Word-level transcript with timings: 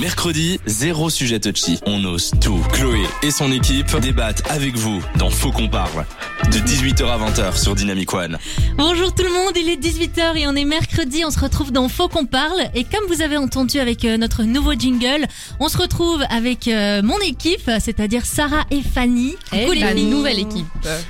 mercredi, 0.00 0.58
zéro 0.64 1.10
sujet 1.10 1.38
touchy. 1.38 1.78
On 1.84 2.02
ose 2.04 2.30
tout. 2.40 2.58
Chloé 2.72 3.04
et 3.22 3.30
son 3.30 3.52
équipe 3.52 3.94
débattent 4.00 4.42
avec 4.48 4.74
vous 4.74 5.02
dans 5.16 5.28
Faut 5.28 5.52
qu'on 5.52 5.68
parle. 5.68 6.06
De 6.50 6.58
18h 6.58 7.04
à 7.04 7.18
20h 7.18 7.62
sur 7.62 7.74
Dynamic 7.74 8.14
One. 8.14 8.38
Bonjour 8.78 9.14
tout 9.14 9.24
le 9.24 9.30
monde, 9.30 9.52
il 9.56 9.68
est 9.68 9.76
18h 9.76 10.38
et 10.38 10.46
on 10.46 10.54
est 10.54 10.64
mercredi, 10.64 11.22
on 11.26 11.30
se 11.30 11.38
retrouve 11.38 11.70
dans 11.70 11.88
Faut 11.90 12.08
qu'on 12.08 12.24
parle. 12.24 12.62
Et 12.74 12.84
comme 12.84 13.04
vous 13.08 13.20
avez 13.20 13.36
entendu 13.36 13.78
avec 13.78 14.06
euh, 14.06 14.16
notre 14.16 14.44
nouveau 14.44 14.72
jingle, 14.72 15.26
on 15.60 15.68
se 15.68 15.76
retrouve 15.76 16.22
avec 16.30 16.66
euh, 16.66 17.02
mon 17.02 17.18
équipe, 17.18 17.70
c'est-à-dire 17.78 18.24
Sarah 18.24 18.64
et 18.70 18.80
Fanny. 18.80 19.36
Coucou 19.50 19.72
les 19.72 19.86
filles. 19.86 20.06
nouvelle 20.06 20.38
équipe. 20.38 20.66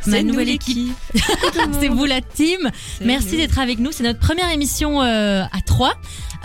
Ma 0.08 0.22
nouvelle 0.24 0.48
équipe. 0.48 0.92
c'est 1.80 1.88
vous 1.88 2.06
la 2.06 2.20
team. 2.20 2.68
Merci 3.02 3.36
d'être 3.36 3.60
avec 3.60 3.78
nous. 3.78 3.92
C'est 3.92 4.02
notre 4.02 4.18
première 4.18 4.50
émission 4.50 5.00
euh, 5.00 5.44
à 5.44 5.60
trois. 5.64 5.94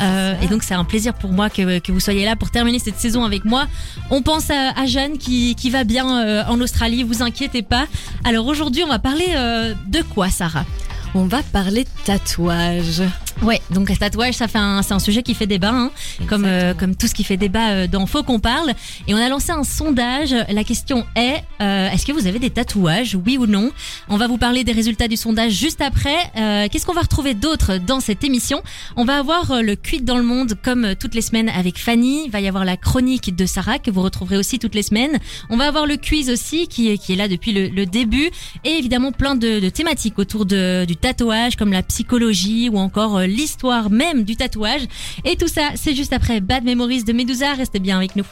Euh, 0.02 0.34
et 0.42 0.48
donc 0.48 0.64
c'est 0.64 0.74
un 0.74 0.84
plaisir 0.84 1.14
pour 1.14 1.32
moi 1.32 1.50
que, 1.50 1.92
vous 1.92 2.00
soyez 2.00 2.26
là 2.26 2.36
pour 2.36 2.52
terminer 2.52 2.80
cette 2.80 2.98
saison 2.98 3.24
avec 3.24 3.46
moi. 3.46 3.68
On 4.10 4.22
pense 4.22 4.50
à, 4.50 4.72
à 4.76 4.86
Jeanne 4.86 5.18
qui, 5.18 5.70
va 5.70 5.84
bien 5.84 6.26
euh, 6.26 6.44
en 6.48 6.60
Australie, 6.62 7.04
vous 7.04 7.24
inquiétez 7.24 7.62
pas. 7.62 7.88
Alors 8.24 8.46
aujourd'hui 8.48 8.84
on 8.84 8.90
va 8.90 9.00
parler 9.00 9.28
euh, 9.36 9.74
de 9.88 10.02
quoi 10.02 10.30
Sarah? 10.30 10.66
On 11.14 11.26
va 11.26 11.42
parler 11.44 11.86
tatouage. 12.04 13.02
Ouais, 13.42 13.62
donc 13.70 13.90
le 13.90 13.98
tatouage, 13.98 14.36
ça 14.36 14.48
fait 14.48 14.58
un, 14.58 14.82
c'est 14.82 14.94
un 14.94 15.00
sujet 15.00 15.22
qui 15.22 15.34
fait 15.34 15.46
débat, 15.46 15.72
hein, 15.72 15.92
comme 16.28 16.46
euh, 16.46 16.74
comme 16.74 16.96
tout 16.96 17.08
ce 17.08 17.14
qui 17.14 17.24
fait 17.24 17.38
débat 17.38 17.70
euh, 17.72 17.88
dans 17.88 18.06
Faut 18.06 18.24
qu'on 18.24 18.40
parle. 18.40 18.72
Et 19.08 19.14
on 19.14 19.18
a 19.18 19.28
lancé 19.28 19.52
un 19.52 19.64
sondage. 19.64 20.34
La 20.50 20.64
question 20.64 21.06
est 21.16 21.44
euh, 21.62 21.90
est-ce 21.90 22.06
que 22.06 22.12
vous 22.12 22.28
avez 22.28 22.40
des 22.40 22.50
tatouages, 22.50 23.16
oui 23.26 23.38
ou 23.38 23.46
non? 23.46 23.72
On 24.08 24.18
va 24.18 24.28
vous 24.28 24.38
parler 24.38 24.64
des 24.64 24.72
résultats 24.72 25.08
du 25.08 25.18
sondage 25.18 25.52
juste 25.52 25.82
après. 25.82 26.16
Euh, 26.38 26.68
Qu'est-ce 26.72 26.86
qu'on 26.86 26.94
va 26.94 27.02
retrouver 27.02 27.34
d'autre 27.34 27.78
dans 27.78 28.00
cette 28.00 28.24
émission? 28.24 28.62
On 28.96 29.04
va 29.04 29.18
avoir 29.18 29.52
euh, 29.52 29.62
le 29.62 29.76
Quid 29.76 30.06
dans 30.06 30.18
le 30.18 30.24
monde 30.24 30.54
comme 30.64 30.86
euh, 30.86 30.96
toutes 30.98 31.14
les 31.14 31.22
semaines 31.22 31.50
avec 31.50 31.78
Fanny. 31.78 32.24
Il 32.26 32.32
va 32.32 32.40
y 32.40 32.48
avoir 32.48 32.64
la 32.64 32.78
chronique 32.78 33.36
de 33.36 33.46
Sarah 33.46 33.80
que 33.80 33.92
vous 33.92 34.02
retrouverez 34.02 34.38
aussi 34.38 34.60
toutes 34.60 34.76
les 34.76 34.84
semaines. 34.84 35.20
On 35.50 35.58
va 35.58 35.68
avoir 35.68 35.86
le 35.86 35.98
quiz 35.98 36.30
aussi 36.30 36.68
qui 36.68 36.90
est 36.90 36.98
qui 36.98 37.14
est 37.14 37.18
là 37.18 37.28
depuis 37.28 37.52
le, 37.52 37.68
le 37.68 37.86
début 37.86 38.30
et 38.64 38.72
évidemment 38.72 39.12
plein 39.12 39.36
de, 39.36 39.60
de 39.60 39.70
thématiques 39.70 40.18
autour 40.20 40.46
de, 40.46 40.86
du 40.86 40.96
tatouage 40.96 41.58
comme 41.58 41.74
la 41.74 41.84
psychologie 41.84 42.70
ou 42.70 42.78
encore 42.78 43.25
l'histoire 43.26 43.90
même 43.90 44.24
du 44.24 44.36
tatouage. 44.36 44.84
Et 45.24 45.36
tout 45.36 45.48
ça, 45.48 45.72
c'est 45.76 45.96
juste 45.96 46.14
après 46.14 46.42
Bad 46.42 46.64
Memories 46.64 47.04
de 47.04 47.14
Medusa. 47.14 47.54
Restez 47.54 47.80
bien 47.80 47.98
avec 47.98 48.16
nous. 48.16 48.26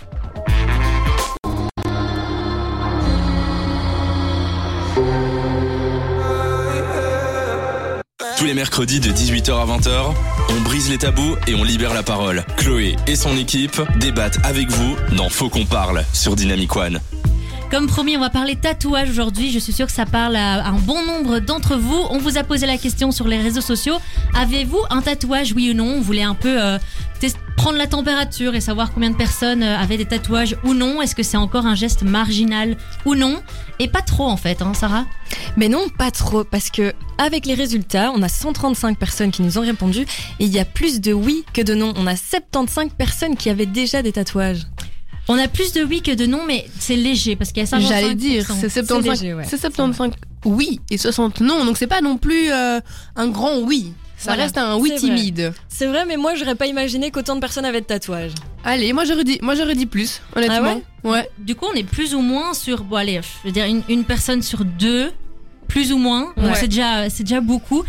Tous 8.37 8.45
les 8.45 8.53
mercredis 8.53 8.99
de 8.99 9.09
18h 9.09 9.51
à 9.53 9.65
20h, 9.65 10.13
on 10.49 10.61
brise 10.61 10.89
les 10.89 10.97
tabous 10.97 11.35
et 11.47 11.55
on 11.55 11.63
libère 11.63 11.93
la 11.93 12.03
parole. 12.03 12.43
Chloé 12.57 12.95
et 13.07 13.15
son 13.15 13.37
équipe 13.37 13.81
débattent 13.99 14.39
avec 14.43 14.69
vous 14.69 14.97
dans 15.15 15.29
Faut 15.29 15.49
qu'on 15.49 15.65
parle 15.65 16.03
sur 16.13 16.35
Dynamic 16.35 16.75
One. 16.75 16.99
Comme 17.73 17.87
promis, 17.87 18.15
on 18.15 18.19
va 18.19 18.29
parler 18.29 18.55
tatouage 18.55 19.09
aujourd'hui. 19.09 19.51
Je 19.51 19.57
suis 19.57 19.73
sûre 19.73 19.87
que 19.87 19.91
ça 19.91 20.05
parle 20.05 20.35
à 20.35 20.63
un 20.63 20.77
bon 20.77 21.03
nombre 21.07 21.39
d'entre 21.39 21.75
vous. 21.75 22.05
On 22.11 22.19
vous 22.19 22.37
a 22.37 22.43
posé 22.43 22.67
la 22.67 22.77
question 22.77 23.09
sur 23.09 23.27
les 23.27 23.41
réseaux 23.41 23.61
sociaux. 23.61 23.95
Avez-vous 24.35 24.77
un 24.91 25.01
tatouage, 25.01 25.53
oui 25.55 25.71
ou 25.71 25.73
non? 25.73 25.95
On 25.97 26.01
voulait 26.01 26.21
un 26.21 26.35
peu 26.35 26.61
euh, 26.61 26.77
prendre 27.57 27.79
la 27.79 27.87
température 27.87 28.53
et 28.53 28.61
savoir 28.61 28.93
combien 28.93 29.09
de 29.09 29.15
personnes 29.15 29.63
euh, 29.63 29.75
avaient 29.75 29.97
des 29.97 30.05
tatouages 30.05 30.55
ou 30.63 30.75
non. 30.75 31.01
Est-ce 31.01 31.15
que 31.15 31.23
c'est 31.23 31.35
encore 31.35 31.65
un 31.65 31.73
geste 31.73 32.03
marginal 32.03 32.77
ou 33.07 33.15
non? 33.15 33.41
Et 33.79 33.87
pas 33.87 34.03
trop 34.03 34.27
en 34.27 34.37
fait, 34.37 34.61
hein, 34.61 34.75
Sarah? 34.75 35.07
Mais 35.57 35.67
non, 35.67 35.89
pas 35.97 36.11
trop, 36.11 36.43
parce 36.43 36.69
que 36.69 36.93
avec 37.17 37.47
les 37.47 37.55
résultats, 37.55 38.11
on 38.13 38.21
a 38.21 38.29
135 38.29 38.99
personnes 38.99 39.31
qui 39.31 39.41
nous 39.41 39.57
ont 39.57 39.61
répondu 39.61 40.01
et 40.01 40.45
il 40.45 40.53
y 40.53 40.59
a 40.59 40.65
plus 40.65 41.01
de 41.01 41.11
oui 41.11 41.43
que 41.55 41.63
de 41.63 41.73
non. 41.73 41.91
On 41.95 42.05
a 42.05 42.15
75 42.15 42.89
personnes 42.95 43.35
qui 43.35 43.49
avaient 43.49 43.65
déjà 43.65 44.03
des 44.03 44.11
tatouages. 44.11 44.67
On 45.29 45.37
a 45.37 45.47
plus 45.47 45.71
de 45.73 45.83
oui 45.83 46.01
que 46.01 46.11
de 46.11 46.25
non, 46.25 46.41
mais 46.45 46.65
c'est 46.79 46.95
léger 46.97 47.35
parce 47.35 47.51
qu'il 47.51 47.63
y 47.63 47.65
a 47.65 47.69
55%. 47.77 47.87
J'allais 47.87 48.15
dire, 48.15 48.45
c'est 48.59 48.69
75, 48.69 49.21
léger, 49.21 49.33
ouais. 49.33 49.43
c'est 49.47 49.57
75 49.57 50.11
oui 50.45 50.81
et 50.89 50.97
60 50.97 51.39
non, 51.39 51.63
donc 51.63 51.77
c'est 51.77 51.87
pas 51.87 52.01
non 52.01 52.17
plus 52.17 52.51
euh, 52.51 52.79
un 53.15 53.27
grand 53.29 53.59
oui. 53.59 53.93
Ça 54.17 54.31
Voilà, 54.31 54.43
reste 54.43 54.57
un 54.57 54.77
oui 54.77 54.91
c'est 54.95 55.07
vrai. 55.07 55.15
timide. 55.17 55.53
C'est 55.69 55.85
vrai, 55.87 56.05
mais 56.05 56.17
moi 56.17 56.35
j'aurais 56.35 56.55
pas 56.55 56.67
imaginé 56.67 57.11
qu'autant 57.11 57.35
de 57.35 57.39
personnes 57.41 57.65
avaient 57.65 57.81
de 57.81 57.85
tatouages. 57.85 58.33
Allez, 58.65 58.91
moi 58.93 59.05
j'aurais 59.05 59.23
dit, 59.23 59.39
moi 59.41 59.55
j'aurais 59.55 59.75
dit 59.75 59.85
plus, 59.85 60.21
honnêtement. 60.35 60.81
Ah 61.05 61.09
ouais? 61.09 61.29
Du 61.39 61.55
coup, 61.55 61.65
on 61.71 61.75
est 61.75 61.83
plus 61.83 62.13
ou 62.15 62.19
moins 62.21 62.53
sur, 62.53 62.83
bon 62.83 62.97
allez, 62.97 63.19
je 63.21 63.47
veux 63.47 63.51
dire 63.53 63.65
une, 63.65 63.83
une 63.89 64.03
personne 64.05 64.41
sur 64.41 64.63
deux, 64.65 65.11
plus 65.67 65.91
ou 65.93 65.97
moins. 65.97 66.33
Donc 66.37 66.45
Ouais. 66.51 66.55
c'est 66.55 66.67
déjà, 66.67 67.09
c'est 67.09 67.23
déjà 67.23 67.39
beaucoup. 67.41 67.83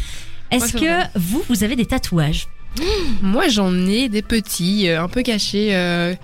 Est-ce 0.51 0.75
Ouais, 0.77 0.81
que 0.81 0.87
vrai. 0.87 1.11
vous, 1.17 1.43
vous 1.49 1.65
avez 1.65 1.75
des 1.77 1.87
tatouages? 1.87 2.47
Moi 3.23 3.49
j'en 3.49 3.75
ai 3.87 4.09
des 4.09 4.23
petits, 4.23 4.89
euh, 4.89 5.03
un 5.03 5.09
peu 5.09 5.23
cachés 5.23 5.75
euh, 5.75 6.15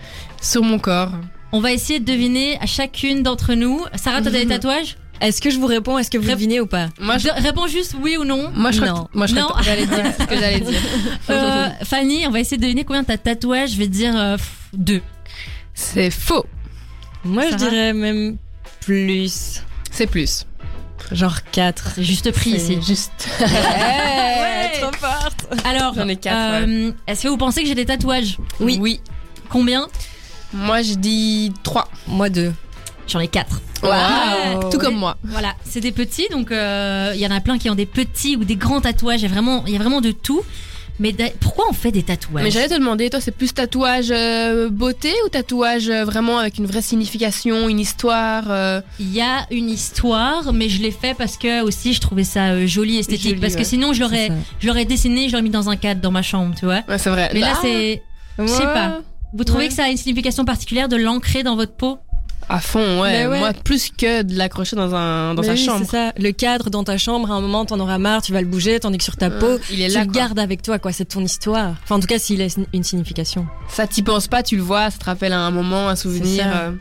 sur 0.40 0.62
mon 0.62 0.78
corps. 0.78 1.12
On 1.52 1.60
va 1.60 1.72
essayer 1.72 1.98
de 2.00 2.04
deviner 2.04 2.58
à 2.60 2.66
chacune 2.66 3.22
d'entre 3.22 3.54
nous. 3.54 3.80
Sarah, 3.96 4.22
t'as 4.22 4.30
des 4.30 4.46
tatouages? 4.48 4.96
Est-ce 5.20 5.42
que 5.42 5.50
je 5.50 5.58
vous 5.58 5.66
réponds? 5.66 5.98
Est-ce 5.98 6.10
que 6.10 6.16
vous 6.16 6.26
Rép- 6.28 6.34
devinez 6.36 6.60
ou 6.60 6.66
pas? 6.66 6.88
Moi 6.98 7.18
je, 7.18 7.28
De- 7.28 7.42
Réponds 7.42 7.66
juste 7.66 7.94
oui 8.00 8.16
ou 8.16 8.24
non. 8.24 8.50
moi, 8.54 8.70
je 8.70 8.80
Non. 8.80 9.04
que- 9.12 9.18
moi 9.18 9.26
je 9.26 9.34
crois 9.34 9.48
Non. 9.54 9.58
que 9.58 9.64
j'allais 9.64 9.86
dire 9.86 10.12
ce 10.18 10.24
que 10.24 10.34
j'allais 10.38 10.60
dire. 10.60 10.80
Euh, 11.30 11.68
Fanny, 11.84 12.26
on 12.26 12.30
va 12.30 12.40
essayer 12.40 12.56
de 12.56 12.62
deviner 12.62 12.84
combien 12.84 13.04
t'as 13.04 13.16
de 13.16 13.22
tatouages. 13.22 13.72
Je 13.72 13.76
vais 13.76 13.86
te 13.86 13.92
dire 13.92 14.16
euh, 14.16 14.36
pff, 14.36 14.50
deux. 14.72 15.02
C'est 15.74 16.10
faux. 16.10 16.46
Moi 17.24 17.44
je 17.50 17.56
dirais 17.56 17.92
même 17.92 18.38
plus. 18.80 19.62
C'est 19.90 20.06
plus. 20.06 20.46
Genre 21.12 21.38
4. 21.50 21.92
C'est 21.96 22.04
juste 22.04 22.30
prix 22.32 22.50
ici. 22.50 22.78
juste. 22.86 23.28
Ouais, 23.40 24.80
trop 24.80 24.92
forte. 24.92 25.46
Alors, 25.64 25.94
J'en 25.94 26.08
ai 26.08 26.16
quatre, 26.16 26.64
euh, 26.66 26.92
est-ce 27.06 27.22
que 27.24 27.28
vous 27.28 27.36
pensez 27.36 27.62
que 27.62 27.66
j'ai 27.68 27.74
des 27.74 27.86
tatouages? 27.86 28.38
Oui. 28.60 28.78
Oui. 28.80 29.00
Combien? 29.48 29.88
Moi 30.52 30.82
je 30.82 30.94
dis 30.94 31.52
3. 31.62 31.88
Moi 32.06 32.28
2. 32.28 32.52
J'en 33.08 33.20
ai 33.20 33.28
quatre. 33.28 33.60
Tout 34.70 34.78
comme 34.78 34.96
moi. 34.96 35.16
Voilà, 35.24 35.54
c'est 35.64 35.80
des 35.80 35.92
petits, 35.92 36.28
donc 36.30 36.52
euh, 36.52 37.12
il 37.14 37.20
y 37.20 37.26
en 37.26 37.30
a 37.30 37.40
plein 37.40 37.58
qui 37.58 37.70
ont 37.70 37.74
des 37.74 37.86
petits 37.86 38.36
ou 38.36 38.44
des 38.44 38.56
grands 38.56 38.80
tatouages. 38.80 39.22
Il 39.22 39.30
y 39.30 39.76
a 39.76 39.78
vraiment 39.78 40.00
de 40.00 40.10
tout. 40.12 40.42
Mais 41.00 41.14
pourquoi 41.40 41.64
on 41.68 41.72
fait 41.72 41.90
des 41.90 42.02
tatouages 42.02 42.44
Mais 42.44 42.50
j'allais 42.50 42.68
te 42.68 42.74
demander, 42.78 43.08
toi, 43.10 43.20
c'est 43.20 43.30
plus 43.32 43.52
tatouage 43.54 44.10
euh, 44.10 44.68
beauté 44.68 45.10
ou 45.24 45.30
tatouage 45.30 45.88
euh, 45.88 46.04
vraiment 46.04 46.38
avec 46.38 46.58
une 46.58 46.66
vraie 46.66 46.82
signification, 46.82 47.68
une 47.70 47.80
histoire 47.80 48.44
euh, 48.50 48.80
Il 49.00 49.10
y 49.12 49.20
a 49.22 49.46
une 49.50 49.70
histoire, 49.70 50.52
mais 50.52 50.68
je 50.68 50.82
l'ai 50.82 50.90
fait 50.90 51.14
parce 51.14 51.36
que 51.38 51.62
aussi 51.62 51.94
je 51.94 52.00
trouvais 52.00 52.22
ça 52.24 52.50
euh, 52.50 52.66
joli, 52.66 52.98
esthétique. 52.98 53.30
Joli, 53.30 53.40
parce 53.40 53.56
que 53.56 53.64
sinon 53.64 53.92
je 53.94 54.00
l'aurais, 54.02 54.30
je 54.60 54.66
l'aurais 54.68 54.84
dessiné, 54.84 55.26
je 55.28 55.32
l'aurais 55.32 55.42
mis 55.42 55.50
dans 55.50 55.70
un 55.70 55.76
cadre 55.76 56.00
dans 56.02 56.10
ma 56.12 56.22
chambre, 56.22 56.54
tu 56.54 56.66
vois. 56.66 56.82
Ouais, 56.86 56.98
c'est 56.98 57.10
vrai. 57.10 57.30
Mais 57.32 57.40
là 57.40 57.52
Ah, 57.54 57.58
c'est, 57.62 58.02
je 58.38 58.46
sais 58.46 58.62
pas. 58.62 59.00
Vous 59.32 59.44
trouvez 59.44 59.64
Ouais. 59.64 59.68
que 59.68 59.74
ça 59.74 59.84
a 59.84 59.88
une 59.88 59.96
signification 59.96 60.44
particulière 60.44 60.88
de 60.88 60.96
l'ancrer 60.96 61.42
dans 61.42 61.56
votre 61.56 61.72
peau? 61.74 61.98
À 62.52 62.58
fond, 62.60 63.00
ouais. 63.00 63.26
Moi, 63.28 63.52
plus 63.64 63.90
que 63.96 64.22
de 64.22 64.36
l'accrocher 64.36 64.74
dans, 64.74 64.92
un, 64.94 65.34
dans 65.34 65.42
Mais 65.42 65.46
sa 65.46 65.52
oui, 65.54 65.64
chambre. 65.64 65.84
C'est 65.84 65.90
ça. 65.96 66.12
Le 66.18 66.32
cadre 66.32 66.68
dans 66.68 66.82
ta 66.82 66.98
chambre, 66.98 67.30
à 67.30 67.34
un 67.34 67.40
moment, 67.40 67.64
t'en 67.64 67.78
auras 67.78 67.98
marre, 67.98 68.22
tu 68.22 68.32
vas 68.32 68.40
le 68.40 68.46
bouger, 68.48 68.80
tandis 68.80 68.98
que 68.98 69.04
sur 69.04 69.16
ta 69.16 69.30
peau, 69.30 69.46
Euh, 69.46 69.58
il 69.70 69.80
est 69.80 69.88
tu 69.88 69.94
là. 69.94 70.00
le 70.00 70.06
quoi. 70.10 70.20
gardes 70.20 70.38
avec 70.40 70.60
toi, 70.62 70.78
quoi. 70.80 70.90
C'est 70.92 71.04
ton 71.04 71.20
histoire. 71.22 71.74
Enfin, 71.84 71.94
en 71.96 72.00
tout 72.00 72.08
cas, 72.08 72.18
s'il 72.18 72.42
a 72.42 72.46
une 72.72 72.82
signification. 72.84 73.46
Ça, 73.68 73.86
t'y 73.86 74.02
penses 74.02 74.26
pas, 74.26 74.42
tu 74.42 74.56
le 74.56 74.62
vois, 74.62 74.90
ça 74.90 74.98
te 74.98 75.04
rappelle 75.04 75.32
un 75.32 75.50
moment, 75.52 75.88
un 75.88 75.96
souvenir. 75.96 76.44
euh. 76.52 76.72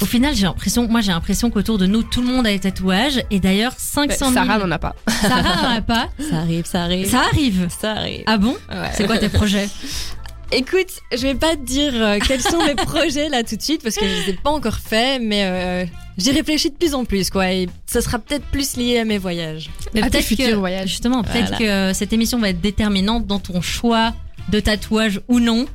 Au 0.00 0.04
final, 0.06 0.34
j'ai 0.34 0.44
l'impression, 0.44 0.86
moi 0.86 1.00
j'ai 1.00 1.10
l'impression 1.12 1.50
qu'autour 1.50 1.76
de 1.78 1.86
nous, 1.86 2.02
tout 2.04 2.20
le 2.20 2.28
monde 2.28 2.46
a 2.46 2.50
des 2.50 2.60
tatouages. 2.60 3.20
Et 3.30 3.40
d'ailleurs, 3.40 3.72
Ouais, 3.72 4.06
500 4.08 4.30
000. 4.30 4.32
Sarah 4.34 4.58
n'en 4.58 4.70
a 4.70 4.78
pas. 4.78 4.94
Sarah 5.22 5.62
n'en 5.62 5.76
a 5.76 5.80
pas. 5.80 6.08
Ça 6.30 6.36
arrive, 6.38 6.66
ça 6.66 6.82
arrive. 6.82 7.10
Ça 7.10 7.20
arrive. 7.32 7.66
ça 7.80 7.90
arrive. 7.92 8.22
Ah 8.26 8.36
bon? 8.38 8.54
Ouais. 8.70 8.90
C'est 8.94 9.06
quoi 9.06 9.18
tes 9.18 9.28
projets? 9.28 9.68
Écoute, 10.50 11.00
je 11.12 11.18
vais 11.18 11.34
pas 11.34 11.56
te 11.56 11.62
dire 11.62 11.92
euh, 11.94 12.18
quels 12.26 12.40
sont 12.40 12.64
mes 12.64 12.74
projets 12.86 13.28
là 13.28 13.42
tout 13.42 13.56
de 13.56 13.62
suite 13.62 13.82
parce 13.82 13.96
que 13.96 14.06
je 14.06 14.22
les 14.24 14.30
ai 14.30 14.32
pas 14.32 14.50
encore 14.50 14.76
faits, 14.78 15.20
mais 15.22 15.44
euh, 15.44 15.84
j'y 16.16 16.30
réfléchis 16.32 16.70
de 16.70 16.76
plus 16.76 16.94
en 16.94 17.04
plus, 17.04 17.28
quoi. 17.28 17.52
Et 17.52 17.68
ça 17.86 18.00
sera 18.00 18.18
peut-être 18.18 18.44
plus 18.46 18.76
lié 18.76 18.98
à 18.98 19.04
mes 19.04 19.18
voyages. 19.18 19.68
Mais 19.94 20.00
À 20.00 20.04
tes 20.04 20.10
peut-être 20.10 20.24
futurs 20.24 20.48
que, 20.48 20.54
voyages. 20.54 20.88
justement, 20.88 21.22
peut-être 21.22 21.58
que 21.58 21.92
cette 21.92 22.12
émission 22.12 22.38
va 22.38 22.48
être 22.50 22.60
déterminante 22.60 23.26
dans 23.26 23.38
ton 23.38 23.60
choix 23.60 24.14
de 24.48 24.58
tatouage 24.60 25.20
ou 25.28 25.38
non. 25.38 25.66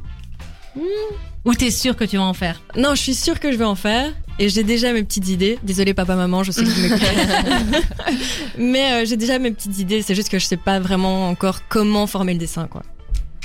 Ou 1.46 1.54
t'es 1.54 1.72
sûr 1.72 1.96
que 1.96 2.06
tu 2.06 2.18
vas 2.18 2.24
en 2.24 2.34
faire? 2.34 2.62
Non, 2.76 2.96
je 2.96 3.02
suis 3.02 3.14
sûre 3.16 3.40
que 3.40 3.52
je 3.52 3.58
vais 3.58 3.66
en 3.66 3.76
faire. 3.76 4.12
Et 4.40 4.50
j'ai 4.50 4.64
déjà 4.64 4.92
mes 4.94 5.04
petites 5.04 5.28
idées. 5.30 5.60
Désolée 5.62 5.94
papa, 5.94 6.16
maman, 6.16 6.42
je 6.44 6.52
sais 6.52 6.64
que 6.64 6.70
vous 6.70 6.82
m'écoutez. 6.82 7.06
Mais 8.58 8.94
euh, 8.94 9.06
j'ai 9.06 9.18
déjà 9.18 9.38
mes 9.38 9.52
petites 9.52 9.78
idées. 9.78 10.02
C'est 10.02 10.16
juste 10.16 10.30
que 10.30 10.40
je 10.40 10.46
sais 10.46 10.58
pas 10.58 10.80
vraiment 10.80 11.30
encore 11.30 11.60
comment 11.70 12.08
former 12.08 12.34
le 12.34 12.40
dessin, 12.40 12.66
quoi. 12.68 12.82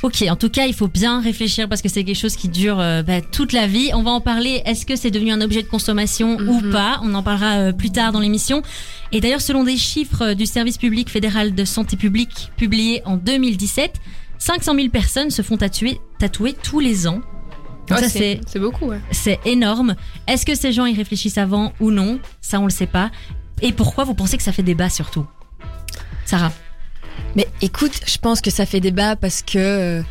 Ok, 0.04 0.22
en 0.30 0.36
tout 0.36 0.48
cas, 0.48 0.66
il 0.66 0.74
faut 0.74 0.86
bien 0.86 1.20
réfléchir 1.20 1.68
parce 1.68 1.82
que 1.82 1.88
c'est 1.88 2.04
quelque 2.04 2.16
chose 2.18 2.36
qui 2.36 2.48
dure 2.48 2.78
euh, 2.78 3.02
bah, 3.02 3.20
toute 3.20 3.52
la 3.52 3.66
vie. 3.66 3.90
On 3.94 4.04
va 4.04 4.12
en 4.12 4.20
parler. 4.20 4.62
Est-ce 4.64 4.86
que 4.86 4.94
c'est 4.94 5.10
devenu 5.10 5.32
un 5.32 5.40
objet 5.40 5.62
de 5.62 5.66
consommation 5.66 6.36
ou 6.38 6.60
Mhm. 6.60 6.70
pas? 6.70 7.00
On 7.02 7.14
en 7.14 7.22
parlera 7.24 7.56
euh, 7.56 7.72
plus 7.72 7.90
tard 7.90 8.12
dans 8.12 8.20
l'émission. 8.20 8.62
Et 9.10 9.20
d'ailleurs, 9.20 9.40
selon 9.40 9.64
des 9.64 9.76
chiffres 9.76 10.22
euh, 10.22 10.34
du 10.34 10.46
service 10.46 10.78
public 10.78 11.10
fédéral 11.10 11.52
de 11.52 11.64
santé 11.64 11.96
publique 11.96 12.52
publiés 12.56 13.02
en 13.06 13.16
2017, 13.16 13.94
500 14.38 14.74
000 14.76 14.88
personnes 14.90 15.30
se 15.30 15.42
font 15.42 15.56
tatouer, 15.56 16.00
tatouer 16.20 16.52
tous 16.54 16.78
les 16.78 17.08
ans. 17.08 17.20
Donc 17.88 17.98
Ouais, 17.98 18.04
ça, 18.04 18.08
c'est 18.08 18.40
c'est 18.46 18.60
beaucoup, 18.60 18.86
ouais. 18.86 19.00
c'est 19.10 19.40
énorme. 19.46 19.96
Est-ce 20.28 20.46
que 20.46 20.54
ces 20.54 20.72
gens 20.72 20.86
y 20.86 20.94
réfléchissent 20.94 21.38
avant 21.38 21.72
ou 21.80 21.90
non? 21.90 22.20
Ça, 22.40 22.60
on 22.60 22.64
le 22.66 22.70
sait 22.70 22.86
pas. 22.86 23.10
Et 23.62 23.72
pourquoi 23.72 24.04
vous 24.04 24.14
pensez 24.14 24.36
que 24.36 24.44
ça 24.44 24.52
fait 24.52 24.62
débat 24.62 24.90
surtout? 24.90 25.26
Sarah 26.24 26.52
Mais 27.36 27.46
écoute, 27.62 27.92
je 28.06 28.18
pense 28.18 28.40
que 28.40 28.50
ça 28.50 28.66
fait 28.66 28.80
débat 28.80 29.16
parce 29.16 29.42
que 29.42 29.58
euh, 29.58 30.02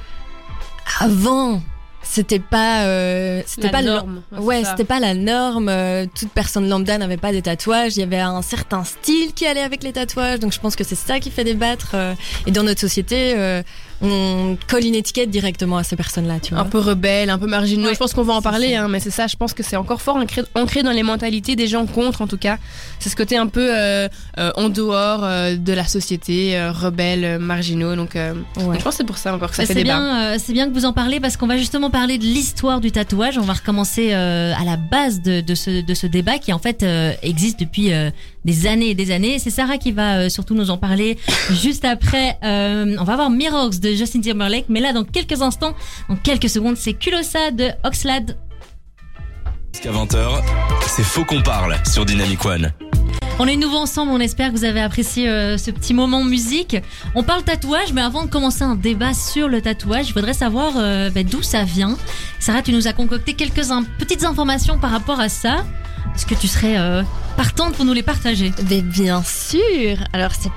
avant, 1.00 1.62
c'était 2.02 2.40
pas, 2.40 2.84
euh, 2.86 3.42
c'était 3.46 3.68
La 3.68 3.72
pas 3.72 3.82
le- 3.82 3.88
norme. 3.88 4.22
Ouais, 4.40 4.64
c'était 4.64 4.86
pas 4.86 5.00
la 5.00 5.14
norme. 5.14 5.68
euh, 5.70 6.06
toute 6.18 6.32
personne 6.32 6.70
lambda 6.70 6.98
n'avait 6.98 7.18
pas 7.18 7.32
des 7.32 7.42
tatouages. 7.42 7.98
Il 7.98 8.00
y 8.00 8.04
avait 8.04 8.20
un 8.20 8.42
certain 8.42 8.84
style 8.84 9.34
qui 9.34 9.46
allait 9.46 9.62
avec 9.62 9.84
les 9.84 9.92
tatouages. 9.94 10.40
Donc 10.40 10.54
je 10.54 10.60
pense 10.60 10.76
que 10.76 10.84
c'est 10.84 10.96
ça 10.96 11.20
qui 11.20 11.32
fait 11.32 11.44
débattre. 11.44 11.96
et 12.46 12.52
dans 12.52 12.64
notre 12.64 12.80
société, 12.80 13.34
euh, 13.36 13.62
on 14.02 14.58
colle 14.68 14.86
une 14.86 14.96
étiquette 14.96 15.30
directement 15.30 15.78
à 15.78 15.84
ces 15.84 15.96
personnes-là, 15.96 16.36
tu 16.42 16.54
vois. 16.54 16.62
un 16.64 16.66
peu 16.66 16.78
rebelles, 16.80 17.30
un 17.30 17.38
peu 17.38 17.48
marginaux. 17.48 17.88
Ouais, 17.88 17.94
je 17.94 18.00
pense 18.00 18.14
qu'on 18.14 18.24
va 18.24 18.34
en 18.34 18.42
parler, 18.42 18.76
hein, 18.76 18.88
mais 18.90 19.00
c'est 19.00 19.10
ça. 19.12 19.28
Je 19.28 19.36
pense 19.36 19.54
que 19.54 19.64
c'est 19.64 19.76
encore 19.76 20.02
fort 20.02 20.18
ancré, 20.18 20.42
ancré 20.56 20.84
dans 20.84 20.92
les 20.92 21.04
mentalités 21.04 21.56
des 21.56 21.68
gens 21.68 21.86
contre, 21.86 22.22
en 22.22 22.28
tout 22.28 22.38
cas. 22.38 22.58
C'est 23.00 23.10
ce 23.10 23.16
côté 23.16 23.38
un 23.38 23.48
peu 23.48 23.70
euh, 23.76 24.08
euh, 24.38 24.52
en 24.56 24.70
dehors 24.70 25.22
euh, 25.24 25.56
de 25.56 25.74
la 25.74 25.86
société, 25.88 26.58
euh, 26.58 26.72
rebelles, 26.72 27.26
euh, 27.26 27.40
marginaux. 27.40 27.96
Donc, 27.96 28.16
euh, 28.16 28.34
Ouais. 28.58 28.78
je 28.78 28.84
pense 28.84 28.94
que 28.94 28.98
c'est 28.98 29.04
pour 29.04 29.18
ça 29.18 29.34
encore 29.34 29.50
que 29.50 29.56
ça 29.56 29.64
Bah, 29.64 29.68
fait 29.68 29.74
c'est 29.74 29.84
débat. 29.84 29.96
bien, 30.00 30.22
euh, 30.34 30.38
c'est 30.44 30.54
bien 30.54 30.68
que 30.70 30.74
vous 30.74 30.86
en 30.86 30.94
parlez 30.94 31.20
parce 31.20 31.38
qu'on 31.38 31.48
va 31.48 31.58
justement 31.58 31.90
parler 31.90 32.18
de 32.18 32.24
l'histoire 32.24 32.80
du 32.82 32.92
tatouage. 32.92 33.38
On 33.38 33.42
va 33.42 33.54
recommencer 33.54 34.10
euh, 34.14 34.54
à 34.60 34.64
la 34.64 34.78
base 34.78 35.22
de, 35.22 35.42
de 35.42 35.56
ce, 35.56 35.82
de 35.86 35.94
ce 35.94 36.06
débat 36.08 36.38
qui 36.38 36.54
en 36.54 36.60
fait 36.60 36.84
euh, 36.84 37.14
existe 37.24 37.60
depuis 37.60 37.94
euh, 37.94 38.10
des 38.46 38.68
années 38.68 38.90
et 38.90 38.96
des 38.96 39.12
années. 39.12 39.40
C'est 39.40 39.50
Sarah 39.50 39.78
qui 39.78 39.92
va 39.92 40.18
euh, 40.18 40.30
surtout 40.30 40.54
nous 40.56 40.70
en 40.70 40.78
parler 40.78 41.18
juste 41.52 41.86
après. 41.86 42.38
euh, 42.44 42.96
on 43.00 43.04
va 43.04 43.16
voir 43.16 43.30
Mirrors 43.30 43.70
de 43.82 43.87
Justin 43.96 44.22
Timberlake, 44.22 44.66
mais 44.70 44.80
là 44.80 44.94
dans 44.94 45.04
quelques 45.04 45.42
instants, 45.42 45.74
dans 46.10 46.16
quelques 46.16 46.50
secondes, 46.50 46.78
c'est 46.78 46.94
Culosa 46.94 47.52
de 47.52 47.70
Oxlade. 47.84 48.38
Jusqu'à 49.74 49.92
20h, 49.92 50.42
c'est 50.88 51.04
Faux 51.04 51.24
qu'on 51.26 51.42
parle 51.42 51.76
sur 51.86 52.06
Dynamic 52.06 52.44
One. 52.46 52.72
On 53.40 53.46
est 53.46 53.56
nouveau 53.56 53.78
ensemble, 53.78 54.12
on 54.12 54.20
espère 54.20 54.52
que 54.52 54.58
vous 54.58 54.64
avez 54.64 54.82
apprécié 54.82 55.30
euh, 55.30 55.60
ce 55.60 55.70
petit 55.70 55.94
moment 55.94 56.24
musique. 56.24 56.76
On 57.14 57.22
parle 57.22 57.44
tatouage, 57.44 57.94
mais 57.94 58.02
avant 58.02 58.24
de 58.26 58.30
commencer 58.32 58.64
un 58.64 58.74
débat 58.74 59.14
sur 59.14 59.48
le 59.48 59.62
tatouage, 59.62 60.08
je 60.08 60.14
voudrais 60.16 60.34
savoir 60.34 60.74
euh, 60.78 61.12
bah, 61.12 61.22
d'où 61.22 61.44
ça 61.44 61.64
vient. 61.64 61.96
Sarah, 62.40 62.64
tu 62.64 62.72
nous 62.72 62.88
as 62.88 62.94
concocté 62.94 63.34
quelques 63.36 63.70
in- 63.70 63.84
petites 64.00 64.24
informations 64.24 64.80
par 64.80 64.90
rapport 64.90 65.20
à 65.20 65.30
ça. 65.30 65.64
Est-ce 66.16 66.26
que 66.26 66.34
tu 66.34 66.48
serais 66.48 66.80
euh, 66.80 67.04
partante 67.36 67.76
pour 67.76 67.86
nous 67.86 67.94
les 67.94 68.02
partager? 68.02 68.52
Mais 68.72 68.82
bien 68.82 69.22
sûr. 69.22 69.98
Alors 70.14 70.32
c'est 70.32 70.50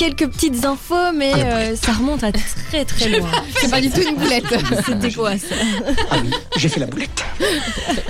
quelques 0.00 0.28
petites 0.32 0.64
infos, 0.64 1.12
mais 1.14 1.32
euh, 1.36 1.76
ça 1.76 1.92
remonte 1.92 2.24
à 2.24 2.32
très 2.32 2.86
très 2.86 3.18
loin. 3.18 3.30
C'est 3.60 3.70
pas 3.70 3.82
du 3.82 3.90
tout 3.90 4.00
une 4.00 4.14
boulette. 4.16 4.44
C'était 4.86 5.12
quoi 5.12 5.36
ça 5.36 5.54
Ah 6.10 6.16
oui, 6.24 6.30
j'ai 6.56 6.70
fait 6.70 6.80
la 6.80 6.86
boulette. 6.86 7.22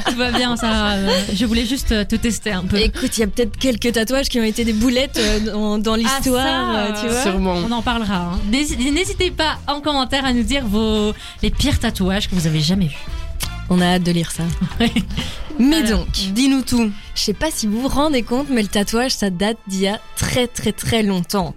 Tout 0.09 0.15
va 0.17 0.31
bien, 0.31 0.57
Sarah. 0.57 0.93
euh, 0.93 1.21
je 1.35 1.45
voulais 1.47 1.67
juste 1.67 1.91
euh, 1.91 2.05
te 2.05 2.15
tester 2.15 2.53
un 2.53 2.63
peu. 2.63 2.77
Écoute, 2.79 3.17
il 3.19 3.21
y 3.21 3.25
a 3.25 3.27
peut-être 3.27 3.57
quelques 3.59 3.93
tatouages 3.93 4.29
qui 4.29 4.39
ont 4.39 4.45
été 4.45 4.65
des 4.65 4.73
boulettes 4.73 5.21
dans, 5.47 5.79
dans 5.79 5.97
l'histoire, 5.97 6.47
Ah, 6.47 6.95
ça, 6.95 6.95
euh, 6.95 7.01
tu 7.03 7.13
vois. 7.13 7.23
Sûrement. 7.23 7.55
On 7.69 7.73
en 7.73 7.83
parlera. 7.83 8.35
hein. 8.35 8.39
N'hésitez 8.53 9.33
pas 9.33 9.59
en 9.67 9.81
commentaire 9.81 10.25
à 10.25 10.33
nous 10.33 10.45
dire 10.45 10.65
vos 10.67 11.13
les 11.43 11.51
pires 11.51 11.81
tatouages 11.81 12.29
que 12.29 12.37
vous 12.37 12.47
avez 12.47 12.61
jamais 12.61 12.87
vus. 12.87 13.05
On 13.69 13.81
a 13.81 13.87
hâte 13.87 14.03
de 14.05 14.13
lire 14.13 14.31
ça. 14.31 14.45
Mais 15.59 15.77
Alors, 15.85 16.01
donc, 16.01 16.09
Dis-nous 16.33 16.63
tout. 16.63 16.91
je 17.15 17.21
sais 17.21 17.35
pas 17.35 17.51
si 17.51 17.67
vous 17.67 17.83
vous 17.83 17.89
rendez 17.89 18.23
compte, 18.23 18.47
mais 18.49 18.63
le 18.63 18.69
tatouage, 18.69 19.11
ça 19.11 19.29
date 19.29 19.59
d'il 19.67 19.81
y 19.83 19.89
a 19.89 20.01
très 20.17 20.47
très 20.47 20.73
très 20.73 21.03
longtemps. 21.03 21.55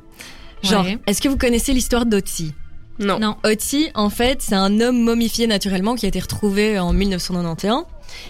Genre, 0.64 0.84
Ouais. 0.86 0.98
est-ce 1.08 1.22
que 1.22 1.30
vous 1.30 1.38
connaissez 1.38 1.74
l'histoire 1.74 2.06
d'Otzi 2.06 2.54
Non. 3.00 3.20
Non. 3.20 3.36
Otzi, 3.44 3.90
en 3.96 4.10
fait, 4.10 4.42
c'est 4.42 4.56
un 4.56 4.80
homme 4.82 5.00
momifié 5.02 5.46
naturellement 5.48 5.96
qui 5.96 6.06
a 6.06 6.10
été 6.10 6.20
retrouvé 6.20 6.80
en 6.80 6.94
1991. 6.94 7.84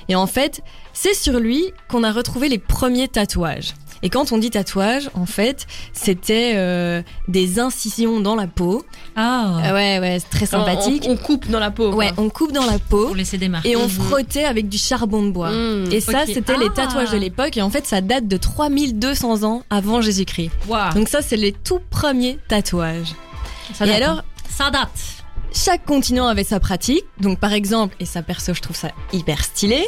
Et 0.10 0.16
en 0.16 0.28
fait, 0.28 0.62
c'est 0.94 1.14
sur 1.14 1.40
lui 1.40 1.64
qu'on 1.90 2.04
a 2.04 2.12
retrouvé 2.12 2.48
les 2.50 2.58
premiers 2.60 3.08
tatouages. 3.08 3.74
Et 4.04 4.10
quand 4.10 4.32
on 4.34 4.38
dit 4.38 4.50
tatouage, 4.52 5.10
en 5.16 5.26
fait, 5.26 5.66
c'était 5.94 6.52
euh, 6.56 7.02
des 7.28 7.60
incisions 7.60 8.20
dans 8.20 8.36
la 8.36 8.46
peau. 8.48 8.86
Ah, 9.16 9.62
Ah 9.64 9.74
ouais, 9.74 10.00
ouais, 10.00 10.18
c'est 10.20 10.30
très 10.30 10.46
sympathique. 10.46 11.06
On, 11.08 11.14
on 11.14 11.18
coupe 11.18 11.50
dans 11.50 11.60
la 11.60 11.72
peau. 11.72 11.88
quoi. 11.90 11.98
Ouais, 11.98 12.12
on 12.18 12.30
coupe 12.30 12.52
dans 12.52 12.66
la 12.66 12.80
peau 12.80 13.08
pour 13.08 13.16
laisser 13.16 13.38
des 13.38 13.48
marques. 13.50 13.66
et 13.66 13.76
on 13.78 13.88
frottait 13.88 14.44
avec 14.46 14.68
du 14.70 14.78
charbon 14.78 15.24
de 15.24 15.32
bois. 15.32 15.52
Mmh. 15.52 15.92
Et 15.92 16.02
ça, 16.02 16.26
c'était 16.28 16.58
les 16.58 16.68
Ah. 16.68 16.76
tatouages 16.76 17.12
de 17.12 17.18
l'époque. 17.18 17.58
Et 17.58 17.62
en 17.62 17.70
fait, 17.70 17.88
ça 17.88 18.02
date 18.02 18.28
de 18.28 18.38
3200 18.38 19.44
ans 19.44 19.64
avant 19.70 20.02
Jésus-Christ. 20.02 20.52
Waouh. 20.68 20.94
Donc 20.94 21.08
ça, 21.08 21.22
c'est 21.22 21.38
les 21.38 21.54
tout 21.54 21.80
premiers 21.90 22.38
tatouages. 22.50 23.14
Ça 23.74 23.86
et 23.86 23.88
date, 23.88 24.02
alors, 24.02 24.18
hein. 24.20 24.24
ça 24.50 24.70
date. 24.70 24.90
Chaque 25.54 25.86
continent 25.86 26.28
avait 26.28 26.44
sa 26.44 26.60
pratique. 26.60 27.06
Donc 27.20 27.40
par 27.40 27.54
exemple, 27.54 27.96
et 28.00 28.06
ça 28.06 28.22
perso, 28.22 28.54
je 28.54 28.62
trouve 28.62 28.76
ça 28.76 28.90
hyper 29.14 29.44
stylé, 29.44 29.84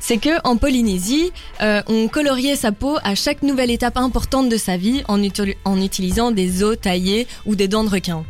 c'est 0.00 0.18
que 0.18 0.30
en 0.46 0.56
Polynésie, 0.56 1.32
euh, 1.62 1.82
on 1.88 2.08
coloriait 2.08 2.56
sa 2.56 2.72
peau 2.72 2.96
à 3.02 3.14
chaque 3.14 3.42
nouvelle 3.42 3.70
étape 3.70 3.96
importante 3.96 4.48
de 4.48 4.56
sa 4.56 4.76
vie 4.76 5.02
en, 5.08 5.18
util- 5.20 5.56
en 5.64 5.80
utilisant 5.80 6.30
des 6.30 6.62
os 6.62 6.78
taillés 6.80 7.26
ou 7.46 7.54
des 7.54 7.68
dents 7.68 7.84
de 7.84 7.90
requin. 7.90 8.24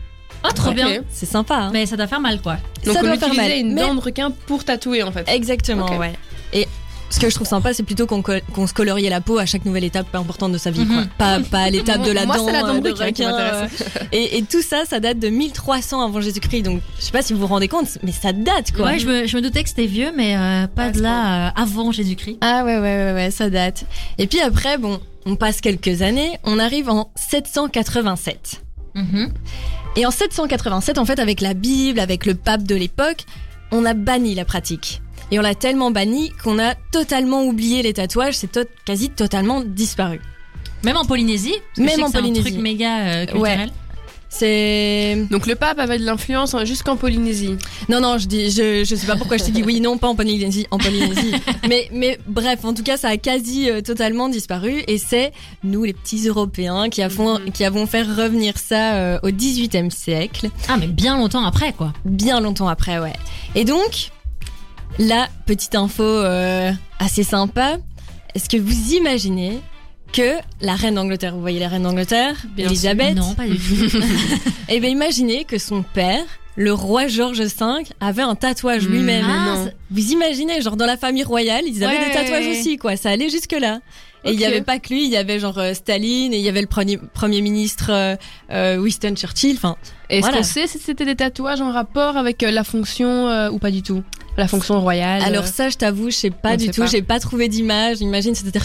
Oh, 0.45 0.53
trop 0.55 0.73
bien. 0.73 1.01
C'est 1.11 1.27
sympa, 1.27 1.57
hein 1.57 1.71
Mais 1.73 1.87
ça 1.87 1.97
doit 1.97 2.07
faire 2.07 2.21
mal, 2.21 2.41
quoi. 2.41 2.57
Donc 2.85 2.95
Ça 2.95 3.01
on 3.01 3.07
doit 3.07 3.17
faire 3.17 3.29
mal. 3.35 3.47
utilisait 3.47 3.61
une 3.61 3.73
mais- 3.75 3.81
dent 3.81 3.95
de 3.95 4.01
requin 4.01 4.31
pour 4.31 4.65
tatouer 4.65 5.03
en 5.03 5.11
fait. 5.11 5.29
Exactement, 5.29 5.97
ouais. 5.99 6.13
Et 6.53 6.69
ce 7.11 7.21
que 7.21 7.31
je 7.31 7.35
trouve 7.35 7.47
sympa, 7.47 7.73
c'est 7.73 7.83
plutôt 7.83 8.07
qu'on 8.07 8.23
qu'on 8.23 8.67
se 8.67 8.75
coloriait 8.75 9.11
la 9.11 9.21
peau 9.21 9.39
à 9.39 9.47
chaque 9.47 9.65
nouvelle 9.65 9.85
étape 9.85 10.15
importante 10.15 10.53
de 10.53 10.59
sa 10.59 10.71
vie, 10.71 10.87
quoi. 10.87 10.97
Mhm. 11.03 11.09
Pas, 11.19 11.41
pas 11.41 11.61
à 11.61 11.71
l'étape 11.71 12.03
de 12.03 12.11
la 12.11 12.27
Moi, 12.27 12.37
dent, 12.37 12.47
c'est 12.47 12.53
la 12.53 12.63
dent 12.63 12.77
euh, 12.77 12.81
de 12.81 12.91
de 12.91 13.03
requin 13.03 13.33
euh, 13.33 13.69
et, 14.13 14.39
et 14.39 14.43
tout 14.43 14.63
ça, 14.63 14.85
ça 14.85 15.01
date 15.01 15.19
de 15.19 15.29
1300 15.29 16.01
avant 16.05 16.21
Jésus-Christ. 16.21 16.63
Donc, 16.63 16.81
je 16.99 17.05
sais 17.05 17.13
pas 17.13 17.23
si 17.23 17.33
vous 17.33 17.41
vous 17.41 17.47
rendez 17.47 17.69
compte, 17.69 17.99
mais 18.03 18.13
ça 18.13 18.33
date, 18.33 18.73
quoi. 18.73 18.87
Ouais, 18.87 18.99
je 18.99 19.07
me, 19.07 19.27
je 19.27 19.37
me 19.37 19.43
doutais 19.43 19.63
que 19.63 19.69
c'était 19.69 19.87
vieux, 19.87 20.13
mais 20.17 20.37
euh, 20.37 20.67
pas 20.67 20.91
de 20.91 21.01
là 21.01 21.49
euh, 21.49 21.51
avant 21.55 21.93
Jésus-Christ. 21.93 22.39
Ah 22.41 22.65
ouais, 22.65 22.77
ouais, 22.77 22.81
ouais, 22.81 23.13
ouais, 23.15 23.31
ça 23.31 23.51
date. 23.51 23.85
Et 24.19 24.27
puis 24.27 24.41
après, 24.41 24.79
bon, 24.79 25.01
on 25.27 25.37
passe 25.37 25.61
quelques 25.61 26.03
années, 26.03 26.39
on 26.45 26.59
arrive 26.59 26.89
en 26.89 27.11
787. 27.17 28.63
Mhm. 28.95 29.33
Et 29.97 30.07
en 30.07 30.11
787, 30.11 30.99
en 30.99 31.05
fait, 31.05 31.19
avec 31.19 31.41
la 31.41 31.55
Bible, 31.55 32.01
avec 32.01 32.27
le 32.27 32.35
pape 32.35 32.65
de 32.65 32.75
l'époque, 32.75 33.25
on 33.73 33.85
a 33.85 33.95
banni 33.95 34.35
la 34.35 34.45
pratique. 34.45 35.01
Et 35.31 35.39
on 35.39 35.43
l'a 35.43 35.55
tellement 35.55 35.91
banni 35.91 36.31
qu'on 36.43 36.59
a 36.59 36.75
totalement 36.93 37.45
oublié 37.45 37.83
les 37.83 37.93
tatouages, 37.93 38.35
c'est 38.37 38.53
to- 38.53 38.61
quasi 38.85 39.11
totalement 39.11 39.61
disparu. 39.61 40.21
Même 40.85 40.97
en 40.97 41.05
Polynésie. 41.05 41.55
parce 41.75 41.77
que 41.77 41.81
Même 41.83 41.91
je 41.91 41.95
sais 41.97 42.03
en 42.03 42.07
que 42.07 42.13
c'est 42.13 42.19
Polynésie. 42.19 42.41
un 42.41 42.51
truc 42.53 42.63
méga 42.63 42.99
euh, 43.01 43.27
culturel. 43.27 43.71
C'est... 44.29 45.25
Donc 45.31 45.47
le 45.47 45.55
pape 45.55 45.79
avait 45.79 45.99
de 45.99 46.05
l'influence 46.05 46.53
en- 46.55 46.65
jusqu'en 46.65 46.97
Polynésie. 46.97 47.57
Non, 47.89 48.01
non, 48.01 48.19
je 48.19 48.27
dis, 48.27 48.51
je, 48.51 48.85
je 48.85 48.95
sais 48.95 49.07
pas 49.07 49.17
pourquoi 49.17 49.37
je 49.39 49.45
t'ai 49.45 49.51
dit 49.53 49.63
oui, 49.63 49.81
non, 49.81 49.99
pas 49.99 50.09
en 50.09 50.15
Polynésie, 50.15 50.67
en 50.71 50.79
Polynésie. 50.79 51.33
mais, 51.69 51.89
mais 51.93 52.19
bref, 52.27 52.65
en 52.65 52.75
tout 52.75 52.83
cas, 52.83 52.97
ça 52.97 53.09
a 53.09 53.17
quasi 53.17 53.71
euh, 53.71 53.81
totalement 53.81 54.29
disparu 54.29 54.83
et 54.89 54.99
c'est 54.99 55.33
nous, 55.65 55.85
les 55.85 55.93
petits 55.93 56.27
Européens, 56.29 56.89
qui 56.91 57.03
avons, 57.03 57.39
qui 57.55 57.65
avons 57.65 57.87
fait 57.87 58.03
revenir 58.03 58.59
ça 58.59 58.95
euh, 58.97 59.19
au 59.23 59.31
18e 59.31 59.91
siècle. 59.91 60.51
Ah, 60.69 60.77
mais 60.77 60.89
bien 60.89 61.17
longtemps 61.17 61.45
après, 61.45 61.73
quoi. 61.73 61.93
bien 62.05 62.41
longtemps 62.41 62.69
après, 62.69 62.99
ouais. 62.99 63.15
Et 63.55 63.65
donc, 63.65 64.11
la 64.99 65.29
petite 65.47 65.75
info 65.75 66.03
euh, 66.03 66.73
assez 66.99 67.23
sympa, 67.23 67.79
est-ce 68.35 68.49
que 68.49 68.57
vous 68.57 68.93
imaginez 68.95 69.61
que 70.13 70.37
la 70.61 70.75
reine 70.75 70.95
d'Angleterre, 70.95 71.35
vous 71.35 71.41
voyez 71.41 71.61
la 71.61 71.69
reine 71.69 71.83
d'Angleterre, 71.83 72.37
Elisabeth, 72.57 73.15
Non, 73.17 73.35
pas 73.35 73.47
du 73.47 73.57
tout. 73.59 73.99
eh 74.69 74.81
bien 74.81 74.89
imaginez 74.91 75.45
que 75.45 75.59
son 75.59 75.83
père, 75.83 76.25
le 76.57 76.73
roi 76.73 77.07
George 77.09 77.41
V, 77.43 77.65
avait 78.01 78.23
un 78.23 78.35
tatouage 78.35 78.87
Hmm, 78.87 78.93
lui-même. 78.93 79.27
Ah, 79.29 79.65
Vous 79.91 80.13
imaginez, 80.13 80.63
genre 80.63 80.77
dans 80.77 80.87
la 80.87 80.97
famille 80.97 81.25
royale, 81.25 81.65
ils 81.67 81.85
avaient 81.85 81.99
Ouais, 81.99 82.07
des 82.07 82.13
tatouages 82.13 82.47
aussi, 82.47 82.79
quoi. 82.79 82.97
Ça 82.97 83.11
allait 83.11 83.29
jusque 83.29 83.53
là. 83.59 83.81
Et 84.25 84.33
il 84.33 84.41
y 84.41 84.45
Ok. 84.45 84.49
avait 84.49 84.63
pas 84.63 84.79
que 84.79 84.89
lui, 84.89 85.05
il 85.05 85.11
y 85.11 85.17
avait 85.17 85.39
genre 85.39 85.59
euh, 85.59 85.75
Staline 85.75 86.33
et 86.33 86.39
il 86.39 86.43
y 86.43 86.49
avait 86.49 86.63
le 86.63 86.67
premier, 86.67 86.97
premier 86.97 87.43
ministre 87.43 87.91
euh, 87.91 88.17
euh, 88.51 88.79
Winston 88.79 89.15
Churchill. 89.15 89.57
Enfin, 89.57 89.77
Est-ce 90.09 90.21
Voilà. 90.23 90.39
qu'on 90.39 90.43
sait 90.43 90.67
si 90.67 90.79
c'était 90.79 91.05
des 91.05 91.15
tatouages 91.15 91.61
en 91.61 91.71
rapport 91.71 92.17
avec 92.17 92.43
euh, 92.43 92.51
la 92.51 92.65
fonction 92.65 93.29
euh, 93.29 93.51
ou 93.51 93.59
pas 93.59 93.71
du 93.71 93.83
tout? 93.83 94.03
La 94.37 94.47
fonction 94.49 94.81
royale 94.81 95.23
Alors 95.23 95.45
euh, 95.45 95.47
ça, 95.47 95.69
je 95.71 95.77
t'avoue, 95.77 96.11
je 96.11 96.17
sais 96.17 96.31
pas 96.31 96.53
on 96.53 96.57
du 96.57 96.71
tout. 96.71 96.87
J'ai 96.87 97.03
pas 97.03 97.19
trouvé 97.21 97.49
d'image. 97.49 97.99
J'imagine 97.99 98.35
c'était 98.35 98.61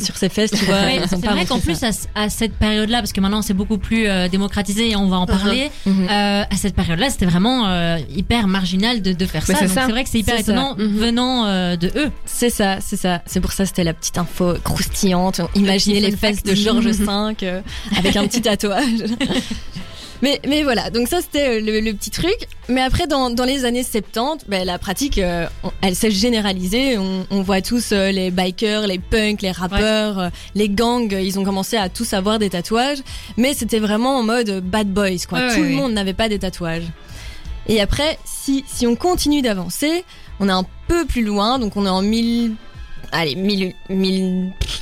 sur- 0.00 0.16
ses 0.16 0.28
fesses, 0.28 0.50
tu 0.52 0.64
vois. 0.64 0.76
Ouais, 0.82 1.00
c'est 1.08 1.16
vrai 1.24 1.44
qu'en 1.46 1.58
plus, 1.58 1.82
à, 1.82 1.92
ce- 1.92 2.06
à 2.14 2.28
cette 2.28 2.52
période-là, 2.54 2.98
parce 2.98 3.12
que 3.12 3.20
maintenant 3.20 3.42
c'est 3.42 3.54
beaucoup 3.54 3.78
plus 3.78 4.06
euh, 4.08 4.28
démocratisé 4.28 4.90
et 4.90 4.96
on 4.96 5.08
va 5.08 5.16
en 5.16 5.26
parler, 5.26 5.70
ça. 5.84 5.90
Mhm. 5.90 6.04
euh, 6.08 6.42
à 6.50 6.56
cette 6.56 6.74
période-là, 6.74 7.10
c'était 7.10 7.26
vraiment 7.26 7.66
euh, 7.68 7.98
hyper 8.14 8.46
marginal 8.46 9.02
de, 9.02 9.12
de 9.12 9.26
faire 9.26 9.42
Mais 9.48 9.54
ça. 9.54 9.60
c'est 9.60 9.66
Donc 9.66 9.74
ça. 9.74 9.84
c'est 9.86 9.92
vrai 9.92 10.04
que 10.04 10.10
c'est 10.10 10.18
hyper 10.20 10.34
ça. 10.36 10.40
étonnant 10.42 10.74
Mhm. 10.78 10.96
venant 10.96 11.46
euh, 11.46 11.76
de 11.76 11.88
eux. 11.96 12.10
C'est 12.24 12.50
ça, 12.50 12.78
c'est 12.80 12.96
ça. 12.96 13.22
C'est 13.26 13.40
pour 13.40 13.52
ça 13.52 13.66
c'était 13.66 13.84
la 13.84 13.94
petite 13.94 14.18
info 14.18 14.54
croustillante. 14.62 15.40
Imaginez 15.54 16.00
les 16.00 16.12
fesses 16.16 16.42
de 16.42 16.54
Georges 16.54 16.86
V 16.86 17.06
avec 17.96 18.16
un 18.16 18.26
petit 18.26 18.42
tatouage. 18.42 19.04
Mais, 20.22 20.40
mais 20.48 20.62
voilà, 20.62 20.90
donc 20.90 21.08
ça 21.08 21.20
c'était 21.20 21.58
euh, 21.58 21.60
le, 21.60 21.80
le 21.80 21.92
petit 21.94 22.10
truc. 22.10 22.48
Mais 22.68 22.80
après, 22.80 23.06
dans, 23.06 23.30
dans 23.30 23.44
les 23.44 23.64
années 23.64 23.82
70, 23.82 24.46
ben, 24.48 24.64
la 24.66 24.78
pratique, 24.78 25.18
euh, 25.18 25.46
elle 25.82 25.94
s'est 25.94 26.10
généralisée. 26.10 26.98
On, 26.98 27.26
on 27.30 27.42
voit 27.42 27.60
tous 27.60 27.92
euh, 27.92 28.10
les 28.10 28.30
bikers, 28.30 28.86
les 28.86 28.98
punks, 28.98 29.42
les 29.42 29.52
rappeurs, 29.52 30.18
euh, 30.18 30.28
les 30.54 30.68
gangs, 30.68 31.12
ils 31.12 31.38
ont 31.38 31.44
commencé 31.44 31.76
à 31.76 31.88
tous 31.88 32.12
avoir 32.12 32.38
des 32.38 32.50
tatouages. 32.50 32.98
Mais 33.36 33.54
c'était 33.54 33.78
vraiment 33.78 34.16
en 34.18 34.22
mode 34.22 34.60
bad 34.64 34.88
boys, 34.88 35.26
quoi. 35.28 35.38
Ouais, 35.38 35.54
Tout 35.54 35.60
ouais, 35.60 35.68
le 35.68 35.74
monde 35.74 35.92
n'avait 35.92 36.14
pas 36.14 36.28
des 36.28 36.38
tatouages. 36.38 36.86
Et 37.68 37.80
après, 37.80 38.18
si, 38.24 38.64
si 38.66 38.86
on 38.86 38.96
continue 38.96 39.42
d'avancer, 39.42 40.04
on 40.40 40.48
est 40.48 40.52
un 40.52 40.64
peu 40.88 41.04
plus 41.04 41.22
loin, 41.24 41.58
donc 41.58 41.76
on 41.76 41.84
est 41.84 41.90
en 41.90 42.02
1000, 42.02 42.52
allez, 43.12 43.34
1000 43.34 43.74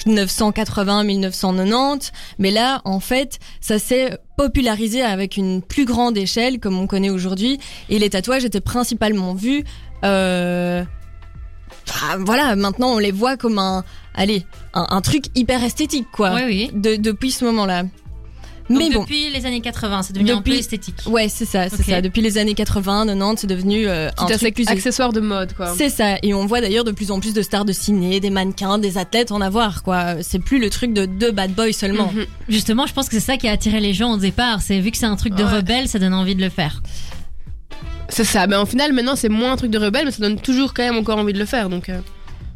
1980, 0.07 1.05
1990. 1.05 2.13
Mais 2.39 2.51
là, 2.51 2.83
en 2.85 3.01
fait, 3.01 3.39
ça 3.61 3.79
s'est 3.79 4.19
popularisé 4.37 5.03
avec 5.03 5.37
une 5.37 5.63
plus 5.63 5.85
grande 5.85 6.17
échelle, 6.19 6.59
comme 6.61 6.79
on 6.79 6.87
connaît 6.87 7.11
aujourd'hui. 7.11 7.59
Et 7.89 7.99
les 7.99 8.11
tatouages 8.11 8.45
étaient 8.45 8.61
principalement 8.61 9.35
vus 9.35 9.65
Euh, 10.05 10.85
ah, 12.03 12.17
voilà, 12.19 12.57
maintenant 12.57 12.95
on 12.95 12.99
les 12.99 13.11
voit 13.13 13.37
comme 13.37 13.59
un, 13.59 13.85
allez, 14.15 14.45
un, 14.75 14.87
un 14.91 15.01
truc 15.01 15.27
hyper 15.35 15.63
esthétique, 15.65 16.07
quoi. 16.13 16.35
Oui, 16.35 16.43
oui. 16.47 16.71
De, 16.75 16.97
depuis 16.97 17.31
ce 17.31 17.45
moment-là. 17.47 17.85
Donc, 18.71 18.79
Mais 18.79 18.89
bon, 18.91 19.03
depuis 19.03 19.29
les 19.29 19.45
années 19.45 19.61
80, 19.61 20.03
c'est 20.05 20.13
devenu 20.15 20.31
un 20.31 20.41
peu 20.41 20.53
esthétique. 20.53 20.95
ouais, 21.07 21.29
c'est 21.29 21.45
ça, 21.45 21.69
c'est 21.69 21.83
ça. 21.83 22.01
Depuis 22.01 22.23
les 22.23 22.39
années 22.39 22.55
80, 22.55 23.07
90, 23.07 23.41
c'est 23.41 23.47
devenu 23.47 23.87
euh, 23.87 24.09
un 24.17 24.25
truc 24.27 24.55
plus. 24.55 24.67
accessoire 24.69 25.13
de 25.13 25.21
mode, 25.21 25.53
quoi. 25.53 25.75
C'est 25.77 25.91
ça, 25.91 26.17
et 26.23 26.33
on 26.33 26.47
voit 26.47 26.63
d'ailleurs 26.63 26.85
de 26.85 26.91
plus 26.93 27.11
en 27.11 27.21
plus 27.21 27.35
de 27.35 27.43
stars 27.43 27.67
de 27.67 27.75
ciné, 27.75 28.21
des 28.21 28.31
mannequins, 28.31 28.79
des 28.79 28.97
athlètes 28.97 29.33
en 29.33 29.43
avoir, 29.43 29.83
quoi. 29.83 30.23
C'est 30.23 30.39
plus 30.39 30.59
le 30.59 30.71
truc 30.71 30.95
de 30.95 31.05
deux 31.05 31.31
bad 31.31 31.53
boys 31.53 31.73
seulement. 31.73 32.11
Mhm. 32.13 32.25
Justement, 32.49 32.87
je 32.87 32.95
pense 32.95 33.07
que 33.11 33.13
c'est 33.15 33.21
ça 33.27 33.37
qui 33.37 33.49
a 33.49 33.53
attiré 33.53 33.81
les 33.81 33.93
gens 33.93 34.13
au 34.15 34.17
départ. 34.17 34.63
C'est 34.63 34.81
vu 34.81 34.91
que 34.91 34.97
c'est 34.97 35.05
un 35.05 35.17
truc 35.17 35.35
de 35.35 35.45
Ouais. 35.45 35.57
rebelle, 35.59 35.87
ça 35.89 35.99
donne 35.99 36.15
envie 36.15 36.35
de 36.35 36.41
le 36.41 36.49
faire. 36.49 36.83
C'est 38.09 38.25
ça. 38.25 38.47
Mais 38.47 38.57
en 38.57 38.65
final, 38.67 38.93
maintenant, 38.95 39.17
c'est 39.17 39.29
moins 39.29 39.53
un 39.53 39.57
truc 39.57 39.71
de 39.71 39.79
rebelle, 39.79 40.07
mais 40.07 40.11
ça 40.11 40.21
donne 40.23 40.41
toujours 40.41 40.73
quand 40.73 40.83
même 40.85 40.97
encore 40.97 41.19
envie 41.19 41.33
de 41.33 41.39
le 41.39 41.45
faire. 41.47 41.69
Donc, 41.69 41.89
euh, 41.91 41.99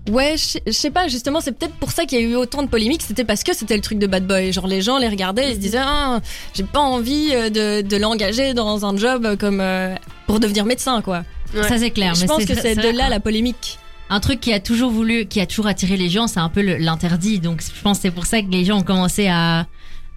Ouais, 0.08 0.34
je 0.36 0.70
sais- 0.72 0.90
pas, 0.90 1.08
justement, 1.08 1.40
c'est 1.40 1.52
peut-être 1.52 1.74
pour 1.74 1.90
ça 1.92 2.04
qu'il 2.06 2.20
y 2.20 2.24
a 2.24 2.26
eu 2.26 2.34
autant 2.34 2.62
de 2.62 2.68
polémiques, 2.68 3.02
c'était 3.06 3.24
parce 3.24 3.42
que 3.44 3.54
c'était 3.54 3.76
le 3.76 3.82
truc 3.82 3.98
de 3.98 4.06
bad 4.06 4.26
boy. 4.26 4.52
Genre, 4.52 4.66
les 4.66 4.80
gens 4.82 4.98
les 4.98 5.08
regardaient 5.08 5.50
et 5.50 5.54
se 5.54 5.58
disaient, 5.58 5.82
ah, 5.82 6.20
j'ai 6.54 6.64
pas 6.64 6.80
envie 6.80 7.30
euh, 7.32 7.50
de, 7.50 7.86
de 7.86 7.96
l'engager 7.96 8.54
dans 8.54 8.86
un 8.86 8.96
job 8.96 9.36
comme 9.38 9.60
euh, 9.60 9.94
pour 10.26 10.40
devenir 10.40 10.64
médecin, 10.64 11.02
quoi. 11.02 11.24
Ouais. 11.54 11.62
Ça 11.68 11.78
c'est 11.78 11.90
clair. 11.90 12.14
je 12.14 12.22
mais 12.22 12.26
pense 12.26 12.44
que 12.44 12.54
c'est 12.54 12.74
de 12.74 12.88
là 12.96 13.08
la 13.08 13.20
polémique. 13.20 13.78
Un 14.10 14.20
truc 14.20 14.40
qui 14.40 14.52
a 14.52 14.60
toujours 14.60 14.90
voulu, 14.90 15.26
qui 15.26 15.40
a 15.40 15.46
toujours 15.46 15.66
attiré 15.66 15.96
les 15.96 16.08
gens, 16.08 16.26
c'est 16.26 16.40
un 16.40 16.48
peu 16.48 16.62
l'interdit. 16.62 17.40
Donc 17.40 17.62
je 17.62 17.82
pense 17.82 17.98
que 17.98 18.02
c'est 18.02 18.10
pour 18.10 18.26
ça 18.26 18.40
que 18.42 18.48
les 18.50 18.64
gens 18.64 18.78
ont 18.78 18.82
commencé 18.82 19.28
à, 19.28 19.66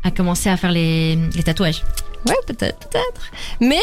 à 0.04 0.12
commencer 0.12 0.50
à 0.50 0.56
faire 0.58 0.72
les, 0.72 1.16
les 1.36 1.44
tatouages. 1.44 1.84
Ouais, 2.26 2.36
peut-être, 2.48 2.80
peut-être. 2.90 3.22
Mais, 3.60 3.80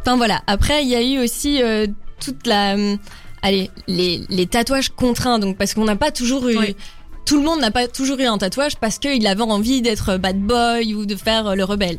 enfin 0.00 0.16
voilà. 0.16 0.42
Après, 0.46 0.82
il 0.82 0.88
y 0.90 0.94
a 0.94 1.02
eu 1.02 1.22
aussi 1.22 1.62
euh, 1.62 1.86
toute 2.22 2.46
la, 2.46 2.74
hum, 2.74 2.98
allez, 3.44 3.70
les, 3.86 4.22
les 4.28 4.46
tatouages 4.46 4.88
contraints. 4.88 5.38
Donc 5.38 5.56
parce 5.56 5.72
qu'on 5.74 5.84
n'a 5.84 5.94
pas 5.96 6.10
toujours 6.10 6.48
eu. 6.48 6.56
Oui. 6.58 6.74
Tout 7.26 7.38
le 7.38 7.44
monde 7.44 7.60
n'a 7.60 7.70
pas 7.70 7.86
toujours 7.88 8.18
eu 8.18 8.24
un 8.26 8.36
tatouage 8.36 8.76
parce 8.76 8.98
qu'il 8.98 9.26
avait 9.26 9.40
envie 9.42 9.80
d'être 9.80 10.16
bad 10.18 10.38
boy 10.38 10.94
ou 10.94 11.06
de 11.06 11.14
faire 11.16 11.46
euh, 11.46 11.54
le 11.54 11.64
rebelle. 11.64 11.98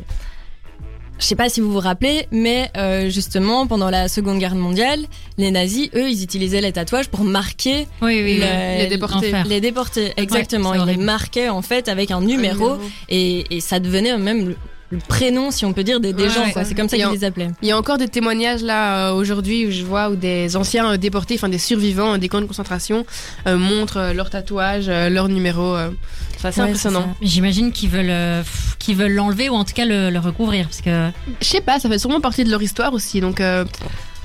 Je 1.18 1.24
sais 1.24 1.34
pas 1.34 1.48
si 1.48 1.62
vous 1.62 1.72
vous 1.72 1.80
rappelez, 1.80 2.26
mais 2.30 2.70
euh, 2.76 3.08
justement 3.08 3.66
pendant 3.66 3.88
la 3.88 4.06
Seconde 4.06 4.38
Guerre 4.38 4.54
mondiale, 4.54 5.00
les 5.38 5.50
nazis, 5.50 5.88
eux, 5.96 6.10
ils 6.10 6.22
utilisaient 6.22 6.60
les 6.60 6.72
tatouages 6.72 7.08
pour 7.08 7.24
marquer 7.24 7.88
Oui, 8.02 8.20
oui, 8.22 8.36
le- 8.38 8.82
les 8.82 8.86
déportés. 8.86 9.32
les 9.48 9.60
déportés. 9.62 10.12
Exactement, 10.18 10.74
ils 10.74 10.84
les 10.84 10.98
marquaient 10.98 11.48
en 11.48 11.62
fait 11.62 11.88
avec 11.88 12.10
un 12.10 12.20
numéro 12.20 12.76
et, 13.08 13.46
et 13.56 13.60
ça 13.60 13.80
devenait 13.80 14.18
même 14.18 14.54
le, 14.90 14.98
prénom, 14.98 15.50
si 15.50 15.64
on 15.64 15.72
peut 15.72 15.82
dire, 15.84 15.98
des, 16.00 16.12
des 16.12 16.24
Ouais, 16.24 16.28
gens. 16.30 16.44
ouais. 16.44 16.64
C'est 16.64 16.74
comme 16.74 16.88
ça 16.88 16.96
qu'ils 16.96 17.06
les 17.10 17.24
appelaient. 17.24 17.50
Il 17.62 17.68
y 17.68 17.72
a 17.72 17.78
encore 17.78 17.98
des 17.98 18.08
témoignages 18.08 18.62
là 18.62 19.08
euh, 19.08 19.12
aujourd'hui 19.14 19.66
où 19.66 19.70
je 19.70 19.82
vois 19.84 20.10
où 20.10 20.16
des 20.16 20.56
anciens 20.56 20.92
euh, 20.92 20.96
déportés, 20.96 21.34
enfin 21.34 21.48
des 21.48 21.58
survivants 21.58 22.14
euh, 22.14 22.18
des 22.18 22.28
camps 22.28 22.40
de 22.40 22.46
concentration 22.46 23.04
euh, 23.46 23.56
montrent 23.58 23.96
euh, 23.98 24.12
leurs 24.12 24.30
tatouages, 24.30 24.86
euh, 24.88 25.08
leurs 25.08 25.28
numéros. 25.28 25.74
euh. 25.74 25.90
c'est 26.38 26.48
assez 26.48 26.60
Ouais, 26.60 26.68
impressionnant. 26.68 27.14
J'imagine 27.20 27.72
qu'ils 27.72 27.90
veulent, 27.90 28.06
euh, 28.10 28.42
veulent 28.88 29.14
l'enlever 29.14 29.48
ou 29.50 29.54
en 29.54 29.64
tout 29.64 29.74
cas 29.74 29.84
le, 29.84 30.10
le 30.10 30.18
recouvrir 30.20 30.66
parce 30.66 30.80
que 30.82 31.10
Je 31.40 31.46
sais 31.46 31.60
pas, 31.60 31.80
ça 31.80 31.88
fait 31.88 31.98
sûrement 31.98 32.20
partie 32.20 32.44
de 32.44 32.50
leur 32.50 32.62
histoire 32.62 32.92
aussi. 32.94 33.20
Donc 33.20 33.40
euh, 33.40 33.64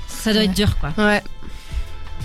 ça 0.06 0.32
doit 0.32 0.44
être 0.44 0.54
dur 0.54 0.76
quoi. 0.78 0.92
ouais. 0.98 1.22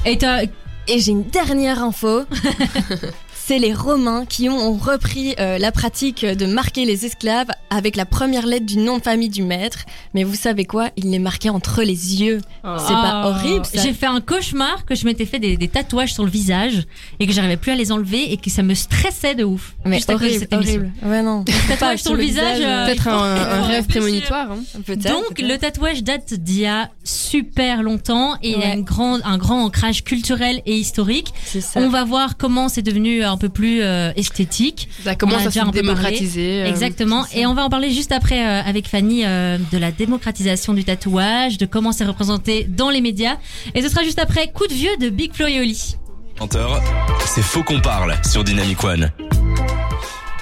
Et 0.06 1.00
j'ai 1.00 1.12
une 1.12 1.24
dernière 1.26 1.84
info. 1.84 2.22
C'est 3.48 3.60
les 3.60 3.74
Romains 3.74 4.26
qui 4.26 4.50
ont 4.50 4.74
repris 4.74 5.34
euh, 5.40 5.58
la 5.58 5.72
pratique 5.72 6.26
de 6.26 6.46
marquer 6.46 6.84
les 6.84 7.06
esclaves 7.06 7.48
avec 7.70 7.96
la 7.96 8.06
première 8.06 8.46
lettre 8.46 8.66
du 8.66 8.78
nom 8.78 8.98
de 8.98 9.04
famille 9.04 9.30
du 9.30 9.42
maître. 9.42 9.86
Mais 10.14 10.26
vous 10.26 10.36
savez 10.36 10.66
quoi? 10.66 10.90
Ils 10.98 11.10
les 11.12 11.20
marquaient 11.20 11.48
entre 11.48 11.82
les 11.82 12.22
yeux. 12.22 12.40
C'est 12.64 12.94
pas 12.94 13.24
Oh. 13.24 13.28
horrible, 13.30 13.66
J'ai 13.74 13.94
fait 13.94 14.06
un 14.06 14.20
cauchemar 14.20 14.84
que 14.86 14.96
je 14.96 15.06
m'étais 15.06 15.26
fait 15.26 15.40
des, 15.40 15.56
des 15.56 15.70
tatouages 15.70 16.14
sur 16.14 16.26
le 16.26 16.30
visage 16.30 16.84
et 17.22 17.26
que 17.28 17.32
j'arrivais 17.32 17.56
plus 17.56 17.72
à 17.72 17.76
les 17.76 17.94
enlever 17.94 18.34
et 18.34 18.36
que 18.38 18.50
ça 18.50 18.64
me 18.64 18.74
stressait 18.74 19.34
de 19.34 19.46
ouf. 19.46 19.76
Mais 19.86 19.96
juste 19.96 20.10
horrible, 20.10 20.40
cette 20.40 20.54
horrible. 20.54 20.92
Ouais, 21.04 21.22
non. 21.22 21.46
Tatouage 21.70 22.00
sur 22.04 22.16
le 22.16 22.24
visage. 22.24 22.60
euh, 22.60 22.86
Peut-être 22.86 22.98
il 22.98 23.04
faut- 23.04 23.10
un, 23.12 23.36
un 23.36 23.62
rêve 23.62 23.86
prémonitoire. 23.88 24.52
hein. 24.52 24.60
Peut-être, 24.86 25.04
Donc 25.14 25.36
peut-être. 25.36 25.48
le 25.48 25.58
tatouage 25.58 26.04
date 26.04 26.34
d'il 26.34 26.60
y 26.60 26.66
a 26.66 26.90
super 27.06 27.82
longtemps 27.82 28.36
et 28.44 28.52
il 28.52 28.60
y 28.60 28.64
a 28.64 28.74
une 28.74 28.84
grande, 28.84 29.22
un 29.24 29.38
grand 29.38 29.64
ancrage 29.64 30.04
culturel 30.04 30.62
et 30.66 30.76
historique. 30.76 31.34
C'est 31.46 31.62
ça. 31.62 31.80
On 31.80 31.88
va 31.88 32.04
voir 32.04 32.36
comment 32.36 32.68
c'est 32.68 32.82
devenu 32.82 33.24
un 33.38 33.40
peu 33.40 33.50
plus 33.50 33.82
euh, 33.84 34.12
esthétique. 34.16 34.90
Ça 35.04 35.16
commence 35.16 35.46
a 35.46 35.48
à 35.48 35.52
se 35.52 35.60
un 35.60 35.66
peu 35.66 35.72
parlé. 35.72 35.82
démocratiser. 35.82 36.64
euh. 36.64 36.66
Exactement. 36.68 37.24
Et 37.36 37.46
on 37.46 37.54
va 37.54 37.64
en 37.64 37.70
parler 37.70 37.92
juste 37.92 38.12
après 38.12 38.44
euh, 38.44 38.62
avec 38.64 38.88
Fanny 38.88 39.22
euh, 39.26 39.60
de 39.72 39.78
la 39.78 39.92
démocratisation 39.92 40.74
du 40.74 40.84
tatouage, 40.84 41.60
de 41.60 41.68
comment 41.68 41.92
c'est 41.92 42.06
représenté 42.06 42.64
dans 42.68 42.90
les 42.90 43.02
médias. 43.02 43.38
Et 43.76 43.84
ce 43.84 43.90
sera 43.90 44.04
juste 44.04 44.20
après 44.20 44.52
Coup 44.52 44.66
de 44.66 44.74
vieux 44.74 44.98
de 45.00 45.10
Big 45.10 45.34
Flo 45.34 45.46
et 45.46 45.60
Oli. 45.60 45.96
20h, 46.40 46.82
c'est 47.26 47.44
Faux 47.44 47.64
qu'on 47.64 47.80
parle 47.80 48.16
sur 48.28 48.44
Dynamic 48.44 48.84
One. 48.84 49.12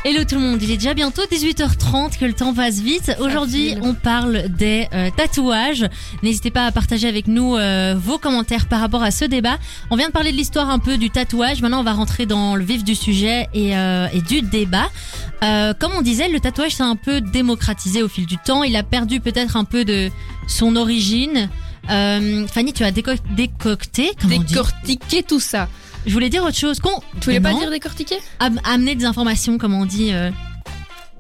Hello 0.08 0.24
tout 0.24 0.36
le 0.36 0.42
monde, 0.42 0.62
il 0.62 0.70
est 0.70 0.78
déjà 0.78 0.94
bientôt 0.94 1.24
18h30, 1.32 2.20
que 2.20 2.26
le 2.26 2.34
temps 2.34 2.54
passe 2.54 2.80
vite. 2.80 3.16
Aujourd'hui, 3.20 3.74
on 3.82 3.96
parle 3.96 4.50
des 4.50 4.88
euh, 4.94 5.10
tatouages. 5.18 5.84
N'hésitez 6.22 6.52
pas 6.52 6.68
à 6.68 6.72
partager 6.72 7.08
avec 7.08 7.26
nous 7.26 7.56
euh, 7.56 7.96
vos 7.98 8.20
commentaires 8.20 8.68
par 8.68 8.82
rapport 8.82 9.02
à 9.02 9.10
ce 9.10 9.26
débat. 9.26 9.58
On 9.90 9.96
vient 9.96 10.10
de 10.10 10.12
parler 10.12 10.32
de 10.32 10.38
l'histoire 10.38 10.70
un 10.70 10.78
peu 10.78 10.98
du 11.00 11.10
tatouage. 11.10 11.64
Maintenant, 11.64 11.80
on 11.80 11.84
va 11.84 11.94
rentrer 11.94 12.28
dans 12.28 12.56
le 12.56 12.64
vif 12.64 12.84
du 12.84 12.94
sujet 12.94 13.48
et, 13.56 13.76
euh, 13.76 14.06
et 14.14 14.22
du 14.22 14.44
débat. 14.44 14.90
Euh, 15.44 15.74
comme 15.74 15.94
on 15.98 16.04
disait, 16.04 16.30
le 16.30 16.40
tatouage 16.40 16.76
s'est 16.76 16.84
un 16.84 16.96
peu 16.98 17.20
démocratisé 17.20 18.04
au 18.04 18.08
fil 18.08 18.28
du 18.28 18.38
temps. 18.38 18.62
Il 18.62 18.76
a 18.76 18.84
perdu 18.84 19.20
peut-être 19.22 19.58
un 19.58 19.64
peu 19.66 19.86
de 19.86 20.12
son 20.48 20.76
origine. 20.76 21.50
Euh, 21.90 22.46
Fanny, 22.48 22.74
tu 22.74 22.84
as 22.84 22.92
déco- 22.92 23.18
décocté, 23.36 24.12
comment 24.22 24.36
on 24.36 24.40
dit? 24.40 24.54
Décortiquer 24.54 25.24
tout 25.24 25.40
ça. 25.40 25.68
Je 26.06 26.14
voulais 26.14 26.30
dire 26.30 26.44
autre 26.44 26.58
chose. 26.58 26.80
Qu'on, 26.80 27.00
Tu 27.20 27.26
voulais 27.26 27.40
pas 27.40 27.54
dire 27.54 27.70
décortiquer? 27.70 28.18
Am- 28.40 28.60
amener 28.64 28.96
des 28.96 29.06
informations, 29.06 29.58
comme 29.58 29.74
on 29.74 29.86
dit. 29.86 30.14
euh, 30.14 30.30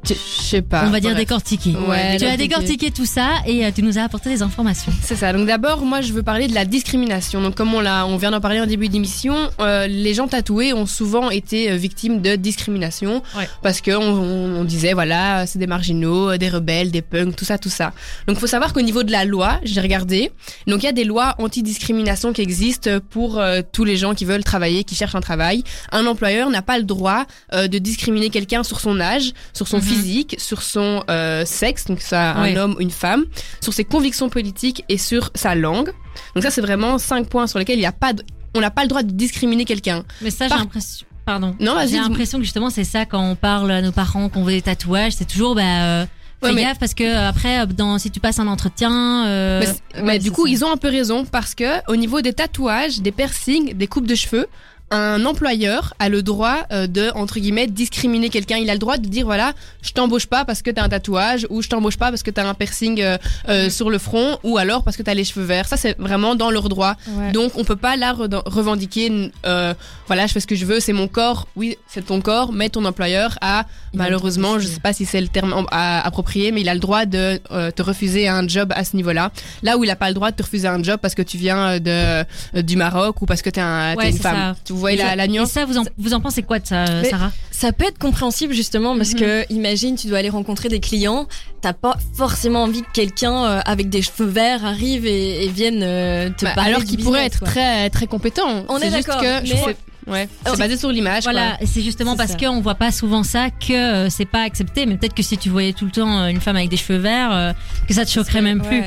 Je 0.09 0.41
sais 0.43 0.61
pas. 0.61 0.83
on 0.85 0.89
va 0.91 0.99
dire 0.99 1.11
Bref. 1.11 1.21
décortiquer. 1.21 1.75
Ouais, 1.87 2.17
tu 2.17 2.25
as 2.25 2.37
décortiqué 2.37 2.91
tout 2.91 3.05
ça 3.05 3.29
et 3.47 3.65
euh, 3.65 3.71
tu 3.75 3.81
nous 3.81 3.97
as 3.97 4.03
apporté 4.03 4.29
des 4.29 4.41
informations. 4.41 4.91
C'est 5.01 5.15
ça. 5.15 5.33
Donc 5.33 5.47
d'abord, 5.47 5.83
moi, 5.85 6.01
je 6.01 6.13
veux 6.13 6.21
parler 6.23 6.47
de 6.47 6.53
la 6.53 6.65
discrimination. 6.65 7.41
Donc 7.41 7.55
comme 7.55 7.73
on 7.73 7.81
l'a, 7.81 8.05
on 8.05 8.17
vient 8.17 8.31
d'en 8.31 8.41
parler 8.41 8.59
en 8.61 8.65
début 8.65 8.87
d'émission, 8.89 9.35
euh, 9.59 9.87
les 9.87 10.13
gens 10.13 10.27
tatoués 10.27 10.73
ont 10.73 10.85
souvent 10.85 11.29
été 11.29 11.71
euh, 11.71 11.75
victimes 11.75 12.21
de 12.21 12.35
discrimination 12.35 13.21
Ouais. 13.35 13.47
parce 13.63 13.81
que 13.81 13.91
on, 13.91 14.01
on- 14.03 14.55
on 14.61 14.63
disait 14.63 14.93
voilà, 14.93 15.45
c'est 15.47 15.59
des 15.59 15.67
marginaux, 15.67 16.31
euh, 16.31 16.37
des 16.37 16.49
rebelles, 16.49 16.91
des 16.91 17.01
punks, 17.01 17.35
tout 17.35 17.45
ça, 17.45 17.57
tout 17.57 17.69
ça. 17.69 17.91
Donc 18.27 18.37
faut 18.37 18.47
savoir 18.47 18.73
qu'au 18.73 18.81
niveau 18.81 19.03
de 19.03 19.11
la 19.11 19.25
loi, 19.25 19.59
j'ai 19.63 19.81
regardé. 19.81 20.31
Donc 20.67 20.83
il 20.83 20.85
y 20.85 20.89
a 20.89 20.93
des 20.93 21.03
lois 21.03 21.35
anti-discrimination 21.39 22.33
qui 22.33 22.41
existent 22.41 22.99
pour 23.09 23.39
euh, 23.39 23.61
tous 23.71 23.83
les 23.85 23.97
gens 23.97 24.13
qui 24.13 24.25
veulent 24.25 24.43
travailler, 24.43 24.83
qui 24.83 24.95
cherchent 24.95 25.15
un 25.15 25.21
travail. 25.21 25.63
Un 25.91 26.05
employeur 26.05 26.49
n'a 26.49 26.61
pas 26.61 26.77
le 26.77 26.83
droit 26.83 27.25
euh, 27.53 27.67
de 27.67 27.77
discriminer 27.79 28.29
quelqu'un 28.29 28.63
sur 28.63 28.79
son 28.79 28.99
âge, 28.99 29.31
sur 29.53 29.67
son 29.67 29.77
Mhm. 29.77 29.83
physique, 29.83 29.94
sur 30.37 30.61
son 30.61 31.03
euh, 31.09 31.45
sexe, 31.45 31.85
donc 31.85 32.01
ça 32.01 32.33
un 32.33 32.55
homme 32.55 32.75
ou 32.77 32.81
une 32.81 32.91
femme, 32.91 33.25
sur 33.61 33.73
ses 33.73 33.83
convictions 33.83 34.29
politiques 34.29 34.83
et 34.89 34.97
sur 34.97 35.31
sa 35.35 35.55
langue. 35.55 35.91
Donc 36.33 36.43
ça 36.43 36.51
c'est 36.51 36.61
vraiment 36.61 36.97
cinq 36.97 37.27
points 37.27 37.47
sur 37.47 37.59
lesquels 37.59 37.79
il 37.79 37.83
y 37.83 37.85
a 37.87 37.91
pas 37.91 38.13
de- 38.13 38.23
on 38.53 38.61
n'a 38.61 38.71
pas 38.71 38.83
le 38.83 38.87
droit 38.87 39.03
de 39.03 39.11
discriminer 39.11 39.65
quelqu'un. 39.65 40.03
Mais 40.21 40.29
ça, 40.31 40.47
j'ai 40.47 40.55
l'impression. 40.55 41.05
Pardon. 41.25 41.55
Non, 41.59 41.75
J'ai 41.89 41.97
l'impression 41.97 42.37
que 42.37 42.43
justement, 42.43 42.69
c'est 42.69 42.83
ça 42.83 43.05
quand 43.05 43.21
on 43.31 43.35
parle 43.35 43.71
à 43.71 43.81
nos 43.81 43.91
parents 43.91 44.29
qu'on 44.29 44.43
veut 44.43 44.51
des 44.53 44.61
tatouages, 44.61 45.13
c'est 45.13 45.25
toujours, 45.27 45.55
bah, 45.55 45.63
euh, 45.83 46.05
fais 46.43 46.53
gaffe 46.53 46.77
parce 46.79 46.93
que 46.93 47.03
euh, 47.03 47.27
après, 47.27 47.65
dans, 47.65 47.97
si 47.97 48.11
tu 48.11 48.19
passes 48.19 48.37
un 48.39 48.45
entretien, 48.47 49.25
euh, 49.25 49.59
Mais, 49.59 49.65
c'est- 49.65 49.97
ouais, 49.97 50.03
mais 50.05 50.19
du 50.19 50.31
coup, 50.31 50.45
ça. 50.45 50.51
ils 50.51 50.63
ont 50.63 50.71
un 50.71 50.77
peu 50.77 50.87
raison 50.89 51.25
parce 51.25 51.55
que 51.55 51.65
au 51.91 51.95
niveau 51.95 52.21
des 52.21 52.31
tatouages, 52.33 52.99
des 53.01 53.11
piercings, 53.11 53.73
des 53.75 53.87
coupes 53.87 54.05
de 54.07 54.13
cheveux, 54.15 54.45
un 54.91 55.25
employeur 55.25 55.93
a 55.99 56.09
le 56.09 56.21
droit 56.21 56.57
euh, 56.71 56.85
de 56.87 57.09
entre 57.15 57.39
guillemets 57.39 57.67
discriminer 57.67 58.29
quelqu'un. 58.29 58.57
Il 58.57 58.69
a 58.69 58.73
le 58.73 58.79
droit 58.79 58.97
de 58.97 59.07
dire 59.07 59.25
voilà, 59.25 59.53
je 59.81 59.91
t'embauche 59.91 60.27
pas 60.27 60.45
parce 60.45 60.61
que 60.61 60.69
t'as 60.69 60.83
un 60.83 60.89
tatouage 60.89 61.47
ou 61.49 61.61
je 61.61 61.67
t'embauche 61.69 61.97
pas 61.97 62.09
parce 62.09 62.21
que 62.23 62.29
t'as 62.31 62.47
un 62.47 62.53
piercing 62.53 63.01
euh, 63.01 63.17
euh, 63.49 63.69
sur 63.69 63.89
le 63.89 63.97
front 63.97 64.37
ou 64.43 64.57
alors 64.57 64.83
parce 64.83 64.95
que 64.95 65.01
t'as 65.01 65.15
les 65.15 65.23
cheveux 65.23 65.43
verts. 65.45 65.67
Ça 65.67 65.75
c'est 65.77 65.97
vraiment 65.99 66.35
dans 66.35 66.51
leur 66.51 66.69
droit. 66.69 66.95
Donc 67.33 67.53
on 67.57 67.63
peut 67.63 67.75
pas 67.75 67.95
là 67.95 68.13
re- 68.13 68.41
revendiquer 68.45 69.31
euh, 69.45 69.73
voilà, 70.07 70.27
je 70.27 70.33
fais 70.33 70.39
ce 70.39 70.47
que 70.47 70.55
je 70.55 70.65
veux, 70.65 70.79
c'est 70.79 70.93
mon 70.93 71.07
corps. 71.07 71.47
Oui, 71.55 71.77
c'est 71.87 72.05
ton 72.05 72.21
corps, 72.21 72.53
mais 72.53 72.69
ton 72.69 72.85
employeur 72.85 73.37
a 73.41 73.65
Il 73.93 73.97
malheureusement, 73.97 74.59
je 74.59 74.67
sais 74.67 74.79
pas 74.79 74.93
si 74.93 75.05
c'est 75.05 75.19
le 75.21 75.27
terme 75.29 75.65
à- 75.71 76.05
approprié, 76.05 76.51
mais 76.51 76.61
il 76.61 76.69
a 76.69 76.75
le 76.75 76.79
droit 76.79 77.05
de 77.05 77.39
te 77.71 77.81
refuser 77.81 78.27
un 78.27 78.47
job 78.47 78.71
à 78.75 78.83
ce 78.83 78.95
niveau-là. 78.95 79.31
Là 79.63 79.77
où 79.77 79.83
il 79.83 79.89
a 79.89 79.95
pas 79.95 80.09
le 80.09 80.13
droit 80.13 80.29
de 80.29 80.35
te 80.35 80.43
refuser 80.43 80.67
un 80.67 80.81
job 80.83 80.99
parce 81.01 81.15
que 81.15 81.23
tu 81.23 81.37
viens 81.37 81.79
de 81.79 82.23
du 82.61 82.75
Maroc 82.75 83.21
ou 83.21 83.25
parce 83.25 83.41
que 83.41 83.49
t'es 83.49 83.61
un, 83.61 83.95
une 84.09 84.17
femme. 84.19 84.35
ça. 84.35 84.55
Tu 84.63 84.73
vois 84.75 84.93
la, 84.95 85.15
la 85.15 85.25
et 85.25 85.27
nuance 85.27 85.51
ça, 85.51 85.65
vous 85.65 85.77
en, 85.77 85.83
vous 85.97 86.13
en 86.13 86.19
pensez 86.21 86.43
quoi 86.43 86.59
de 86.59 86.67
ça, 86.67 86.85
euh, 86.85 87.01
Mais- 87.03 87.09
Sarah? 87.09 87.31
Ça 87.51 87.71
peut 87.71 87.85
être 87.85 87.97
compréhensible 87.97 88.53
justement 88.53 88.95
parce 88.97 89.13
Mhm. 89.13 89.19
que 89.19 89.45
imagine 89.53 89.95
tu 89.95 90.07
dois 90.07 90.17
aller 90.17 90.29
rencontrer 90.29 90.67
des 90.69 90.79
clients, 90.81 91.27
t'as 91.61 91.71
pas 91.73 91.95
forcément 92.15 92.63
envie 92.63 92.81
que 92.81 92.91
quelqu'un 92.93 93.45
euh, 93.45 93.61
avec 93.65 93.89
des 93.89 94.01
cheveux 94.01 94.25
verts 94.27 94.65
arrive 94.65 95.05
et, 95.05 95.45
et 95.45 95.47
vienne 95.47 95.79
euh, 95.81 96.29
te 96.31 96.43
Bah, 96.45 96.51
parler 96.53 96.71
alors 96.73 96.83
qu'il 96.83 97.01
pourrait 97.01 97.25
être 97.25 97.39
quoi. 97.39 97.47
très 97.47 97.89
très 97.89 98.07
compétent. 98.07 98.65
On 98.67 98.77
est 98.79 98.91
juste 98.93 99.07
d'accord, 99.07 99.21
mais- 99.43 100.11
ouais, 100.11 100.27
c'est 100.45 100.57
basé 100.59 100.75
sur 100.77 100.89
l'image. 100.91 101.23
Voilà, 101.23 101.57
et 101.61 101.65
c'est 101.65 101.81
justement 101.81 102.15
parce 102.17 102.35
qu'on 102.35 102.59
voit 102.61 102.75
pas 102.75 102.91
souvent 102.91 103.23
ça 103.23 103.49
que 103.49 104.09
c'est 104.09 104.25
pas 104.29 104.41
accepté. 104.43 104.85
Mais 104.85 104.97
peut-être 104.97 105.15
que 105.15 105.23
si 105.23 105.37
tu 105.37 105.49
voyais 105.49 105.71
tout 105.73 105.85
le 105.85 105.91
temps 105.91 106.27
une 106.27 106.41
femme 106.41 106.57
avec 106.57 106.69
des 106.69 106.77
cheveux 106.77 106.99
verts, 106.99 107.55
que 107.87 107.93
ça 107.93 108.03
te 108.05 108.11
choquerait 108.11 108.41
même 108.41 108.61
plus. 108.61 108.83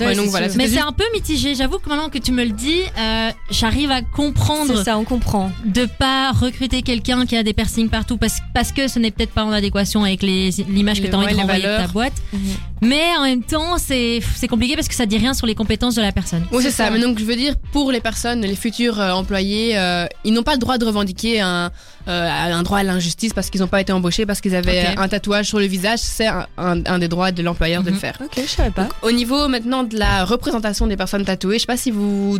Ouais. 0.00 0.06
Ouais, 0.08 0.14
donc 0.14 0.26
voilà, 0.26 0.48
Mais 0.56 0.68
c'est 0.68 0.80
un 0.80 0.92
peu 0.92 1.04
mitigé. 1.14 1.54
J'avoue 1.54 1.78
que 1.78 1.88
maintenant 1.88 2.08
que 2.08 2.18
tu 2.18 2.32
me 2.32 2.44
le 2.44 2.50
dis, 2.50 2.80
euh, 2.98 3.30
j'arrive 3.50 3.90
à 3.90 4.02
comprendre 4.02 4.82
ça, 4.82 4.98
on 4.98 5.04
comprend. 5.04 5.50
de 5.64 5.86
pas 5.86 6.32
recruter 6.32 6.82
quelqu'un 6.82 7.26
qui 7.26 7.36
a 7.36 7.42
des 7.42 7.52
piercings 7.52 7.88
partout 7.88 8.16
parce, 8.16 8.38
parce 8.54 8.72
que 8.72 8.88
ce 8.88 8.98
n'est 8.98 9.10
peut-être 9.10 9.32
pas 9.32 9.44
en 9.44 9.52
adéquation 9.52 10.04
avec 10.04 10.22
l'image 10.22 11.00
que 11.02 11.06
tu 11.06 11.12
as 11.12 11.16
envie 11.18 11.26
ouais, 11.26 11.32
de 11.32 11.38
renvoyer 11.38 11.62
de 11.62 11.76
ta 11.76 11.86
boîte. 11.88 12.12
Mhm. 12.32 12.40
Mais 12.82 13.02
en 13.18 13.24
même 13.24 13.42
temps, 13.42 13.76
c'est 13.78 14.20
c'est 14.36 14.46
compliqué 14.46 14.74
parce 14.76 14.86
que 14.88 14.94
ça 14.94 15.04
dit 15.06 15.18
rien 15.18 15.34
sur 15.34 15.46
les 15.46 15.54
compétences 15.56 15.96
de 15.96 16.02
la 16.02 16.12
personne. 16.12 16.44
Oui, 16.52 16.58
c'est 16.62 16.70
C'est 16.70 16.76
ça. 16.76 16.84
ça. 16.86 16.90
Mais 16.90 17.00
donc, 17.00 17.18
je 17.18 17.24
veux 17.24 17.34
dire, 17.36 17.54
pour 17.72 17.90
les 17.90 18.00
personnes, 18.00 18.42
les 18.42 18.54
futurs 18.54 19.00
euh, 19.00 19.10
employés, 19.12 19.76
euh, 19.76 20.06
ils 20.24 20.32
n'ont 20.32 20.44
pas 20.44 20.52
le 20.52 20.58
droit 20.58 20.78
de 20.78 20.84
revendiquer 20.84 21.40
un, 21.40 21.46
euh, 21.48 21.68
un 22.12 22.62
droit 22.62 22.78
à 22.78 22.82
l'injustice 22.82 23.32
parce 23.32 23.50
qu'ils 23.50 23.60
n'ont 23.60 23.66
pas 23.68 23.80
été 23.80 23.92
embauchés, 23.92 24.26
parce 24.26 24.40
qu'ils 24.40 24.54
avaient 24.56 24.86
un 24.96 25.08
tatouage 25.08 25.46
sur 25.46 25.58
le 25.58 25.66
visage. 25.66 25.98
C'est 26.00 26.26
un, 26.26 26.46
un- 26.56 26.84
un 26.86 26.98
des 26.98 27.08
droits 27.08 27.32
de 27.32 27.42
l'employeur 27.42 27.82
de 27.82 27.88
le 27.88 27.94
Mhm. 27.94 28.00
faire. 28.00 28.18
Ok, 28.24 28.32
je 28.36 28.48
savais 28.48 28.70
pas. 28.70 28.84
Donc, 28.84 28.92
au 29.02 29.12
niveau 29.12 29.48
maintenant 29.48 29.84
de 29.84 29.96
la 29.98 30.24
représentation 30.24 30.86
des 30.86 30.96
personnes 30.96 31.24
tatouées, 31.24 31.54
je 31.56 31.60
sais 31.60 31.66
pas 31.66 31.76
si 31.76 31.90
vous 31.90 32.38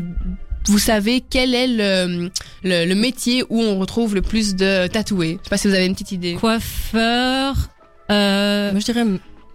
vous 0.66 0.78
savez 0.78 1.22
quel 1.28 1.54
est 1.54 1.66
le, 1.66 2.30
le, 2.62 2.84
le 2.87 2.94
métier 2.94 3.42
où 3.48 3.60
on 3.62 3.78
retrouve 3.78 4.14
le 4.14 4.22
plus 4.22 4.54
de 4.54 4.87
tatoués. 4.88 5.38
Je 5.40 5.44
sais 5.44 5.50
pas 5.50 5.56
si 5.56 5.68
vous 5.68 5.75
avez 5.75 5.87
une 5.87 5.94
petite 5.94 6.12
idée. 6.12 6.34
Coiffeur. 6.34 7.54
Euh, 8.10 8.70
Moi, 8.72 8.80
je 8.80 8.84
dirais 8.84 9.04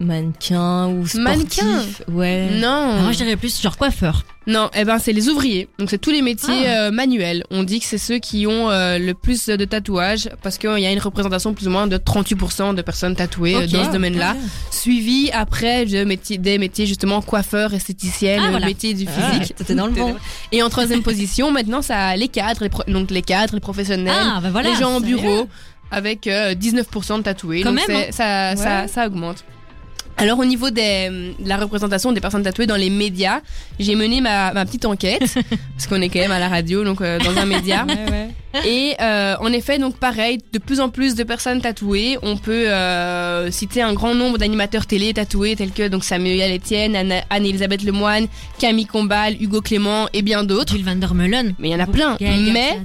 mannequin 0.00 0.88
ou 0.88 1.06
sportif. 1.06 1.22
Mannequin 1.22 1.82
Ouais. 2.12 2.50
Non. 2.52 3.00
moi, 3.02 3.12
je 3.12 3.18
dirais 3.18 3.36
plus 3.36 3.60
genre 3.60 3.76
coiffeur. 3.76 4.24
Non, 4.46 4.68
eh 4.76 4.84
ben 4.84 4.98
c'est 4.98 5.14
les 5.14 5.30
ouvriers. 5.30 5.68
Donc 5.78 5.88
c'est 5.88 5.96
tous 5.98 6.10
les 6.10 6.20
métiers 6.20 6.66
Ah. 6.66 6.88
euh, 6.88 6.90
manuels. 6.90 7.44
On 7.50 7.62
dit 7.62 7.80
que 7.80 7.86
c'est 7.86 7.96
ceux 7.96 8.18
qui 8.18 8.46
ont 8.46 8.70
euh, 8.70 8.98
le 8.98 9.14
plus 9.14 9.46
de 9.46 9.64
tatouages 9.64 10.28
parce 10.42 10.58
qu'il 10.58 10.78
y 10.80 10.84
a 10.86 10.92
une 10.92 10.98
représentation 10.98 11.54
plus 11.54 11.66
ou 11.66 11.70
moins 11.70 11.86
de 11.86 11.96
38% 11.96 12.74
de 12.74 12.82
personnes 12.82 13.16
tatouées 13.16 13.54
euh, 13.56 13.66
dans 13.66 13.84
ce 13.86 13.90
domaine-là, 13.92 14.32
Ok. 14.32 14.38
suivi 14.70 15.30
après 15.32 15.86
de 15.86 16.04
métiers, 16.04 16.36
des 16.36 16.58
métiers 16.58 16.84
justement 16.84 17.22
coiffeurs, 17.22 17.72
esthéticiennes, 17.72 18.42
Ah, 18.44 18.50
voilà. 18.50 18.66
métiers 18.66 18.92
du 18.92 19.06
Ah, 19.08 19.30
physique. 19.30 19.54
T'étais 19.56 19.74
dans 19.74 19.86
le 19.86 19.94
vent. 19.94 20.14
Et 20.52 20.62
en 20.62 20.68
troisième 20.68 21.02
position, 21.02 21.50
maintenant 21.50 21.80
ça 21.80 22.08
a 22.08 22.16
les 22.16 22.28
cadres, 22.28 22.64
les 22.64 22.68
pro- 22.68 22.84
donc 22.86 23.10
les 23.10 23.22
cadres, 23.22 23.54
les 23.54 23.60
professionnels, 23.60 24.12
Ah, 24.14 24.40
bah 24.42 24.50
voilà. 24.50 24.68
les 24.70 24.76
gens 24.76 24.96
en 24.96 25.00
bureau 25.00 25.48
avec 25.90 26.26
euh, 26.26 26.54
19% 26.54 27.18
de 27.18 27.22
tatoués. 27.22 27.62
Quand 27.62 27.72
donc 27.72 27.88
même, 27.88 28.06
c'est- 28.10 28.12
ça, 28.12 28.86
ça 28.88 29.06
augmente. 29.06 29.42
Alors 30.16 30.38
au 30.38 30.44
niveau 30.44 30.70
des, 30.70 31.08
de 31.38 31.48
la 31.48 31.56
représentation 31.56 32.12
des 32.12 32.20
personnes 32.20 32.42
tatouées 32.44 32.66
dans 32.66 32.76
les 32.76 32.90
médias, 32.90 33.40
j'ai 33.80 33.96
mené 33.96 34.20
ma, 34.20 34.52
ma 34.52 34.64
petite 34.64 34.84
enquête 34.84 35.22
parce 35.76 35.86
qu'on 35.88 36.00
est 36.00 36.08
quand 36.08 36.20
même 36.20 36.30
à 36.30 36.38
la 36.38 36.48
radio, 36.48 36.84
donc 36.84 37.00
euh, 37.00 37.18
dans 37.18 37.36
un 37.36 37.46
média. 37.46 37.84
Ouais, 37.88 37.94
ouais. 38.10 38.28
Et 38.64 38.94
euh, 39.00 39.34
en 39.40 39.52
effet, 39.52 39.80
donc 39.80 39.96
pareil, 39.96 40.38
de 40.52 40.58
plus 40.60 40.78
en 40.78 40.88
plus 40.88 41.16
de 41.16 41.24
personnes 41.24 41.60
tatouées. 41.60 42.18
On 42.22 42.36
peut 42.36 42.68
euh, 42.70 43.50
citer 43.50 43.82
un 43.82 43.92
grand 43.94 44.14
nombre 44.14 44.38
d'animateurs 44.38 44.86
télé 44.86 45.12
tatoués 45.12 45.56
tels 45.56 45.72
que 45.72 45.88
donc 45.88 46.04
Samuel 46.04 46.54
Etienne, 46.54 46.94
Anne-Elisabeth 47.30 47.82
Lemoine, 47.82 48.28
Camille 48.60 48.86
Combal, 48.86 49.34
Hugo 49.42 49.60
Clément 49.60 50.06
et 50.12 50.22
bien 50.22 50.44
d'autres. 50.44 50.72
Jules 50.74 50.84
Van 50.84 50.94
der 50.94 51.14
Meulen. 51.14 51.54
Mais 51.58 51.70
il 51.70 51.72
y 51.72 51.74
en 51.74 51.80
a 51.80 51.86
plein. 51.88 52.16
Mais 52.20 52.78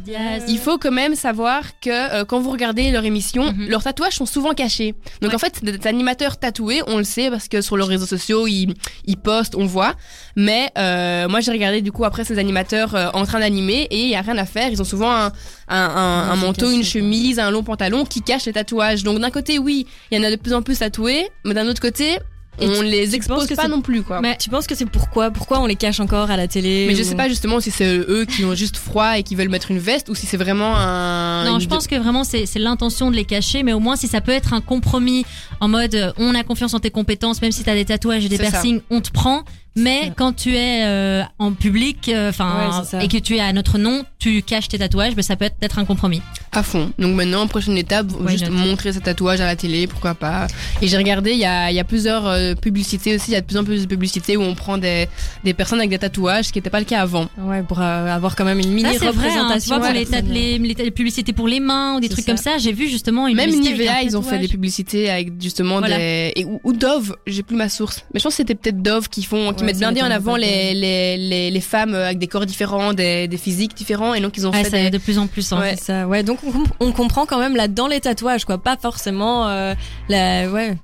il 0.48 0.57
faut 0.57 0.79
quand 0.79 0.91
même 0.91 1.13
savoir 1.13 1.62
que 1.79 2.24
quand 2.24 2.39
vous 2.39 2.50
regardez 2.51 2.89
leur 2.89 3.05
émission, 3.05 3.53
Mhm. 3.53 3.67
leurs 3.69 3.83
tatouages 3.83 4.15
sont 4.15 4.25
souvent 4.25 4.53
cachés. 4.55 4.95
Donc 5.21 5.29
Ouais. 5.29 5.36
en 5.36 5.39
fait, 5.39 5.63
des 5.63 5.88
animateurs 5.88 6.38
tatoués, 6.38 6.81
on 6.88 6.98
le 6.98 7.03
sait 7.03 7.18
parce 7.29 7.47
que 7.47 7.61
sur 7.61 7.75
leurs 7.75 7.88
réseaux 7.88 8.05
sociaux, 8.05 8.47
ils, 8.47 8.73
ils 9.05 9.17
postent, 9.17 9.55
on 9.55 9.65
voit. 9.65 9.95
Mais 10.35 10.71
euh, 10.77 11.27
moi, 11.27 11.41
j'ai 11.41 11.51
regardé 11.51 11.81
du 11.81 11.91
coup 11.91 12.05
après 12.05 12.23
ces 12.23 12.39
animateurs 12.39 12.95
euh, 12.95 13.09
en 13.13 13.25
train 13.25 13.39
d'animer 13.39 13.88
et 13.91 14.03
il 14.03 14.09
y 14.09 14.15
a 14.15 14.21
rien 14.21 14.38
à 14.38 14.45
faire. 14.45 14.69
Ils 14.71 14.81
ont 14.81 14.85
souvent 14.85 15.11
un, 15.11 15.31
un, 15.67 16.35
manteau, 16.38 16.71
une 16.71 16.83
chemise, 16.83 17.39
un 17.39 17.51
long 17.51 17.63
pantalon 17.63 18.05
qui 18.05 18.21
cache 18.21 18.45
les 18.45 18.53
tatouages. 18.53 19.03
Donc 19.03 19.19
d'un 19.19 19.31
côté, 19.31 19.59
oui, 19.59 19.85
il 20.11 20.17
y 20.17 20.21
en 20.21 20.23
a 20.23 20.31
de 20.31 20.38
plus 20.38 20.53
en 20.53 20.61
plus 20.61 20.79
tatoués, 20.79 21.27
mais 21.43 21.53
d'un 21.53 21.67
autre 21.67 21.81
côté, 21.81 22.19
Et 22.61 22.67
on 22.67 22.79
tu- 22.79 22.83
les 22.85 23.15
expose 23.15 23.47
que 23.47 23.53
pas 23.55 23.67
non 23.67 23.81
plus, 23.81 24.03
quoi. 24.03 24.21
Mais 24.21 24.37
tu 24.37 24.49
penses 24.49 24.67
que 24.67 24.75
c'est 24.75 24.85
pourquoi? 24.85 25.31
Pourquoi 25.31 25.59
on 25.61 25.65
les 25.65 25.75
cache 25.75 25.99
encore 25.99 26.29
à 26.31 26.37
la 26.37 26.47
télé 26.47 26.85
Mais 26.87 26.95
je 26.95 27.01
ou- 27.01 27.05
sais 27.05 27.15
pas 27.15 27.27
justement 27.29 27.59
si 27.59 27.71
c'est 27.71 27.85
eux 27.97 28.25
qui 28.25 28.43
ont 28.45 28.55
juste 28.55 28.77
froid 28.77 29.17
et 29.17 29.23
qui 29.23 29.35
veulent 29.35 29.49
mettre 29.49 29.71
une 29.71 29.79
veste 29.79 30.09
ou 30.09 30.15
si 30.15 30.25
c'est 30.25 30.37
vraiment 30.37 30.75
un. 30.77 31.45
Non, 31.45 31.55
une- 31.55 31.61
je 31.61 31.67
pense 31.67 31.87
que 31.87 31.95
vraiment 31.95 32.23
c'est 32.23 32.45
l'intention 32.55 33.11
de 33.11 33.15
les 33.15 33.25
cacher, 33.25 33.63
mais 33.63 33.73
au 33.73 33.79
moins 33.79 33.95
si 33.95 34.07
ça 34.07 34.22
peut 34.22 34.31
être 34.31 34.53
un 34.53 34.61
compromis 34.61 35.25
en 35.59 35.67
mode 35.67 35.95
euh, 35.95 36.11
on 36.17 36.35
a 36.35 36.43
confiance 36.43 36.74
en 36.74 36.79
tes 36.79 36.91
compétences, 36.91 37.41
même 37.41 37.51
si 37.51 37.63
t'as 37.63 37.75
des 37.75 37.85
tatouages 37.85 38.25
et 38.25 38.29
des 38.29 38.37
piercings, 38.37 38.81
on 38.89 39.01
te 39.01 39.11
prend. 39.11 39.43
Mais 39.79 40.11
quand 40.15 40.33
tu 40.33 40.55
es 40.55 40.83
euh, 40.85 41.24
en 41.39 41.53
public, 41.53 42.09
euh, 42.09 42.29
enfin, 42.29 42.85
Ouais, 42.94 43.05
et 43.05 43.07
que 43.07 43.18
tu 43.18 43.35
es 43.35 43.39
à 43.39 43.51
notre 43.53 43.77
nom, 43.77 44.03
tu 44.20 44.42
caches 44.42 44.68
tes 44.68 44.77
tatouages, 44.79 45.13
mais 45.15 45.22
ça 45.24 45.35
peut 45.35 45.50
être 45.61 45.79
un 45.79 45.85
compromis. 45.85 46.22
À 46.51 46.63
fond. 46.63 46.92
Donc 47.00 47.15
maintenant, 47.15 47.46
prochaine 47.48 47.77
étape, 47.77 48.07
juste 48.27 48.50
montrer 48.50 48.92
ses 48.94 49.00
tatouages 49.01 49.39
à 49.42 49.46
la 49.46 49.55
télé, 49.55 49.87
pourquoi 49.87 50.15
pas. 50.15 50.48
Et 50.81 50.87
j'ai 50.87 50.98
regardé, 50.98 51.31
il 51.31 51.37
y 51.39 51.46
a, 51.46 51.72
il 51.72 51.75
y 51.75 51.79
a 51.79 51.83
plusieurs 51.83 52.27
euh, 52.27 52.55
publicités 52.55 53.15
aussi, 53.15 53.31
il 53.31 53.33
y 53.33 53.37
a 53.37 53.42
de 53.42 53.46
plus 53.46 53.57
en 53.57 53.63
plus 53.63 53.81
de 53.83 53.87
publicités 53.87 54.35
où 54.35 54.42
on 54.42 54.55
prend 54.55 54.77
des, 54.77 55.07
des 55.44 55.53
personnes 55.53 55.79
avec 55.79 55.92
des 55.92 56.00
tatouages, 56.00 56.46
ce 56.46 56.51
qui 56.51 56.57
n'était 56.57 56.70
pas 56.72 56.79
le 56.79 56.85
cas 56.85 57.01
avant. 57.01 57.27
Ouais, 57.37 57.61
pour 57.63 57.79
euh, 57.79 58.07
avoir 58.07 58.35
quand 58.35 58.46
même 58.46 58.59
une 58.59 58.72
mini 58.72 58.94
Ça 58.94 59.00
c'est 59.00 59.05
vrai, 59.05 59.07
hein, 59.07 59.11
tu 59.11 59.18
représentation. 59.20 59.77
vois, 59.77 59.87
pour 59.87 59.96
les, 59.96 60.05
ta- 60.05 60.22
les, 60.22 60.57
les- 60.57 60.74
les 60.74 60.92
publicités 60.92 61.33
pour 61.33 61.48
les 61.48 61.59
mains 61.59 61.96
ou 61.96 62.00
des 62.00 62.09
trucs 62.09 62.25
ça. 62.25 62.31
comme 62.31 62.37
ça, 62.42 62.57
j'ai 62.57 62.74
vu 62.74 62.89
justement 62.89 63.27
une 63.27 63.35
Même 63.35 63.51
Nivea, 63.51 64.01
ils 64.03 64.18
ont 64.18 64.22
fait 64.22 64.39
des 64.39 64.48
publicités 64.48 65.09
avec 65.09 65.42
justement 65.42 65.79
Voilà. 65.79 65.98
des... 65.98 66.33
Et, 66.35 66.46
ou, 66.46 66.59
ou 66.63 66.74
Dove, 66.74 67.15
j'ai 67.27 67.44
plus 67.44 67.55
ma 67.55 67.70
source. 67.70 68.03
Mais 68.13 68.20
je 68.20 68.24
pense 68.24 68.33
que 68.33 68.37
c'était 68.37 68.55
peut-être 68.55 68.81
Dove 68.81 69.07
qui 69.09 69.24
font, 69.24 69.53
qui 69.53 69.63
Bien 69.77 69.92
bien 69.92 70.08
en 70.08 70.12
avant 70.12 70.36
les, 70.36 70.74
les, 70.74 71.18
les, 71.18 71.51
les 71.51 71.62
femmes 71.62 71.94
avec 71.96 72.18
des 72.20 72.27
corps 72.27 72.46
différents, 72.46 72.94
des, 72.94 73.27
des 73.27 73.38
physiques 73.38 73.74
différents, 73.75 74.14
et 74.14 74.20
donc 74.22 74.38
ils 74.38 74.48
ont 74.48 74.51
Ouais, 74.51 74.64
fait 74.64 74.70
ça 74.70 74.77
des... 74.77 74.90
de 74.90 74.98
plus 74.98 75.18
en 75.20 75.27
plus. 75.27 75.51
hein. 75.51 75.60
Ouais. 75.60 75.75
C'est 75.77 75.86
ça, 75.86 76.08
ouais. 76.08 76.24
Donc 76.24 76.40
on, 76.46 76.51
comp- 76.51 76.74
on 76.79 76.92
comprend 76.92 77.25
quand 77.25 77.40
même 77.40 77.55
là-dedans 77.55 77.88
les 77.88 78.00
tatouages, 78.00 78.46
quoi. 78.46 78.58
Pas 78.58 78.77
forcément 78.82 79.48
euh, 79.48 79.74
la, 80.10 80.50
ouais, 80.50 80.77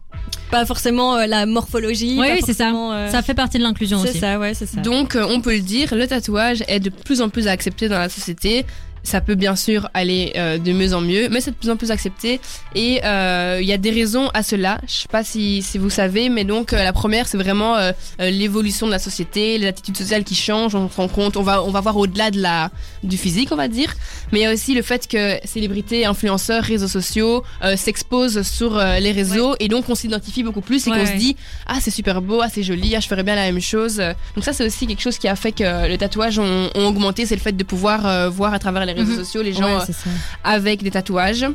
pas 0.52 0.66
forcément 0.66 1.16
euh, 1.18 1.26
la 1.26 1.46
morphologie. 1.46 2.18
Oui, 2.20 2.40
c'est 2.46 2.54
ça. 2.54 2.72
euh, 2.72 3.10
Ça 3.10 3.22
fait 3.22 3.34
partie 3.34 3.58
de 3.58 3.64
l'inclusion 3.64 4.00
C'est 4.04 4.10
aussi. 4.10 4.20
ça, 4.20 4.38
ouais, 4.40 4.54
c'est 4.54 4.66
ça. 4.66 4.82
Donc, 4.82 5.18
on 5.20 5.42
peut 5.42 5.54
le 5.56 5.62
dire, 5.62 5.94
le 5.96 6.08
tatouage 6.08 6.64
est 6.68 6.80
de 6.80 6.90
plus 6.90 7.22
en 7.22 7.30
plus 7.30 7.48
accepté 7.48 7.88
dans 7.90 8.00
la 8.00 8.10
société. 8.10 8.66
Ça 9.06 9.22
peut 9.22 9.36
bien 9.36 9.56
sûr 9.56 9.88
aller 9.94 10.34
euh, 10.36 10.58
de 10.58 10.72
mieux 10.74 10.94
en 10.94 11.00
mieux, 11.02 11.30
mais 11.30 11.40
c'est 11.40 11.52
de 11.52 11.56
plus 11.56 11.70
en 11.70 11.78
plus 11.78 11.92
accepté. 11.92 12.42
Et 12.74 13.02
euh, 13.06 13.60
il 13.62 13.68
y 13.68 13.72
a 13.72 13.78
des 13.78 13.92
raisons 13.92 14.30
à 14.34 14.42
cela. 14.42 14.80
Je 14.88 14.94
sais 14.94 15.08
pas 15.10 15.24
si, 15.24 15.62
si 15.62 15.78
vous 15.78 15.92
savez, 15.92 16.28
mais 16.30 16.44
donc 16.44 16.74
euh, 16.74 16.84
la 16.84 16.92
première, 16.92 17.28
c'est 17.28 17.38
vraiment 17.38 17.76
l'évolution 18.20 18.88
de 18.88 18.92
la 18.92 19.00
société, 19.00 19.58
les 19.60 19.68
attitudes 19.68 19.96
sociales 19.96 20.24
qui 20.24 20.34
changent. 20.36 20.74
On 20.76 20.90
se 20.90 20.96
rend 20.98 21.08
compte, 21.08 21.38
on 21.38 21.44
va, 21.44 21.64
on 21.64 21.70
va 21.70 21.82
voir 21.82 21.96
au-delà 21.98 22.32
de 22.32 22.42
la 22.42 22.72
du 23.04 23.18
physique, 23.18 23.50
on 23.52 23.56
va 23.56 23.68
dire. 23.68 23.94
Mais 24.32 24.40
il 24.40 24.44
y 24.44 24.46
a 24.48 24.52
aussi 24.54 24.74
le 24.74 24.82
fait 24.82 25.08
que 25.08 25.38
célébrités, 25.46 26.06
influenceurs, 26.06 26.64
réseaux 26.64 26.88
sociaux 26.88 27.44
s'exposent 27.76 28.42
sur 28.42 28.78
les 28.78 29.12
réseaux, 29.12 29.56
et 29.60 29.68
donc 29.68 29.88
on 29.90 29.96
s'identifie 29.96 30.44
beaucoup 30.44 30.62
plus 30.62 30.88
et 30.88 30.90
Ouais, 30.90 30.98
qu'on 30.98 31.04
ouais. 31.06 31.14
se 31.14 31.18
dit 31.18 31.36
ah 31.68 31.78
c'est 31.80 31.92
super 31.92 32.22
beau, 32.22 32.42
ah 32.42 32.48
c'est 32.52 32.64
joli, 32.64 32.96
ah 32.96 33.00
je 33.00 33.08
ferais 33.08 33.24
bien 33.24 33.36
la 33.36 33.44
même 33.52 33.62
chose. 33.62 33.98
Donc 34.36 34.44
ça 34.44 34.54
c'est 34.54 34.66
aussi 34.66 34.88
quelque 34.88 35.02
chose 35.02 35.18
qui 35.20 35.28
a 35.28 35.36
fait 35.36 35.52
que 35.52 35.88
les 35.88 35.98
tatouages 35.98 36.40
ont, 36.40 36.70
ont 36.74 36.86
augmenté, 36.88 37.26
c'est 37.26 37.36
le 37.36 37.42
fait 37.42 37.56
de 37.56 37.64
pouvoir 37.64 38.32
voir 38.32 38.54
à 38.54 38.60
travers 38.60 38.86
les 38.86 38.95
réseaux 38.96 39.12
Mhm. 39.12 39.18
sociaux 39.18 39.42
les 39.44 39.54
gens 39.54 39.78
Ouais, 39.78 39.82
euh, 39.90 40.10
avec 40.44 40.84
des 40.84 40.92
tatouages. 40.92 41.46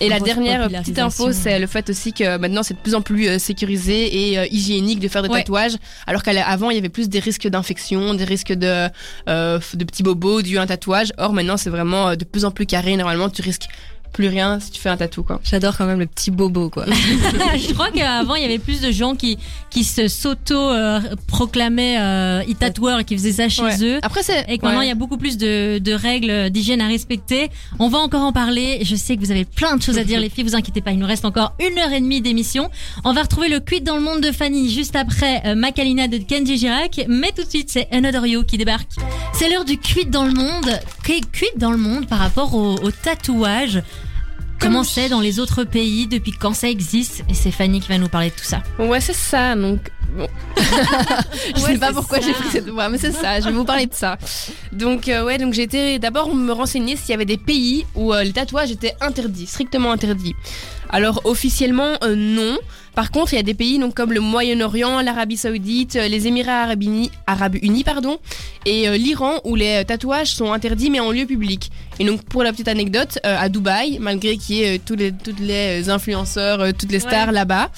Et 0.00 0.08
la 0.08 0.20
dernière 0.20 0.68
petite 0.68 0.98
info, 1.00 1.32
c'est 1.32 1.58
le 1.58 1.66
fait 1.66 1.90
aussi 1.90 2.12
que 2.12 2.36
maintenant 2.38 2.62
c'est 2.62 2.74
de 2.74 2.78
plus 2.78 2.94
en 2.94 3.00
plus 3.02 3.26
euh, 3.26 3.38
sécurisé 3.40 4.30
et 4.30 4.38
euh, 4.38 4.46
hygiénique 4.48 5.00
de 5.00 5.08
faire 5.08 5.22
des 5.24 5.28
Ouais. 5.28 5.40
tatouages, 5.40 5.76
alors 6.06 6.22
qu'avant 6.22 6.70
il 6.70 6.76
y 6.76 6.78
avait 6.78 6.88
plus 6.88 7.08
des 7.08 7.18
risques 7.18 7.48
d'infection, 7.48 8.14
des 8.14 8.22
risques 8.22 8.52
de 8.52 8.88
euh, 9.28 9.58
de 9.74 9.84
petits 9.84 10.04
bobos 10.04 10.42
dû 10.42 10.56
à 10.58 10.62
un 10.62 10.66
tatouage. 10.66 11.12
Or 11.18 11.32
maintenant 11.32 11.56
c'est 11.56 11.70
vraiment 11.70 12.14
de 12.14 12.24
plus 12.24 12.44
en 12.44 12.52
plus 12.52 12.64
carré. 12.64 12.96
Normalement 12.96 13.28
tu 13.28 13.42
risques 13.42 13.66
plus 14.12 14.28
rien 14.28 14.58
si 14.60 14.70
tu 14.70 14.80
fais 14.80 14.88
un 14.88 14.96
tatou 14.96 15.22
quoi. 15.22 15.40
J'adore 15.44 15.76
quand 15.76 15.86
même 15.86 15.98
le 16.00 16.06
petit 16.06 16.30
bobo, 16.30 16.70
quoi. 16.70 16.84
je 17.56 17.72
crois 17.72 17.90
qu'avant 17.90 18.34
il 18.34 18.42
y 18.42 18.44
avait 18.44 18.58
plus 18.58 18.80
de 18.80 18.90
gens 18.90 19.14
qui 19.14 19.38
qui 19.70 19.84
se 19.84 20.08
s'auto 20.08 20.56
euh, 20.58 21.00
proclamaient 21.26 21.96
euh, 22.00 22.42
e-tatoueurs 22.50 23.00
et 23.00 23.04
qui 23.04 23.16
faisaient 23.16 23.32
ça 23.32 23.48
chez 23.48 23.62
Ouais. 23.62 23.76
eux. 23.82 23.98
Après 24.02 24.22
c'est 24.22 24.44
Et 24.48 24.58
que 24.58 24.64
maintenant 24.64 24.80
ouais. 24.80 24.86
il 24.86 24.88
y 24.88 24.92
a 24.92 24.96
beaucoup 24.96 25.18
plus 25.18 25.36
de, 25.36 25.78
de 25.78 25.92
règles 25.92 26.50
d'hygiène 26.50 26.80
à 26.80 26.86
respecter. 26.88 27.50
On 27.78 27.88
va 27.88 27.98
encore 27.98 28.22
en 28.22 28.32
parler. 28.32 28.80
Je 28.82 28.96
sais 28.96 29.16
que 29.16 29.20
vous 29.20 29.30
avez 29.30 29.44
plein 29.44 29.76
de 29.76 29.82
choses 29.82 29.98
à 29.98 30.04
dire 30.04 30.20
les 30.24 30.30
filles, 30.30 30.44
vous 30.44 30.56
inquiétez 30.56 30.80
pas. 30.80 30.92
Il 30.92 30.98
nous 30.98 31.06
reste 31.06 31.24
encore 31.24 31.52
une 31.60 31.78
heure 31.78 31.92
et 31.92 32.00
demie 32.00 32.20
d'émission. 32.20 32.70
On 33.04 33.12
va 33.12 33.22
retrouver 33.22 33.48
le 33.48 33.60
quid 33.60 33.84
dans 33.84 33.96
le 33.96 34.02
monde 34.02 34.20
de 34.20 34.32
Fanny 34.32 34.70
juste 34.72 34.96
après 34.96 35.42
euh, 35.44 35.54
Macalina 35.54 36.08
de 36.08 36.18
Kenji 36.18 36.56
Girac. 36.58 37.00
Mais 37.08 37.32
tout 37.36 37.44
de 37.44 37.48
suite 37.50 37.68
c'est 37.70 37.88
Another 37.92 38.26
You 38.26 38.44
qui 38.44 38.56
débarque. 38.58 38.88
C'est 39.34 39.48
l'heure 39.50 39.64
du 39.64 39.78
quid 39.78 40.10
dans 40.10 40.24
le 40.24 40.32
monde. 40.32 40.70
Quid 41.04 41.24
dans 41.56 41.70
le 41.70 41.76
monde 41.78 42.06
par 42.06 42.18
rapport 42.18 42.54
au, 42.54 42.74
au 42.76 42.90
tatouage 42.90 43.82
Comment 44.60 44.82
c'est 44.84 45.08
dans 45.08 45.20
les 45.20 45.38
autres 45.38 45.64
pays 45.64 46.06
Depuis 46.06 46.32
quand 46.32 46.52
ça 46.54 46.68
existe? 46.68 47.22
Et 47.28 47.34
c'est 47.34 47.50
Fanny 47.50 47.80
qui 47.80 47.88
va 47.88 47.98
nous 47.98 48.08
parler 48.08 48.30
de 48.30 48.34
tout 48.34 48.44
ça. 48.44 48.62
Ouais, 48.78 49.00
c'est 49.00 49.14
ça. 49.14 49.54
Donc, 49.54 49.90
bon. 50.16 50.26
je 50.56 51.62
Ouais, 51.62 51.72
sais 51.72 51.78
pas 51.78 51.92
pourquoi 51.92 52.20
j'ai 52.20 52.32
pris 52.32 52.48
cette 52.50 52.68
voie, 52.68 52.88
mais 52.88 52.98
c'est 52.98 53.12
ça. 53.12 53.40
Je 53.40 53.46
vais 53.46 53.52
vous 53.52 53.64
parler 53.64 53.86
de 53.86 53.94
ça. 53.94 54.18
Donc, 54.72 55.08
euh, 55.08 55.24
ouais, 55.24 55.38
donc 55.38 55.56
été 55.56 55.98
d'abord 55.98 56.34
me 56.34 56.52
renseigner 56.52 56.96
s'il 56.96 57.10
y 57.10 57.14
avait 57.14 57.24
des 57.24 57.38
pays 57.38 57.86
où 57.94 58.12
euh, 58.12 58.24
les 58.24 58.32
tatouages 58.32 58.70
étaient 58.70 58.94
interdits, 59.00 59.46
strictement 59.46 59.92
interdits. 59.92 60.34
Alors 60.90 61.20
officiellement 61.24 61.92
euh, 62.02 62.14
non. 62.16 62.56
Par 62.98 63.12
contre, 63.12 63.32
il 63.32 63.36
y 63.36 63.38
a 63.38 63.44
des 63.44 63.54
pays 63.54 63.78
donc 63.78 63.94
comme 63.94 64.12
le 64.12 64.18
Moyen-Orient, 64.18 65.00
l'Arabie 65.02 65.36
Saoudite, 65.36 65.94
euh, 65.94 66.08
les 66.08 66.26
Émirats 66.26 66.62
Arabes 66.62 66.82
Unis, 66.82 67.12
Arabes 67.28 67.54
Unis 67.62 67.84
pardon, 67.84 68.18
et 68.66 68.88
euh, 68.88 68.96
l'Iran 68.96 69.34
où 69.44 69.54
les 69.54 69.82
euh, 69.82 69.84
tatouages 69.84 70.34
sont 70.34 70.52
interdits 70.52 70.90
mais 70.90 70.98
en 70.98 71.12
lieu 71.12 71.24
public. 71.24 71.70
Et 72.00 72.04
donc 72.04 72.24
pour 72.24 72.42
la 72.42 72.50
petite 72.50 72.66
anecdote, 72.66 73.20
euh, 73.24 73.36
à 73.38 73.48
Dubaï, 73.48 74.00
malgré 74.00 74.36
qu'il 74.36 74.56
y 74.56 74.62
ait 74.64 74.80
tous 74.80 74.96
les, 74.96 75.12
toutes 75.12 75.38
les 75.38 75.88
influenceurs, 75.90 76.60
euh, 76.60 76.72
toutes 76.76 76.90
les 76.90 76.98
stars 76.98 77.30
là-bas, 77.30 77.70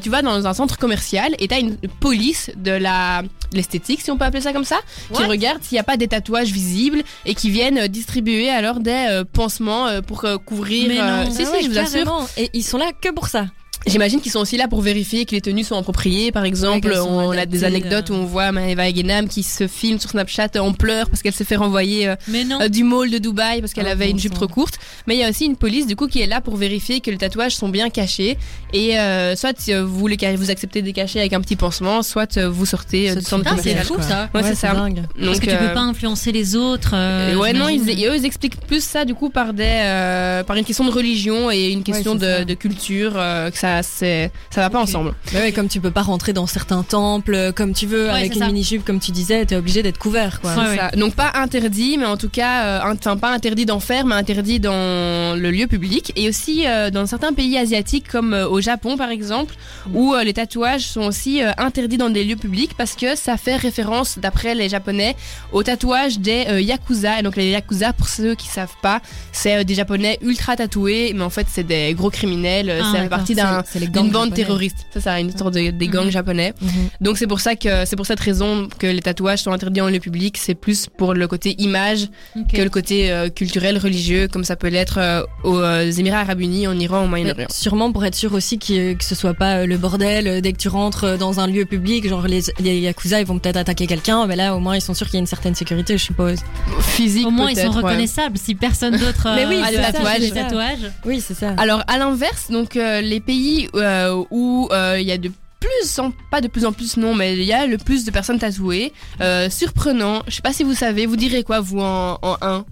tu 0.00 0.10
vas 0.10 0.22
dans 0.22 0.46
un 0.46 0.54
centre 0.54 0.78
commercial 0.78 1.34
et 1.40 1.48
t'as 1.48 1.58
une 1.58 1.76
police 1.98 2.52
de 2.56 2.70
la 2.70 3.22
l'esthétique, 3.52 4.00
si 4.02 4.12
on 4.12 4.16
peut 4.18 4.26
appeler 4.26 4.42
ça 4.42 4.52
comme 4.52 4.64
ça, 4.64 4.78
qui 5.12 5.24
regarde 5.24 5.60
s'il 5.62 5.74
n'y 5.74 5.80
a 5.80 5.84
pas 5.84 5.96
des 5.96 6.06
tatouages 6.06 6.52
visibles 6.52 7.02
et 7.24 7.34
qui 7.34 7.50
viennent 7.50 7.88
distribuer 7.88 8.50
alors 8.50 8.78
des 8.78 9.22
pansements 9.32 9.86
pour 10.06 10.24
couvrir. 10.44 10.86
Mais 10.88 10.98
non. 10.98 11.30
si, 11.32 11.42
Ah 11.42 11.44
si, 11.46 11.50
ouais, 11.50 11.62
je 11.62 11.68
vous 11.68 11.78
assure. 11.78 12.04
carrément. 12.04 12.28
Et 12.36 12.50
ils 12.52 12.62
sont 12.62 12.78
là 12.78 12.90
que 13.00 13.10
pour 13.10 13.26
ça. 13.26 13.46
J'imagine 13.86 14.20
qu'ils 14.20 14.32
sont 14.32 14.40
aussi 14.40 14.56
là 14.56 14.68
pour 14.68 14.82
vérifier 14.82 15.24
que 15.24 15.32
les 15.32 15.40
tenues 15.40 15.64
sont 15.64 15.76
appropriées. 15.76 16.30
Par 16.32 16.44
exemple, 16.44 16.92
on 17.06 17.30
a 17.30 17.46
des 17.46 17.64
anecdotes 17.64 18.10
euh. 18.10 18.14
où 18.14 18.16
on 18.16 18.24
voit 18.24 18.52
Maëva 18.52 18.88
Egenam 18.88 19.28
qui 19.28 19.42
se 19.42 19.66
filme 19.66 19.98
sur 19.98 20.10
Snapchat 20.10 20.50
en 20.60 20.72
pleurs 20.72 21.08
parce 21.08 21.22
qu'elle 21.22 21.32
s'est 21.32 21.44
fait 21.44 21.56
renvoyer 21.56 22.08
euh, 22.08 22.16
euh, 22.60 22.68
du 22.68 22.84
mall 22.84 23.10
de 23.10 23.18
Dubaï 23.18 23.60
parce 23.60 23.72
qu'elle 23.72 23.86
Ah, 23.86 23.92
avait 23.92 24.06
bon 24.06 24.10
une 24.12 24.18
jupe 24.18 24.34
trop 24.34 24.48
courte. 24.48 24.78
Mais 25.06 25.14
il 25.16 25.20
y 25.20 25.24
a 25.24 25.30
aussi 25.30 25.46
une 25.46 25.56
police 25.56 25.86
du 25.86 25.96
coup 25.96 26.06
qui 26.06 26.20
est 26.20 26.26
là 26.26 26.40
pour 26.40 26.56
vérifier 26.56 27.00
que 27.00 27.10
les 27.10 27.16
tatouages 27.18 27.56
sont 27.56 27.68
bien 27.68 27.88
cachés. 27.88 28.36
Et 28.72 28.98
euh, 28.98 29.36
soit 29.36 29.70
vous 29.70 30.06
les 30.06 30.16
vous 30.36 30.50
acceptez 30.50 30.82
de 30.82 30.86
les 30.86 30.92
cacher 30.92 31.20
avec 31.20 31.32
un 31.32 31.40
petit 31.40 31.56
pansement, 31.56 32.02
soit 32.02 32.36
vous 32.38 32.66
sortez 32.66 33.14
du 33.14 33.22
centre 33.22 33.44
Ah, 33.46 33.54
c'est 33.56 33.70
commercial. 33.74 33.84
fou 33.86 34.02
ça. 34.02 34.28
Ouais, 34.34 34.42
c'est 34.42 34.54
ça. 34.54 34.74
dingue. 34.74 35.02
Parce 35.16 35.26
Donc, 35.38 35.40
que 35.40 35.46
tu 35.50 35.56
euh, 35.56 35.68
peux 35.68 35.74
pas 35.74 35.80
influencer 35.80 36.32
les 36.32 36.56
autres. 36.56 36.92
ouais, 37.38 37.52
non, 37.52 37.68
ils, 37.68 37.80
eux, 38.06 38.16
ils 38.16 38.24
expliquent 38.26 38.60
plus 38.66 38.82
ça 38.84 39.04
du 39.04 39.14
coup 39.14 39.30
par 39.30 39.52
des, 39.54 39.64
euh, 39.66 40.42
par 40.44 40.56
une 40.56 40.64
question 40.64 40.84
de 40.84 40.90
religion 40.90 41.50
et 41.50 41.68
une 41.70 41.82
question 41.84 42.14
de, 42.14 42.44
de 42.44 42.54
culture, 42.54 43.12
euh, 43.16 43.50
que 43.50 43.56
ça, 43.58 43.67
c'est, 43.82 44.30
ça 44.50 44.60
va 44.60 44.70
pas 44.70 44.80
ensemble. 44.80 45.14
Mais 45.32 45.40
ouais, 45.40 45.52
comme 45.52 45.68
tu 45.68 45.80
peux 45.80 45.90
pas 45.90 46.02
rentrer 46.02 46.32
dans 46.32 46.46
certains 46.46 46.82
temples 46.82 47.52
comme 47.54 47.72
tu 47.74 47.86
veux 47.86 48.04
Ouais, 48.06 48.10
avec 48.20 48.34
une 48.34 48.40
ça. 48.40 48.46
mini-jupe 48.46 48.84
comme 48.84 49.00
tu 49.00 49.10
disais, 49.12 49.44
t'es 49.46 49.56
obligé 49.56 49.82
d'être 49.82 49.98
couvert 49.98 50.40
quoi. 50.40 50.54
Ouais, 50.54 50.76
ça. 50.76 50.90
Donc 50.96 51.14
pas 51.14 51.32
interdit, 51.34 51.96
mais 51.98 52.06
en 52.06 52.16
tout 52.16 52.28
cas, 52.28 52.80
euh, 52.82 53.14
pas 53.20 53.30
interdit 53.32 53.66
d'en 53.66 53.80
faire, 53.80 54.04
mais 54.06 54.14
interdit 54.14 54.60
dans 54.60 55.36
le 55.38 55.50
lieu 55.50 55.66
public 55.66 56.12
et 56.16 56.28
aussi 56.28 56.66
euh, 56.66 56.90
dans 56.90 57.06
certains 57.06 57.32
pays 57.32 57.56
asiatiques 57.58 58.08
comme 58.08 58.34
euh, 58.34 58.48
au 58.48 58.60
Japon 58.60 58.96
par 58.96 59.10
exemple, 59.10 59.54
où 59.94 60.14
euh, 60.14 60.24
les 60.24 60.32
tatouages 60.34 60.82
sont 60.86 61.02
aussi 61.02 61.42
euh, 61.42 61.50
interdits 61.58 61.96
dans 61.98 62.10
des 62.10 62.24
lieux 62.24 62.36
publics 62.36 62.72
parce 62.76 62.94
que 62.94 63.16
ça 63.16 63.36
fait 63.36 63.56
référence, 63.56 64.18
d'après 64.18 64.54
les 64.54 64.68
Japonais, 64.68 65.16
aux 65.52 65.62
tatouages 65.62 66.18
des 66.18 66.46
euh, 66.48 66.60
yakuza. 66.60 67.20
Et 67.20 67.22
donc 67.22 67.36
les 67.36 67.50
yakuza, 67.50 67.92
pour 67.92 68.08
ceux 68.08 68.34
qui 68.34 68.48
savent 68.48 68.76
pas, 68.82 69.00
c'est 69.32 69.56
euh, 69.58 69.64
des 69.64 69.74
Japonais 69.74 70.18
ultra 70.22 70.56
tatoués, 70.56 71.12
mais 71.14 71.22
en 71.24 71.30
fait 71.30 71.46
c'est 71.50 71.64
des 71.66 71.94
gros 71.94 72.10
criminels. 72.10 72.72
Ah, 72.82 72.92
ça 72.92 73.02
fait 73.02 73.08
partie 73.08 73.34
d'un 73.34 73.57
C'est- 73.66 73.74
c'est 73.74 73.78
les 73.80 73.88
gangs 73.88 74.04
d'une 74.04 74.12
bande 74.12 74.34
terroriste. 74.34 74.76
Ça, 74.94 75.00
ça, 75.00 75.20
une 75.20 75.36
sorte 75.36 75.54
de, 75.54 75.70
des 75.70 75.88
gangs 75.88 76.04
Mhm. 76.06 76.10
japonais. 76.10 76.54
Mhm. 76.60 76.68
Donc 77.00 77.18
c'est 77.18 77.26
pour 77.26 77.40
ça 77.40 77.54
que 77.56 77.84
c'est 77.84 77.96
pour 77.96 78.06
cette 78.06 78.20
raison 78.20 78.68
que 78.78 78.86
les 78.86 79.00
tatouages 79.00 79.42
sont 79.42 79.52
interdits 79.52 79.80
en 79.80 79.88
lieu 79.88 79.98
public. 80.00 80.36
C'est 80.38 80.54
plus 80.54 80.86
pour 80.86 81.14
le 81.14 81.26
côté 81.28 81.54
image 81.58 82.08
que 82.52 82.60
le 82.62 82.70
côté 82.70 83.10
euh, 83.12 83.28
culturel, 83.28 83.78
religieux, 83.78 84.28
comme 84.28 84.44
ça 84.44 84.56
peut 84.56 84.68
l'être 84.68 84.98
euh, 84.98 85.22
aux 85.44 85.58
euh, 85.58 85.90
Émirats 85.90 86.20
Arabes 86.20 86.40
Unis, 86.40 86.66
en 86.66 86.78
Iran, 86.78 87.04
au 87.04 87.06
Moyen-Orient. 87.06 87.46
sûrement 87.50 87.92
pour 87.92 88.04
être 88.04 88.14
sûr 88.14 88.32
aussi 88.34 88.58
qu'il- 88.58 88.96
que 88.96 89.04
ce 89.04 89.14
soit 89.14 89.34
pas 89.34 89.58
euh, 89.58 89.66
le 89.66 89.76
bordel 89.78 90.40
dès 90.40 90.52
que 90.52 90.58
tu 90.58 90.68
rentres 90.68 91.16
dans 91.18 91.40
un 91.40 91.46
lieu 91.46 91.64
public, 91.64 92.08
genre 92.08 92.26
les, 92.26 92.42
les 92.60 92.78
yakuza 92.80 93.20
ils 93.20 93.26
vont 93.26 93.38
peut-être 93.38 93.56
attaquer 93.56 93.86
quelqu'un, 93.86 94.26
mais 94.26 94.36
là 94.36 94.54
au 94.56 94.60
moins 94.60 94.76
ils 94.76 94.80
sont 94.80 94.94
sûrs 94.94 95.06
qu'il 95.06 95.14
y 95.14 95.18
a 95.18 95.20
une 95.20 95.26
certaine 95.26 95.54
sécurité, 95.54 95.96
je 95.98 96.04
suppose. 96.04 96.38
Physique 96.80 97.26
Au 97.26 97.30
moins 97.30 97.50
ils 97.50 97.56
sont 97.56 97.62
ouais. 97.68 97.76
reconnaissables 97.82 98.36
si 98.38 98.54
personne 98.54 98.96
d'autre 98.96 99.28
Mais 99.36 99.46
oui, 99.46 99.56
euh, 99.56 99.64
c'est 99.70 99.78
a 99.78 99.92
c'est 100.14 100.20
des 100.20 100.30
tatouages. 100.30 100.90
Oui, 101.04 101.22
c'est 101.26 101.34
ça. 101.34 101.54
Alors 101.56 101.82
à 101.86 101.98
l'inverse, 101.98 102.50
donc 102.50 102.76
euh, 102.76 103.00
les 103.00 103.20
pays 103.20 103.47
euh, 103.74 104.22
où 104.30 104.68
euh, 104.72 104.96
il 105.00 105.06
y 105.06 105.12
a 105.12 105.18
de 105.18 105.30
plus 105.60 105.98
en 105.98 106.12
pas 106.30 106.40
de 106.40 106.46
plus 106.48 106.64
en 106.64 106.72
plus 106.72 106.96
non 106.96 107.14
mais 107.14 107.36
il 107.36 107.42
y 107.44 107.52
a 107.52 107.66
le 107.66 107.78
plus 107.78 108.04
de 108.04 108.10
personnes 108.12 108.38
tatouées 108.38 108.92
euh, 109.20 109.50
surprenant 109.50 110.22
je 110.28 110.36
sais 110.36 110.42
pas 110.42 110.52
si 110.52 110.62
vous 110.62 110.74
savez 110.74 111.04
vous 111.06 111.16
direz 111.16 111.42
quoi 111.42 111.58
vous 111.60 111.80
en, 111.80 112.18
en 112.22 112.36
un? 112.42 112.64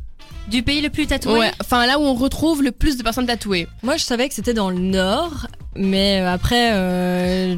Du 0.49 0.63
pays 0.63 0.81
le 0.81 0.91
plus 0.91 1.07
tatoué? 1.09 1.33
ouais 1.41 1.51
enfin 1.61 1.85
là 1.87 1.99
où 1.99 2.03
on 2.03 2.15
retrouve 2.15 2.63
le 2.63 2.71
plus 2.71 2.97
de 2.97 3.03
personnes 3.03 3.27
tatouées 3.27 3.67
Moi 3.83 3.97
je 3.97 4.05
savais 4.05 4.29
que 4.29 4.35
c'était 4.35 4.55
dans 4.55 4.71
le 4.71 4.79
nord, 4.79 5.49
mais 5.75 6.21
après 6.21 6.71
euh, 6.75 7.57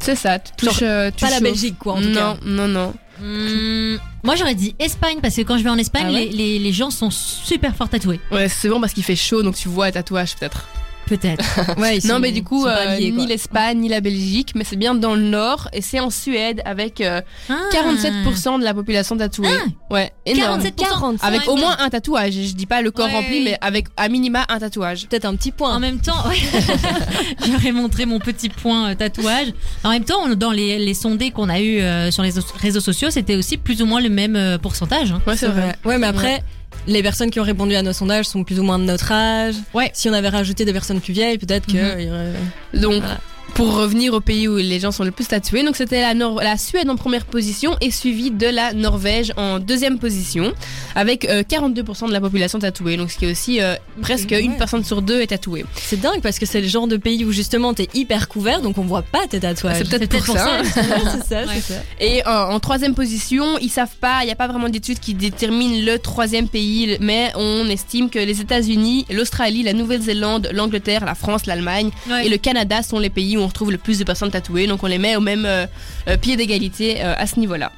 c'est 0.00 0.16
ça 0.16 0.38
tu 0.38 0.52
touches, 0.56 0.78
euh, 0.82 1.10
tu 1.14 1.24
pas 1.26 1.30
la. 1.30 1.40
Belgique 1.40 1.76
quoi 1.78 1.94
en 1.94 2.00
tout 2.00 2.08
non 2.08 2.14
cas. 2.14 2.36
non 2.46 2.68
non 2.68 2.94
Hmm, 3.22 3.98
moi 4.24 4.34
j'aurais 4.34 4.54
dit 4.54 4.74
Espagne 4.78 5.18
parce 5.20 5.36
que 5.36 5.42
quand 5.42 5.58
je 5.58 5.62
vais 5.62 5.68
en 5.68 5.76
Espagne, 5.76 6.06
Ah 6.08 6.12
ouais 6.12 6.24
les, 6.24 6.30
les, 6.32 6.58
les 6.58 6.72
gens 6.72 6.88
sont 6.88 7.10
super 7.10 7.76
fort 7.76 7.90
tatoués. 7.90 8.18
ouais 8.32 8.48
c'est 8.48 8.70
bon 8.70 8.80
parce 8.80 8.94
qu'il 8.94 9.04
fait 9.04 9.14
chaud 9.14 9.42
donc 9.42 9.56
tu 9.56 9.68
vois 9.68 9.88
les 9.88 9.92
tatouages 9.92 10.34
peut-être 10.36 10.66
Peut-être. 11.10 11.44
Ouais, 11.78 11.98
non 12.04 12.18
mais 12.20 12.30
du 12.32 12.42
coup 12.42 12.66
euh, 12.66 12.96
liés, 12.96 13.10
ni 13.10 13.26
l'Espagne 13.26 13.78
ni 13.80 13.88
la 13.88 14.00
Belgique 14.00 14.52
mais 14.54 14.64
c'est 14.64 14.76
bien 14.76 14.94
dans 14.94 15.14
le 15.14 15.22
nord 15.22 15.68
et 15.72 15.82
c'est 15.82 16.00
en 16.00 16.08
Suède 16.10 16.62
avec 16.64 17.00
euh, 17.00 17.20
Ah. 17.50 17.54
47% 17.72 18.58
de 18.60 18.64
la 18.64 18.72
population 18.74 19.16
tatouée 19.16 19.48
ouais 19.90 20.12
énorme 20.24 20.60
47%. 20.60 20.72
45. 20.76 21.26
avec 21.26 21.48
au 21.48 21.56
moins 21.56 21.76
un 21.80 21.90
tatouage 21.90 22.32
je 22.34 22.54
dis 22.54 22.66
pas 22.66 22.80
le 22.80 22.90
corps 22.90 23.06
Ouais, 23.06 23.12
rempli 23.12 23.38
oui. 23.38 23.42
mais 23.44 23.58
avec 23.60 23.86
à 23.96 24.08
minima 24.08 24.44
un 24.48 24.58
tatouage 24.60 25.06
Peut-être 25.08 25.24
un 25.24 25.34
petit 25.36 25.50
point. 25.50 25.74
En 25.74 25.80
même 25.80 25.98
temps, 26.00 26.14
ouais. 26.28 26.36
j'aurais 27.50 27.72
montré 27.72 28.06
mon 28.06 28.18
petit 28.18 28.48
point 28.48 28.90
euh, 28.90 28.94
tatouage. 28.94 29.48
En 29.84 29.90
même 29.90 30.04
temps, 30.04 30.20
on- 30.24 30.34
dans 30.34 30.52
les, 30.52 30.78
les 30.78 30.94
sondés 30.94 31.30
qu'on 31.32 31.48
a 31.48 31.60
eu 31.60 31.80
euh, 31.80 32.10
sur 32.10 32.22
les 32.22 32.32
réseaux 32.60 32.80
sociaux, 32.80 33.10
c'était 33.10 33.34
aussi 33.36 33.56
plus 33.56 33.82
ou 33.82 33.86
moins 33.86 34.00
le 34.00 34.08
même 34.10 34.58
pourcentage. 34.62 35.12
hein. 35.12 35.20
ouais 35.26 35.36
c'est 35.36 35.48
vrai 35.48 35.74
Ouais, 35.84 35.98
mais 35.98 36.06
après, 36.06 36.42
les 36.86 37.02
personnes 37.02 37.30
qui 37.30 37.40
ont 37.40 37.44
répondu 37.44 37.74
à 37.74 37.82
nos 37.82 37.92
sondages 37.92 38.26
sont 38.26 38.42
plus 38.44 38.58
ou 38.60 38.62
moins 38.62 38.78
de 38.78 38.84
notre 38.84 39.12
âge. 39.12 39.54
Ouais. 39.74 39.90
Si 39.94 40.08
on 40.08 40.12
avait 40.12 40.28
rajouté 40.28 40.64
des 40.64 40.72
personnes 40.72 41.00
plus 41.00 41.12
vieilles, 41.12 41.38
peut-être 41.38 41.66
que. 41.66 42.00
Y 42.00 42.08
aurait- 42.10 42.80
Donc, 42.80 43.00
Voilà. 43.02 43.20
Pour 43.54 43.74
revenir 43.74 44.14
au 44.14 44.20
pays 44.20 44.48
où 44.48 44.56
les 44.56 44.80
gens 44.80 44.90
sont 44.92 45.04
le 45.04 45.10
plus 45.10 45.26
tatoués, 45.28 45.62
donc 45.62 45.76
c'était 45.76 46.00
la, 46.00 46.14
Nor- 46.14 46.40
la 46.42 46.56
Suède 46.56 46.88
en 46.88 46.96
première 46.96 47.24
position 47.24 47.76
et 47.80 47.90
suivi 47.90 48.30
de 48.30 48.46
la 48.46 48.72
Norvège 48.72 49.32
en 49.36 49.58
deuxième 49.58 49.98
position, 49.98 50.52
avec 50.94 51.24
euh, 51.28 51.42
42% 51.42 52.08
de 52.08 52.12
la 52.12 52.20
population 52.20 52.58
tatouée. 52.58 52.96
Donc, 52.96 53.10
ce 53.10 53.18
qui 53.18 53.26
est 53.26 53.30
aussi 53.30 53.60
euh, 53.60 53.74
presque 54.02 54.30
ouais. 54.30 54.42
une 54.42 54.56
personne 54.56 54.84
sur 54.84 55.02
deux 55.02 55.20
est 55.20 55.28
tatouée. 55.28 55.64
C'est 55.76 56.00
dingue 56.00 56.20
parce 56.22 56.38
que 56.38 56.46
c'est 56.46 56.60
le 56.60 56.68
genre 56.68 56.86
de 56.86 56.96
pays 56.96 57.24
où 57.24 57.32
justement 57.32 57.74
t'es 57.74 57.88
hyper 57.94 58.28
couvert, 58.28 58.60
donc 58.62 58.78
on 58.78 58.82
voit 58.84 59.02
pas 59.02 59.26
tes 59.28 59.40
tatouages. 59.40 59.78
C'est 59.78 59.88
peut-être 59.98 60.10
pour, 60.16 60.24
pour 60.26 60.36
ça. 60.36 60.64
ça. 60.64 60.82
Ça, 61.28 61.40
Ouais. 61.42 61.46
c'est 61.56 61.74
ça. 61.74 61.80
Et 62.00 62.26
euh, 62.26 62.46
en 62.46 62.60
troisième 62.60 62.94
position, 62.94 63.58
ils 63.58 63.70
savent 63.70 63.96
pas, 64.00 64.20
il 64.22 64.26
n'y 64.26 64.32
a 64.32 64.36
pas 64.36 64.48
vraiment 64.48 64.68
d'études 64.68 64.98
qui 65.00 65.14
déterminent 65.14 65.84
le 65.84 65.98
troisième 65.98 66.48
pays, 66.48 66.96
mais 67.00 67.32
on 67.36 67.68
estime 67.68 68.10
que 68.10 68.18
les 68.18 68.40
États-Unis, 68.40 69.06
l'Australie, 69.10 69.62
la 69.62 69.72
Nouvelle-Zélande, 69.72 70.50
l'Angleterre, 70.52 71.04
la 71.04 71.14
France, 71.14 71.46
l'Allemagne 71.46 71.90
Ouais. 72.10 72.26
et 72.26 72.28
le 72.28 72.36
Canada 72.38 72.82
sont 72.82 72.98
les 72.98 73.10
pays 73.10 73.36
où 73.36 73.39
on 73.40 73.46
retrouve 73.46 73.70
le 73.70 73.78
plus 73.78 73.98
de 73.98 74.04
personnes 74.04 74.30
tatouées. 74.30 74.66
Donc 74.66 74.82
on 74.82 74.86
les 74.86 74.98
met 74.98 75.16
au 75.16 75.20
même 75.20 75.44
euh, 75.44 75.66
euh, 76.08 76.16
pied 76.16 76.36
d'égalité 76.36 77.02
euh, 77.02 77.14
à 77.16 77.26
ce 77.26 77.38
niveau-là. 77.38 77.72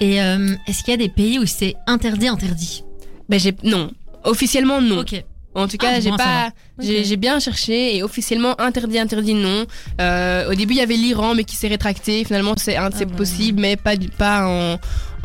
Et 0.00 0.16
est-ce 0.16 0.82
qu'il 0.82 0.90
y 0.90 0.94
a 0.94 0.96
des 0.96 1.08
pays 1.08 1.38
où 1.38 1.46
c'est 1.46 1.76
interdit, 1.86 2.26
interdit? 2.26 2.82
Ben 3.28 3.38
j'ai 3.38 3.54
non. 3.62 3.92
Officiellement 4.24 4.80
non. 4.80 5.04
En 5.52 5.66
tout 5.66 5.76
cas, 5.78 5.88
Ah, 5.96 6.00
j'ai 6.00 6.10
bon, 6.10 6.16
pas, 6.16 6.50
j'ai 6.78 7.16
bien 7.16 7.40
cherché 7.40 7.96
et 7.96 8.02
officiellement 8.04 8.60
interdit, 8.60 9.00
interdit 9.00 9.34
non. 9.34 9.66
Euh, 10.00 10.48
au 10.50 10.54
début, 10.54 10.74
il 10.74 10.78
y 10.78 10.80
avait 10.80 10.94
l'Iran, 10.94 11.34
mais 11.34 11.42
qui 11.42 11.56
s'est 11.56 11.66
rétracté. 11.66 12.24
Finalement, 12.24 12.54
c'est 12.56 12.76
c'est 12.96 13.04
bah. 13.06 13.16
possible, 13.16 13.60
mais 13.60 13.74
pas 13.76 13.96
du- 13.96 14.10
pas 14.10 14.46
en, 14.46 14.78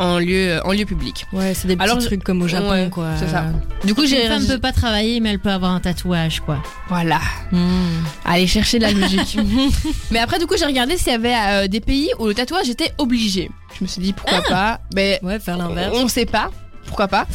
en 0.04 0.18
lieu 0.18 0.60
en 0.66 0.72
lieu 0.72 0.86
public. 0.86 1.26
Ouais, 1.32 1.54
c'est 1.54 1.68
des 1.68 1.76
petits 1.76 1.88
Alors, 1.88 2.00
trucs 2.04 2.24
comme 2.24 2.42
au 2.42 2.48
Japon, 2.48 2.72
ouais, 2.72 2.90
quoi. 2.92 3.10
c'est 3.20 3.28
ça. 3.28 3.46
Du 3.84 3.94
coup, 3.94 4.02
Une 4.02 4.08
j'ai 4.08 4.28
femme 4.28 4.48
peut 4.48 4.58
pas 4.58 4.72
travailler, 4.72 5.20
mais 5.20 5.30
elle 5.30 5.40
peut 5.40 5.52
avoir 5.52 5.72
un 5.74 5.80
tatouage, 5.80 6.40
quoi. 6.40 6.58
voilà. 6.90 7.20
Hmm. 7.52 8.02
Allez 8.26 8.48
chercher 8.48 8.80
de 8.80 8.84
la 8.86 8.92
logique. 8.94 9.38
mais 10.12 10.18
après, 10.18 10.40
du 10.40 10.48
coup, 10.48 10.56
j'ai 10.58 10.66
regardé 10.66 10.98
s'il 10.98 11.12
y 11.12 11.16
avait 11.16 11.36
euh, 11.36 11.68
des 11.68 11.82
pays 11.82 12.10
où 12.18 12.26
le 12.26 12.34
tatouage 12.34 12.68
était 12.70 12.92
obligé. 12.98 13.52
Je 13.78 13.84
me 13.84 13.88
suis 13.88 14.02
dit 14.02 14.14
pourquoi 14.14 14.42
pas. 14.42 14.80
Mais 14.96 15.20
Ouais, 15.22 15.40
faire 15.40 15.58
l'inverse. 15.58 15.96
on 15.96 16.08
sait 16.08 16.26
pas. 16.26 16.50
Pourquoi 16.88 17.08
pas 17.08 17.28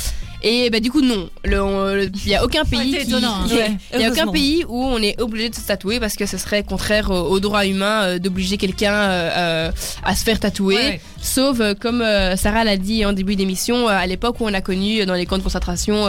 Et 0.43 0.71
bah 0.71 0.81
du 0.81 0.91
coup 0.91 1.03
non, 1.03 1.29
il 1.45 2.29
y 2.29 2.35
a 2.35 2.43
aucun 2.45 2.65
pays 2.65 2.93
qui, 3.05 3.15
hein. 3.15 3.45
il 3.47 3.55
y 3.55 3.61
a- 3.61 3.65
Ouais, 3.65 3.73
il 3.95 4.01
y 4.01 4.05
a 4.05 4.11
aucun 4.11 4.27
pays 4.29 4.65
où 4.67 4.83
on 4.85 4.99
est 5.03 5.21
obligé 5.21 5.51
de 5.51 5.55
se 5.55 5.61
tatouer 5.67 6.01
parce 6.01 6.17
que 6.17 6.25
ce 6.25 6.39
serait 6.39 6.63
contraire 6.63 7.11
au, 7.11 7.39
droit 7.41 7.67
humain 7.67 8.03
euh, 8.05 8.19
d'obliger 8.19 8.57
quelqu'un 8.57 8.93
euh, 8.95 9.71
à 10.03 10.17
se 10.17 10.25
faire 10.25 10.41
tatouer. 10.41 10.75
Ouais. 10.77 11.01
Sauf 11.21 11.61
euh, 11.61 11.75
comme 11.79 12.03
Sarah 12.37 12.65
l'a 12.65 12.79
dit 12.79 13.05
en 13.05 13.13
début 13.13 13.37
d'émission, 13.37 13.87
à 13.89 14.07
l'époque 14.07 14.41
où 14.41 14.47
on 14.47 14.55
a 14.55 14.63
connu 14.63 15.05
dans 15.05 15.15
les 15.15 15.27
camps 15.27 15.37
de 15.39 15.43
concentration 15.43 16.07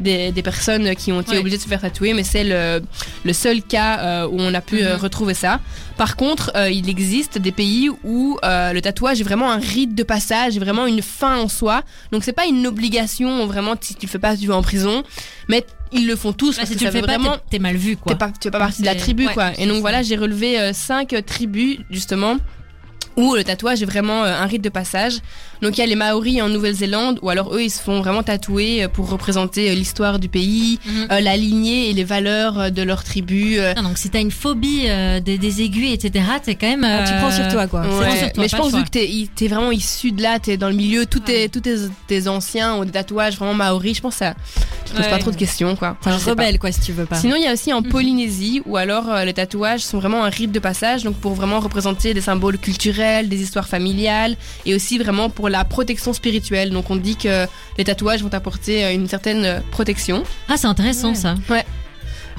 des, 0.00 0.32
des 0.32 0.42
personnes 0.42 0.94
qui 0.96 1.12
ont 1.12 1.20
été 1.20 1.32
Ouais. 1.32 1.38
obligées 1.38 1.58
de 1.58 1.62
se 1.62 1.68
faire 1.68 1.80
tatouer, 1.82 2.14
mais 2.14 2.24
c'est 2.24 2.44
le, 2.44 2.80
le 3.24 3.32
seul 3.32 3.62
cas 3.62 4.26
où 4.26 4.36
on 4.38 4.54
a 4.54 4.60
pu 4.60 4.82
Mhm. 4.82 4.96
retrouver 5.00 5.34
ça. 5.34 5.60
Par 5.96 6.16
contre, 6.16 6.50
euh, 6.56 6.70
il 6.70 6.88
existe 6.88 7.38
des 7.38 7.52
pays 7.52 7.88
où 8.02 8.36
euh, 8.44 8.72
le 8.72 8.80
tatouage 8.82 9.20
est 9.20 9.24
vraiment 9.24 9.50
un 9.52 9.58
rite 9.58 9.94
de 9.94 10.02
passage, 10.02 10.58
vraiment 10.58 10.86
une 10.86 11.02
fin 11.02 11.38
en 11.38 11.48
soi. 11.48 11.82
Donc 12.10 12.24
c'est 12.24 12.32
pas 12.32 12.46
une 12.46 12.66
obligation 12.66 13.46
vraiment 13.46 13.74
si 13.80 13.94
tu 13.94 14.06
le 14.06 14.10
fais 14.10 14.18
pas 14.18 14.36
tu 14.36 14.46
vas 14.48 14.56
en 14.56 14.62
prison, 14.62 15.04
mais 15.48 15.64
ils 15.92 16.06
le 16.08 16.16
font 16.16 16.32
tous 16.32 16.56
parce 16.56 16.68
si 16.68 16.74
que 16.74 16.78
tu 16.80 16.84
ça 16.84 16.90
le 16.90 16.96
fais 16.96 17.06
pas, 17.06 17.16
vraiment 17.18 17.36
t'es- 17.48 17.60
mal 17.60 17.76
vu, 17.76 17.96
quoi. 17.96 18.12
T'es 18.12 18.18
pas, 18.18 18.28
tu 18.30 18.38
fais 18.42 18.50
pas 18.50 18.58
partie 18.58 18.80
de 18.82 18.86
la 18.86 18.96
tribu, 18.96 19.26
ouais, 19.28 19.32
quoi. 19.34 19.52
Et 19.58 19.66
donc 19.66 19.76
ça. 19.76 19.80
voilà, 19.82 20.02
j'ai 20.02 20.16
relevé 20.16 20.58
euh, 20.58 20.72
cinq 20.72 21.14
tribus, 21.26 21.78
justement, 21.90 22.38
où 23.16 23.36
le 23.36 23.44
tatouage 23.44 23.80
est 23.80 23.86
vraiment 23.86 24.24
euh, 24.24 24.34
un 24.36 24.46
rite 24.46 24.62
de 24.62 24.68
passage. 24.70 25.18
Donc 25.64 25.78
il 25.78 25.80
y 25.80 25.84
a 25.84 25.86
les 25.86 25.96
Maoris 25.96 26.40
en 26.42 26.48
Nouvelle-Zélande, 26.50 27.18
ou 27.22 27.30
alors 27.30 27.54
eux 27.54 27.62
ils 27.62 27.70
se 27.70 27.80
font 27.80 28.00
vraiment 28.00 28.22
tatouer 28.22 28.84
euh, 28.84 28.88
pour 28.88 29.08
représenter 29.08 29.70
euh, 29.70 29.74
l'histoire 29.74 30.18
du 30.18 30.28
pays, 30.28 30.78
euh, 31.10 31.20
la 31.20 31.36
lignée 31.36 31.90
et 31.90 31.92
les 31.94 32.04
valeurs 32.04 32.70
de 32.70 32.82
leur 32.82 33.02
tribu. 33.02 33.58
Ah, 33.58 33.80
donc 33.82 33.96
si 33.98 34.10
t'as 34.10 34.20
une 34.20 34.30
phobie 34.30 34.82
euh, 34.86 35.20
des, 35.20 35.38
des 35.38 35.62
aiguilles, 35.62 35.92
etc., 35.94 36.24
t'es 36.44 36.54
quand 36.54 36.68
même. 36.68 36.84
Ah, 36.84 37.04
tu 37.06 37.14
prends 37.18 37.30
sur 37.30 37.48
toi, 37.48 37.66
quoi. 37.66 37.82
c'est 37.82 37.88
Ouais, 37.98 38.06
bon 38.06 38.16
sur 38.18 38.32
toi, 38.32 38.42
mais 38.42 38.48
je 38.48 38.56
pense 38.56 38.74
vu 38.74 38.84
que 38.84 38.90
t'es 38.90 39.08
i- 39.08 39.28
t'es 39.34 39.48
vraiment 39.48 39.72
issu 39.72 40.12
de 40.12 40.22
là, 40.22 40.38
t'es 40.38 40.56
dans 40.56 40.68
le 40.68 40.74
milieu, 40.74 41.06
tous 41.06 41.18
Ouais. 41.20 41.48
tes, 41.48 41.60
tes, 41.60 41.74
tes 42.06 42.28
anciens 42.28 42.74
ont 42.74 42.84
des 42.84 42.92
tatouages 42.92 43.36
vraiment 43.38 43.54
maoris, 43.54 43.96
je 43.96 44.02
pense 44.02 44.14
que 44.14 44.18
ça 44.18 44.34
tu 44.84 44.90
te 44.90 44.96
poses 44.96 45.06
Ouais. 45.06 45.10
pas 45.10 45.18
trop 45.18 45.30
de 45.30 45.36
questions 45.36 45.76
quoi. 45.76 45.96
Enfin, 45.98 46.18
je 46.18 46.24
pas. 46.24 46.30
rebelle, 46.32 46.58
quoi, 46.58 46.70
si 46.70 46.80
tu 46.80 46.92
veux 46.92 47.06
pas. 47.06 47.16
Sinon, 47.16 47.36
il 47.36 47.42
y 47.42 47.46
a 47.46 47.52
aussi 47.54 47.72
en 47.72 47.80
Mhm. 47.80 47.88
Polynésie 47.88 48.60
où 48.66 48.76
alors 48.76 49.08
euh, 49.10 49.24
les 49.24 49.32
tatouages 49.32 49.80
sont 49.80 49.98
vraiment 49.98 50.24
un 50.24 50.28
rite 50.28 50.52
de 50.52 50.58
passage, 50.58 51.04
donc 51.04 51.14
pour 51.16 51.32
vraiment 51.34 51.58
représenter 51.60 52.12
des 52.12 52.20
symboles 52.20 52.58
culturels, 52.58 53.28
des 53.30 53.40
histoires 53.42 53.66
familiales 53.66 54.36
et 54.66 54.74
aussi 54.74 54.98
vraiment 54.98 55.30
pour 55.30 55.48
la 55.48 55.53
protection 55.62 56.12
spirituelle. 56.12 56.70
Donc 56.70 56.90
on 56.90 56.96
dit 56.96 57.14
que 57.14 57.46
les 57.78 57.84
tatouages 57.84 58.24
vont 58.24 58.34
apporter 58.34 58.84
euh, 58.84 58.92
une 58.92 59.06
certaine 59.06 59.44
euh, 59.44 59.60
protection. 59.70 60.24
Ah, 60.48 60.56
c'est 60.56 60.66
intéressant 60.66 61.10
Ouais. 61.10 61.14
ça. 61.14 61.36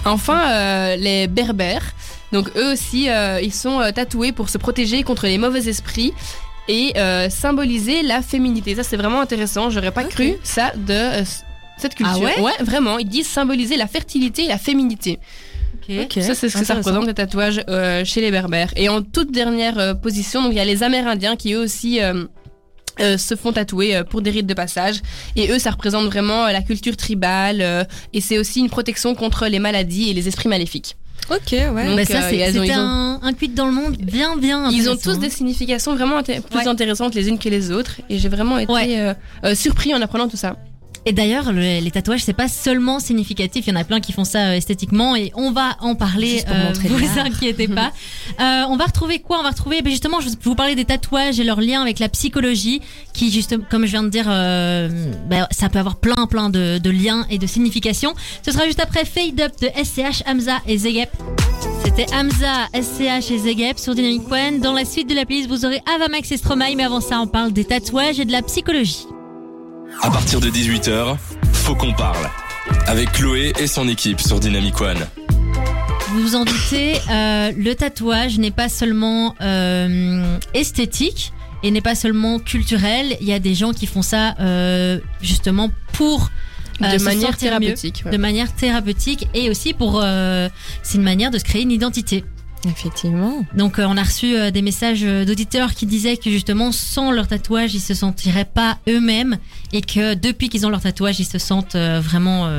Enfin, 0.04 0.52
euh, 0.52 0.96
les 0.98 1.28
berbères, 1.28 1.94
donc 2.34 2.50
eux 2.58 2.74
aussi, 2.74 3.10
euh, 3.10 3.40
ils 3.42 3.54
sont 3.54 3.80
tatoués 3.96 4.32
pour 4.34 4.50
se 4.50 4.58
protéger 4.58 5.04
contre 5.04 5.26
les 5.26 5.38
mauvais 5.38 5.68
esprits 5.70 6.14
et 6.68 6.94
euh, 6.98 7.30
symboliser 7.30 8.04
la 8.04 8.22
féminité. 8.22 8.76
Ça, 8.76 8.84
c'est 8.84 8.98
vraiment 8.98 9.22
intéressant. 9.22 9.70
J'aurais 9.70 9.92
pas 9.92 10.04
cru 10.04 10.34
ça 10.44 10.72
de 10.76 10.94
euh, 10.94 11.24
cette 11.78 11.96
culture. 11.96 12.30
Ah 12.38 12.42
ouais 12.42 12.52
vraiment. 12.62 12.98
Ils 13.00 13.08
disent 13.08 13.28
symboliser 13.28 13.78
la 13.78 13.88
fertilité 13.88 14.46
et 14.46 14.48
la 14.48 14.58
féminité. 14.58 15.20
Ok. 15.88 16.18
Ça, 16.22 16.34
c'est 16.34 16.50
ce 16.50 16.58
que 16.58 16.66
ça 16.66 16.74
représente 16.76 17.06
les 17.06 17.14
tatouages 17.14 17.64
euh, 17.70 18.04
chez 18.06 18.20
les 18.22 18.32
berbères. 18.32 18.72
Et 18.76 18.90
en 18.90 19.04
toute 19.04 19.32
dernière 19.32 19.78
euh, 19.78 19.94
position, 19.94 20.42
donc 20.42 20.52
il 20.52 20.58
y 20.58 20.60
a 20.60 20.66
les 20.66 20.82
Amérindiens 20.84 21.36
qui 21.36 21.54
eux 21.54 21.60
aussi 21.60 22.00
euh, 23.00 23.18
se 23.18 23.36
font 23.36 23.52
tatouer 23.54 23.96
euh, 23.96 24.04
pour 24.04 24.22
des 24.22 24.30
rites 24.32 24.48
de 24.48 24.54
passage. 24.54 25.02
Et 25.36 25.52
eux, 25.52 25.60
ça 25.60 25.72
représente 25.72 26.06
vraiment 26.06 26.46
euh, 26.46 26.52
la 26.52 26.62
culture 26.62 26.96
tribale. 26.98 27.62
euh, 27.62 27.84
et 28.14 28.22
c'est 28.22 28.38
aussi 28.38 28.60
une 28.60 28.70
protection 28.70 29.16
contre 29.16 29.48
les 29.48 29.60
maladies 29.60 30.10
et 30.10 30.14
les 30.14 30.28
esprits 30.28 30.50
maléfiques. 30.50 30.96
Ok, 31.32 31.52
ouais. 31.54 31.66
Donc, 31.88 31.96
Bah, 31.96 32.06
ça, 32.06 32.18
euh, 32.18 32.30
c'est- 32.30 32.44
ont- 32.44 32.46
c'était 32.54 32.68
ils 32.68 32.72
ont- 32.72 32.76
un, 32.76 33.20
un 33.24 33.34
quid 33.34 33.54
dans 33.56 33.66
le 33.66 33.72
monde 33.72 33.98
bien, 33.98 34.38
bien. 34.38 34.70
Ils 34.70 34.88
ont 34.90 34.96
tous 34.96 35.18
des 35.18 35.30
significations 35.32 35.96
vraiment 35.96 36.20
inté- 36.22 36.40
plus 36.42 36.60
Ouais. 36.60 36.68
intéressantes 36.68 37.16
les 37.16 37.28
unes 37.30 37.40
que 37.40 37.50
les 37.50 37.72
autres. 37.72 37.96
Et 38.12 38.20
j'ai 38.20 38.30
vraiment 38.30 38.60
été 38.60 38.72
Ouais. 38.72 39.00
euh, 39.00 39.14
euh, 39.44 39.56
surpris 39.56 39.94
en 39.96 40.02
apprenant 40.02 40.28
tout 40.28 40.38
ça. 40.38 40.56
Et 41.08 41.14
d'ailleurs, 41.14 41.54
le- 41.54 41.80
les 41.82 41.92
tatouages, 41.92 42.24
c'est 42.24 42.34
pas 42.34 42.48
seulement 42.48 43.00
significatif. 43.00 43.68
Il 43.68 43.70
y 43.70 43.74
en 43.74 43.80
a 43.80 43.84
plein 43.84 44.00
qui 44.00 44.12
font 44.12 44.24
ça 44.24 44.40
euh, 44.48 44.54
esthétiquement 44.54 45.16
et 45.16 45.32
on 45.36 45.52
va 45.52 45.78
en 45.82 45.94
parler. 45.94 46.30
Juste 46.30 46.48
euh, 46.50 46.74
vous 46.90 47.20
inquiétez 47.20 47.68
pas. 47.68 47.92
Euh, 48.42 48.64
on 48.70 48.76
va 48.76 48.86
retrouver 48.86 49.20
quoi? 49.20 49.40
On 49.40 49.44
va 49.44 49.50
retrouver 49.52 49.82
ben 49.82 49.92
justement, 49.92 50.20
je 50.20 50.30
vous 50.42 50.56
parlais 50.56 50.74
des 50.76 50.84
tatouages 50.84 51.40
et 51.40 51.44
leur 51.44 51.62
lien 51.62 51.82
avec 51.82 52.00
la 52.00 52.10
psychologie, 52.10 52.82
qui 53.14 53.32
justement, 53.32 53.64
comme 53.70 53.86
je 53.86 53.92
viens 53.92 54.04
de 54.04 54.10
dire, 54.10 54.26
euh, 54.28 54.90
ben, 55.30 55.48
ça 55.52 55.70
peut 55.70 55.78
avoir 55.80 55.96
plein, 55.98 56.26
plein 56.28 56.50
de, 56.50 56.80
de 56.80 56.90
liens 56.90 57.26
et 57.30 57.38
de 57.38 57.46
significations. 57.48 58.14
Ce 58.44 58.52
sera 58.52 58.66
juste 58.66 58.80
après 58.82 59.06
Fade 59.06 59.40
Up 59.40 59.54
de 59.62 59.68
SCH, 59.82 60.24
Hamza 60.28 60.58
et 60.68 60.78
Zegep. 60.80 61.10
C'était 61.86 62.08
Hamza, 62.14 62.68
SCH 62.74 63.32
et 63.32 63.38
Zegep 63.38 63.78
sur 63.80 63.94
Dynamic 63.96 64.24
One. 64.30 64.60
Dans 64.60 64.74
la 64.74 64.84
suite 64.86 65.08
de 65.10 65.16
la 65.16 65.26
playlist, 65.26 65.48
vous 65.50 65.66
aurez 65.66 65.82
Avamax 65.96 66.32
et 66.32 66.38
Stromae, 66.38 66.76
mais 66.76 66.84
avant 66.84 67.00
ça, 67.02 67.22
on 67.22 67.28
parle 67.28 67.54
des 67.54 67.64
tatouages 67.66 68.20
et 68.20 68.26
de 68.26 68.32
la 68.32 68.42
psychologie. 68.42 69.06
À 70.02 70.10
partir 70.12 70.40
de 70.40 70.50
18h, 70.50 71.18
faut 71.54 71.76
qu'on 71.76 71.94
parle. 71.94 72.30
Avec 72.88 73.12
Chloé 73.12 73.54
et 73.60 73.68
son 73.68 73.88
équipe 73.88 74.20
sur 74.22 74.40
Dynamic 74.40 74.80
One. 74.82 74.98
Vous 76.10 76.22
vous 76.22 76.36
en 76.36 76.46
doutez, 76.46 76.96
euh, 77.10 77.52
le 77.58 77.74
tatouage 77.74 78.38
n'est 78.38 78.52
pas 78.52 78.70
seulement 78.70 79.36
euh, 79.42 80.38
esthétique 80.54 81.34
et 81.64 81.72
n'est 81.72 81.82
pas 81.82 81.96
seulement 81.96 82.40
culturel. 82.40 83.18
Il 83.22 83.28
y 83.28 83.34
a 83.34 83.40
des 83.40 83.56
gens 83.56 83.74
qui 83.74 83.88
font 83.88 84.02
ça 84.02 84.36
euh, 84.40 85.00
justement 85.22 85.70
pour 85.94 86.30
euh, 86.82 86.94
de 86.94 86.98
se 86.98 87.04
manière 87.06 87.30
mieux, 87.32 87.36
thérapeutique. 87.36 88.04
ouais. 88.06 88.12
de 88.12 88.18
manière 88.18 88.54
thérapeutique 88.54 89.28
et 89.34 89.50
aussi 89.50 89.74
pour 89.74 90.02
euh, 90.04 90.50
c'est 90.84 90.98
une 90.98 91.04
manière 91.04 91.32
de 91.32 91.38
se 91.40 91.44
créer 91.44 91.64
une 91.64 91.72
identité. 91.72 92.24
Effectivement. 92.66 93.46
Donc 93.56 93.80
euh, 93.80 93.86
on 93.88 93.98
a 93.98 94.04
reçu 94.04 94.36
euh, 94.36 94.52
des 94.52 94.62
messages 94.62 95.04
euh, 95.04 95.26
d'auditeurs 95.26 95.74
qui 95.74 95.86
disaient 95.86 96.18
que 96.18 96.30
justement 96.30 96.72
sans 96.72 97.12
leur 97.12 97.28
tatouage 97.28 97.74
ils 97.76 97.80
se 97.80 97.94
sentiraient 97.94 98.46
pas 98.46 98.78
eux-mêmes 98.90 99.38
et 99.74 99.82
que 99.82 100.14
depuis 100.16 100.50
qu'ils 100.50 100.66
ont 100.66 100.70
leur 100.70 100.82
tatouage 100.82 101.20
ils 101.20 101.26
se 101.26 101.38
sentent 101.38 101.76
euh, 101.76 102.00
vraiment 102.04 102.50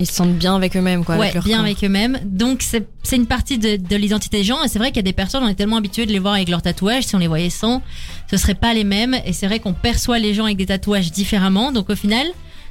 Ils 0.00 0.06
se 0.06 0.12
sentent 0.14 0.34
bien 0.36 0.56
avec 0.56 0.76
eux-mêmes, 0.76 1.04
quoi. 1.04 1.14
ouais, 1.16 1.22
avec 1.26 1.34
leur 1.34 1.44
bien 1.44 1.56
corps. 1.58 1.66
avec 1.66 1.84
eux-mêmes. 1.84 2.18
Donc 2.24 2.62
c'est 2.62 2.88
c'est 3.04 3.16
une 3.16 3.26
partie 3.26 3.58
de, 3.58 3.76
de 3.76 3.96
l'identité 3.96 4.38
des 4.38 4.44
gens 4.44 4.62
et 4.64 4.68
c'est 4.68 4.78
vrai 4.80 4.88
qu'il 4.88 4.96
y 4.96 5.00
a 5.00 5.02
des 5.02 5.12
personnes 5.12 5.44
on 5.44 5.48
est 5.48 5.54
tellement 5.54 5.76
habitués 5.76 6.06
de 6.06 6.12
les 6.12 6.18
voir 6.18 6.34
avec 6.34 6.48
leurs 6.48 6.62
tatouages 6.62 7.04
si 7.04 7.14
on 7.14 7.18
les 7.18 7.28
voyait 7.28 7.50
sans 7.50 7.82
ce 8.30 8.36
serait 8.36 8.54
pas 8.56 8.72
les 8.74 8.84
mêmes 8.84 9.14
et 9.24 9.32
c'est 9.32 9.46
vrai 9.46 9.60
qu'on 9.60 9.74
perçoit 9.74 10.18
les 10.18 10.32
gens 10.34 10.46
avec 10.46 10.56
des 10.56 10.66
tatouages 10.66 11.12
différemment 11.12 11.70
donc 11.70 11.90
au 11.90 11.96
final 11.96 12.26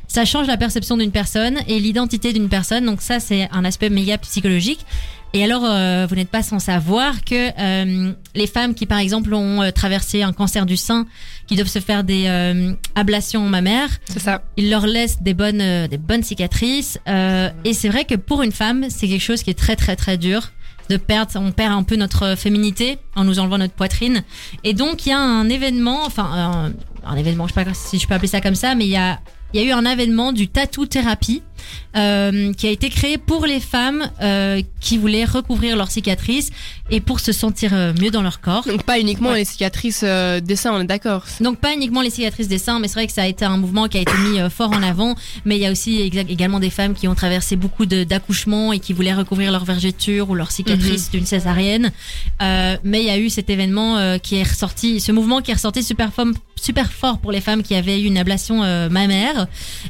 ça 0.07 0.25
change 0.25 0.47
la 0.47 0.57
perception 0.57 0.97
d'une 0.97 1.11
personne 1.11 1.59
et 1.67 1.79
l'identité 1.79 2.33
d'une 2.33 2.49
personne 2.49 2.85
donc 2.85 3.01
ça 3.01 3.19
c'est 3.21 3.47
un 3.51 3.63
aspect 3.63 3.89
méga 3.89 4.17
psychologique 4.17 4.85
et 5.33 5.43
alors 5.43 5.63
euh, 5.65 6.05
vous 6.09 6.15
n'êtes 6.15 6.29
pas 6.29 6.43
sans 6.43 6.59
savoir 6.59 7.23
que 7.25 7.49
euh, 7.59 8.13
les 8.35 8.47
femmes 8.47 8.73
qui 8.75 8.85
par 8.85 8.99
exemple 8.99 9.33
ont 9.33 9.61
euh, 9.61 9.71
traversé 9.71 10.21
un 10.23 10.31
cancer 10.33 10.65
du 10.65 10.77
sein 10.77 11.05
qui 11.47 11.55
doivent 11.55 11.67
se 11.67 11.79
faire 11.79 12.03
des 12.03 12.25
euh, 12.27 12.73
ablations 12.95 13.41
mammaires 13.49 13.89
C'est 14.05 14.19
ça. 14.19 14.43
il 14.57 14.69
leur 14.69 14.85
laisse 14.85 15.21
des 15.21 15.33
bonnes, 15.33 15.61
euh, 15.61 15.87
des 15.87 15.97
bonnes 15.97 16.23
cicatrices. 16.23 16.99
euh, 17.07 17.49
et 17.65 17.73
c'est 17.73 17.89
vrai 17.89 18.05
que 18.05 18.15
pour 18.15 18.43
une 18.43 18.51
femme, 18.51 18.85
c'est 18.89 19.07
quelque 19.07 19.21
chose 19.23 19.43
qui 19.43 19.49
est 19.49 19.57
très 19.57 19.75
très 19.75 19.95
très 19.95 20.17
dur 20.17 20.51
de 20.89 20.97
perdre. 20.97 21.31
On 21.35 21.51
perd 21.51 21.71
un 21.73 21.83
peu 21.83 21.95
notre 21.95 22.35
féminité 22.37 22.97
en 23.15 23.23
nous 23.23 23.39
enlevant 23.39 23.57
notre 23.57 23.73
poitrine. 23.73 24.23
Et 24.63 24.73
donc 24.73 25.05
il 25.05 25.09
y 25.09 25.11
a 25.13 25.19
un 25.19 25.49
événement, 25.49 26.05
enfin 26.05 26.29
un, 26.31 26.73
un 27.09 27.15
événement, 27.15 27.47
je 27.47 27.53
sais 27.53 27.63
pas 27.65 27.73
si 27.73 27.99
je 27.99 28.07
peux 28.07 28.13
appeler 28.13 28.27
ça 28.27 28.41
comme 28.41 28.55
ça, 28.55 28.75
mais 28.75 28.85
il 28.85 28.91
y 28.91 28.97
a 28.97 29.19
il 29.53 29.61
y 29.61 29.63
a 29.63 29.67
eu 29.67 29.71
un 29.71 29.85
événement 29.85 30.31
du 30.31 30.47
tattoo 30.47 30.85
thérapie 30.85 31.41
euh, 31.95 32.51
qui 32.53 32.67
a 32.67 32.71
été 32.71 32.89
créé 32.89 33.17
pour 33.17 33.45
les 33.45 33.59
femmes 33.59 34.09
euh, 34.21 34.61
qui 34.81 34.97
voulaient 34.97 35.25
recouvrir 35.25 35.77
leurs 35.77 35.91
cicatrices 35.91 36.49
et 36.89 36.99
pour 36.99 37.19
se 37.19 37.31
sentir 37.31 37.71
euh, 37.73 37.93
mieux 38.01 38.11
dans 38.11 38.21
leur 38.21 38.41
corps. 38.41 38.65
Donc 38.67 38.83
pas 38.83 38.99
uniquement 38.99 39.29
Ouais. 39.29 39.39
les 39.39 39.45
cicatrices 39.45 40.01
euh, 40.03 40.39
des 40.41 40.55
seins, 40.55 40.73
on 40.73 40.81
est 40.81 40.85
d'accord. 40.85 41.23
Donc 41.39 41.59
pas 41.59 41.73
uniquement 41.73 42.01
les 42.01 42.09
cicatrices 42.09 42.47
des 42.47 42.57
seins, 42.57 42.79
mais 42.79 42.87
c'est 42.87 42.95
vrai 42.95 43.07
que 43.07 43.13
ça 43.13 43.23
a 43.23 43.27
été 43.27 43.45
un 43.45 43.57
mouvement 43.57 43.87
qui 43.87 43.97
a 43.97 44.01
été 44.01 44.11
mis 44.27 44.39
euh, 44.39 44.49
fort 44.49 44.71
en 44.71 44.83
avant. 44.83 45.15
Mais 45.45 45.55
il 45.55 45.61
y 45.61 45.65
a 45.65 45.71
aussi 45.71 46.01
également 46.01 46.59
des 46.59 46.69
femmes 46.69 46.93
qui 46.95 47.07
ont 47.07 47.15
traversé 47.15 47.55
beaucoup 47.55 47.85
d'accouchements 47.85 48.73
et 48.73 48.79
qui 48.79 48.91
voulaient 48.93 49.13
recouvrir 49.13 49.51
leur 49.51 49.63
vergeture 49.65 50.29
ou 50.29 50.35
leurs 50.35 50.51
cicatrices 50.51 51.11
d'une 51.11 51.25
césarienne. 51.25 51.91
Euh, 52.41 52.75
mais 52.83 53.01
il 53.01 53.07
y 53.07 53.11
a 53.11 53.17
eu 53.19 53.29
cet 53.29 53.49
événement 53.49 53.97
euh, 53.97 54.17
qui 54.17 54.35
est 54.35 54.43
ressorti, 54.43 54.99
ce 54.99 55.11
mouvement 55.11 55.41
qui 55.41 55.51
est 55.51 55.55
ressorti 55.55 55.81
super, 55.83 56.11
fort- 56.11 56.25
super 56.63 56.91
fort 56.91 57.19
pour 57.19 57.31
les 57.31 57.41
femmes 57.41 57.61
qui 57.61 57.75
avaient 57.75 57.99
eu 57.99 58.05
une 58.05 58.17
ablation 58.17 58.63
euh, 58.63 58.89
mammaire. 58.89 59.47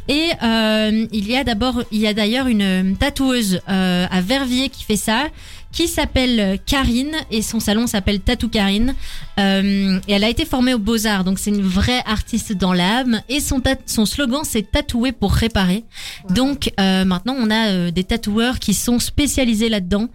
Et 0.07 0.29
euh, 0.41 1.05
il 1.11 1.29
y 1.29 1.35
a 1.35 1.43
d'abord, 1.43 1.83
il 1.91 1.99
y 1.99 2.07
a 2.07 2.13
d'ailleurs 2.13 2.47
une 2.47 2.95
tatoueuse 2.97 3.61
euh, 3.69 4.07
à 4.09 4.21
Verviers 4.21 4.69
qui 4.69 4.83
fait 4.83 4.95
ça 4.95 5.27
qui 5.73 5.87
s'appelle 5.87 6.59
Karine 6.65 7.15
et 7.31 7.41
son 7.41 7.59
salon 7.59 7.87
s'appelle 7.87 8.21
Tattoo 8.21 8.47
Karine. 8.47 8.93
Euh, 9.39 9.99
et 10.07 10.13
elle 10.13 10.23
a 10.23 10.29
été 10.29 10.45
formée 10.45 10.73
aux 10.73 10.79
Beaux-Arts, 10.79 11.23
donc 11.23 11.39
c'est 11.39 11.49
une 11.49 11.63
vraie 11.63 12.03
artiste 12.05 12.53
dans 12.53 12.73
l'âme. 12.73 13.21
Et 13.27 13.39
son, 13.39 13.61
son 13.87 14.05
slogan, 14.05 14.41
c'est 14.43 14.71
tatouer 14.71 15.11
pour 15.11 15.33
réparer. 15.33 15.83
Donc 16.29 16.71
euh, 16.79 17.03
maintenant, 17.03 17.35
on 17.37 17.49
a 17.49 17.69
euh, 17.69 17.91
des 17.91 18.03
tatoueurs 18.03 18.59
qui 18.59 18.75
sont 18.75 18.99
spécialisés 18.99 19.67
là-dedans 19.67 20.07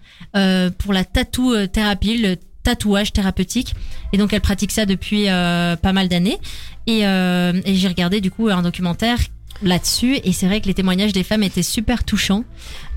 pour 0.79 0.93
la 0.93 1.05
tattoo 1.05 1.67
thérapie, 1.67 2.17
le 2.19 2.37
tatouage 2.63 3.13
thérapeutique. 3.13 3.75
Et 4.13 4.19
donc 4.19 4.33
elle 4.33 4.41
pratique 4.41 4.73
ça 4.73 4.87
depuis 4.87 5.29
euh, 5.29 5.77
pas 5.77 5.93
mal 5.93 6.09
d'années. 6.09 6.39
Et, 6.87 7.07
euh, 7.07 7.61
et 7.65 7.75
j'ai 7.75 7.89
regardé 7.89 8.21
du 8.21 8.31
coup 8.31 8.49
un 8.49 8.63
documentaire 8.63 9.19
là-dessus 9.63 10.19
et 10.23 10.33
c'est 10.33 10.47
vrai 10.47 10.61
que 10.61 10.67
les 10.67 10.75
témoignages 10.75 11.13
des 11.13 11.25
femmes 11.25 11.43
étaient 11.43 11.63
super 11.63 12.05
touchants 12.05 12.45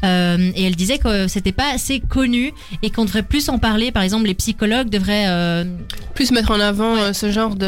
Euh, 0.03 0.51
et 0.55 0.63
elle 0.65 0.75
disait 0.75 0.97
que 0.97 1.27
c'était 1.27 1.51
pas 1.51 1.71
assez 1.73 1.99
connu 1.99 2.53
et 2.81 2.89
qu'on 2.89 3.05
devrait 3.05 3.21
plus 3.23 3.49
en 3.49 3.59
parler 3.59 3.91
par 3.91 4.01
exemple 4.01 4.25
les 4.25 4.33
psychologues 4.33 4.89
devraient 4.89 5.25
euh, 5.27 5.63
Plus 6.15 6.31
mettre 6.31 6.49
en 6.51 6.59
avant 6.59 6.95
euh, 6.97 7.13
ce 7.13 7.31
genre 7.31 7.55
de, 7.55 7.67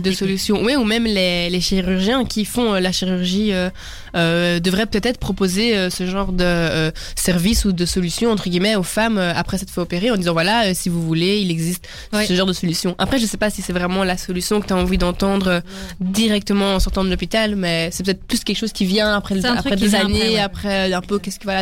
de 0.00 0.10
solutions. 0.12 0.62
Oui, 0.64 0.74
ou 0.76 0.84
même 0.84 1.04
les, 1.04 1.48
les 1.48 1.60
chirurgiens 1.60 2.24
qui 2.24 2.44
font 2.44 2.74
euh, 2.74 2.80
la 2.80 2.90
chirurgie 2.92 3.52
euh, 3.52 3.70
euh, 4.16 4.58
devraient 4.58 4.86
peut-être 4.86 5.18
proposer 5.20 5.88
ce 5.90 6.06
genre 6.06 6.32
de 6.32 6.42
euh, 6.44 6.90
service 7.14 7.64
ou 7.64 7.72
de 7.72 7.86
solution 7.86 8.32
entre 8.32 8.48
guillemets 8.48 8.74
aux 8.74 8.82
femmes 8.82 9.18
après 9.18 9.56
s'être 9.58 9.70
fait 9.70 9.80
opérer 9.80 10.10
en 10.10 10.16
disant 10.16 10.32
voilà 10.32 10.74
si 10.74 10.88
vous 10.88 11.02
voulez 11.02 11.38
il 11.40 11.50
existe 11.50 11.86
Ouais. 12.12 12.26
ce 12.26 12.34
genre 12.34 12.46
de 12.46 12.52
solution. 12.52 12.96
Après 12.98 13.18
je 13.18 13.26
sais 13.26 13.36
pas 13.36 13.50
si 13.50 13.62
c'est 13.62 13.72
vraiment 13.72 14.02
la 14.02 14.16
solution 14.16 14.60
que 14.60 14.66
tu 14.66 14.72
as 14.72 14.76
envie 14.76 14.98
d'entendre 14.98 15.62
directement 16.00 16.74
en 16.74 16.80
sortant 16.80 17.04
de 17.04 17.10
l'hôpital 17.10 17.54
mais 17.56 17.90
c'est 17.92 18.02
peut-être 18.04 18.24
plus 18.24 18.42
quelque 18.42 18.56
chose 18.58 18.72
qui 18.72 18.84
vient 18.84 19.14
après, 19.14 19.44
après 19.46 19.76
qui 19.76 19.82
des 19.84 19.94
années, 19.94 20.38
après, 20.40 20.68
ouais. 20.68 20.92
après 20.92 20.92
un 20.92 21.00
peu 21.02 21.18
qu'est-ce 21.18 21.38
que 21.38 21.44
voilà, 21.44 21.59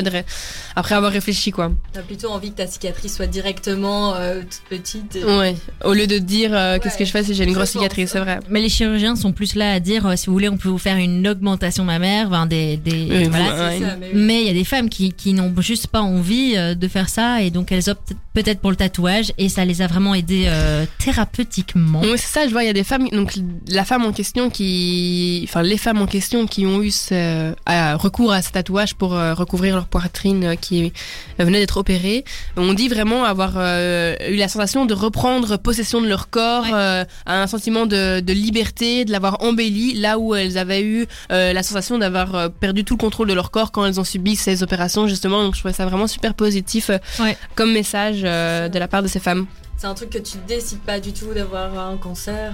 après 0.76 0.94
avoir 0.94 1.10
réfléchi 1.12 1.50
quoi. 1.50 1.72
T'as 1.92 2.02
plutôt 2.02 2.28
envie 2.30 2.50
que 2.52 2.56
ta 2.56 2.66
cicatrice 2.66 3.16
soit 3.16 3.26
directement 3.26 4.14
euh, 4.14 4.42
toute 4.42 4.62
petite. 4.68 5.16
et- 5.16 5.24
Ouais. 5.24 5.56
Au 5.84 5.92
lieu 5.94 6.06
de 6.06 6.18
dire 6.18 6.50
euh, 6.54 6.78
qu'est-ce 6.78 6.96
que 6.98 7.04
je 7.04 7.10
fais 7.10 7.22
si 7.24 7.34
j'ai 7.34 7.44
une 7.44 7.52
grosse 7.52 7.70
cicatrice, 7.70 8.10
c'est 8.12 8.20
vrai. 8.20 8.40
Mais 8.48 8.60
les 8.60 8.68
chirurgiens 8.68 9.16
sont 9.16 9.32
plus 9.32 9.54
là 9.54 9.72
à 9.72 9.80
dire, 9.80 10.06
euh, 10.06 10.16
si 10.16 10.26
vous 10.26 10.32
voulez, 10.32 10.48
on 10.48 10.56
peut 10.56 10.68
vous 10.68 10.78
faire 10.78 10.96
une 10.96 11.26
augmentation 11.26 11.84
mammaire, 11.84 12.28
ben 12.30 12.46
des, 12.46 12.76
des 12.76 12.92
Oui, 13.10 13.24
voilà. 13.28 13.44
voilà. 13.44 13.70
C'est 13.70 13.78
Ouais. 13.84 13.90
ça, 13.90 13.96
mais 14.00 14.10
oui. 14.14 14.38
Il 14.40 14.46
y 14.46 14.50
a 14.50 14.52
des 14.54 14.64
femmes 14.64 14.88
qui, 14.88 15.12
qui 15.12 15.32
n'ont 15.32 15.52
juste 15.60 15.88
pas 15.88 16.00
envie 16.00 16.54
euh, 16.56 16.74
de 16.74 16.88
faire 16.88 17.08
ça 17.08 17.42
et 17.42 17.50
donc 17.50 17.72
elles 17.72 17.88
optent 17.90 18.12
peut-être 18.34 18.60
pour 18.60 18.70
le 18.70 18.76
tatouage 18.76 19.32
et 19.38 19.48
ça 19.48 19.64
les 19.64 19.82
a 19.82 19.86
vraiment 19.88 20.14
aidées 20.14 20.44
euh, 20.46 20.84
thérapeutiquement. 20.98 22.00
Oui, 22.02 22.12
c'est 22.16 22.26
ça, 22.40 22.46
je 22.46 22.52
vois, 22.52 22.62
il 22.62 22.66
y 22.66 22.70
a 22.70 22.74
des 22.74 22.84
femmes, 22.84 23.08
donc 23.08 23.34
la 23.68 23.84
femme 23.84 24.04
en 24.04 24.12
question 24.12 24.48
qui, 24.50 25.44
enfin 25.48 25.62
les 25.62 25.76
femmes 25.78 26.00
en 26.00 26.06
question 26.06 26.46
qui 26.46 26.64
ont 26.66 26.80
eu 26.82 26.90
ce, 26.90 27.52
recours 27.96 28.32
à 28.32 28.42
ce 28.42 28.50
tatouage 28.52 28.94
pour 28.94 29.14
euh, 29.14 29.34
recouvrir 29.34 29.74
leur 29.74 29.86
poitrine 29.88 30.44
euh, 30.44 30.54
qui 30.54 30.92
venait 31.38 31.60
d'être 31.60 31.76
opérée, 31.78 32.24
on 32.56 32.72
dit 32.74 32.88
vraiment 32.88 33.24
avoir 33.24 33.54
euh, 33.56 34.16
eu 34.28 34.36
la 34.36 34.48
sensation 34.48 34.86
de 34.86 34.94
reprendre 34.94 35.56
possession 35.58 36.00
de 36.00 36.08
leur 36.08 36.30
corps, 36.30 36.64
Ouais. 36.64 36.70
euh, 36.74 37.04
un 37.26 37.46
sentiment 37.46 37.86
de, 37.86 38.20
de 38.20 38.32
liberté, 38.32 39.04
de 39.04 39.12
l'avoir 39.12 39.42
embelli, 39.42 39.94
là 39.94 40.18
où 40.18 40.34
elles 40.34 40.58
avaient 40.58 40.82
eu 40.82 41.06
euh, 41.32 41.52
la 41.52 41.62
sensation 41.62 41.98
d'avoir 41.98 42.50
perdu 42.52 42.84
tout 42.84 42.94
le 42.94 42.98
contrôle 43.00 43.28
de 43.28 43.34
leur 43.34 43.50
corps 43.50 43.72
quand 43.72 43.84
elles 43.86 43.98
ont 44.00 44.04
subi 44.04 44.36
ces 44.36 44.62
opérations 44.62 45.06
justement. 45.06 45.42
Donc 45.42 45.54
je 45.54 45.60
trouvais 45.60 45.74
ça 45.74 45.86
vraiment 45.86 46.06
super 46.06 46.34
positif 46.34 46.90
Ouais. 47.18 47.36
comme 47.54 47.72
message 47.72 48.22
de 48.22 48.78
la 48.78 48.88
part 48.88 49.02
de 49.02 49.08
ces 49.08 49.20
femmes. 49.20 49.46
C'est 49.76 49.86
un 49.86 49.94
truc 49.94 50.10
que 50.10 50.18
tu 50.18 50.38
décides 50.46 50.80
pas 50.80 50.98
du 51.00 51.12
tout 51.12 51.32
d'avoir 51.34 51.78
un 51.78 51.96
cancer. 51.96 52.52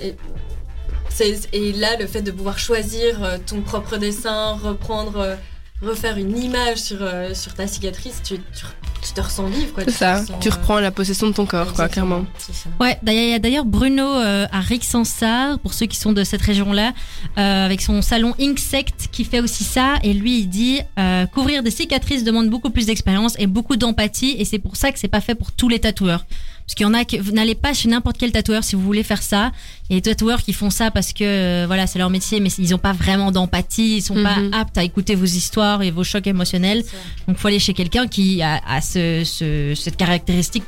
Et, 0.00 1.72
là, 1.72 1.96
le 1.98 2.06
fait 2.06 2.22
de 2.22 2.30
pouvoir 2.30 2.58
choisir 2.58 3.18
ton 3.46 3.60
propre 3.62 3.96
dessin, 3.96 4.52
reprendre, 4.62 5.36
refaire 5.82 6.16
une 6.18 6.36
image 6.36 6.78
sur, 6.78 6.98
euh, 7.00 7.34
sur 7.34 7.54
ta 7.54 7.66
cicatrice, 7.66 8.20
tu, 8.24 8.36
tu, 8.38 8.64
tu 9.02 9.12
te 9.12 9.20
ressens 9.20 9.46
vivre. 9.46 9.72
quoi. 9.72 9.84
C'est 9.84 9.92
ça, 9.92 10.20
ressens, 10.20 10.38
tu 10.40 10.48
euh, 10.48 10.52
reprends 10.52 10.80
la 10.80 10.90
possession 10.90 11.28
de 11.28 11.32
ton 11.32 11.46
corps, 11.46 11.72
quoi, 11.72 11.88
clairement. 11.88 12.24
c'est 12.38 12.54
ça. 12.54 12.68
Ouais, 12.80 12.98
il 13.06 13.12
y 13.30 13.34
a 13.34 13.38
d'ailleurs 13.38 13.64
Bruno 13.64 14.04
euh, 14.04 14.46
à 14.50 14.60
Rixensart, 14.60 15.58
pour 15.60 15.74
ceux 15.74 15.86
qui 15.86 15.96
sont 15.96 16.12
de 16.12 16.24
cette 16.24 16.42
région-là, 16.42 16.92
euh, 17.38 17.64
avec 17.64 17.80
son 17.80 18.02
salon 18.02 18.34
Insect 18.40 19.08
qui 19.12 19.24
fait 19.24 19.40
aussi 19.40 19.64
ça. 19.64 19.94
Et 20.02 20.14
lui, 20.14 20.40
il 20.40 20.48
dit 20.48 20.80
euh, 20.98 21.26
couvrir 21.26 21.62
des 21.62 21.70
cicatrices 21.70 22.24
demande 22.24 22.48
beaucoup 22.48 22.70
plus 22.70 22.86
d'expérience 22.86 23.34
et 23.38 23.46
beaucoup 23.46 23.76
d'empathie. 23.76 24.34
Et 24.38 24.44
c'est 24.44 24.58
pour 24.58 24.76
ça 24.76 24.90
que 24.90 24.98
c'est 24.98 25.08
pas 25.08 25.20
fait 25.20 25.34
pour 25.34 25.52
tous 25.52 25.68
les 25.68 25.78
tatoueurs. 25.78 26.24
Parce 26.68 26.74
qu'il 26.74 26.84
y 26.84 26.86
en 26.86 26.92
a 26.92 27.06
que 27.06 27.16
vous 27.16 27.32
n'allez 27.32 27.54
pas 27.54 27.72
chez 27.72 27.88
n'importe 27.88 28.18
quel 28.18 28.30
tatoueur 28.30 28.62
si 28.62 28.76
vous 28.76 28.82
voulez 28.82 29.02
faire 29.02 29.22
ça. 29.22 29.52
Il 29.88 29.94
y 29.94 29.96
a 29.96 30.00
des 30.02 30.10
tatoueurs 30.10 30.42
qui 30.42 30.52
font 30.52 30.68
ça 30.68 30.90
parce 30.90 31.14
que 31.14 31.24
euh, 31.24 31.64
voilà, 31.66 31.86
c'est 31.86 31.98
leur 31.98 32.10
métier, 32.10 32.40
mais 32.40 32.50
ils 32.58 32.74
ont 32.74 32.78
pas 32.78 32.92
vraiment 32.92 33.32
d'empathie, 33.32 33.96
ils 33.96 34.02
sont 34.02 34.14
Mhm. 34.16 34.22
pas 34.50 34.58
aptes 34.58 34.76
à 34.76 34.84
écouter 34.84 35.14
vos 35.14 35.24
histoires 35.24 35.82
et 35.82 35.90
vos 35.90 36.04
chocs 36.04 36.26
émotionnels. 36.26 36.84
Donc, 37.26 37.38
faut 37.38 37.48
aller 37.48 37.58
chez 37.58 37.72
quelqu'un 37.72 38.06
qui 38.06 38.42
a, 38.42 38.60
a 38.68 38.82
ce, 38.82 39.22
ce- 39.24 39.72
cette 39.74 39.96
caractéristique 39.96 40.64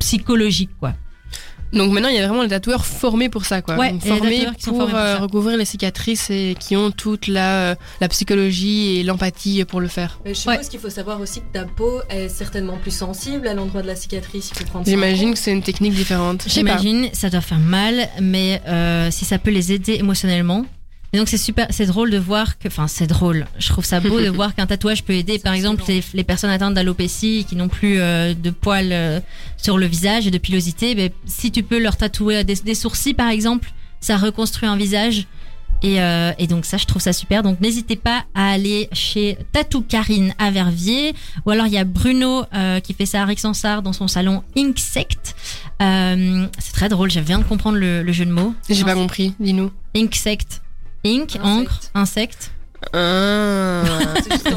psychologique, 0.00 0.70
quoi. 0.80 0.94
Donc 1.74 1.92
maintenant, 1.92 2.08
il 2.08 2.14
y 2.14 2.18
a 2.18 2.26
vraiment 2.26 2.42
des 2.44 2.48
tatoueurs 2.50 2.86
formés 2.86 3.28
pour 3.28 3.44
ça, 3.44 3.60
quoi. 3.62 3.76
Ouais, 3.76 3.92
Donc, 3.92 4.02
formés 4.04 4.46
pour, 4.64 4.76
formés 4.76 4.90
pour 4.90 4.94
euh, 4.98 5.18
recouvrir 5.18 5.56
les 5.56 5.64
cicatrices 5.64 6.30
et 6.30 6.56
qui 6.58 6.76
ont 6.76 6.90
toute 6.90 7.26
la, 7.26 7.70
euh, 7.70 7.74
la 8.00 8.08
psychologie 8.08 8.98
et 8.98 9.02
l'empathie 9.02 9.64
pour 9.64 9.80
le 9.80 9.88
faire. 9.88 10.18
Mais 10.24 10.34
je 10.34 10.38
suppose 10.40 10.56
Ouais. 10.58 10.64
qu'il 10.70 10.80
faut 10.80 10.90
savoir 10.90 11.20
aussi 11.20 11.40
que 11.40 11.52
ta 11.52 11.64
peau 11.64 12.00
est 12.08 12.28
certainement 12.28 12.76
plus 12.78 12.90
sensible 12.94 13.46
à 13.48 13.54
l'endroit 13.54 13.82
de 13.82 13.86
la 13.88 13.96
cicatrice. 13.96 14.50
Il 14.54 14.58
faut 14.58 14.64
prendre 14.64 14.84
ça 14.84 14.90
en 14.90 14.94
J'imagine 14.94 15.32
que 15.32 15.38
c'est 15.38 15.52
une 15.52 15.62
technique 15.62 15.94
différente. 15.94 16.44
J'imagine, 16.46 17.08
ça 17.12 17.28
doit 17.30 17.40
faire 17.40 17.58
mal, 17.58 18.08
mais 18.20 18.62
euh, 18.68 19.10
si 19.10 19.24
ça 19.24 19.38
peut 19.38 19.50
les 19.50 19.72
aider 19.72 19.94
émotionnellement. 19.94 20.64
Et 21.14 21.16
donc 21.16 21.28
c'est 21.28 21.38
super, 21.38 21.68
c'est 21.70 21.86
drôle 21.86 22.10
de 22.10 22.18
voir 22.18 22.58
que, 22.58 22.66
enfin 22.66 22.88
c'est 22.88 23.06
drôle. 23.06 23.46
Je 23.60 23.68
trouve 23.68 23.84
ça 23.84 24.00
beau 24.00 24.20
de 24.20 24.28
voir 24.30 24.52
qu'un 24.52 24.66
tatouage 24.66 25.04
peut 25.04 25.12
aider, 25.12 25.38
par 25.38 25.52
exemple 25.52 25.84
les, 25.86 26.02
les 26.12 26.24
personnes 26.24 26.50
atteintes 26.50 26.74
d'alopécie 26.74 27.46
qui 27.48 27.54
n'ont 27.54 27.68
plus 27.68 28.00
euh, 28.00 28.34
de 28.34 28.50
poils 28.50 28.90
euh, 28.90 29.20
sur 29.56 29.78
le 29.78 29.86
visage 29.86 30.26
et 30.26 30.32
de 30.32 30.38
pilosité. 30.38 30.96
Ben, 30.96 31.10
si 31.24 31.52
tu 31.52 31.62
peux 31.62 31.78
leur 31.78 31.96
tatouer 31.96 32.42
des, 32.42 32.56
des 32.56 32.74
sourcils 32.74 33.14
par 33.14 33.28
exemple, 33.28 33.70
ça 34.00 34.16
reconstruit 34.16 34.68
un 34.68 34.76
visage. 34.76 35.28
Et, 35.84 36.00
euh, 36.00 36.32
et 36.38 36.48
donc 36.48 36.64
ça, 36.64 36.78
je 36.78 36.86
trouve 36.86 37.00
ça 37.00 37.12
super. 37.12 37.44
Donc 37.44 37.60
n'hésitez 37.60 37.94
pas 37.94 38.24
à 38.34 38.50
aller 38.50 38.88
chez 38.92 39.38
Tatou 39.52 39.82
Karine 39.82 40.34
à 40.38 40.50
Verviers. 40.50 41.14
Ou 41.46 41.50
alors 41.50 41.66
il 41.66 41.74
y 41.74 41.78
a 41.78 41.84
Bruno 41.84 42.42
euh, 42.54 42.80
qui 42.80 42.92
fait 42.92 43.06
ça 43.06 43.22
à 43.22 43.24
Rixensart 43.24 43.82
dans 43.82 43.92
son 43.92 44.08
salon 44.08 44.42
Insect. 44.56 45.36
Euh, 45.80 46.46
c'est 46.58 46.72
très 46.72 46.88
drôle, 46.88 47.10
je 47.12 47.20
viens 47.20 47.38
de 47.38 47.44
comprendre 47.44 47.78
le, 47.78 48.02
le 48.02 48.12
jeu 48.12 48.24
de 48.24 48.32
mots. 48.32 48.52
J'ai 48.68 48.82
pas 48.82 48.94
compris, 48.94 49.34
dis-nous. 49.38 49.70
Insect. 49.94 50.63
Ink, 51.04 51.36
Insect. 51.36 51.44
encre, 51.44 51.80
insecte. 51.94 52.50
Ah. 52.92 53.82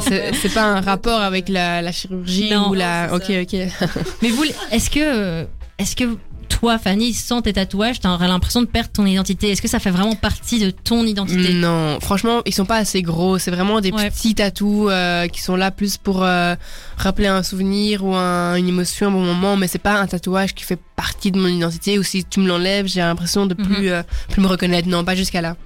C'est 0.40 0.52
pas 0.54 0.64
un 0.64 0.80
rapport 0.80 1.20
avec 1.20 1.48
la, 1.48 1.82
la 1.82 1.92
chirurgie 1.92 2.50
Non. 2.50 2.70
ou 2.70 2.74
la. 2.74 3.08
Non, 3.08 3.14
Ok, 3.16 3.30
ok. 3.42 3.56
Mais 4.22 4.30
vous, 4.30 4.44
est-ce 4.70 4.90
que, 4.90 5.46
est-ce 5.78 5.96
que 5.96 6.16
toi, 6.48 6.78
Fanny, 6.78 7.12
sans 7.14 7.40
tes 7.42 7.52
tatouages, 7.52 8.00
t'aurais 8.00 8.26
l'impression 8.28 8.60
de 8.62 8.66
perdre 8.66 8.90
ton 8.90 9.06
identité? 9.06 9.50
Est-ce 9.50 9.62
que 9.62 9.68
ça 9.68 9.78
fait 9.78 9.90
vraiment 9.90 10.14
partie 10.14 10.58
de 10.58 10.70
ton 10.70 11.04
identité? 11.06 11.52
Non, 11.54 11.98
franchement, 12.00 12.40
ils 12.46 12.54
sont 12.54 12.64
pas 12.64 12.76
assez 12.76 13.00
gros. 13.02 13.38
C'est 13.38 13.50
vraiment 13.50 13.80
des 13.80 13.92
Ouais. 13.92 14.10
petits 14.10 14.34
tatous 14.34 14.88
euh, 14.90 15.26
qui 15.28 15.40
sont 15.40 15.56
là 15.56 15.70
plus 15.70 15.96
pour 15.98 16.24
euh, 16.24 16.54
rappeler 16.96 17.28
un 17.28 17.42
souvenir 17.42 18.04
ou 18.04 18.14
un- 18.14 18.56
une 18.56 18.68
émotion, 18.68 19.08
un 19.08 19.10
bon 19.12 19.22
moment. 19.24 19.56
Mais 19.56 19.68
c'est 19.68 19.78
pas 19.78 20.00
un 20.00 20.06
tatouage 20.06 20.54
qui 20.54 20.64
fait 20.64 20.78
partie 20.96 21.30
de 21.30 21.38
mon 21.38 21.48
identité. 21.48 21.98
Ou 21.98 22.02
si 22.02 22.24
tu 22.24 22.40
me 22.40 22.48
l'enlèves, 22.48 22.86
j'ai 22.88 23.00
l'impression 23.00 23.46
de 23.46 23.54
plus, 23.54 23.86
Mhm. 23.86 23.92
euh, 23.92 24.02
plus 24.30 24.42
me 24.42 24.46
reconnaître. 24.48 24.88
Non, 24.88 25.04
pas 25.04 25.14
jusqu'à 25.14 25.40
là. 25.40 25.56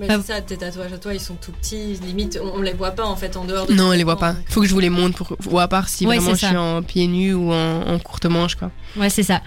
Mais 0.00 0.06
Pas- 0.06 0.16
c'est 0.24 0.32
ça, 0.32 0.40
tes 0.40 0.56
tatouages 0.56 0.92
à 0.94 0.98
toi, 0.98 1.12
ils 1.12 1.20
sont 1.20 1.34
tout 1.34 1.52
petits. 1.52 1.92
Limite, 2.06 2.40
on, 2.42 2.58
on 2.58 2.62
les 2.62 2.72
voit 2.72 2.92
pas 2.92 3.04
en 3.04 3.16
fait 3.16 3.36
en 3.36 3.44
dehors 3.44 3.66
de. 3.66 3.74
Non, 3.74 3.88
on 3.88 3.92
les 3.92 4.02
voit 4.02 4.18
pas. 4.18 4.32
donc. 4.32 4.42
Faut 4.48 4.62
que 4.62 4.66
je 4.66 4.72
vous 4.72 4.80
les 4.80 4.88
montre 4.88 5.14
pour, 5.16 5.36
ou 5.52 5.58
à 5.58 5.68
part 5.68 5.90
si 5.90 6.06
Ouais, 6.06 6.16
vraiment 6.16 6.34
je 6.34 6.46
suis 6.46 6.56
en 6.56 6.82
pieds 6.82 7.06
nus 7.06 7.34
ou 7.34 7.52
en, 7.52 7.82
en 7.86 7.98
courte 7.98 8.24
manche, 8.24 8.54
quoi. 8.54 8.70
Ouais, 8.96 9.10
c'est 9.10 9.22
ça. 9.22 9.42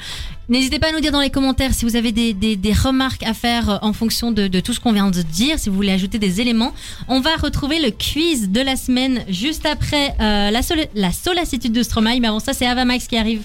N'hésitez 0.49 0.77
pas 0.77 0.89
à 0.89 0.91
nous 0.91 0.99
dire 0.99 1.11
dans 1.11 1.21
les 1.21 1.31
commentaires 1.31 1.73
si 1.73 1.85
vous 1.85 1.95
avez 1.95 2.11
des, 2.11 2.33
des, 2.33 2.55
des 2.55 2.73
remarques 2.73 3.23
à 3.23 3.33
faire 3.33 3.79
en 3.81 3.93
fonction 3.93 4.31
de, 4.31 4.47
de 4.47 4.59
tout 4.59 4.73
ce 4.73 4.79
qu'on 4.79 4.91
vient 4.91 5.09
de 5.09 5.21
dire, 5.23 5.57
si 5.57 5.69
vous 5.69 5.75
voulez 5.75 5.91
ajouter 5.91 6.19
des 6.19 6.39
éléments. 6.39 6.73
On 7.07 7.19
va 7.19 7.31
retrouver 7.41 7.81
le 7.81 7.89
quiz 7.89 8.49
de 8.49 8.61
la 8.61 8.75
semaine 8.75 9.23
juste 9.29 9.65
après 9.65 10.13
euh, 10.21 10.51
la, 10.51 10.61
sol- 10.61 10.85
la 10.93 11.11
solacitude 11.11 11.73
de 11.73 11.81
Stromae. 11.81 12.19
Mais 12.21 12.27
avant 12.27 12.39
ça, 12.39 12.53
c'est 12.53 12.67
Avamax 12.67 13.07
qui 13.07 13.17
arrive. 13.17 13.41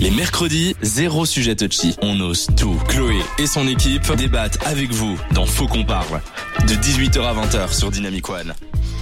Les 0.00 0.10
mercredis, 0.10 0.76
zéro 0.82 1.24
sujet 1.26 1.56
touchy. 1.56 1.96
On 2.02 2.20
ose 2.20 2.46
tout. 2.56 2.76
Chloé 2.88 3.20
et 3.38 3.46
son 3.46 3.66
équipe 3.66 4.10
débattent 4.16 4.58
avec 4.66 4.92
vous 4.92 5.18
dans 5.32 5.46
Faux 5.46 5.66
qu'on 5.66 5.84
parle. 5.84 6.20
De 6.66 6.74
18h 6.74 7.20
à 7.22 7.34
20h 7.34 7.72
sur 7.72 7.90
Dynamic 7.90 8.28
One. 8.28 8.54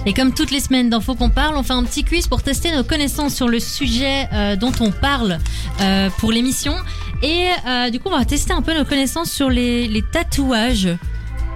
Et 0.05 0.13
comme 0.13 0.33
toutes 0.33 0.51
les 0.51 0.59
semaines 0.59 0.89
dans 0.89 1.01
Faut 1.01 1.15
qu'on 1.15 1.29
parle, 1.29 1.57
on 1.57 1.63
fait 1.63 1.73
un 1.73 1.83
petit 1.83 2.03
quiz 2.03 2.27
pour 2.27 2.43
tester 2.43 2.75
nos 2.75 2.83
connaissances 2.83 3.33
sur 3.33 3.47
le 3.47 3.59
sujet 3.59 4.27
euh, 4.33 4.55
dont 4.55 4.71
on 4.79 4.91
parle 4.91 5.39
euh, 5.81 6.09
pour 6.19 6.31
l'émission. 6.31 6.75
Et 7.23 7.47
euh, 7.67 7.89
du 7.89 7.99
coup, 7.99 8.09
on 8.09 8.17
va 8.17 8.25
tester 8.25 8.53
un 8.53 8.61
peu 8.61 8.77
nos 8.77 8.85
connaissances 8.85 9.31
sur 9.31 9.49
les 9.49 10.03
tatouages. 10.11 10.89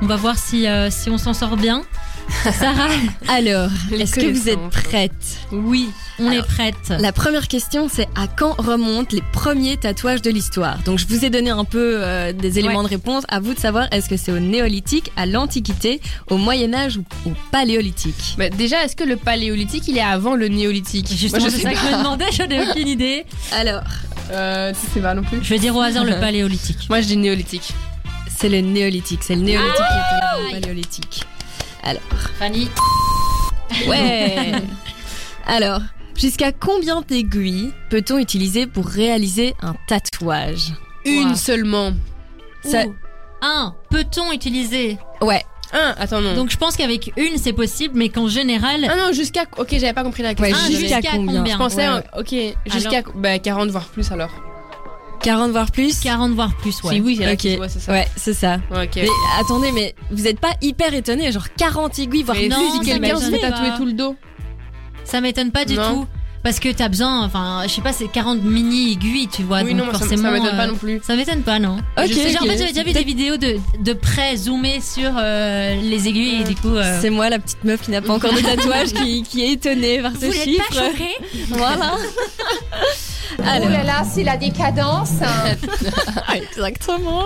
On 0.01 0.05
va 0.05 0.15
voir 0.15 0.37
si, 0.37 0.65
euh, 0.67 0.89
si 0.89 1.09
on 1.09 1.17
s'en 1.17 1.33
sort 1.33 1.57
bien. 1.57 1.83
Sarah, 2.53 2.87
Alors, 3.27 3.69
est-ce 3.91 4.15
que 4.15 4.31
vous 4.31 4.47
êtes 4.49 4.69
prête? 4.69 5.11
Oui, 5.51 5.89
on 6.19 6.27
Alors, 6.27 6.43
est 6.45 6.47
prête. 6.47 6.75
La 6.99 7.11
première 7.11 7.47
question, 7.47 7.89
c'est 7.91 8.07
à 8.15 8.27
quand 8.27 8.53
remontent 8.59 9.09
les 9.13 9.23
premiers 9.33 9.77
tatouages 9.77 10.21
de 10.21 10.29
l'histoire? 10.29 10.77
Donc, 10.85 10.99
je 10.99 11.07
vous 11.07 11.25
ai 11.25 11.29
donné 11.29 11.49
un 11.49 11.65
peu 11.65 11.95
euh, 11.97 12.31
des 12.31 12.59
éléments 12.59 12.77
Ouais. 12.79 12.83
de 12.85 12.89
réponse. 12.89 13.23
À 13.29 13.39
vous 13.39 13.53
de 13.55 13.59
savoir, 13.59 13.87
est-ce 13.91 14.07
que 14.09 14.15
c'est 14.15 14.31
au 14.31 14.39
néolithique, 14.39 15.11
à 15.17 15.25
l'antiquité, 15.25 15.99
au 16.29 16.37
Moyen 16.37 16.73
Âge 16.73 16.97
ou 16.97 17.03
au 17.29 17.33
paléolithique? 17.51 18.35
Bah, 18.37 18.49
déjà, 18.49 18.83
est-ce 18.85 18.95
que 18.95 19.03
le 19.03 19.17
paléolithique, 19.17 19.87
il 19.87 19.97
est 19.97 20.01
avant 20.01 20.35
le 20.35 20.47
néolithique? 20.47 21.07
Justement, 21.13 21.41
Moi, 21.41 21.49
je 21.49 21.55
c'est 21.55 21.61
sais 21.63 21.63
ça 21.63 21.71
que 21.73 21.77
je 21.87 21.93
me 21.93 21.97
demandais, 21.97 22.25
je 22.31 22.43
n'ai 22.43 22.61
aucune 22.69 22.87
idée. 22.97 23.25
Alors, 23.51 23.81
Euh, 24.31 24.71
tu 24.71 24.91
sais 24.93 24.99
pas 25.01 25.15
non 25.15 25.23
plus. 25.23 25.39
Je 25.41 25.49
vais 25.49 25.57
dire 25.59 25.75
au 25.75 25.81
hasard 25.81 26.05
le 26.05 26.19
paléolithique. 26.19 26.87
Moi, 26.89 27.01
je 27.01 27.07
dis 27.07 27.17
néolithique. 27.17 27.73
C'est 28.39 28.49
le 28.49 28.61
néolithique. 28.61 29.19
C'est 29.23 29.35
le 29.35 29.41
néolithique 29.41 29.75
qui 29.75 29.81
était 29.81 30.55
le 30.55 30.59
paléolithique. 30.61 31.23
Fanny, 32.37 32.69
Ouais 33.87 34.51
Alors, 35.45 35.81
jusqu'à 36.15 36.51
combien 36.51 37.01
d'aiguilles 37.01 37.71
peut-on 37.89 38.17
utiliser 38.17 38.67
pour 38.67 38.85
réaliser 38.85 39.55
un 39.61 39.75
tatouage? 39.87 40.73
Une 41.05 41.29
Wow. 41.29 41.35
seulement. 41.35 41.93
Ça- 42.63 42.85
Ouh. 42.85 42.93
un, 43.41 43.73
peut-on 43.89 44.31
utiliser? 44.31 44.97
Ouais, 45.21 45.43
Un, 45.71 45.93
attends, 45.97 46.19
non. 46.21 46.33
Donc 46.33 46.49
je 46.49 46.57
pense 46.57 46.75
qu'avec 46.75 47.11
une 47.15 47.37
c'est 47.37 47.53
possible, 47.53 47.93
mais 47.95 48.09
qu'en 48.09 48.27
général, 48.27 48.85
ah 48.89 48.95
non, 48.95 49.13
jusqu'à. 49.13 49.43
Ok, 49.57 49.67
j'avais 49.71 49.93
pas 49.93 50.03
compris 50.03 50.23
la 50.23 50.33
question. 50.33 50.57
Ah, 50.59 50.69
jusqu'à 50.71 51.01
combien? 51.01 51.37
combien? 51.39 51.53
Je 51.53 51.57
pensais, 51.57 51.87
Ouais, 51.87 52.03
ok, 52.17 52.35
jusqu'à 52.73 53.01
bah, 53.15 53.37
40 53.39 53.69
voire 53.69 53.85
plus 53.85 54.11
alors. 54.11 54.31
40 55.21 55.51
voire 55.51 55.71
plus 55.71 55.99
40 55.99 56.31
voire 56.33 56.55
plus, 56.57 56.81
ouais. 56.83 56.95
Si 56.95 57.01
oui, 57.01 57.15
c'est 57.17 57.25
la 57.25 57.33
Ok. 57.33 57.37
question, 57.39 57.61
ouais, 57.61 57.69
c'est 57.69 57.79
ça. 57.79 57.91
Ouais, 57.91 58.07
c'est 58.15 58.33
ça. 58.33 58.55
Ok. 58.71 58.91
Mais 58.95 59.07
attendez, 59.39 59.71
mais 59.71 59.95
vous 60.11 60.27
êtes 60.27 60.39
pas 60.39 60.51
hyper 60.61 60.93
étonné, 60.93 61.31
genre 61.31 61.47
40 61.57 61.99
aiguilles, 61.99 62.23
voire 62.23 62.37
Mais 62.37 62.47
plus 62.49 62.85
quelqu'un 62.85 63.17
se 63.19 63.29
fait 63.29 63.39
tatouer 63.39 63.69
tout 63.77 63.85
le 63.85 63.93
dos. 63.93 64.15
Ça 65.03 65.21
m'étonne 65.21 65.51
pas 65.51 65.65
du 65.65 65.75
Non. 65.75 66.01
tout. 66.01 66.07
Parce 66.41 66.59
que 66.59 66.69
t'as 66.71 66.87
besoin, 66.87 67.25
enfin, 67.25 67.63
je 67.63 67.69
sais 67.69 67.81
pas, 67.81 67.91
c'est 67.91 68.07
40 68.07 68.41
mini 68.43 68.93
aiguilles, 68.93 69.27
tu 69.27 69.43
vois. 69.43 69.61
Oui, 69.61 69.73
donc 69.73 69.87
non, 69.87 69.91
ça, 69.93 69.99
forcément. 69.99 70.23
ça 70.23 70.31
m'étonne 70.31 70.55
pas 70.57 70.63
euh, 70.63 70.67
non 70.67 70.75
plus. 70.75 71.01
Ça 71.05 71.15
m'étonne 71.15 71.41
pas, 71.41 71.59
non 71.59 71.77
Ok, 71.97 72.05
Je 72.07 72.13
sais, 72.13 72.29
genre, 72.29 72.43
ok. 72.43 72.47
en 72.47 72.51
fait, 72.51 72.57
j'avais 72.59 72.71
déjà 72.71 72.83
vu 72.83 72.93
des 72.93 73.03
vidéos 73.03 73.37
de, 73.37 73.57
de 73.79 73.93
près 73.93 74.37
zoomées 74.37 74.79
sur 74.81 75.11
euh, 75.17 75.75
les 75.81 76.07
aiguilles 76.07 76.41
et 76.41 76.43
du 76.45 76.55
coup. 76.55 76.69
euh, 76.75 76.97
C'est 77.01 77.09
moi 77.09 77.29
la 77.29 77.39
petite 77.39 77.63
meuf 77.65 77.81
qui 77.81 77.91
n'a 77.91 78.01
pas 78.01 78.13
encore 78.13 78.33
de 78.33 78.39
tatouage 78.39 78.93
qui, 78.93 79.23
qui 79.23 79.43
est 79.43 79.51
étonnée 79.53 80.01
par 80.01 80.13
ce 80.13 80.27
vous 80.27 80.31
chiffre. 80.31 80.67
pas 80.69 80.75
choqués 80.89 81.15
Voilà. 81.49 81.95
Oh 83.37 83.43
là 83.69 83.83
là, 83.83 84.03
c'est 84.11 84.23
la 84.23 84.37
décadence. 84.37 85.11
exactement. 86.33 87.23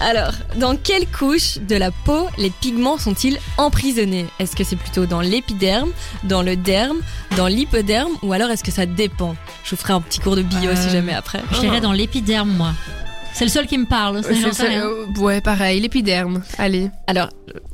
Alors, 0.00 0.32
dans 0.56 0.76
quelle 0.76 1.06
couche 1.06 1.58
de 1.58 1.76
la 1.76 1.90
peau 1.90 2.26
les 2.38 2.50
pigments 2.50 2.98
sont-ils 2.98 3.38
emprisonnés? 3.58 4.26
Est-ce 4.38 4.56
que 4.56 4.64
c'est 4.64 4.76
plutôt 4.76 5.06
dans 5.06 5.20
l'épiderme, 5.20 5.90
dans 6.24 6.42
le 6.42 6.56
derme, 6.56 7.00
dans 7.36 7.46
l'hypoderme 7.46 8.12
ou 8.22 8.32
alors 8.32 8.50
est-ce 8.50 8.64
que 8.64 8.70
ça 8.70 8.86
dépend? 8.86 9.34
Je 9.64 9.70
vous 9.70 9.76
ferai 9.76 9.92
un 9.92 10.00
petit 10.00 10.20
cours 10.20 10.36
de 10.36 10.42
bio 10.42 10.70
si 10.74 10.88
Euh, 10.88 10.90
jamais 10.92 11.14
après. 11.14 11.40
Je 11.52 11.60
dirais 11.60 11.80
dans 11.80 11.92
l'épiderme, 11.92 12.50
moi. 12.50 12.72
C'est 13.32 13.44
le 13.44 13.50
seul 13.50 13.66
qui 13.66 13.78
me 13.78 13.86
parle. 13.86 14.22
c'est- 14.24 14.76
euh, 14.76 15.06
ouais, 15.18 15.40
pareil, 15.40 15.80
l'épiderme. 15.80 16.42
Allez. 16.58 16.90
Alors, 17.06 17.28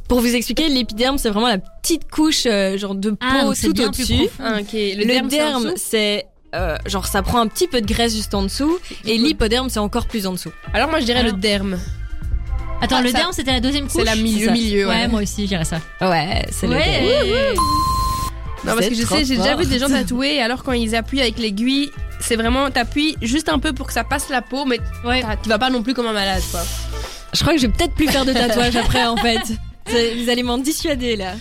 pour 0.09 0.20
vous 0.20 0.34
expliquer, 0.34 0.68
l'épiderme 0.68 1.18
c'est 1.18 1.30
vraiment 1.30 1.49
la 1.49 1.59
petite 1.59 2.11
couche 2.11 2.44
euh, 2.47 2.76
genre 2.78 2.94
de 2.94 3.11
peau 3.11 3.16
Ah, 3.22 3.51
c'est 3.55 3.72
tout 3.72 3.80
au-dessus. 3.82 4.28
Ah. 4.38 4.59
Le, 4.61 5.05
Le, 5.05 5.28
derme, 5.28 5.72
c'est 5.76 6.26
euh, 6.55 6.76
genre 6.86 7.07
ça 7.07 7.22
prend 7.22 7.40
un 7.40 7.49
petit 7.49 7.66
peu 7.68 7.80
de 7.80 7.86
graisse 7.86 8.14
juste 8.14 8.34
en 8.34 8.42
dessous 8.42 8.78
et 9.05 9.18
l'hypoderme 9.18 9.68
c'est 9.68 9.80
encore 9.80 10.07
plus 10.07 10.26
en 10.26 10.32
dessous. 10.32 10.53
Alors 10.74 10.88
moi 10.90 11.01
je 11.01 11.05
dirais 11.07 11.20
Alors- 11.20 11.32
le 11.34 11.40
derme. 11.40 11.78
Attends, 12.82 12.97
Ah, 12.99 13.03
le 13.03 13.09
ça- 13.11 13.18
derme, 13.18 13.32
c'était 13.32 13.53
la 13.53 13.61
deuxième 13.61 13.84
couche? 13.88 13.94
C'est 13.97 14.05
la 14.05 14.16
milieu 14.16 14.51
milieu. 14.53 14.86
Ouais, 14.86 14.94
Ouais. 14.94 15.09
moi 15.09 15.22
aussi, 15.22 15.42
je 15.44 15.49
dirais 15.49 15.64
ça. 15.64 15.78
Ouais, 16.03 16.44
c'est 16.51 16.66
le 16.66 16.74
derme. 16.74 16.84
Ouais. 16.84 17.55
Non 18.66 18.74
parce 18.74 18.88
que 18.88 18.94
je 18.94 19.02
sais, 19.06 19.24
j'ai 19.24 19.36
déjà 19.36 19.54
vu 19.56 19.66
des 19.66 19.78
gens 19.78 19.88
tatoués 19.88 20.34
et 20.36 20.42
alors 20.42 20.62
quand 20.64 20.72
ils 20.72 20.94
appuient 20.96 21.20
avec 21.20 21.38
l'aiguille, 21.38 21.90
c'est 22.20 22.36
vraiment 22.36 22.70
t'appuies 22.70 23.16
juste 23.22 23.48
un 23.48 23.58
peu 23.58 23.72
pour 23.72 23.86
que 23.86 23.92
ça 23.92 24.04
passe 24.04 24.28
la 24.30 24.42
peau, 24.42 24.64
mais 24.64 24.78
Ouais. 25.04 25.22
tu 25.42 25.48
vas 25.48 25.58
pas 25.58 25.70
non 25.70 25.82
plus 25.82 25.94
comme 25.94 26.06
un 26.06 26.12
malade 26.12 26.42
quoi. 26.50 26.60
Je 27.32 27.40
crois 27.40 27.52
que 27.54 27.60
je 27.60 27.66
vais 27.66 27.72
peut-être 27.72 27.94
plus 27.94 28.08
faire 28.08 28.24
de 28.24 28.32
tatouage 28.32 28.76
après 28.76 29.04
en 29.06 29.16
fait. 29.16 29.40
Vous 29.88 30.28
allez 30.30 30.42
m'en 30.42 30.58
dissuader 30.58 31.16
là. 31.16 31.32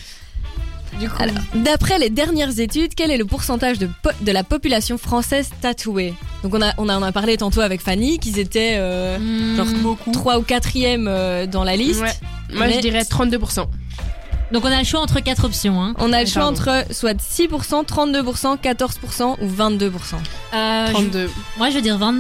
Du 1.00 1.10
coup. 1.10 1.22
Alors, 1.22 1.36
d'après 1.56 2.00
les 2.00 2.10
dernières 2.10 2.58
études, 2.60 2.94
quel 2.96 3.12
est 3.12 3.18
le 3.18 3.26
pourcentage 3.26 3.80
de, 3.80 3.90
po- 4.02 4.12
de 4.22 4.32
la 4.32 4.46
population 4.46 4.98
française 4.98 5.50
tatouée? 5.60 6.14
Donc 6.42 6.54
on, 6.56 6.62
a, 6.62 6.74
on 6.78 6.88
en 6.88 7.04
a 7.04 7.12
parlé 7.12 7.36
tantôt 7.36 7.60
avec 7.60 7.82
Fanny 7.82 8.18
qu'ils 8.18 8.40
étaient 8.40 8.76
euh, 8.78 9.18
Hmm. 9.18 9.58
genre 9.58 9.98
3 10.14 10.38
ou 10.40 10.44
4e 10.44 11.06
euh, 11.08 11.48
dans 11.48 11.66
la 11.66 11.76
liste. 11.76 12.00
Ouais. 12.02 12.14
Moi 12.54 12.70
je 12.70 12.80
dirais 12.80 13.02
32%. 13.02 13.66
Donc 14.52 14.64
on 14.64 14.72
a 14.72 14.78
le 14.80 14.84
choix 14.86 15.00
entre 15.02 15.20
quatre 15.22 15.46
options. 15.46 15.82
Hein. 15.82 15.94
On 15.98 16.14
a 16.14 16.22
le 16.22 16.28
choix 16.28 16.44
pardon. 16.44 16.58
entre 16.60 16.86
soit 16.94 17.18
6%, 17.20 17.86
32%, 17.86 18.58
14% 18.62 19.36
ou 19.42 19.48
22%. 19.48 20.16
Euh, 20.54 20.86
je- 20.88 20.92
32. 20.94 21.30
moi, 21.58 21.70
je 21.70 21.76
veux 21.76 21.82
dire 21.82 21.98
20... 21.98 22.14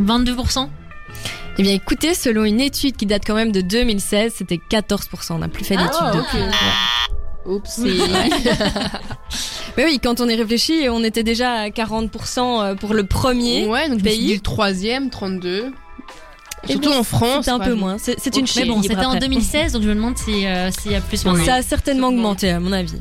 22%. 0.00 0.68
Eh 1.56 1.62
bien 1.62 1.72
écoutez, 1.72 2.14
selon 2.14 2.44
une 2.44 2.60
étude 2.60 2.96
qui 2.96 3.06
date 3.06 3.22
quand 3.24 3.34
même 3.36 3.52
de 3.52 3.60
2016, 3.60 4.34
c'était 4.36 4.58
14%. 4.70 5.34
On 5.34 5.38
n'a 5.38 5.48
plus 5.48 5.64
fait 5.64 5.76
d'études 5.76 5.92
Ah, 6.00 6.12
depuis. 6.14 6.38
ok. 6.42 6.54
Oups. 7.46 7.78
Mais 9.76 9.84
oui, 9.84 10.00
quand 10.02 10.20
on 10.20 10.28
y 10.28 10.34
réfléchit, 10.34 10.88
on 10.88 11.04
était 11.04 11.22
déjà 11.22 11.52
à 11.52 11.68
40% 11.68 12.38
euh, 12.38 12.74
pour 12.74 12.94
le 12.94 13.04
premier. 13.06 13.66
Ouais, 13.66 13.88
donc 13.88 14.00
je 14.00 14.04
me 14.04 14.08
suis 14.10 14.18
pays. 14.18 14.26
dit 14.28 14.34
le 14.34 14.40
troisième, 14.40 15.10
32. 15.10 15.72
Et 16.68 16.72
Surtout 16.72 16.90
bon, 16.90 16.98
en 16.98 17.02
France. 17.04 17.44
C'est 17.44 17.50
un 17.50 17.58
peu 17.58 17.74
moins. 17.74 17.96
C'est 17.98 18.14
une 18.36 18.42
Mais 18.42 18.46
chine. 18.46 18.68
bon, 18.68 18.82
c'était 18.82 18.96
en 19.04 19.10
après. 19.12 19.20
2016, 19.20 19.72
donc 19.72 19.82
je 19.82 19.88
me 19.88 19.94
demande 19.94 20.16
si, 20.18 20.46
euh, 20.46 20.70
s'il 20.70 20.92
y 20.92 20.94
a 20.94 21.00
plus 21.00 21.24
maintenant. 21.24 21.44
Ça 21.44 21.54
a 21.56 21.62
certainement 21.62 22.08
augmenté 22.08 22.50
à 22.50 22.60
mon 22.60 22.72
avis. 22.72 22.98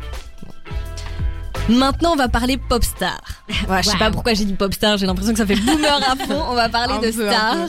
Maintenant, 1.70 2.11
on 2.11 2.16
va 2.18 2.28
parler 2.28 2.57
pop 2.57 2.84
star. 2.84 3.20
Ouais, 3.70 3.78
je 3.82 3.88
sais 3.88 3.93
Wow. 3.93 3.99
pas 3.99 4.11
pourquoi 4.11 4.34
j'ai 4.34 4.43
dit 4.45 4.53
pop 4.53 4.74
star, 4.74 4.97
j'ai 4.97 5.05
l'impression 5.05 5.32
que 5.32 5.38
ça 5.39 5.45
fait 5.45 5.55
boomer 5.55 5.99
à 6.11 6.16
fond. 6.26 6.43
On 6.49 6.55
va 6.55 6.68
parler 6.68 6.95
de 7.07 7.11
peu, 7.16 7.28
stars. 7.30 7.68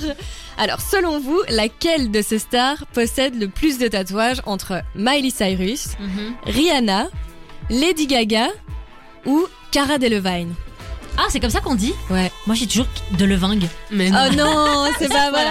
Alors, 0.58 0.80
selon 0.80 1.20
vous, 1.20 1.40
laquelle 1.48 2.10
de 2.10 2.20
ces 2.22 2.38
stars 2.40 2.84
possède 2.92 3.38
le 3.40 3.46
plus 3.48 3.78
de 3.78 3.86
tatouages 3.86 4.40
entre 4.46 4.82
Miley 4.96 5.30
Cyrus, 5.30 5.88
Mhm. 6.00 6.34
Rihanna, 6.46 7.06
Lady 7.70 8.06
Gaga 8.08 8.48
ou 9.26 9.46
Cara 9.70 9.98
Delevingne? 9.98 10.52
Ah, 11.16 11.26
c'est 11.30 11.38
comme 11.40 11.50
ça 11.50 11.60
qu'on 11.60 11.74
dit 11.76 11.94
Ouais. 12.10 12.30
Moi, 12.46 12.56
j'ai 12.56 12.66
toujours 12.66 12.86
de 13.12 13.24
levingue. 13.24 13.68
Mais 13.90 14.10
non. 14.10 14.18
Oh 14.30 14.34
non, 14.34 14.84
c'est 14.98 15.08
pas 15.08 15.30
vrai, 15.32 15.44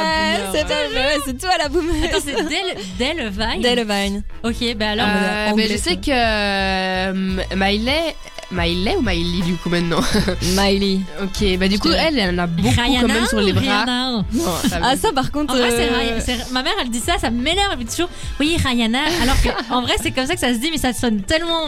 c'est 0.53 0.67
pas 0.67 0.87
vrai, 0.91 1.17
c'est 1.25 1.37
toi 1.37 1.51
la 1.57 1.69
boomer. 1.69 2.03
Attends, 2.05 2.17
c'est 2.23 2.35
Del, 2.35 3.15
Delevingne 3.15 3.61
Delevingne. 3.61 4.23
Ok, 4.43 4.75
bah 4.75 4.89
alors. 4.89 5.07
Euh, 5.07 5.53
ben, 5.55 5.67
je 5.69 5.77
sais 5.77 5.95
que 5.95 6.11
euh, 6.11 7.13
Miley, 7.55 8.15
Miley 8.51 8.95
ou 8.97 9.01
Miley 9.01 9.41
du 9.43 9.55
coup 9.55 9.69
maintenant. 9.69 10.01
Miley. 10.57 10.99
ok, 11.21 11.57
bah 11.57 11.67
du 11.67 11.79
coup 11.79 11.89
elle, 11.89 12.19
elle 12.19 12.35
en 12.35 12.43
a 12.43 12.47
beaucoup 12.47 12.69
Rihanna 12.69 13.01
quand 13.01 13.07
même 13.07 13.25
sur 13.25 13.39
les 13.39 13.53
bras. 13.53 13.61
Rihanna 13.61 14.11
Non, 14.33 14.43
ça 14.69 14.79
Ah 14.83 14.95
ça 14.97 15.11
par 15.13 15.31
contre. 15.31 15.53
En 15.53 15.57
vrai, 15.57 15.69
c'est 15.71 15.89
euh, 15.89 16.19
c'est- 16.19 16.51
ma 16.51 16.61
mère, 16.63 16.73
elle 16.81 16.89
dit 16.89 16.99
ça, 16.99 17.17
ça 17.19 17.29
m'énerve. 17.29 17.69
Elle 17.73 17.79
dit 17.79 17.85
toujours, 17.85 18.09
oui, 18.39 18.55
Rihanna. 18.63 18.99
Alors 19.21 19.41
que, 19.41 19.49
en 19.73 19.81
vrai, 19.81 19.93
c'est 20.01 20.11
comme 20.11 20.27
ça 20.27 20.33
que 20.35 20.39
ça 20.39 20.53
se 20.53 20.59
dit, 20.59 20.69
mais 20.71 20.77
ça 20.77 20.93
sonne 20.93 21.21
tellement. 21.21 21.67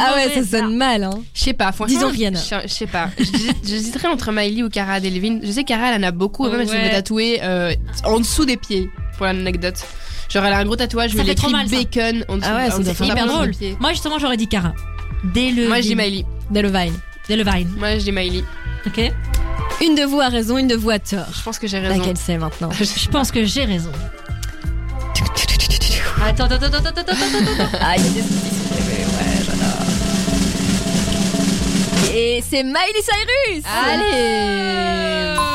Ah 0.00 0.14
ouais, 0.16 0.30
ça 0.42 0.58
sonne 0.58 0.76
mal. 0.76 1.04
Hein. 1.04 1.10
Je 1.34 1.40
sais 1.44 1.52
pas, 1.52 1.72
franchement. 1.72 1.96
Disons 1.98 2.10
Rihanna. 2.10 2.40
Je, 2.64 2.68
sais 2.68 2.86
pas. 2.86 3.10
J'hésite- 3.18 3.56
J'hésiterais 3.66 4.08
entre 4.08 4.32
Miley 4.32 4.62
ou 4.62 4.68
Cara 4.70 5.00
Delevingne. 5.00 5.40
Je 5.42 5.50
sais 5.52 5.64
Cara 5.64 5.92
elle 5.92 6.04
en 6.04 6.06
a 6.08 6.10
beaucoup, 6.10 6.48
même 6.48 6.60
elle 6.60 6.68
se 6.68 6.72
fait 6.74 6.90
tatouer 6.90 7.40
euh, 7.42 7.74
en 8.04 8.18
dessous 8.18 8.44
des 8.44 8.56
pieds, 8.56 8.90
pour 9.16 9.26
l'anecdote. 9.26 9.76
Genre 10.30 10.44
elle 10.44 10.52
a 10.54 10.58
un 10.58 10.64
gros 10.64 10.76
tatouage, 10.76 11.14
mais 11.14 11.22
fait 11.24 11.30
elle 11.30 11.36
trop 11.36 11.48
écrit 11.48 11.56
mal, 11.56 11.68
ça. 11.68 11.76
bacon 11.76 12.24
en 12.28 12.36
dessous. 12.38 12.48
Ah 12.50 12.56
ouais, 12.56 12.70
faire 12.84 12.94
pas 12.96 13.04
hyper 13.04 13.26
drôle. 13.26 13.52
Moi, 13.78 13.90
justement, 13.92 14.18
j'aurais 14.18 14.36
dit 14.38 14.48
Cara. 14.48 14.72
Delevingne. 15.24 15.68
Moi 15.68 15.76
je 15.80 15.86
dis 15.88 15.96
Miley. 15.96 16.24
Delevingne. 16.50 16.92
Delevingne. 17.28 17.68
Moi 17.76 17.98
je 17.98 18.04
dis 18.04 18.12
Miley. 18.12 18.44
Ok. 18.86 19.00
Une 19.82 19.94
de 19.94 20.02
vous 20.02 20.20
a 20.20 20.28
raison, 20.28 20.58
une 20.58 20.68
de 20.68 20.76
vous 20.76 20.90
a 20.90 20.98
tort. 20.98 21.26
Je 21.36 21.42
pense 21.42 21.58
que 21.58 21.66
j'ai 21.66 21.78
raison. 21.78 21.98
Laquelle 21.98 22.16
c'est 22.16 22.36
maintenant 22.36 22.70
Je 22.78 23.08
pense 23.08 23.30
que 23.32 23.44
j'ai 23.44 23.64
raison. 23.64 23.90
Attends, 26.22 26.44
attends, 26.44 26.54
attends, 26.54 26.66
attends, 26.66 26.88
attends, 26.88 27.00
attends, 27.00 27.12
attends. 27.12 27.78
Ah, 27.80 27.94
il 27.96 28.04
y 28.04 28.08
a 28.08 28.10
des 28.10 28.22
soucis. 28.22 28.54
Ouais, 28.72 29.42
j'adore. 29.44 29.82
Et 32.14 32.42
c'est 32.48 32.62
Miley 32.62 33.02
Cyrus 33.02 33.64
Allez 33.66 35.53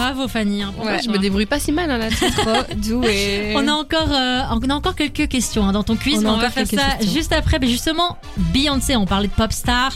Bravo 0.00 0.28
Fanny. 0.28 0.62
hein, 0.62 0.72
Ouais, 0.82 1.00
je 1.04 1.10
me 1.10 1.18
débrouille 1.18 1.46
pas 1.46 1.58
si 1.60 1.72
mal 1.72 1.90
hein, 1.90 1.98
là-dessus. 1.98 2.30
Trop 2.32 2.74
doué. 2.76 3.52
On 3.56 3.68
a 3.68 3.72
encore, 3.72 4.10
euh, 4.12 4.42
on 4.50 4.70
a 4.70 4.74
encore 4.74 4.94
quelques 4.94 5.28
questions 5.28 5.64
hein, 5.66 5.72
dans 5.72 5.82
ton 5.82 5.96
quiz, 5.96 6.18
On 6.18 6.22
mais 6.22 6.28
on 6.30 6.36
va 6.36 6.50
faire 6.50 6.66
ça 6.66 6.76
questions. 6.76 7.12
juste 7.14 7.32
après. 7.32 7.58
Mais 7.58 7.66
justement, 7.68 8.16
Beyoncé, 8.36 8.96
on 8.96 9.04
parlait 9.06 9.28
de 9.28 9.32
pop 9.32 9.52
star. 9.52 9.92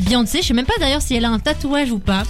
Beyoncé, 0.00 0.42
je 0.42 0.46
sais 0.48 0.54
même 0.54 0.64
pas 0.66 0.74
d'ailleurs 0.78 1.02
si 1.02 1.14
elle 1.14 1.24
a 1.24 1.28
un 1.30 1.38
tatouage 1.40 1.90
ou 1.90 1.98
pas. 1.98 2.22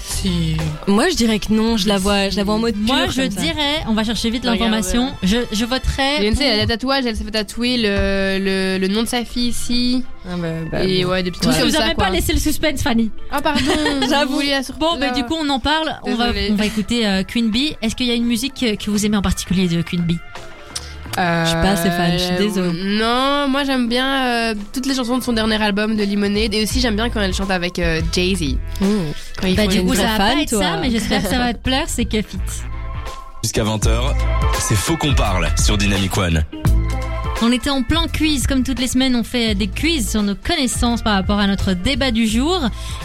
Moi, 0.86 1.10
je 1.10 1.16
dirais 1.16 1.38
que 1.38 1.52
non, 1.52 1.76
je 1.76 1.86
la 1.86 1.98
vois, 1.98 2.30
je 2.30 2.36
la 2.36 2.44
vois 2.44 2.54
en 2.54 2.58
mode 2.58 2.76
Moi, 2.76 3.04
pur, 3.04 3.10
je 3.12 3.20
comme 3.22 3.30
ça. 3.30 3.40
dirais, 3.40 3.84
on 3.88 3.92
va 3.94 4.04
chercher 4.04 4.30
vite 4.30 4.44
l'information. 4.44 5.12
Je, 5.22 5.38
je 5.52 5.64
voterais. 5.64 6.20
Beyoncé, 6.20 6.36
pour- 6.36 6.44
elle 6.46 6.60
a 6.60 6.66
des 6.66 6.72
tatouages, 6.72 7.04
elle 7.06 7.16
s'est 7.16 7.24
fait 7.24 7.30
tatouer 7.30 7.76
le, 7.76 8.38
le, 8.40 8.78
le 8.78 8.88
nom 8.88 9.02
de 9.02 9.08
sa 9.08 9.24
fille 9.24 9.48
ici. 9.48 10.02
Ah 10.30 10.36
bah, 10.36 10.48
bah, 10.70 10.84
et 10.84 11.04
ouais, 11.04 11.22
des 11.22 11.30
petits 11.30 11.40
trucs 11.40 11.56
même 11.56 11.94
quoi. 11.94 12.04
pas 12.04 12.10
laissé 12.10 12.32
le 12.32 12.38
suspense, 12.38 12.82
Fanny. 12.82 13.10
Ah, 13.30 13.40
pardon, 13.42 13.60
J'avoue. 14.08 14.30
vous 14.32 14.36
vouliez 14.38 14.50
la 14.50 14.62
surprise. 14.62 14.80
Bon, 14.90 14.98
bah, 14.98 15.10
du 15.10 15.24
coup, 15.24 15.34
on 15.40 15.48
en 15.48 15.60
parle. 15.60 15.94
On 16.04 16.14
va, 16.14 16.28
on 16.50 16.54
va 16.54 16.66
écouter 16.66 17.06
euh, 17.06 17.22
Queen 17.22 17.50
Bee. 17.50 17.76
Est-ce 17.82 17.94
qu'il 17.94 18.06
y 18.06 18.10
a 18.10 18.14
une 18.14 18.26
musique 18.26 18.54
que, 18.54 18.74
que 18.76 18.90
vous 18.90 19.04
aimez 19.06 19.16
en 19.16 19.22
particulier 19.22 19.68
de 19.68 19.82
Queen 19.82 20.02
Bee? 20.02 20.18
Euh, 21.18 21.44
Je 21.44 21.48
suis 21.50 21.58
pas 21.60 21.70
assez 21.70 21.90
fan, 21.90 22.12
je 22.12 22.18
suis 22.18 22.36
désolée. 22.36 22.98
Non, 22.98 23.48
moi 23.48 23.64
j'aime 23.64 23.88
bien 23.88 24.24
euh, 24.26 24.54
toutes 24.72 24.86
les 24.86 24.94
chansons 24.94 25.18
de 25.18 25.22
son 25.24 25.32
dernier 25.32 25.60
album 25.60 25.96
de 25.96 26.04
Lemonade 26.04 26.54
et 26.54 26.62
aussi 26.62 26.80
j'aime 26.80 26.94
bien 26.96 27.10
quand 27.10 27.20
elle 27.20 27.34
chante 27.34 27.50
avec 27.50 27.78
euh, 27.78 28.00
Jay-Z. 28.12 28.56
Mmh. 28.80 28.86
Quand 29.40 29.54
Bah, 29.54 29.66
du 29.66 29.82
coup, 29.82 29.94
ça 29.94 30.02
va 30.02 30.08
fan, 30.16 30.36
pas 30.36 30.42
être 30.42 30.50
toi. 30.50 30.62
ça, 30.62 30.76
mais 30.80 30.90
j'espère 30.90 31.22
que 31.22 31.28
ça 31.28 31.38
va 31.38 31.52
te 31.54 31.58
plaire. 31.58 31.84
C'est 31.88 32.04
Cuff. 32.04 32.24
Jusqu'à 33.42 33.64
20h, 33.64 34.14
c'est 34.60 34.74
Faux 34.76 34.96
qu'on 34.96 35.14
parle 35.14 35.48
sur 35.56 35.76
Dynamic 35.76 36.16
One. 36.16 36.44
On 37.40 37.52
était 37.52 37.70
en 37.70 37.84
plein 37.84 38.08
quiz, 38.08 38.48
comme 38.48 38.64
toutes 38.64 38.80
les 38.80 38.88
semaines, 38.88 39.14
on 39.14 39.22
fait 39.22 39.54
des 39.54 39.68
quiz 39.68 40.10
sur 40.10 40.24
nos 40.24 40.34
connaissances 40.34 41.02
par 41.02 41.14
rapport 41.14 41.38
à 41.38 41.46
notre 41.46 41.72
débat 41.72 42.10
du 42.10 42.26
jour. 42.26 42.60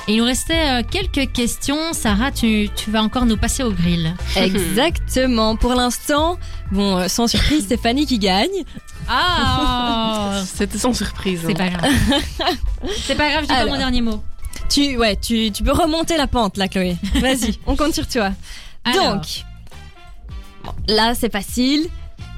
Et 0.07 0.13
il 0.13 0.17
nous 0.17 0.25
restait 0.25 0.69
euh, 0.69 0.81
quelques 0.89 1.31
questions. 1.31 1.93
Sarah, 1.93 2.31
tu, 2.31 2.67
tu 2.75 2.89
vas 2.89 3.03
encore 3.03 3.27
nous 3.27 3.37
passer 3.37 3.61
au 3.61 3.71
grill. 3.71 4.15
Exactement. 4.35 5.55
Pour 5.55 5.75
l'instant, 5.75 6.39
bon, 6.71 6.97
euh, 6.97 7.07
sans 7.09 7.27
surprise, 7.27 7.67
c'est 7.69 7.79
Fanny 7.79 8.07
qui 8.07 8.17
gagne. 8.17 8.63
Ah 9.07 10.41
C'était 10.55 10.79
sans 10.79 10.93
surprise. 10.93 11.41
C'est 11.45 11.61
hein. 11.61 11.69
pas 11.69 11.69
grave. 11.69 11.91
C'est 13.05 13.15
pas 13.15 13.29
grave, 13.29 13.43
je 13.43 13.49
dis 13.49 13.53
pas 13.53 13.65
mon 13.67 13.77
dernier 13.77 14.01
mot. 14.01 14.23
Tu, 14.67 14.97
ouais, 14.97 15.15
tu, 15.15 15.51
tu 15.51 15.61
peux 15.61 15.73
remonter 15.73 16.17
la 16.17 16.25
pente 16.25 16.57
là, 16.57 16.67
Chloé. 16.67 16.97
Vas-y, 17.21 17.59
on 17.67 17.75
compte 17.75 17.93
sur 17.93 18.07
toi. 18.07 18.31
Alors. 18.83 19.15
Donc, 19.15 19.25
là, 20.87 21.13
c'est 21.13 21.31
facile. 21.31 21.87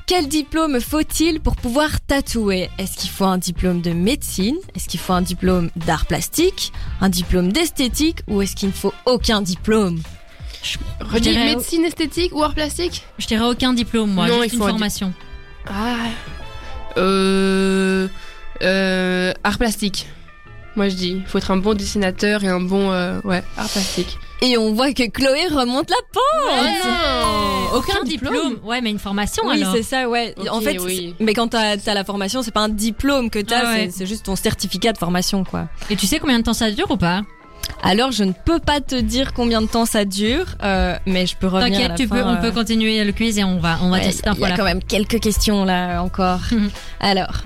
Quel 0.07 0.27
diplôme 0.27 0.79
faut-il 0.79 1.39
pour 1.41 1.55
pouvoir 1.55 1.99
tatouer? 2.01 2.69
Est-ce 2.77 2.95
qu'il 2.97 3.09
faut 3.09 3.25
un 3.25 3.39
diplôme 3.39 3.81
de 3.81 3.91
médecine? 3.91 4.57
Est-ce 4.75 4.87
qu'il 4.87 4.99
faut 4.99 5.13
un 5.13 5.23
diplôme 5.23 5.71
d'art 5.75 6.05
plastique? 6.05 6.71
Un 7.01 7.09
diplôme 7.09 7.51
d'esthétique? 7.51 8.19
Ou 8.27 8.41
est-ce 8.43 8.55
qu'il 8.55 8.67
ne 8.69 8.73
faut 8.73 8.93
aucun 9.07 9.41
diplôme? 9.41 9.99
Je 10.61 11.17
dirais- 11.19 11.45
médecine 11.45 11.83
esthétique 11.85 12.35
ou 12.35 12.43
art 12.43 12.53
plastique? 12.53 13.03
Je 13.17 13.25
dirais 13.25 13.45
aucun 13.45 13.73
diplôme, 13.73 14.11
moi, 14.11 14.27
Non, 14.27 14.41
juste 14.41 14.53
il 14.53 14.53
une 14.53 14.59
faut 14.59 14.65
un 14.65 14.69
formation. 14.69 15.13
Ah. 15.67 15.95
Euh. 16.97 18.07
Euh. 18.61 19.33
Art 19.43 19.57
plastique. 19.57 20.07
Moi 20.75 20.89
je 20.89 20.95
dis, 20.95 21.11
il 21.17 21.25
faut 21.25 21.37
être 21.39 21.51
un 21.51 21.57
bon 21.57 21.73
dessinateur 21.73 22.43
et 22.43 22.47
un 22.49 22.59
bon 22.59 22.91
euh, 22.91 23.19
ouais, 23.23 23.43
art 23.57 23.69
plastique. 23.69 24.17
Et 24.41 24.57
on 24.57 24.73
voit 24.73 24.91
que 24.93 25.09
Chloé 25.09 25.47
remonte 25.47 25.89
la 25.89 25.95
pente. 26.13 26.85
non, 26.85 27.77
aucun 27.77 28.03
diplôme. 28.03 28.59
Ouais, 28.63 28.81
mais 28.81 28.89
une 28.91 28.99
formation 28.99 29.43
Oui, 29.45 29.61
alors. 29.61 29.73
c'est 29.75 29.83
ça, 29.83 30.07
ouais. 30.09 30.35
En 30.49 30.61
fait, 30.61 30.77
oui. 30.79 31.15
mais 31.19 31.33
quand 31.33 31.47
t'as 31.49 31.77
as 31.85 31.93
la 31.93 32.03
formation, 32.03 32.41
c'est 32.43 32.51
pas 32.51 32.61
un 32.61 32.69
diplôme 32.69 33.29
que 33.29 33.39
t'as, 33.39 33.61
Ah 33.65 33.71
ouais. 33.73 33.89
c'est- 33.91 34.05
juste 34.05 34.25
ton 34.25 34.35
certificat 34.35 34.91
de 34.93 34.97
formation, 34.97 35.43
quoi. 35.43 35.67
Et 35.89 35.95
tu 35.95 36.05
sais 36.05 36.19
combien 36.19 36.37
de 36.39 36.43
temps 36.43 36.53
ça 36.53 36.69
dure 36.71 36.91
ou 36.91 36.97
pas? 36.97 37.21
Alors, 37.81 38.11
je 38.11 38.23
ne 38.23 38.33
peux 38.45 38.59
pas 38.59 38.79
te 38.81 38.95
dire 38.95 39.33
combien 39.33 39.61
de 39.61 39.67
temps 39.67 39.85
ça 39.85 40.05
dure, 40.05 40.45
euh, 40.63 40.95
mais 41.07 41.25
je 41.25 41.35
peux 41.35 41.47
revenir. 41.47 41.79
T'inquiète, 41.79 41.97
tu 41.97 42.07
fin, 42.07 42.15
peux, 42.17 42.23
on 42.23 42.33
euh, 42.35 42.41
peut 42.41 42.51
continuer 42.51 43.03
le 43.03 43.11
quiz 43.11 43.39
et 43.39 43.43
on 43.43 43.57
va, 43.59 43.77
on 43.81 43.89
va 43.89 43.97
ouais, 43.97 44.11
cette 44.11 44.25
Il 44.35 44.39
y 44.41 44.45
a 44.45 44.55
quand 44.55 44.63
même 44.63 44.83
quelques 44.83 45.19
questions 45.19 45.65
là 45.65 46.01
encore. 46.03 46.41
Mhm. 46.51 46.69
Alors, 46.99 47.41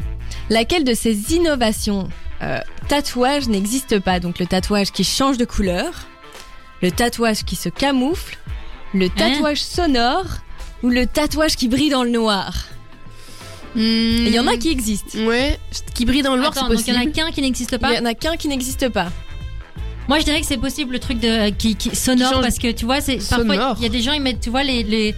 laquelle 0.50 0.84
de 0.84 0.94
ces 0.94 1.34
innovations 1.36 2.10
euh, 2.42 2.60
tatouage 2.90 3.48
n'existe 3.48 4.00
pas? 4.00 4.20
Donc 4.20 4.40
le 4.40 4.46
tatouage 4.46 4.92
qui 4.92 5.04
change 5.06 5.38
de 5.38 5.46
couleur, 5.46 5.92
le 6.82 6.92
tatouage 6.92 7.44
qui 7.44 7.56
se 7.56 7.70
camoufle, 7.70 8.38
le 8.94 9.06
Hein 9.06 9.10
tatouage 9.16 9.62
sonore 9.62 10.26
ou 10.84 10.90
le 10.90 11.06
tatouage 11.06 11.56
qui 11.56 11.68
brille 11.68 11.90
dans 11.90 12.04
le 12.04 12.10
noir. 12.12 12.54
Il 13.76 14.28
Il 14.28 14.34
y 14.34 14.40
en 14.40 14.48
a 14.48 14.58
qui 14.58 14.70
existent. 14.72 15.20
Ouais, 15.20 15.60
qui 15.94 16.06
brille 16.06 16.24
dans 16.24 16.36
le 16.36 16.42
noir, 16.42 16.54
c'est 16.54 16.62
donc 16.62 16.72
il 16.88 16.88
y 16.88 16.92
en 16.92 16.96
a 16.96 17.04
possible. 17.04 17.12
qu'un 17.14 17.32
qui 17.32 17.42
n'existe 17.42 17.72
Il 17.74 17.80
pas. 17.80 17.94
y 17.94 18.00
en 18.00 18.06
a 18.06 18.14
qu'un 18.14 18.36
qui 18.36 18.48
n'existe 18.48 18.90
pas. 18.90 19.10
Moi, 20.08 20.18
je 20.20 20.24
dirais 20.26 20.42
que 20.42 20.48
c'est 20.48 20.58
possible 20.58 20.94
le 20.94 21.00
truc 21.00 21.20
de 21.20 21.50
qui, 21.52 21.76
qui 21.76 21.96
sonore 21.96 22.30
Qui 22.30 22.34
change- 22.34 22.44
parce 22.44 22.58
que 22.58 22.72
tu 22.72 22.86
vois, 22.86 23.00
c'est 23.00 23.18
parfois 23.18 23.46
Sonore. 23.56 23.76
il 23.78 23.84
y 23.84 23.86
a 23.86 23.90
des 23.90 24.02
gens 24.02 24.12
ils 24.14 24.22
mettent 24.22 24.40
tu 24.42 24.50
vois 24.50 24.64
les, 24.64 24.82
les 24.82 25.14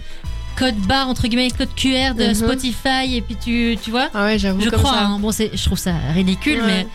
codes 0.58 0.76
barres 0.86 1.08
entre 1.08 1.28
guillemets, 1.28 1.44
les 1.44 1.50
codes 1.50 1.74
QR 1.74 2.12
de 2.14 2.26
Mhm. 2.28 2.34
Spotify 2.34 3.16
et 3.16 3.22
puis 3.22 3.36
tu 3.42 3.78
tu 3.82 3.90
vois. 3.90 4.10
Ah 4.12 4.26
ouais, 4.26 4.38
j'avoue 4.38 4.60
Je 4.60 4.68
comme 4.68 4.80
crois. 4.80 4.92
ça. 4.92 5.06
hein. 5.06 5.18
Bon, 5.18 5.32
c'est 5.32 5.50
je 5.56 5.64
trouve 5.64 5.78
ça 5.78 5.94
ridicule, 6.12 6.60
Ouais. 6.60 6.66
mais 6.66 6.86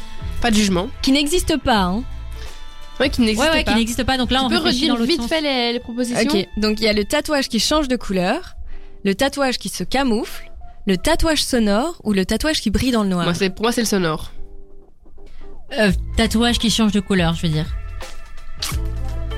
Pas 0.42 0.52
de 0.52 0.56
jugement. 0.56 0.90
Qui 1.02 1.12
n'existe 1.12 1.58
pas. 1.58 1.80
Hein. 1.86 2.04
Ouais, 3.00 3.10
qui 3.10 3.22
n'existe 3.22 3.42
ouais, 3.48 3.52
ouais, 3.58 3.64
pas. 3.64 3.72
qui 3.74 3.78
n'existe 3.78 4.04
pas. 4.04 4.18
Donc 4.18 4.32
là, 4.32 4.44
on 4.44 4.50
tu 4.50 4.56
réfléchit 4.56 4.90
redire 4.90 4.98
dans 4.98 5.04
vite 5.06 5.22
sens. 5.22 5.30
fait 5.30 5.42
les, 5.42 5.74
les 5.74 5.80
propositions 5.80 6.30
Ok, 6.32 6.48
donc 6.58 6.80
il 6.80 6.84
y 6.86 6.88
a 6.88 6.94
le 6.94 7.06
tatouage 7.06 7.48
qui 7.48 7.60
change 7.60 7.88
de 7.88 7.96
couleur, 7.96 8.56
le 9.04 9.14
tatouage 9.14 9.58
qui 9.60 9.70
se 9.70 9.84
camoufle, 9.84 10.52
le 10.88 10.98
tatouage 10.98 11.44
sonore 11.44 12.00
ou 12.04 12.14
le 12.14 12.26
tatouage 12.26 12.62
qui 12.62 12.70
brille 12.72 12.92
dans 12.92 13.04
le 13.04 13.10
noir. 13.10 13.24
Moi, 13.26 13.34
c'est- 13.34 13.50
Pour 13.52 13.64
moi, 13.64 13.72
c'est 13.72 13.82
le 13.82 13.88
sonore. 13.88 14.32
Euh, 15.78 15.92
tatouage 16.16 16.60
qui 16.60 16.70
change 16.72 16.92
de 16.94 17.00
couleur, 17.02 17.34
je 17.36 17.42
veux 17.44 17.50
dire. 17.54 17.66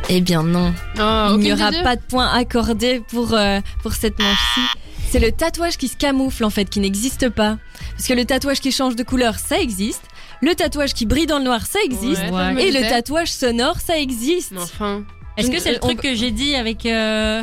Eh 0.09 0.21
bien 0.21 0.43
non. 0.43 0.73
Ah, 0.97 1.29
Il 1.33 1.39
n'y 1.39 1.53
aura 1.53 1.71
pas 1.83 1.95
de 1.95 2.01
point 2.01 2.27
accordé 2.31 3.01
pour, 3.09 3.33
euh, 3.33 3.59
pour 3.83 3.93
cette 3.93 4.17
manche-ci. 4.19 4.61
C'est 5.09 5.19
le 5.19 5.31
tatouage 5.31 5.77
qui 5.77 5.87
se 5.87 5.97
camoufle 5.97 6.43
en 6.45 6.49
fait, 6.49 6.65
qui 6.65 6.79
n'existe 6.79 7.29
pas. 7.29 7.57
Parce 7.95 8.07
que 8.07 8.13
le 8.13 8.25
tatouage 8.25 8.59
qui 8.59 8.71
change 8.71 8.95
de 8.95 9.03
couleur, 9.03 9.37
ça 9.39 9.59
existe. 9.59 10.03
Le 10.41 10.55
tatouage 10.55 10.93
qui 10.93 11.05
brille 11.05 11.25
dans 11.27 11.37
le 11.39 11.43
noir, 11.45 11.65
ça 11.65 11.79
existe. 11.83 12.21
Ouais, 12.23 12.29
Ouais. 12.31 12.37
ça, 12.39 12.49
je 12.51 12.55
me 12.55 12.59
Et 12.61 12.71
le 12.71 12.77
disais. 12.77 12.89
tatouage 12.89 13.31
sonore, 13.31 13.79
ça 13.79 13.97
existe. 13.99 14.51
Mais 14.51 14.59
Enfin. 14.61 15.03
Est-ce 15.37 15.51
que 15.51 15.59
c'est 15.59 15.71
le 15.71 15.77
On- 15.81 15.87
truc 15.87 16.01
que 16.01 16.15
j'ai 16.15 16.31
dit 16.31 16.55
avec 16.55 16.85
euh, 16.85 17.41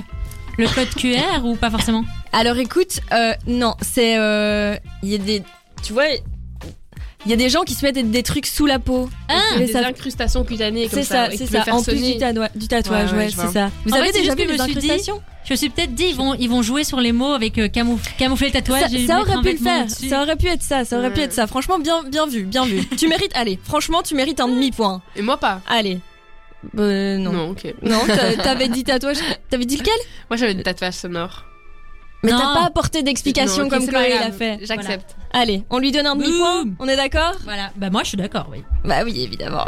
le 0.58 0.66
code 0.68 0.88
QR 0.96 1.44
ou 1.44 1.56
pas 1.56 1.70
forcément? 1.70 2.04
Alors 2.32 2.56
écoute, 2.58 3.00
euh, 3.12 3.32
non, 3.46 3.74
c'est... 3.80 4.18
euh, 4.18 4.76
Il 5.02 5.08
y 5.10 5.14
a 5.14 5.18
des... 5.18 5.42
Tu 5.82 5.92
vois, 5.92 6.04
il 7.26 7.30
y 7.30 7.34
a 7.34 7.36
des 7.36 7.50
gens 7.50 7.62
qui 7.64 7.74
se 7.74 7.84
mettent 7.84 8.10
des 8.10 8.22
trucs 8.22 8.46
sous 8.46 8.64
la 8.64 8.78
peau. 8.78 9.10
Ah, 9.28 9.58
des 9.58 9.66
ça- 9.66 9.86
incrustations 9.86 10.44
cutanées 10.44 10.88
comme 10.88 11.00
C'est 11.00 11.04
ça, 11.04 11.26
et 11.26 11.32
qui 11.36 11.46
c'est 11.46 11.62
ça. 11.62 11.74
En 11.74 11.82
plus 11.82 11.96
du, 11.96 12.14
du 12.14 12.68
tatouage, 12.68 13.10
Ouais, 13.12 13.18
ouais, 13.18 13.24
ouais, 13.24 13.30
je 13.30 13.36
c'est 13.36 13.52
ça. 13.52 13.70
Vous 13.84 13.92
En 13.92 13.96
avez 13.96 14.06
fait, 14.06 14.12
c'est 14.14 14.18
déjà 14.20 14.32
juste 14.36 14.38
vu 14.38 14.52
les 14.52 14.56
je 14.56 14.62
me 14.62 14.68
suis 14.68 14.74
dit- 14.76 14.86
incrustations 14.90 15.22
Je 15.44 15.52
me 15.52 15.56
suis 15.56 15.68
peut-être 15.68 15.94
dit 15.94 16.06
ils 16.10 16.16
vont 16.16 16.34
ils 16.34 16.48
vont 16.48 16.62
jouer 16.62 16.82
sur 16.84 17.00
les 17.00 17.12
mots 17.12 17.32
avec 17.34 17.58
euh, 17.58 17.68
camouf- 17.68 18.16
camoufler 18.16 18.46
le 18.48 18.52
tatouage. 18.54 18.90
ça, 18.90 18.96
et 18.96 19.06
ça 19.06 19.20
aurait 19.20 19.40
pu 19.42 19.52
le 19.52 19.58
faire. 19.58 19.90
Ça 19.90 20.22
aurait 20.22 20.36
pu 20.36 20.46
être 20.46 20.62
ça. 20.62 20.84
Ça 20.84 20.98
aurait 20.98 21.12
pu 21.12 21.20
être 21.20 21.32
ça. 21.32 21.46
Franchement, 21.46 21.78
bien, 21.78 22.02
bien 22.04 22.26
vu, 22.26 22.44
bien 22.44 22.64
vu. 22.64 22.84
tu 22.96 23.08
mérites. 23.08 23.32
Allez, 23.34 23.58
franchement, 23.64 24.02
tu 24.02 24.14
mérites 24.14 24.40
un 24.40 24.48
demi-point. 24.48 25.02
Et 25.16 25.22
moi, 25.22 25.36
pas. 25.36 25.60
Allez. 25.68 25.98
Euh, 26.78 27.18
non. 27.18 27.32
Non, 27.32 27.50
ok. 27.50 27.74
Non, 27.82 27.98
t'a- 28.06 28.34
t'avais 28.42 28.68
dit 28.68 28.82
tatouage. 28.82 29.18
T'avais 29.50 29.66
dit 29.66 29.76
lequel? 29.76 29.94
Moi, 30.30 30.36
j'avais 30.36 30.54
des 30.54 30.62
tatouages 30.62 30.94
sonores. 30.94 31.44
Mais 32.26 32.38
t'as 32.38 32.54
pas 32.54 32.64
apporté 32.66 33.02
d'explication 33.02 33.68
comme 33.68 33.86
Chloé 33.86 34.18
l'a 34.18 34.32
fait. 34.32 34.58
J'accepte. 34.62 35.16
Allez, 35.32 35.64
on 35.70 35.78
lui 35.78 35.92
donne 35.92 36.06
un 36.06 36.16
demi-point. 36.16 36.64
On 36.78 36.88
est 36.88 36.96
d'accord? 36.96 37.34
Voilà. 37.44 37.70
Bah 37.76 37.90
moi 37.90 38.02
je 38.02 38.08
suis 38.08 38.16
d'accord, 38.16 38.48
oui. 38.50 38.62
Bah 38.84 39.02
oui, 39.04 39.20
évidemment. 39.20 39.66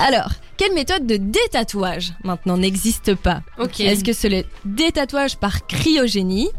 Alors, 0.00 0.30
quelle 0.56 0.74
méthode 0.74 1.06
de 1.06 1.16
détatouage 1.16 2.12
maintenant 2.24 2.56
n'existe 2.56 3.14
pas? 3.14 3.42
Ok. 3.58 3.80
Est-ce 3.80 4.04
que 4.04 4.12
c'est 4.12 4.28
le 4.28 4.44
détatouage 4.64 5.36
par 5.36 5.66
cryogénie, 5.66 6.50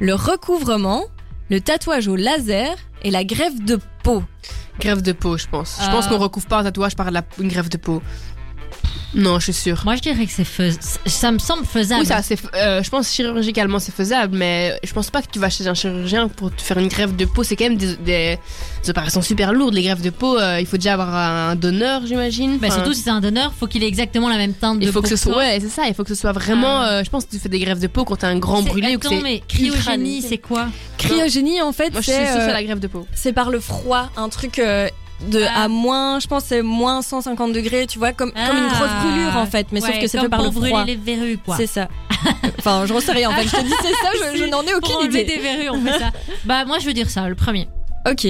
le 0.00 0.14
recouvrement, 0.14 1.04
le 1.50 1.60
tatouage 1.60 2.08
au 2.08 2.16
laser 2.16 2.76
et 3.02 3.10
la 3.10 3.24
greffe 3.24 3.60
de 3.60 3.78
peau? 4.02 4.22
Grève 4.78 5.02
de 5.02 5.12
peau, 5.12 5.38
je 5.38 5.46
pense. 5.46 5.78
Je 5.82 5.90
pense 5.90 6.06
qu'on 6.06 6.18
recouvre 6.18 6.46
pas 6.46 6.58
un 6.58 6.64
tatouage 6.64 6.96
par 6.96 7.10
la... 7.10 7.22
une 7.40 7.48
grève 7.48 7.68
de 7.68 7.76
peau. 7.76 8.02
Non, 9.16 9.38
je 9.38 9.44
suis 9.44 9.52
sûre. 9.54 9.80
Moi 9.84 9.96
je 9.96 10.02
dirais 10.02 10.26
que 10.26 10.30
c'est 10.32 10.44
ça 11.06 11.32
me 11.32 11.38
semble 11.38 11.64
faisable. 11.64 12.02
Oui, 12.02 12.06
ça, 12.06 12.20
c'est, 12.22 12.38
euh, 12.54 12.82
je 12.82 12.90
pense 12.90 13.10
chirurgicalement 13.12 13.78
c'est 13.78 13.94
faisable, 13.94 14.36
mais 14.36 14.78
je 14.84 14.92
pense 14.92 15.10
pas 15.10 15.22
que 15.22 15.28
tu 15.32 15.38
vas 15.38 15.48
chez 15.48 15.66
un 15.66 15.72
chirurgien 15.74 16.28
pour 16.28 16.54
te 16.54 16.60
faire 16.60 16.76
une 16.78 16.88
greffe 16.88 17.16
de 17.16 17.24
peau. 17.24 17.42
C'est 17.42 17.56
quand 17.56 17.64
même 17.64 17.76
des, 17.78 17.96
des, 17.96 18.38
des 18.84 18.90
opérations 18.90 19.22
super 19.22 19.52
lourdes. 19.54 19.72
Les 19.74 19.82
greffes 19.82 20.02
de 20.02 20.10
peau, 20.10 20.38
euh, 20.38 20.60
il 20.60 20.66
faut 20.66 20.76
déjà 20.76 20.92
avoir 20.92 21.14
un 21.14 21.56
donneur, 21.56 22.02
j'imagine. 22.06 22.58
Bah, 22.58 22.66
Enfin, 22.68 22.76
surtout 22.76 22.92
si 22.92 23.00
c'est 23.02 23.10
un 23.10 23.20
donneur, 23.22 23.54
faut 23.58 23.66
qu'il 23.66 23.82
ait 23.82 23.88
exactement 23.88 24.28
la 24.28 24.36
même 24.36 24.52
teinte 24.52 24.80
de 24.80 24.84
il 24.84 24.92
faut 24.92 25.00
que 25.02 25.08
ce 25.08 25.16
soit, 25.16 25.36
ouais, 25.38 25.58
c'est 25.60 25.70
ça. 25.70 25.88
Il 25.88 25.94
faut 25.94 26.02
que 26.04 26.10
ce 26.10 26.14
soit 26.14 26.32
vraiment. 26.32 26.80
Ah. 26.82 26.92
euh, 26.98 27.04
je 27.04 27.08
pense 27.10 27.24
que 27.24 27.30
tu 27.30 27.38
fais 27.38 27.48
des 27.48 27.58
greffes 27.58 27.80
de 27.80 27.86
peau 27.86 28.04
quand 28.04 28.16
t'as 28.16 28.28
un 28.28 28.38
grand 28.38 28.62
brûlé 28.62 28.96
ou 28.96 28.98
que 28.98 29.06
Attends, 29.06 29.16
c'est. 29.16 29.22
mais 29.22 29.42
cryogénie, 29.48 30.20
c'est 30.22 30.38
quoi? 30.38 30.66
Cryogénie, 30.98 31.62
en 31.62 31.72
fait, 31.72 31.90
Moi, 31.90 32.00
je 32.02 32.10
suis 32.10 32.12
c'est 32.12 32.26
sûre 32.26 32.34
que 32.36 32.40
euh, 32.42 32.46
c'est 32.48 32.52
la 32.52 32.62
greffe 32.64 32.80
de 32.80 32.86
peau. 32.88 33.06
c'est 33.14 33.32
par 33.32 33.50
le 33.50 33.60
froid, 33.60 34.10
un 34.16 34.28
truc 34.28 34.58
euh, 34.58 34.88
de 35.28 35.42
Ah. 35.42 35.64
à 35.64 35.68
moins, 35.68 36.20
je 36.20 36.26
pense 36.26 36.44
c'est 36.44 36.62
moins 36.62 37.02
150 37.02 37.52
degrés, 37.52 37.86
tu 37.86 37.98
vois, 37.98 38.12
comme 38.12 38.32
comme 38.32 38.40
une 38.56 38.68
Ah. 38.70 38.74
grosse 38.74 38.90
brûlure 39.12 39.36
en 39.36 39.46
fait, 39.46 39.68
mais 39.72 39.80
sauf 39.80 39.98
que 39.98 40.06
c'est 40.06 40.20
fait 40.20 40.28
par 40.28 40.38
pour 40.40 40.48
le 40.48 40.52
brûler 40.54 40.70
froid. 40.70 40.84
les 40.84 40.96
verrues, 40.96 41.38
quoi. 41.44 41.56
C'est 41.56 41.66
ça. 41.66 41.88
enfin, 42.58 42.84
je 42.86 43.00
sais 43.00 43.12
rien 43.12 43.30
en 43.30 43.32
fait. 43.34 43.44
Je 43.44 43.50
te 43.56 43.62
dis 43.62 43.72
c'est 43.82 43.92
ça, 43.92 44.10
je, 44.32 44.38
je 44.38 44.44
n'en 44.44 44.62
ai 44.62 44.66
Pour 44.72 44.76
aucune 44.78 44.96
enlever 45.06 45.22
idée. 45.22 45.36
des 45.36 45.42
verrues, 45.42 45.70
on 45.70 45.80
fait 45.84 45.98
ça. 45.98 46.10
bah 46.44 46.64
moi 46.64 46.78
je 46.78 46.86
veux 46.86 46.92
dire 46.94 47.08
ça, 47.10 47.28
le 47.28 47.34
premier. 47.34 47.68
Ok. 48.10 48.24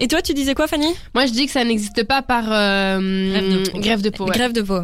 Et 0.00 0.06
toi, 0.06 0.22
tu 0.22 0.32
disais 0.32 0.54
quoi, 0.54 0.68
Fanny? 0.68 0.94
Moi, 1.12 1.26
je 1.26 1.32
dis 1.32 1.46
que 1.46 1.50
ça 1.52 1.64
n'existe 1.64 2.04
pas 2.04 2.22
par 2.22 2.44
euh, 2.52 3.00
Greffe 3.34 3.50
de 3.50 3.70
peau. 3.70 3.78
greffe 3.80 4.02
de 4.02 4.10
peau. 4.10 4.24
ouais. 4.26 4.30
Grève 4.30 4.52
de 4.52 4.62
peau. 4.62 4.80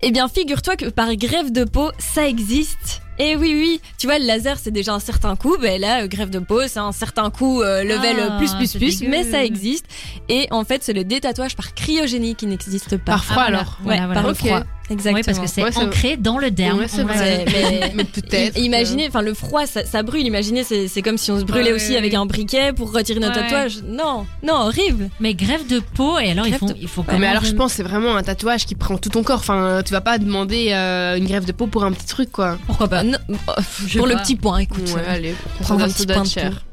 Eh 0.00 0.10
bien, 0.12 0.28
figure-toi 0.28 0.76
que 0.76 0.86
par 0.86 1.14
grève 1.16 1.52
de 1.52 1.64
peau, 1.64 1.90
ça 1.98 2.26
existe. 2.26 3.02
Et 3.22 3.36
oui, 3.36 3.52
oui, 3.54 3.80
tu 3.98 4.06
vois, 4.06 4.18
le 4.18 4.24
laser, 4.24 4.58
c'est 4.58 4.70
déjà 4.70 4.94
un 4.94 4.98
certain 4.98 5.36
coût. 5.36 5.56
Ben 5.60 5.78
là, 5.78 6.02
euh, 6.02 6.06
grève 6.06 6.30
de 6.30 6.38
peau, 6.38 6.66
c'est 6.66 6.78
un 6.78 6.90
certain 6.92 7.28
coût 7.30 7.60
euh, 7.60 7.84
level 7.84 8.16
Ah, 8.18 8.22
euh, 8.34 8.38
plus, 8.38 8.54
plus, 8.54 8.66
c'est 8.66 8.78
plus. 8.78 8.98
dégueu. 9.00 9.10
Mais 9.10 9.24
ça 9.24 9.44
existe. 9.44 9.84
Et 10.30 10.48
en 10.50 10.64
fait, 10.64 10.82
c'est 10.82 10.94
le 10.94 11.04
détatouage 11.04 11.54
par 11.54 11.74
cryogénie 11.74 12.34
qui 12.34 12.46
n'existe 12.46 12.96
pas. 12.96 13.12
Par 13.12 13.24
froid 13.24 13.36
Ah, 13.38 13.42
voilà. 13.50 13.58
alors. 13.58 13.78
ouais, 13.80 13.84
Voilà, 13.84 14.06
voilà. 14.06 14.14
par 14.14 14.22
le 14.24 14.30
Ok. 14.30 14.38
froid. 14.38 14.62
Exactement. 14.90 15.14
Oui, 15.16 15.22
parce 15.24 15.38
que 15.38 15.46
c'est 15.46 15.62
Ouais, 15.62 15.76
ancré 15.78 16.16
dans 16.16 16.36
le 16.38 16.50
derme. 16.50 16.80
Ouais, 16.80 16.88
c'est 16.88 17.02
on 17.02 17.06
va 17.06 17.14
vrai. 17.14 17.44
dire. 17.44 17.54
mais- 17.70 17.92
Mais 17.94 18.04
peut-être. 18.04 18.58
Imaginez, 18.58 19.06
enfin 19.08 19.22
le 19.22 19.34
froid, 19.34 19.64
ça, 19.66 19.84
ça 19.86 20.02
brûle. 20.02 20.26
Imaginez, 20.26 20.64
c'est 20.64 21.02
comme 21.02 21.16
si 21.16 21.30
on 21.30 21.38
se 21.38 21.44
brûlait 21.44 21.70
Ouais, 21.70 21.76
aussi 21.76 21.92
ouais, 21.92 21.96
avec 21.98 22.12
un 22.14 22.26
briquet 22.26 22.72
pour 22.72 22.92
retirer 22.92 23.20
notre 23.20 23.34
tatouage. 23.40 23.82
Non, 23.86 24.26
non, 24.42 24.54
horrible. 24.54 25.08
Mais 25.20 25.34
grève 25.34 25.66
de 25.66 25.78
peau, 25.80 26.18
et 26.18 26.30
alors 26.32 26.46
ils 26.46 26.50
Greffe 26.50 26.60
font, 26.60 26.66
de- 26.66 26.76
il 26.80 26.88
faut 26.88 27.02
quand 27.02 27.18
mais 27.18 27.26
alors 27.28 27.44
je 27.44 27.52
pense 27.52 27.70
que 27.72 27.76
c'est 27.78 27.82
vraiment 27.82 28.16
un 28.16 28.22
tatouage 28.22 28.66
qui 28.66 28.74
prend 28.74 28.98
tout 28.98 29.08
ton 29.10 29.22
corps. 29.22 29.38
Enfin, 29.38 29.82
tu 29.84 29.92
vas 29.92 30.00
pas 30.00 30.18
demander 30.18 30.70
euh, 30.72 31.16
une 31.16 31.26
greffe 31.26 31.46
de 31.46 31.52
peau 31.52 31.66
pour 31.66 31.84
un 31.84 31.92
petit 31.92 32.06
truc 32.06 32.30
quoi. 32.32 32.58
Pourquoi 32.66 32.88
pas? 32.88 33.02
Non, 33.04 33.18
oh, 33.30 33.52
Je 33.86 33.98
pour 33.98 34.06
le 34.06 34.14
pas. 34.14 34.20
petit 34.20 34.36
point, 34.36 34.58
écoute. 34.58 34.88
Ouais, 34.94 35.02
allez, 35.06 35.34
prends 35.60 35.78
ça 35.78 35.84
un 35.84 35.88
petit 35.88 36.06
point 36.06 36.22
de 36.22 36.28
cher. 36.28 36.64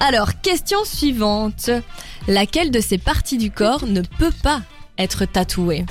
Alors, 0.00 0.40
question 0.42 0.78
suivante. 0.84 1.70
Laquelle 2.28 2.70
de 2.70 2.80
ces 2.80 2.98
parties 2.98 3.38
du 3.38 3.50
corps 3.50 3.86
ne 3.86 4.02
peut 4.18 4.32
pas 4.42 4.60
être 4.98 5.24
tatouée? 5.24 5.84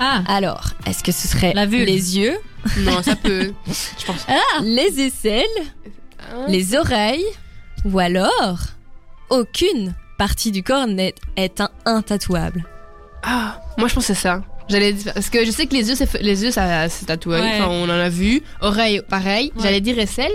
Ah, 0.00 0.22
Alors, 0.28 0.70
est-ce 0.86 1.02
que 1.02 1.12
ce 1.12 1.26
serait 1.28 1.52
La 1.54 1.66
vulve. 1.66 1.84
les 1.86 2.18
yeux, 2.18 2.36
Non, 2.78 3.02
ça 3.02 3.16
peut. 3.16 3.52
Je 3.66 4.04
pense. 4.06 4.26
les 4.62 5.00
aisselles, 5.00 5.44
les 6.48 6.76
oreilles 6.76 7.24
ou 7.84 7.98
alors 7.98 8.58
aucune 9.30 9.94
partie 10.18 10.50
du 10.52 10.62
corps 10.62 10.86
n'est 10.86 11.14
est 11.36 11.60
un 11.60 11.70
intatouable? 11.84 12.64
Ah, 13.22 13.60
moi 13.78 13.88
je 13.88 13.94
pense 13.94 14.06
que 14.06 14.14
c'est 14.14 14.20
ça. 14.20 14.42
J'allais 14.68 14.92
dire- 14.92 15.14
parce 15.14 15.30
que 15.30 15.44
je 15.44 15.50
sais 15.50 15.66
que 15.66 15.74
les 15.74 15.88
yeux, 15.88 15.94
c'est 15.94 16.06
fait- 16.06 16.22
les 16.22 16.42
yeux, 16.44 16.50
ça, 16.50 16.88
c'est 16.90 17.06
tatoué. 17.06 17.40
Ouais. 17.40 17.52
Enfin, 17.54 17.68
on 17.70 17.84
en 17.84 17.88
a 17.90 18.08
vu. 18.10 18.42
Oreille, 18.60 19.00
pareil. 19.08 19.50
Ouais. 19.56 19.62
J'allais 19.62 19.80
dire 19.80 19.98
aisselle. 19.98 20.32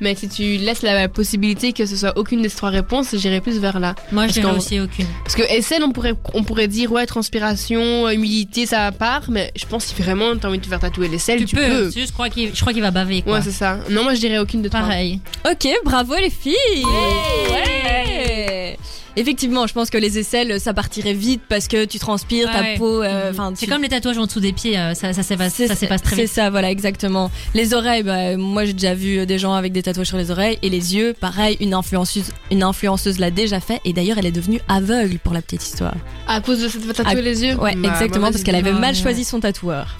Mais 0.00 0.14
si 0.14 0.28
tu 0.28 0.42
laisses 0.56 0.82
la 0.82 1.08
possibilité 1.08 1.72
que 1.72 1.86
ce 1.86 1.96
soit 1.96 2.16
aucune 2.18 2.42
des 2.42 2.50
trois 2.50 2.70
réponses, 2.70 3.14
j'irais 3.16 3.40
plus 3.40 3.58
vers 3.58 3.78
là. 3.80 3.94
moi 4.12 4.26
je 4.26 4.32
dirais 4.34 4.50
aussi 4.56 4.80
aucune. 4.80 5.06
Parce 5.22 5.34
que 5.36 5.42
aisselle, 5.42 5.82
on 5.84 5.92
pourrait, 5.92 6.14
on 6.34 6.42
pourrait 6.42 6.68
dire 6.68 6.90
ouais, 6.92 7.06
transpiration, 7.06 8.08
humidité, 8.10 8.66
ça 8.66 8.90
part. 8.92 9.30
Mais 9.30 9.52
je 9.56 9.66
pense 9.66 9.84
que 9.86 9.94
si 9.94 10.02
vraiment 10.02 10.36
t'as 10.36 10.48
envie 10.48 10.58
de 10.58 10.64
te 10.64 10.68
faire 10.68 10.80
tatouer 10.80 11.08
l'aisselle, 11.08 11.38
Tu, 11.38 11.46
tu, 11.46 11.56
peux, 11.56 11.66
peux. 11.66 11.90
c'est 11.90 12.00
juste, 12.00 12.08
je 12.08 12.12
crois 12.12 12.28
qu'il 12.28 12.54
je 12.54 12.60
crois 12.60 12.72
qu'il 12.72 12.82
va 12.82 12.90
baver 12.90 13.22
quoi. 13.22 13.34
Ouais, 13.34 13.42
c'est 13.42 13.50
ça. 13.52 13.78
Non, 13.90 14.02
moi 14.02 14.14
je 14.14 14.20
dirais 14.20 14.38
aucune 14.38 14.62
de 14.62 14.68
trois. 14.68 14.80
Pareil. 14.80 15.20
Ok, 15.50 15.68
bravo 15.84 16.14
les 16.16 16.30
filles 16.30 16.54
Ouais. 16.84 17.52
Ouais. 17.52 18.78
Effectivement, 19.16 19.66
je 19.66 19.72
pense 19.74 19.90
que 19.90 19.98
les 19.98 20.18
aisselles, 20.18 20.60
ça 20.60 20.74
partirait 20.74 21.12
vite 21.12 21.42
parce 21.48 21.68
que 21.68 21.84
tu 21.84 21.98
transpires, 21.98 22.50
ta 22.50 22.62
peau. 22.78 23.02
euh, 23.02 23.30
Enfin, 23.30 23.52
C'est 23.54 23.66
tu- 23.66 23.72
comme 23.72 23.82
les 23.82 23.88
tatouages 23.88 24.18
en 24.18 24.26
dessous 24.26 24.40
des 24.40 24.52
pieds, 24.52 24.78
euh, 24.78 24.94
ça, 24.94 25.12
ça 25.12 25.22
s'efface 25.22 25.54
c'est 25.54 25.66
ça 25.68 25.74
s'efface 25.74 26.02
très 26.02 26.16
c'est 26.16 26.22
vite. 26.22 26.32
ça, 26.32 26.50
voilà, 26.50 26.70
exactement. 26.70 27.30
Les 27.54 27.74
oreilles, 27.74 28.02
bah, 28.02 28.36
moi 28.36 28.64
j'ai 28.64 28.72
déjà 28.72 28.94
vu 28.94 29.24
des 29.26 29.38
gens 29.38 29.54
avec 29.54 29.72
des 29.72 29.82
tatouages 29.82 30.08
sur 30.08 30.16
les 30.18 30.30
oreilles. 30.30 30.58
Et 30.62 30.70
les 30.70 30.94
yeux, 30.96 31.14
pareil, 31.18 31.56
une 31.60 31.74
influenceuse, 31.74 32.32
une 32.50 32.62
influenceuse 32.62 33.18
l'a 33.18 33.30
déjà 33.30 33.60
fait. 33.60 33.80
Et 33.84 33.92
d'ailleurs, 33.92 34.18
elle 34.18 34.26
est 34.26 34.32
devenue 34.32 34.60
aveugle 34.68 35.18
pour 35.18 35.32
la 35.34 35.42
petite 35.42 35.64
histoire. 35.64 35.94
À 36.26 36.40
cause 36.40 36.60
de 36.60 36.68
cette 36.68 36.86
tatouer 36.86 37.04
Ah, 37.06 37.14
les 37.14 37.44
yeux 37.44 37.54
Ouais, 37.56 37.74
Bah, 37.76 37.90
exactement, 37.92 38.30
parce 38.30 38.42
qu'elle 38.42 38.54
avait 38.56 38.72
mal 38.72 38.94
ouais. 38.94 39.00
choisi 39.02 39.24
son 39.24 39.40
tatoueur. 39.40 39.96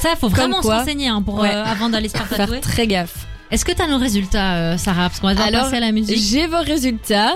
Ça, 0.00 0.10
faut 0.20 0.28
vraiment 0.28 0.60
se 0.60 0.66
renseigner 0.68 1.08
hein, 1.08 1.22
pour, 1.22 1.40
Ouais. 1.40 1.48
euh, 1.54 1.64
avant 1.64 1.88
d'aller 1.88 2.08
se 2.08 2.16
faire 2.16 2.26
Faut 2.28 2.36
tatouer. 2.36 2.60
faire 2.60 2.70
très 2.72 2.86
gaffe. 2.86 3.26
Est-ce 3.50 3.64
que 3.64 3.72
t'as 3.72 3.86
nos 3.86 3.98
résultats, 3.98 4.54
euh, 4.56 4.76
Sarah? 4.78 5.08
Parce 5.08 5.20
qu'on 5.20 5.28
va 5.28 5.32
devoir 5.34 5.48
Alors, 5.48 5.62
passer 5.64 5.76
à 5.76 5.80
la 5.80 5.92
musique. 5.92 6.18
J'ai 6.18 6.46
vos 6.46 6.58
résultats. 6.60 7.34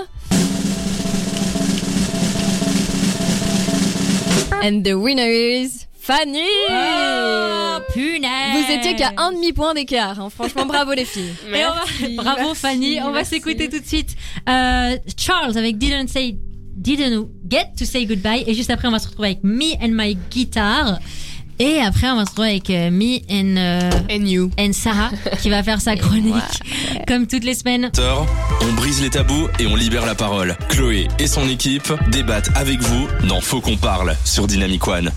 And 4.63 4.83
the 4.83 4.93
winner 4.93 5.29
is 5.29 5.85
Fanny 5.99 6.39
Oh, 6.69 7.79
punaise 7.93 8.53
Vous 8.65 8.71
étiez 8.73 8.95
qu'à 8.95 9.13
un 9.17 9.31
demi-point 9.31 9.73
d'écart. 9.73 10.19
hein. 10.19 10.29
Franchement, 10.29 10.65
bravo 10.65 10.93
les 10.93 11.05
filles. 11.05 11.33
Et 11.53 11.63
on 11.65 11.69
va- 12.15 12.23
Bravo 12.23 12.47
merci, 12.47 12.61
Fanny, 12.61 12.99
on 13.01 13.11
va 13.11 13.23
s'écouter 13.23 13.69
tout 13.69 13.79
de 13.79 13.85
suite 13.85 14.15
euh, 14.47 14.97
Charles 15.17 15.57
avec 15.57 15.77
Didn't 15.77 16.07
Say 16.07 16.37
Didn't 16.75 17.27
Get 17.49 17.71
to 17.77 17.85
Say 17.85 18.05
Goodbye 18.05 18.43
et 18.47 18.53
juste 18.53 18.69
après 18.69 18.87
on 18.87 18.91
va 18.91 18.99
se 18.99 19.07
retrouver 19.07 19.29
avec 19.29 19.43
Me 19.43 19.73
and 19.81 19.89
My 19.91 20.17
Guitar 20.31 20.99
et 21.59 21.79
après 21.81 22.09
on 22.09 22.15
va 22.15 22.25
se 22.25 22.29
retrouver 22.29 22.49
avec 22.49 22.69
euh, 22.69 22.89
Me 22.89 23.19
and, 23.29 23.57
euh, 23.57 23.89
And 24.09 24.25
you. 24.25 24.49
and 24.59 24.71
Sarah 24.73 25.11
qui 25.41 25.49
va 25.49 25.61
faire 25.61 25.81
sa 25.81 25.95
chronique 25.95 26.33
comme 27.07 27.27
toutes 27.27 27.43
les 27.43 27.53
semaines. 27.53 27.91
On 28.61 28.73
brise 28.73 29.01
les 29.01 29.09
tabous 29.09 29.47
et 29.59 29.67
on 29.67 29.75
libère 29.75 30.05
la 30.05 30.15
parole. 30.15 30.55
Chloé 30.69 31.07
et 31.19 31.27
son 31.27 31.47
équipe 31.47 31.91
débattent 32.11 32.49
avec 32.55 32.79
vous 32.81 33.07
dans 33.27 33.41
Faut 33.41 33.61
qu'on 33.61 33.77
parle 33.77 34.15
sur 34.25 34.47
Dynamic 34.47 34.87
One. 34.87 35.11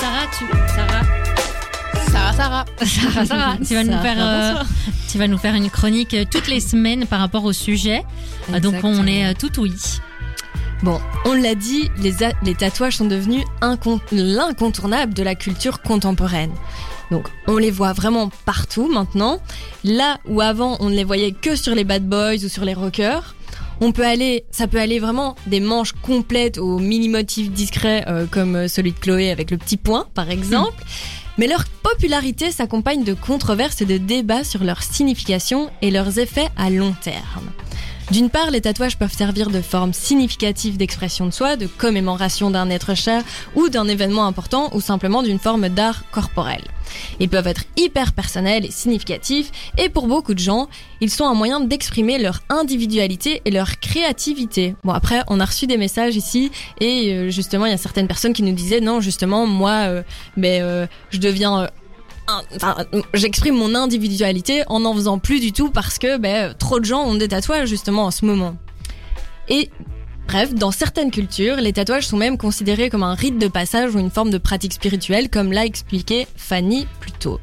Sarah, 0.00 0.26
tu 0.38 0.44
Sarah, 0.74 1.02
Sarah, 2.10 2.32
Sarah. 2.32 2.64
Sarah, 2.84 3.26
Sarah, 3.26 3.56
tu 3.66 3.74
vas 3.74 3.84
nous 3.84 4.02
faire 4.02 4.16
euh, 4.18 4.54
tu 5.10 5.18
vas 5.18 5.28
nous 5.28 5.38
faire 5.38 5.54
une 5.54 5.70
chronique 5.70 6.14
toutes 6.30 6.48
les 6.48 6.60
semaines 6.60 7.06
par 7.06 7.20
rapport 7.20 7.44
au 7.44 7.52
sujet. 7.52 8.02
Donc 8.62 8.74
on 8.82 9.06
est 9.06 9.34
tout 9.34 9.60
oui. 9.60 9.72
Bon, 10.82 11.00
on 11.24 11.34
l'a 11.34 11.56
dit, 11.56 11.90
les, 11.98 12.54
tatouages 12.54 12.96
sont 12.96 13.06
devenus 13.06 13.44
incon- 13.60 14.00
l'incontournable 14.12 15.12
de 15.12 15.24
la 15.24 15.34
culture 15.34 15.82
contemporaine. 15.82 16.52
Donc, 17.10 17.26
on 17.48 17.56
les 17.56 17.72
voit 17.72 17.92
vraiment 17.92 18.30
partout 18.44 18.88
maintenant. 18.88 19.40
Là 19.82 20.18
où 20.28 20.40
avant, 20.40 20.76
on 20.78 20.88
ne 20.88 20.94
les 20.94 21.04
voyait 21.04 21.32
que 21.32 21.56
sur 21.56 21.74
les 21.74 21.84
bad 21.84 22.06
boys 22.08 22.44
ou 22.44 22.48
sur 22.48 22.64
les 22.64 22.74
rockers, 22.74 23.34
on 23.80 23.90
peut 23.92 24.06
aller, 24.06 24.44
ça 24.52 24.68
peut 24.68 24.80
aller 24.80 25.00
vraiment 25.00 25.34
des 25.46 25.60
manches 25.60 25.92
complètes 25.92 26.58
aux 26.58 26.78
mini 26.78 27.08
motifs 27.08 27.50
discrets 27.50 28.04
euh, 28.06 28.26
comme 28.30 28.54
euh, 28.54 28.68
celui 28.68 28.92
de 28.92 28.98
Chloé 28.98 29.30
avec 29.30 29.50
le 29.50 29.58
petit 29.58 29.76
point, 29.76 30.06
par 30.14 30.30
exemple. 30.30 30.84
Mais 31.38 31.46
leur 31.46 31.64
popularité 31.82 32.50
s'accompagne 32.50 33.04
de 33.04 33.14
controverses 33.14 33.80
et 33.80 33.84
de 33.84 33.96
débats 33.96 34.44
sur 34.44 34.62
leur 34.64 34.82
signification 34.82 35.70
et 35.82 35.90
leurs 35.90 36.18
effets 36.18 36.48
à 36.56 36.70
long 36.70 36.94
terme. 37.00 37.50
D'une 38.10 38.30
part, 38.30 38.50
les 38.50 38.62
tatouages 38.62 38.96
peuvent 38.96 39.12
servir 39.12 39.50
de 39.50 39.60
forme 39.60 39.92
significative 39.92 40.78
d'expression 40.78 41.26
de 41.26 41.30
soi, 41.30 41.56
de 41.56 41.66
commémoration 41.66 42.50
d'un 42.50 42.70
être 42.70 42.94
cher 42.94 43.22
ou 43.54 43.68
d'un 43.68 43.86
événement 43.86 44.24
important 44.24 44.70
ou 44.72 44.80
simplement 44.80 45.22
d'une 45.22 45.38
forme 45.38 45.68
d'art 45.68 46.04
corporel. 46.10 46.62
Ils 47.20 47.28
peuvent 47.28 47.46
être 47.46 47.64
hyper 47.76 48.14
personnels 48.14 48.64
et 48.64 48.70
significatifs 48.70 49.50
et 49.76 49.90
pour 49.90 50.06
beaucoup 50.06 50.32
de 50.32 50.38
gens, 50.38 50.68
ils 51.02 51.10
sont 51.10 51.26
un 51.26 51.34
moyen 51.34 51.60
d'exprimer 51.60 52.18
leur 52.18 52.40
individualité 52.48 53.42
et 53.44 53.50
leur 53.50 53.78
créativité. 53.78 54.74
Bon 54.84 54.92
après, 54.92 55.20
on 55.28 55.38
a 55.38 55.44
reçu 55.44 55.66
des 55.66 55.76
messages 55.76 56.16
ici 56.16 56.50
et 56.80 57.12
euh, 57.12 57.28
justement, 57.28 57.66
il 57.66 57.72
y 57.72 57.74
a 57.74 57.78
certaines 57.78 58.08
personnes 58.08 58.32
qui 58.32 58.42
nous 58.42 58.54
disaient 58.54 58.80
non, 58.80 59.02
justement, 59.02 59.46
moi, 59.46 59.86
euh, 59.86 60.02
ben, 60.38 60.62
euh, 60.62 60.86
je 61.10 61.18
deviens 61.18 61.68
enfin, 62.28 62.76
j'exprime 63.14 63.56
mon 63.56 63.74
individualité 63.74 64.62
en 64.68 64.80
n'en 64.80 64.94
faisant 64.94 65.18
plus 65.18 65.40
du 65.40 65.52
tout 65.52 65.70
parce 65.70 65.98
que 65.98 66.16
ben, 66.16 66.54
trop 66.54 66.80
de 66.80 66.84
gens 66.84 67.02
ont 67.04 67.14
des 67.14 67.28
tatouages 67.28 67.68
justement 67.68 68.04
en 68.04 68.10
ce 68.10 68.24
moment. 68.24 68.56
Et 69.48 69.70
bref, 70.26 70.54
dans 70.54 70.70
certaines 70.70 71.10
cultures, 71.10 71.56
les 71.56 71.72
tatouages 71.72 72.06
sont 72.06 72.16
même 72.16 72.36
considérés 72.36 72.90
comme 72.90 73.02
un 73.02 73.14
rite 73.14 73.38
de 73.38 73.48
passage 73.48 73.94
ou 73.94 73.98
une 73.98 74.10
forme 74.10 74.30
de 74.30 74.38
pratique 74.38 74.72
spirituelle, 74.72 75.30
comme 75.30 75.52
l'a 75.52 75.64
expliqué 75.64 76.26
Fanny 76.36 76.86
plus 77.00 77.12
tôt. 77.12 77.40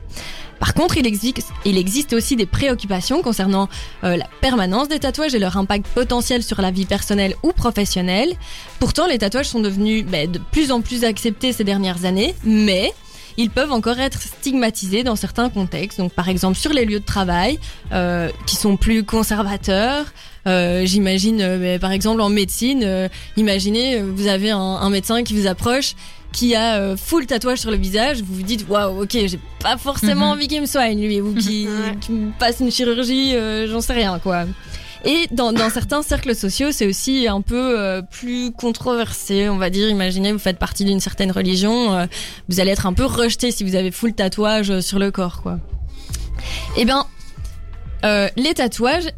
Par 0.59 0.73
contre, 0.73 0.97
il 0.97 1.05
existe, 1.05 2.13
aussi 2.13 2.35
des 2.35 2.45
préoccupations 2.45 3.21
concernant 3.21 3.67
euh, 4.03 4.15
la 4.15 4.25
permanence 4.41 4.87
des 4.87 4.99
tatouages 4.99 5.35
et 5.35 5.39
leur 5.39 5.57
impact 5.57 5.85
potentiel 5.87 6.43
sur 6.43 6.61
la 6.61 6.71
vie 6.71 6.85
personnelle 6.85 7.35
ou 7.43 7.51
professionnelle. 7.51 8.33
Pourtant, 8.79 9.05
les 9.05 9.17
tatouages 9.17 9.49
sont 9.49 9.59
devenus 9.59 10.05
ben, 10.05 10.31
de 10.31 10.39
plus 10.39 10.71
en 10.71 10.81
plus 10.81 11.03
acceptés 11.03 11.51
ces 11.51 11.63
dernières 11.63 12.05
années, 12.05 12.35
mais 12.43 12.93
ils 13.37 13.49
peuvent 13.49 13.71
encore 13.71 13.99
être 13.99 14.21
stigmatisés 14.21 15.03
dans 15.03 15.15
certains 15.15 15.49
contextes. 15.49 15.97
Donc, 15.99 16.13
par 16.13 16.29
exemple, 16.29 16.57
sur 16.57 16.71
les 16.73 16.85
lieux 16.85 16.99
de 16.99 17.05
travail, 17.05 17.59
euh, 17.91 18.29
qui 18.45 18.55
sont 18.55 18.77
plus 18.77 19.03
conservateurs. 19.03 20.05
Euh, 20.47 20.85
J'imagine, 20.85 21.41
euh, 21.41 21.79
par 21.79 21.91
exemple, 21.91 22.21
en 22.21 22.29
médecine, 22.29 23.09
imaginez, 23.37 24.01
vous 24.01 24.27
avez 24.27 24.51
un, 24.51 24.59
un 24.59 24.89
médecin 24.89 25.23
qui 25.23 25.33
vous 25.39 25.47
approche 25.47 25.95
qui 26.31 26.53
a 26.53 26.97
full 26.97 27.25
tatouage 27.27 27.59
sur 27.59 27.71
le 27.71 27.77
visage, 27.77 28.21
vous 28.21 28.35
vous 28.35 28.41
dites 28.43 28.65
waouh, 28.67 29.03
ok, 29.03 29.11
j'ai 29.25 29.39
pas 29.61 29.77
forcément 29.77 30.25
Mhm. 30.25 30.31
envie 30.33 30.47
qu'il 30.49 30.59
me 30.59 30.65
soigne 30.65 31.01
lui, 31.01 31.21
ou 31.21 31.33
qu'il 31.33 31.69
me 32.09 32.37
passe 32.37 32.59
une 32.59 32.69
chirurgie, 32.71 33.33
euh, 33.35 33.67
j'en 33.69 33.79
sais 33.79 33.93
rien 33.93 34.19
quoi. 34.19 34.43
Et 35.03 35.27
dans, 35.31 35.53
dans 35.53 35.69
certains 35.69 36.01
cercles 36.01 36.35
sociaux, 36.35 36.71
c'est 36.71 36.87
aussi 36.87 37.27
un 37.27 37.41
peu 37.41 37.79
euh, 37.79 38.01
plus 38.01 38.51
controversé, 38.51 39.49
on 39.49 39.57
va 39.57 39.69
dire. 39.69 39.89
Imaginez, 39.89 40.31
vous 40.31 40.39
faites 40.39 40.57
partie 40.57 40.85
d'une 40.85 40.99
certaine 40.99 41.31
religion, 41.31 41.93
euh, 41.93 42.05
vous 42.49 42.59
allez 42.59 42.71
être 42.71 42.85
un 42.85 42.93
peu 42.93 43.05
rejeté 43.05 43.51
si 43.51 43.63
vous 43.63 43.75
avez 43.75 43.91
full 43.91 44.13
tatouage 44.13 44.71
euh, 44.71 44.81
sur 44.81 44.97
le 44.97 45.11
corps, 45.11 45.41
quoi. 45.41 45.59
Eh 46.77 46.85
bien, 46.85 47.05
euh, 48.03 48.29
les 48.35 48.53
tatouages, 48.53 49.09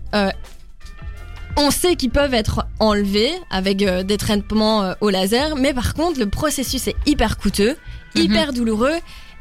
on 1.55 1.71
sait 1.71 1.95
qu'ils 1.95 2.11
peuvent 2.11 2.33
être 2.33 2.65
enlevés 2.79 3.31
avec 3.49 3.77
des 3.77 4.17
traitements 4.17 4.93
au 5.01 5.09
laser, 5.09 5.55
mais 5.55 5.73
par 5.73 5.93
contre, 5.95 6.19
le 6.19 6.29
processus 6.29 6.87
est 6.87 6.95
hyper 7.05 7.37
coûteux, 7.37 7.75
Mhm. 8.15 8.21
hyper 8.23 8.53
douloureux 8.53 8.95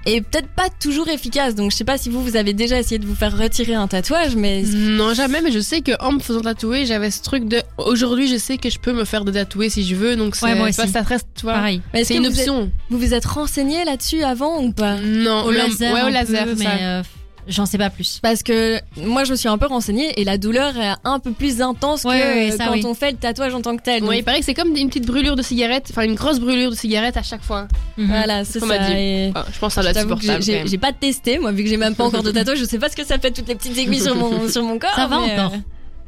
et 0.06 0.20
peut-être 0.22 0.48
pas 0.48 0.68
toujours 0.80 1.08
efficace. 1.08 1.54
Donc, 1.54 1.70
je 1.72 1.76
sais 1.76 1.84
pas 1.84 1.98
si 1.98 2.08
vous, 2.08 2.22
vous 2.22 2.36
avez 2.36 2.52
déjà 2.54 2.78
essayé 2.78 2.98
de 2.98 3.04
vous 3.06 3.14
faire 3.14 3.36
retirer 3.36 3.74
un 3.74 3.86
tatouage, 3.88 4.36
mais 4.36 4.62
Non, 4.62 5.12
jamais, 5.14 5.40
mais 5.42 5.50
je 5.52 5.60
sais 5.60 5.80
que 5.82 5.92
en 6.02 6.12
me 6.12 6.20
faisant 6.20 6.40
tatouer, 6.40 6.86
j'avais 6.86 7.10
ce 7.10 7.22
truc 7.22 7.46
de. 7.48 7.60
Aujourd'hui, 7.76 8.28
je 8.28 8.36
sais 8.36 8.56
que 8.56 8.70
je 8.70 8.78
peux 8.78 8.92
me 8.92 9.04
faire 9.04 9.24
de 9.24 9.32
tatouer 9.32 9.68
si 9.68 9.84
je 9.84 9.94
veux, 9.94 10.16
donc 10.16 10.36
c'est. 10.36 10.46
Ouais, 10.46 10.54
moi 10.54 10.68
aussi. 10.68 10.88
ça 10.88 11.02
reste, 11.02 11.26
tu 11.36 11.42
vois. 11.42 11.54
Pareil. 11.54 11.82
mais 11.92 12.00
est-ce 12.00 12.08
C'est 12.08 12.14
une 12.16 12.28
vous 12.28 12.32
êtes- 12.40 12.48
option. 12.48 12.70
vous 12.90 12.98
vous 12.98 13.12
êtes 13.14 13.24
renseigné 13.26 13.84
là-dessus 13.84 14.22
avant 14.22 14.62
ou 14.62 14.72
pas? 14.72 14.96
Non, 15.00 15.42
Au 15.44 15.50
laser, 15.50 15.92
Ouais, 15.92 16.02
au 16.02 16.08
laser, 16.08 16.44
peu, 16.44 16.50
c'est 16.56 16.58
mais 16.58 16.64
ça. 16.64 16.76
euh, 16.80 17.02
j'en 17.48 17.66
sais 17.66 17.78
pas 17.78 17.90
plus. 17.90 18.18
Parce 18.22 18.42
que 18.42 18.78
moi, 18.96 19.24
je 19.24 19.30
me 19.32 19.36
suis 19.36 19.48
un 19.48 19.58
peu 19.58 19.66
renseignée 19.66 20.20
et 20.20 20.24
la 20.24 20.38
douleur 20.38 20.76
est 20.76 20.94
un 21.04 21.18
peu 21.18 21.32
plus 21.32 21.60
intense 21.62 22.04
Ouais, 22.04 22.18
que 22.18 22.24
ouais, 22.24 22.52
euh, 22.52 22.56
ça, 22.56 22.66
quand 22.66 22.72
oui. 22.72 22.84
on 22.86 22.94
fait 22.94 23.12
le 23.12 23.16
tatouage 23.16 23.54
en 23.54 23.60
tant 23.62 23.76
que 23.76 23.82
tel. 23.82 24.02
Ouais, 24.02 24.08
Donc, 24.08 24.16
il 24.18 24.24
paraît 24.24 24.38
que 24.40 24.44
c'est 24.44 24.54
comme 24.54 24.74
une 24.76 24.88
petite 24.88 25.06
brûlure 25.06 25.36
de 25.36 25.42
cigarette, 25.42 25.86
enfin 25.90 26.02
une 26.02 26.14
grosse 26.14 26.38
brûlure 26.40 26.70
de 26.70 26.76
cigarette 26.76 27.16
à 27.16 27.22
chaque 27.22 27.42
fois. 27.42 27.68
Mhm. 27.96 28.06
Voilà, 28.08 28.44
c'est 28.44 28.60
ça. 28.60 28.78
dit. 28.78 28.92
et- 28.94 29.30
Enfin, 29.34 29.44
je 29.52 29.58
pense 29.58 29.74
que 29.74 29.82
ça 29.82 29.92
doit 29.92 30.00
supportable. 30.00 30.42
j'ai- 30.42 30.78
pas 30.78 30.92
testé, 30.92 31.38
moi, 31.38 31.52
vu 31.52 31.62
que 31.64 31.68
j'ai 31.70 31.76
même 31.76 31.94
pas 31.94 32.04
encore 32.04 32.22
de 32.22 32.30
tatouage, 32.32 32.58
je 32.58 32.64
sais 32.64 32.78
pas 32.78 32.88
ce 32.88 32.96
que 32.96 33.04
ça 33.04 33.18
fait 33.18 33.30
toutes 33.30 33.48
les 33.48 33.54
petites 33.54 33.76
aiguilles 33.78 34.00
sur 34.00 34.14
mon, 34.16 34.48
sur 34.48 34.62
mon 34.62 34.78
corps. 34.78 34.94
Ça 34.94 35.06
va 35.06 35.20
mais, 35.20 35.32
euh, 35.32 35.44
encore. 35.46 35.52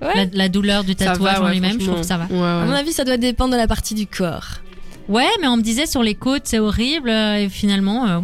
ouais. 0.03 0.14
La, 0.14 0.24
la 0.32 0.49
douleur 0.49 0.84
du 0.84 0.95
tatouage 0.97 1.41
en 1.41 1.49
lui-même, 1.49 1.80
je 1.80 1.86
trouve 1.86 2.01
que 2.01 2.07
ça 2.07 2.16
va. 2.18 2.24
À 2.24 2.26
Ouais, 2.28 2.66
mon 2.66 2.72
avis, 2.72 2.93
ça 2.93 3.05
doit 3.05 3.16
dépendre 3.16 3.53
de 3.53 3.57
la 3.59 3.66
partie 3.66 3.95
du 3.95 4.07
corps. 4.07 4.47
Ouais, 5.09 5.26
mais 5.41 5.47
on 5.47 5.57
me 5.57 5.62
disait 5.62 5.86
sur 5.86 6.03
les 6.03 6.14
côtes, 6.14 6.43
c'est 6.45 6.59
horrible. 6.59 7.09
euh, 7.09 7.36
Et 7.36 7.49
finalement, 7.49 8.07
euh, 8.07 8.18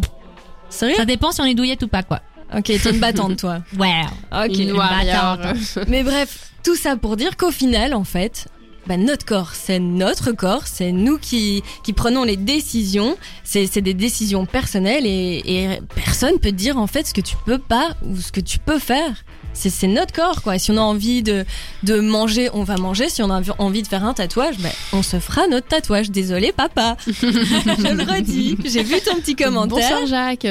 Sérieux? 0.69 0.95
ça 0.95 1.05
dépend 1.05 1.31
si 1.31 1.41
on 1.41 1.45
est 1.45 1.55
douillette 1.55 1.81
ou 1.81 1.87
pas, 1.87 2.03
quoi. 2.03 2.21
Ok, 2.53 2.63
t'es 2.65 2.89
une 2.91 2.99
battante, 2.99 3.37
toi. 3.37 3.59
Ouais. 3.77 4.01
Ok. 4.31 4.57
Une 4.57 4.71
warrior. 4.73 5.39
Mais 5.87 6.03
bref, 6.03 6.51
tout 6.63 6.75
ça 6.75 6.95
pour 6.95 7.15
dire 7.17 7.37
qu'au 7.37 7.51
final, 7.51 7.93
en 7.93 8.03
fait, 8.03 8.47
bah, 8.87 8.97
notre 8.97 9.25
corps, 9.25 9.55
c'est 9.55 9.79
notre 9.79 10.31
corps, 10.31 10.67
c'est 10.67 10.91
nous 10.91 11.17
qui, 11.17 11.63
qui 11.83 11.93
prenons 11.93 12.23
les 12.23 12.37
décisions, 12.37 13.17
c'est 13.43 13.65
c'est 13.65 13.81
des 13.81 13.95
décisions 13.95 14.45
personnelles 14.45 15.05
et, 15.07 15.41
et 15.45 15.79
personne 15.95 16.39
peut 16.39 16.51
te 16.51 16.55
dire 16.55 16.77
en 16.77 16.87
fait 16.87 17.07
ce 17.07 17.13
que 17.13 17.21
tu 17.21 17.35
peux 17.45 17.57
pas 17.57 17.95
ou 18.03 18.17
ce 18.17 18.31
que 18.31 18.41
tu 18.41 18.59
peux 18.59 18.79
faire. 18.79 19.23
C'est 19.55 19.87
notre 19.87 20.13
corps, 20.13 20.41
quoi. 20.41 20.59
Si 20.59 20.71
on 20.71 20.77
a 20.77 20.81
envie 20.81 21.23
de, 21.23 21.45
de 21.83 21.99
manger, 21.99 22.49
on 22.53 22.63
va 22.63 22.77
manger. 22.77 23.09
Si 23.09 23.23
on 23.23 23.29
a 23.31 23.41
envie 23.57 23.81
de 23.81 23.87
faire 23.87 24.03
un 24.05 24.13
tatouage, 24.13 24.57
bah, 24.59 24.69
on 24.93 25.01
se 25.01 25.19
fera 25.19 25.47
notre 25.47 25.67
tatouage. 25.67 26.11
Désolé, 26.11 26.51
papa. 26.51 26.97
Je 27.07 27.93
le 27.95 28.03
redis. 28.03 28.57
J'ai 28.65 28.83
vu 28.83 28.95
ton 29.03 29.15
petit 29.15 29.35
commentaire. 29.35 29.89
Bonsoir 29.89 30.05
Jacques. 30.07 30.47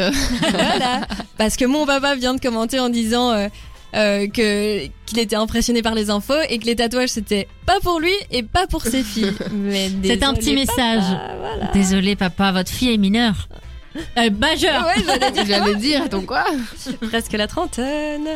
Voilà. 0.51 1.07
Parce 1.39 1.57
que 1.57 1.65
mon 1.65 1.87
papa 1.87 2.15
vient 2.17 2.35
de 2.35 2.41
commenter 2.41 2.81
en 2.81 2.89
disant 2.89 3.31
euh, 3.31 3.49
euh, 3.95 4.27
que 4.29 4.87
qu'il 5.07 5.19
était 5.19 5.37
impressionné 5.37 5.83
par 5.83 5.95
les 5.95 6.11
infos 6.11 6.33
et 6.49 6.59
que 6.59 6.65
les 6.67 6.75
tatouages 6.77 7.11
c'était 7.11 7.47
pas 7.67 7.79
pour 7.81 8.01
lui 8.01 8.13
et 8.31 8.43
pas 8.43 8.67
pour 8.67 8.83
ses 8.83 9.03
filles. 9.03 9.33
Mais 9.53 9.91
C'est 10.03 10.23
un 10.25 10.35
petit 10.35 10.55
papa, 10.55 10.73
message. 10.83 11.05
voilà. 11.39 11.71
Désolé, 11.73 12.17
papa, 12.17 12.53
votre 12.53 12.71
fille 12.71 12.93
est 12.95 12.99
mineure. 12.99 13.49
Euh, 14.19 14.31
majeur. 14.31 14.87
Ouais, 14.87 15.03
j'allais 15.07 15.31
dire 15.31 15.45
J'allais 15.47 15.75
dire, 15.77 16.03
attends 16.03 16.23
quoi 16.23 16.45
presque 17.09 17.33
la 17.33 17.47
trentaine. 17.47 18.29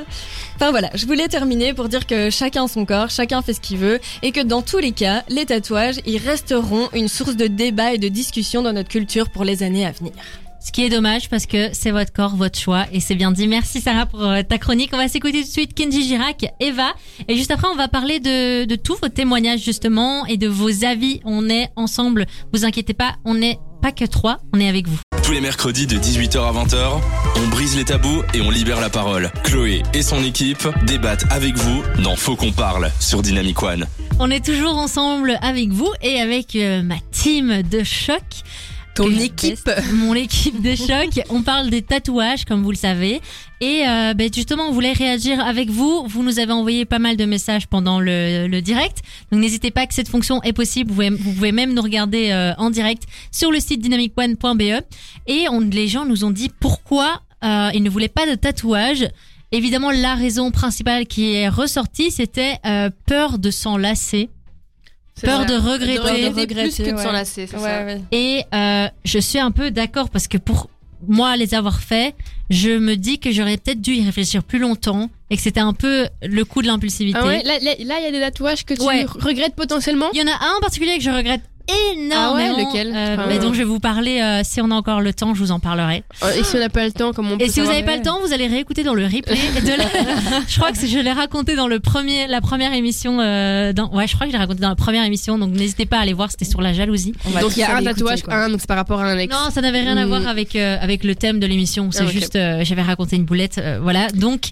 Enfin 0.57 0.71
voilà, 0.71 0.91
je 0.95 1.07
voulais 1.07 1.29
terminer 1.29 1.75
pour 1.75 1.89
dire 1.89 2.07
que 2.07 2.31
chacun 2.31 2.67
son 2.69 2.85
corps, 2.85 3.11
chacun 3.11 3.43
fait 3.43 3.55
ce 3.55 3.61
qu'il 3.61 3.79
veut, 3.79 4.01
et 4.23 4.33
que 4.33 4.41
dans 4.41 4.63
tous 4.63 4.79
les 4.79 4.93
cas, 4.93 5.25
les 5.29 5.47
tatouages, 5.47 6.01
ils 6.07 6.19
resteront 6.19 6.89
une 6.95 7.09
source 7.09 7.37
de 7.37 7.47
débat 7.47 7.93
et 7.93 7.99
de 7.99 8.09
discussion 8.09 8.63
dans 8.63 8.73
notre 8.73 8.89
culture 8.89 9.31
pour 9.31 9.45
les 9.45 9.63
années 9.63 9.87
à 9.87 9.93
venir. 9.93 10.13
Ce 10.61 10.73
qui 10.73 10.85
est 10.85 10.89
dommage 10.89 11.31
parce 11.31 11.47
que 11.47 11.69
c'est 11.73 11.93
votre 11.93 12.13
corps, 12.13 12.35
votre 12.35 12.59
choix 12.59 12.87
et 12.93 12.99
c'est 13.01 13.15
bien 13.15 13.31
dit. 13.31 13.47
Merci 13.47 13.81
Sarah 13.81 14.07
pour 14.07 14.23
euh, 14.25 14.43
ta 14.43 14.59
chronique. 14.59 14.91
On 14.93 14.97
va 14.97 15.07
s'écouter 15.07 15.41
tout 15.41 15.47
de 15.47 15.53
suite 15.53 15.73
Kenji 15.73 16.03
Girac, 16.03 16.47
Eva. 16.59 16.95
Et 17.29 17.37
juste 17.37 17.53
après, 17.53 17.69
on 17.73 17.77
va 17.77 17.87
parler 17.87 18.19
de, 18.19 18.65
de 18.65 18.75
tous 18.75 18.97
vos 19.01 19.09
témoignages 19.09 19.61
justement 19.61 20.27
et 20.27 20.37
de 20.37 20.49
vos 20.49 20.85
avis. 20.85 21.21
On 21.25 21.49
est 21.49 21.69
ensemble. 21.77 22.27
Vous 22.53 22.65
inquiétez 22.65 22.93
pas, 22.93 23.15
on 23.25 23.35
n'est 23.35 23.59
pas 23.81 23.93
que 23.93 24.05
trois, 24.05 24.39
on 24.55 24.61
est 24.61 24.69
avec 24.69 24.89
vous. 24.89 24.99
Tous 25.23 25.33
les 25.33 25.41
mercredis 25.41 25.87
de 25.87 25.97
18h 25.97 26.39
à 26.39 26.53
20h, 26.53 27.01
on 27.37 27.49
brise 27.49 27.77
les 27.77 27.85
tabous 27.85 28.23
et 28.35 28.41
on 28.41 28.51
libère 28.51 28.81
la 28.81 28.91
parole. 28.91 29.31
Chloé 29.45 29.83
et 29.95 30.03
son 30.03 30.23
équipe 30.25 30.67
débattent 30.85 31.27
avec 31.31 31.57
vous 31.57 31.83
dans 32.03 32.17
Faut 32.17 32.37
qu'on 32.37 32.53
parle 32.53 32.91
sur 32.99 33.23
Dynamic 33.23 33.63
One. 33.63 33.87
On 34.19 34.31
est 34.31 34.45
toujours 34.45 34.77
ensemble 34.77 35.39
avec 35.43 35.71
vous 35.71 35.93
et 36.03 36.21
avec 36.21 36.57
euh, 36.57 36.83
ma 36.83 36.97
team 37.13 37.63
de 37.63 37.85
choc. 37.85 38.23
Ton 38.99 39.11
équipe. 39.11 39.65
déteste. 39.65 39.93
Mon 39.93 40.15
équipe 40.15 40.61
de 40.61 40.75
choc. 40.77 41.21
On 41.31 41.43
parle 41.43 41.71
des 41.71 41.83
tatouages, 41.83 42.45
comme 42.45 42.63
vous 42.63 42.71
le 42.71 42.77
savez. 42.77 43.21
Et 43.61 43.85
euh, 43.89 44.15
ben, 44.15 44.31
justement, 44.33 44.69
on 44.69 44.73
voulait 44.73 44.93
réagir 44.93 45.41
avec 45.41 45.71
vous. 45.71 46.05
Vous 46.07 46.23
nous 46.23 46.39
avez 46.39 46.53
envoyé 46.53 46.85
pas 46.85 46.99
mal 46.99 47.17
de 47.17 47.25
messages 47.25 47.67
pendant 47.67 48.01
le, 48.01 48.47
le 48.47 48.63
direct. 48.63 48.99
Donc 49.31 49.41
n'hésitez 49.41 49.71
pas 49.71 49.87
que 49.87 49.95
cette 49.95 50.09
fonction 50.09 50.43
est 50.43 50.53
possible. 50.53 50.91
Vous 50.91 50.97
pouvez, 50.97 51.11
vous 51.11 51.33
pouvez 51.33 51.53
même 51.53 51.75
nous 51.75 51.83
regarder 51.83 52.31
euh, 52.31 52.55
en 52.59 52.71
direct 52.71 53.05
sur 53.33 53.51
le 53.51 53.61
site 53.61 53.81
dynamicone.be. 53.81 54.83
Et 55.27 55.47
on, 55.51 55.61
les 55.61 55.89
gens 55.89 56.05
nous 56.05 56.25
ont 56.25 56.31
dit 56.31 56.51
pourquoi 56.61 57.23
euh, 57.45 57.71
ils 57.75 57.83
ne 57.83 57.91
voulaient 57.91 58.09
pas 58.09 58.29
de 58.29 58.35
tatouage. 58.35 59.09
Évidemment, 59.51 59.91
la 59.91 60.15
raison 60.15 60.51
principale 60.51 61.07
qui 61.07 61.33
est 61.33 61.49
ressortie, 61.49 62.11
c'était 62.11 62.57
euh, 62.67 62.91
peur 63.07 63.39
de 63.39 63.51
s'enlacer. 63.51 64.29
Peur 65.27 65.45
vrai. 65.45 65.47
de 65.47 65.55
regretter. 65.55 65.95
De 65.95 66.01
regretter 66.01 66.29
regretter, 66.41 66.63
plus 66.83 66.85
que 66.85 66.91
de 66.91 66.97
s'enlacer, 66.97 67.47
c'est 67.47 67.59
ça. 67.59 67.85
ouais. 67.85 68.01
Et 68.13 68.43
euh, 68.55 68.89
je 69.05 69.19
suis 69.19 69.39
un 69.39 69.51
peu 69.51 69.71
d'accord 69.71 70.11
parce 70.11 70.29
que 70.29 70.39
pour 70.39 70.69
moi 71.07 71.37
les 71.37 71.55
avoir 71.55 71.81
fait, 71.81 72.15
je 72.51 72.71
me 72.71 72.97
dis 72.97 73.19
que 73.21 73.31
j'aurais 73.31 73.57
peut-être 73.57 73.81
dû 73.81 73.93
y 73.95 74.05
réfléchir 74.05 74.43
plus 74.43 74.59
longtemps 74.59 75.11
et 75.31 75.37
que 75.37 75.43
c'était 75.43 75.61
un 75.61 75.73
peu 75.73 76.09
le 76.23 76.45
coup 76.45 76.61
de 76.63 76.67
l'impulsivité. 76.67 77.19
Ah 77.23 77.27
ouais, 77.27 77.43
là, 77.45 77.59
là, 77.61 77.73
là, 77.79 77.99
il 78.01 78.05
y 78.05 78.07
a 78.07 78.11
des 78.11 78.21
tatouages 78.21 78.65
que 78.65 78.75
tu 78.75 78.83
Ouais. 78.83 79.05
regrettes 79.05 79.55
potentiellement? 79.55 80.09
Il 80.13 80.19
y 80.19 80.23
en 80.23 80.27
a 80.27 80.33
un 80.35 80.57
en 80.57 80.61
particulier 80.61 80.97
que 80.99 81.05
je 81.05 81.11
regrette 81.11 81.43
énormément. 81.95 82.55
Ah 82.55 82.57
ouais, 82.57 82.65
lequel 82.65 82.93
euh, 82.95 83.17
Ah 83.19 83.25
mais 83.29 83.35
ouais. 83.35 83.39
dont 83.41 83.53
je 83.53 83.59
vais 83.59 83.65
vous 83.65 83.81
parler 83.81 84.21
euh, 84.21 84.41
si 84.45 84.61
on 84.61 84.71
a 84.71 84.75
encore 84.75 85.01
le 85.01 85.13
temps, 85.13 85.35
je 85.35 85.41
vous 85.41 85.51
en 85.53 85.61
parlerai. 85.61 86.03
Euh, 86.23 86.33
Et 86.39 86.45
si 86.45 86.57
on 86.57 86.59
n'a 86.59 86.69
pas 86.69 86.85
le 86.85 86.93
temps, 86.93 87.13
comment 87.13 87.33
on 87.35 87.39
peut 87.39 87.45
Et 87.45 87.49
si 87.49 87.61
vous 87.61 87.67
n'avez 87.67 87.83
pas 87.83 87.97
le 87.97 88.03
temps, 88.03 88.19
vous 88.25 88.33
allez 88.33 88.47
réécouter 88.47 88.83
dans 88.83 88.95
le 88.95 89.05
replay. 89.05 89.21
de 89.63 89.69
la- 89.77 90.41
je 90.49 90.57
crois 90.59 90.73
que 90.73 90.87
je 90.87 90.99
l'ai 90.99 91.13
raconté 91.13 91.57
dans 91.57 91.69
le 91.69 91.81
premier, 91.81 92.27
la 92.27 92.41
première 92.41 92.73
émission. 92.73 93.19
Euh, 93.21 93.73
dans... 93.73 93.91
Ouais, 93.93 94.07
je 94.07 94.15
crois 94.15 94.27
que 94.27 94.33
je 94.33 94.37
l'ai 94.37 94.43
raconté 94.43 94.61
dans 94.61 94.69
la 94.71 94.77
première 94.77 95.05
émission. 95.05 95.39
Donc 95.39 95.53
n'hésitez 95.53 95.87
pas 95.87 95.99
à 95.99 96.01
aller 96.01 96.13
voir. 96.15 96.31
C'était 96.31 96.45
sur 96.45 96.61
la 96.61 96.73
jalousie. 96.73 97.13
Donc 97.41 97.53
il 97.57 97.61
y 97.61 97.63
a 97.63 97.77
un 97.77 97.83
tatouage, 97.83 98.23
quoi. 98.23 98.35
un, 98.35 98.49
donc 98.51 98.61
c'est 98.61 98.67
par 98.69 98.77
rapport 98.77 99.01
à 99.01 99.05
un 99.07 99.19
ex. 99.19 99.33
Non, 99.33 99.51
ça 99.51 99.61
n'avait 99.61 99.81
rien 99.81 99.97
à 99.97 100.05
Hmm. 100.05 100.09
voir 100.09 100.27
avec 100.29 100.57
euh, 100.57 100.77
avec 100.81 101.05
le 101.05 101.15
thème 101.15 101.39
de 101.41 101.47
l'émission. 101.47 101.91
C'est 101.93 102.01
Ah, 102.03 102.07
ok. 102.07 102.11
juste, 102.13 102.37
euh, 102.37 102.61
j'avais 102.65 102.83
raconté 102.83 103.17
une 103.17 103.25
boulette, 103.25 103.59
euh, 103.59 103.79
voilà. 103.83 104.09
Donc, 104.09 104.51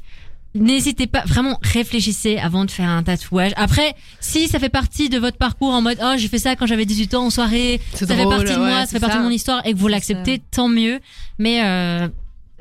n'hésitez 0.57 1.07
pas, 1.07 1.23
vraiment, 1.27 1.59
réfléchissez 1.63 2.39
avant 2.39 2.65
de 2.65 2.71
faire 2.71 2.89
un 2.89 3.03
tatouage. 3.03 3.53
Après, 3.57 3.95
si 4.21 4.49
ça 4.49 4.59
fait 4.59 4.69
partie 4.69 5.09
de 5.09 5.19
votre 5.19 5.37
parcours 5.37 5.71
en 5.71 5.83
mode, 5.83 5.99
oh, 6.03 6.15
j'ai 6.17 6.29
fait 6.29 6.39
ça 6.39 6.57
quand 6.57 6.67
j'avais 6.67 6.85
18 6.85 7.15
ans 7.15 7.27
en 7.27 7.31
soirée, 7.31 7.81
ça 7.95 8.07
fait 8.07 8.25
partie 8.25 8.45
de 8.45 8.51
ouais, 8.51 8.57
moi, 8.57 8.81
ça 8.81 8.87
fait 8.87 9.01
partie 9.01 9.15
ça. 9.15 9.21
de 9.21 9.25
mon 9.25 9.31
histoire, 9.31 9.67
et 9.67 9.73
que 9.73 9.79
vous 9.79 9.89
l'acceptez, 9.89 10.41
tant 10.51 10.69
mieux. 10.69 11.01
Mais 11.39 11.65
euh, 11.65 12.09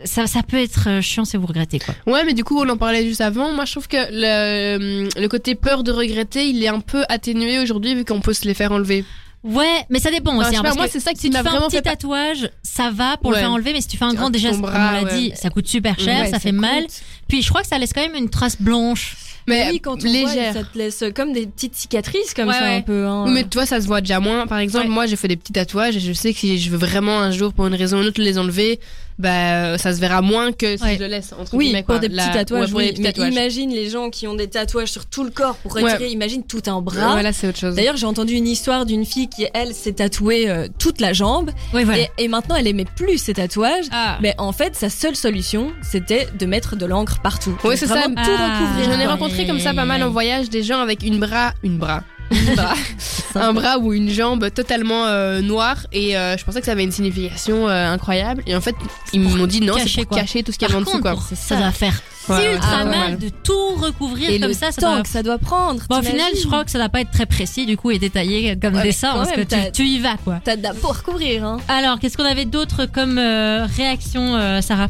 ça, 0.03 0.27
ça 0.27 0.43
peut 0.43 0.57
être 0.57 0.89
euh, 0.89 1.01
chiant 1.01 1.25
si 1.25 1.37
vous 1.37 1.45
regrettez 1.47 1.79
quoi. 1.79 1.95
Ouais, 2.05 2.23
mais 2.25 2.33
du 2.33 2.43
coup, 2.43 2.59
on 2.59 2.69
en 2.69 2.77
parlait 2.77 3.05
juste 3.05 3.21
avant. 3.21 3.53
Moi, 3.53 3.65
je 3.65 3.71
trouve 3.71 3.87
que 3.87 3.97
le, 4.11 5.07
le 5.19 5.27
côté 5.27 5.55
peur 5.55 5.83
de 5.83 5.91
regretter, 5.91 6.47
il 6.47 6.63
est 6.63 6.67
un 6.67 6.81
peu 6.81 7.03
atténué 7.09 7.59
aujourd'hui 7.59 7.95
vu 7.95 8.05
qu'on 8.05 8.21
peut 8.21 8.33
se 8.33 8.45
les 8.45 8.53
faire 8.53 8.71
enlever. 8.71 9.05
Ouais, 9.45 9.85
mais 9.89 9.99
ça 9.99 10.09
dépend 10.09 10.31
Enfin, 10.31 10.41
aussi. 10.41 10.49
sais 10.51 10.57
hein, 10.57 10.61
parce 10.63 10.75
moi, 10.75 10.85
que 10.87 10.91
c'est 10.91 10.99
ça 10.99 11.13
qui 11.13 11.19
si 11.19 11.29
tu 11.29 11.37
fais 11.37 11.47
un 11.47 11.61
petit 11.61 11.75
fait 11.77 11.81
tatouage, 11.83 12.49
ça 12.63 12.89
va 12.91 13.15
pour 13.17 13.31
le 13.31 13.37
faire 13.37 13.51
enlever, 13.51 13.73
mais 13.73 13.81
si 13.81 13.87
tu 13.87 13.95
fais 13.97 14.05
un 14.05 14.09
Tu 14.09 14.15
grand, 14.17 14.29
déjà, 14.31 14.51
bras, 14.53 14.71
on 14.73 14.91
l'a 14.91 15.03
ouais. 15.03 15.17
dit, 15.19 15.31
ça 15.35 15.49
coûte 15.51 15.67
super 15.67 15.99
cher, 15.99 16.21
Ouais, 16.23 16.31
ça 16.31 16.39
fait 16.39 16.49
coûte. 16.49 16.59
mal. 16.61 16.85
Puis 17.27 17.41
je 17.43 17.49
crois 17.49 17.61
que 17.61 17.67
ça 17.67 17.77
laisse 17.77 17.93
quand 17.93 18.01
même 18.01 18.15
une 18.15 18.29
trace 18.29 18.59
blanche. 18.59 19.15
Mais 19.47 19.67
oui, 19.71 19.79
quand 19.79 19.93
on 20.03 20.07
légère. 20.07 20.53
voit, 20.53 20.63
ça 20.63 20.67
te 20.67 20.75
laisse 20.75 21.03
comme 21.15 21.31
des 21.31 21.45
petites 21.45 21.75
cicatrices 21.75 22.33
comme 22.33 22.47
Ouais, 22.47 22.55
ça 22.55 22.61
ouais. 22.61 22.75
un 22.77 22.81
peu. 22.81 23.05
Hein. 23.05 23.25
Mais 23.27 23.43
tu 23.43 23.57
vois, 23.59 23.67
ça 23.67 23.79
se 23.79 23.85
voit 23.85 24.01
déjà 24.01 24.19
moins. 24.19 24.47
Par 24.47 24.57
exemple, 24.57 24.87
Ouais. 24.87 24.91
moi, 24.91 25.05
j'ai 25.05 25.15
fait 25.15 25.27
des 25.27 25.35
petits 25.37 25.53
tatouages 25.53 25.95
et 25.95 25.99
je 25.99 26.13
sais 26.13 26.33
que 26.33 26.39
si 26.39 26.57
je 26.57 26.71
veux 26.71 26.77
vraiment 26.79 27.19
un 27.19 27.29
jour, 27.29 27.53
pour 27.53 27.67
une 27.67 27.75
raison 27.75 27.97
ou 27.97 28.01
une 28.01 28.07
autre, 28.07 28.19
les 28.19 28.39
enlever, 28.39 28.79
bah, 29.17 29.29
euh, 29.29 29.77
ça 29.77 29.93
se 29.93 29.99
verra 29.99 30.21
moins 30.21 30.51
que 30.51 30.75
si 30.77 30.83
Ouais. 30.83 30.95
je 30.95 30.99
le 30.99 31.07
laisse. 31.07 31.33
Entre 31.39 31.53
Oui, 31.53 31.65
guillemets, 31.67 31.83
pour 31.83 31.99
des 31.99 32.09
petits 32.09 32.31
tatouages. 32.33 32.61
ouais, 32.63 32.67
pour 32.69 32.77
oui, 32.79 32.85
des 32.87 32.91
petits 32.91 33.01
mais 33.01 33.11
tatouages. 33.13 33.33
imagine 33.33 33.69
les 33.71 33.89
gens 33.89 34.09
qui 34.09 34.27
ont 34.27 34.35
des 34.35 34.47
tatouages 34.49 34.91
sur 34.91 35.05
tout 35.05 35.23
le 35.23 35.29
corps 35.29 35.55
pour 35.57 35.73
Ouais. 35.75 35.83
retirer. 35.83 36.09
Imagine 36.09 36.43
tout 36.43 36.61
un 36.67 36.81
bras. 36.81 37.11
Voilà, 37.13 37.31
c'est 37.33 37.47
autre 37.47 37.57
chose. 37.59 37.75
D'ailleurs, 37.75 37.97
j'ai 37.97 38.05
entendu 38.05 38.33
une 38.33 38.47
histoire 38.47 38.85
d'une 38.85 39.05
fille 39.05 39.29
qui, 39.29 39.47
elle, 39.53 39.73
s'est 39.73 39.93
tatouée 39.93 40.49
euh, 40.49 40.67
toute 40.79 40.99
la 41.01 41.13
jambe 41.13 41.51
Oui, 41.73 41.83
voilà. 41.83 42.01
et, 42.01 42.09
et 42.17 42.27
maintenant 42.27 42.55
elle 42.55 42.67
aimait 42.67 42.85
plus 42.95 43.17
ses 43.17 43.33
tatouages. 43.33 43.85
Ah. 43.91 44.17
Mais 44.21 44.35
en 44.37 44.51
fait, 44.51 44.75
sa 44.75 44.89
seule 44.89 45.15
solution, 45.15 45.71
c'était 45.81 46.27
de 46.37 46.45
mettre 46.45 46.75
de 46.75 46.85
l'encre 46.85 47.19
partout. 47.21 47.57
Donc 47.63 47.73
c'est 47.77 47.87
ça. 47.87 48.03
tout 48.03 48.13
Ah. 48.17 48.59
recouvrir. 48.59 48.93
J'en 48.93 48.99
ai 48.99 49.07
rencontré 49.07 49.45
comme 49.47 49.59
ça 49.59 49.73
pas 49.73 49.85
mal 49.85 50.03
en 50.03 50.09
voyage 50.09 50.49
des 50.49 50.63
gens 50.63 50.79
avec 50.79 51.03
une 51.03 51.19
bras, 51.19 51.53
une 51.63 51.77
bras, 51.77 52.03
une 52.31 52.55
bras, 52.55 52.73
un 53.35 53.53
bras 53.53 53.77
ou 53.79 53.93
une 53.93 54.09
jambe 54.09 54.49
totalement 54.51 55.05
euh, 55.05 55.41
noire 55.41 55.85
et 55.91 56.17
euh, 56.17 56.37
je 56.37 56.43
pensais 56.45 56.59
que 56.59 56.65
ça 56.65 56.71
avait 56.73 56.83
une 56.83 56.91
signification 56.91 57.67
euh, 57.69 57.91
incroyable 57.91 58.43
et 58.47 58.55
en 58.55 58.61
fait 58.61 58.75
ils 59.13 59.19
m'ont 59.19 59.45
dit 59.47 59.61
non 59.61 59.73
c'est 59.77 60.01
pour 60.01 60.07
quoi. 60.09 60.19
cacher 60.21 60.43
tout 60.43 60.51
ce 60.51 60.57
qu'il 60.57 60.67
y 60.67 60.71
a 60.71 60.73
Par 60.73 60.81
en 60.81 60.85
dessous 60.85 61.01
quoi. 61.01 61.15
ça, 61.35 61.55
va 61.55 61.71
faire 61.71 61.93
Ouais, 62.27 62.37
ouais. 62.37 62.53
ultra 62.55 62.77
Ah, 62.81 62.85
mal 62.85 63.11
ouais. 63.11 63.17
de 63.17 63.29
tout 63.29 63.75
recouvrir 63.75 64.29
Et 64.31 64.39
comme 64.39 64.47
le 64.47 64.53
ça. 64.55 64.71
ça 64.71 64.81
temps 64.81 64.93
doit- 64.93 65.03
que 65.03 65.09
ça 65.09 65.21
doit 65.21 65.37
prendre. 65.37 65.83
Bon, 65.87 65.99
au 65.99 66.01
final, 66.01 66.31
je 66.35 66.47
crois 66.47 66.65
que 66.65 66.71
ça 66.71 66.79
va 66.79 66.89
pas 66.89 67.01
être 67.01 67.11
très 67.11 67.27
précis 67.27 67.67
du 67.67 67.77
coup 67.77 67.91
et 67.91 67.99
détaillé 67.99 68.57
comme 68.59 68.73
Ouais, 68.73 68.81
dessin 68.81 69.13
parce 69.13 69.31
que 69.31 69.69
tu, 69.71 69.83
y 69.83 69.99
vas 69.99 70.15
quoi. 70.23 70.39
T'as 70.43 70.55
de 70.55 70.63
la 70.63 70.71
recouvrir. 70.71 71.45
Hein. 71.45 71.57
Alors, 71.67 71.99
qu'est-ce 71.99 72.17
qu'on 72.17 72.25
avait 72.25 72.45
d'autre 72.45 72.87
comme 72.87 73.19
euh, 73.19 73.67
réaction, 73.77 74.35
euh, 74.37 74.61
Sarah? 74.61 74.87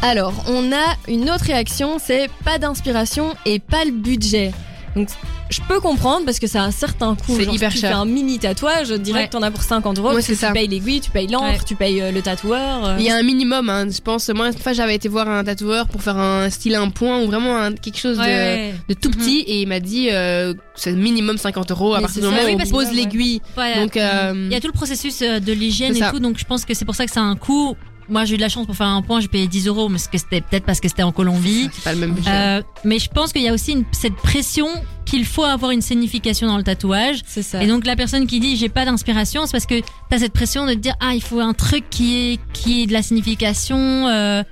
Alors, 0.00 0.32
on 0.48 0.72
a 0.72 0.96
une 1.08 1.28
autre 1.30 1.44
réaction, 1.44 1.98
c'est 2.02 2.30
pas 2.42 2.56
d'inspiration 2.58 3.34
et 3.44 3.58
pas 3.58 3.84
le 3.84 3.90
budget. 3.90 4.52
Donc, 4.94 5.08
je 5.50 5.60
peux 5.68 5.80
comprendre 5.80 6.24
parce 6.26 6.38
que 6.38 6.46
ça 6.46 6.62
a 6.62 6.66
un 6.66 6.70
certain 6.70 7.14
coût. 7.14 7.36
C'est 7.36 7.44
hyper 7.52 7.70
si 7.70 7.76
tu 7.76 7.80
cher. 7.80 7.90
fais 7.90 7.96
un 7.96 8.04
mini 8.04 8.38
tatouage, 8.38 8.90
direct, 8.90 9.32
Ouais. 9.34 9.40
t'en 9.40 9.42
as 9.46 9.50
pour 9.50 9.62
50 9.62 9.98
euros. 9.98 10.08
Ouais, 10.08 10.14
parce 10.14 10.26
que 10.26 10.34
c'est 10.34 10.40
ça. 10.40 10.48
Tu 10.48 10.52
payes 10.54 10.68
l'aiguille, 10.68 11.00
tu 11.00 11.10
payes 11.10 11.26
l'encre, 11.28 11.44
Ouais. 11.46 11.58
tu 11.66 11.74
payes 11.76 12.00
euh, 12.02 12.12
le 12.12 12.20
tatoueur. 12.20 12.84
euh. 12.86 12.96
Il 12.98 13.04
y 13.06 13.10
a 13.10 13.16
un 13.16 13.22
minimum, 13.22 13.68
hein, 13.70 13.86
je 13.90 14.00
pense. 14.00 14.28
Moi, 14.28 14.48
une 14.48 14.52
fois, 14.58 14.72
j'avais 14.74 14.94
été 14.94 15.08
voir 15.08 15.28
un 15.28 15.44
tatoueur 15.44 15.88
pour 15.88 16.02
faire 16.02 16.18
un 16.18 16.50
style 16.50 16.74
un 16.74 16.90
point 16.90 17.20
ou 17.22 17.26
vraiment 17.26 17.56
un- 17.56 17.72
quelque 17.72 17.98
chose 17.98 18.18
de, 18.18 18.70
de 18.88 18.94
tout 18.94 19.08
Mhm. 19.08 19.14
petit 19.16 19.40
et 19.40 19.62
il 19.62 19.68
m'a 19.68 19.80
dit 19.80 20.08
euh, 20.10 20.52
c'est 20.74 20.92
minimum 20.92 21.38
50 21.38 21.70
euros 21.70 21.94
à 21.94 21.98
Mais 21.98 22.02
partir 22.02 22.22
du 22.22 22.28
moment 22.28 22.42
oui, 22.44 22.54
où 22.54 22.60
on 22.62 22.70
pose 22.70 22.92
l'aiguille. 22.92 23.40
Voilà. 23.54 23.76
Donc, 23.80 23.96
euh, 23.96 24.32
Il 24.46 24.52
y 24.52 24.56
a 24.56 24.60
tout 24.60 24.66
le 24.68 24.72
processus 24.72 25.22
euh, 25.22 25.40
de 25.40 25.52
l'hygiène 25.52 25.96
et 25.96 26.00
tout, 26.10 26.18
donc 26.20 26.38
je 26.38 26.44
pense 26.44 26.64
que 26.64 26.74
c'est 26.74 26.84
pour 26.84 26.94
ça 26.94 27.06
que 27.06 27.12
ça 27.12 27.20
a 27.20 27.24
un 27.24 27.36
coût. 27.36 27.76
Moi, 28.12 28.24
j'ai 28.26 28.34
eu 28.34 28.36
de 28.36 28.42
la 28.42 28.48
chance 28.50 28.66
pour 28.66 28.76
faire 28.76 28.86
un 28.88 29.00
point, 29.02 29.20
j'ai 29.20 29.28
payé 29.28 29.46
10 29.48 29.66
euros, 29.68 29.88
mais 29.88 29.98
c'était 29.98 30.42
peut-être 30.42 30.64
parce 30.66 30.80
que 30.80 30.88
c'était 30.88 31.02
en 31.02 31.12
Colombie. 31.12 31.68
c'est 31.72 31.82
pas 31.82 31.92
le 31.94 31.98
même 31.98 32.12
budget. 32.12 32.30
Euh, 32.30 32.62
mais 32.84 32.98
je 32.98 33.08
pense 33.08 33.32
qu'il 33.32 33.40
y 33.42 33.48
a 33.48 33.54
aussi 33.54 33.72
une- 33.72 33.84
cette 33.92 34.16
pression 34.16 34.66
qu'il 35.06 35.24
faut 35.24 35.44
avoir 35.44 35.70
une 35.72 35.80
signification 35.80 36.46
dans 36.46 36.58
le 36.58 36.62
tatouage. 36.62 37.20
C'est 37.26 37.42
ça. 37.42 37.62
Et 37.62 37.66
donc 37.66 37.86
la 37.86 37.96
personne 37.96 38.26
qui 38.26 38.38
dit 38.38 38.56
j'ai 38.56 38.68
pas 38.68 38.84
d'inspiration, 38.84 39.46
c'est 39.46 39.52
parce 39.52 39.66
que 39.66 39.80
t'as 40.10 40.18
cette 40.18 40.32
pression 40.34 40.66
de 40.66 40.74
te 40.74 40.78
dire 40.78 40.94
ah 41.00 41.14
il 41.14 41.22
faut 41.22 41.40
un 41.40 41.54
truc 41.54 41.84
qui 41.90 42.16
est 42.34 42.40
qui 42.52 42.82
est 42.82 42.86
de 42.86 42.92
la 42.92 43.02
signification, 43.02 43.78
euh, 44.08 44.42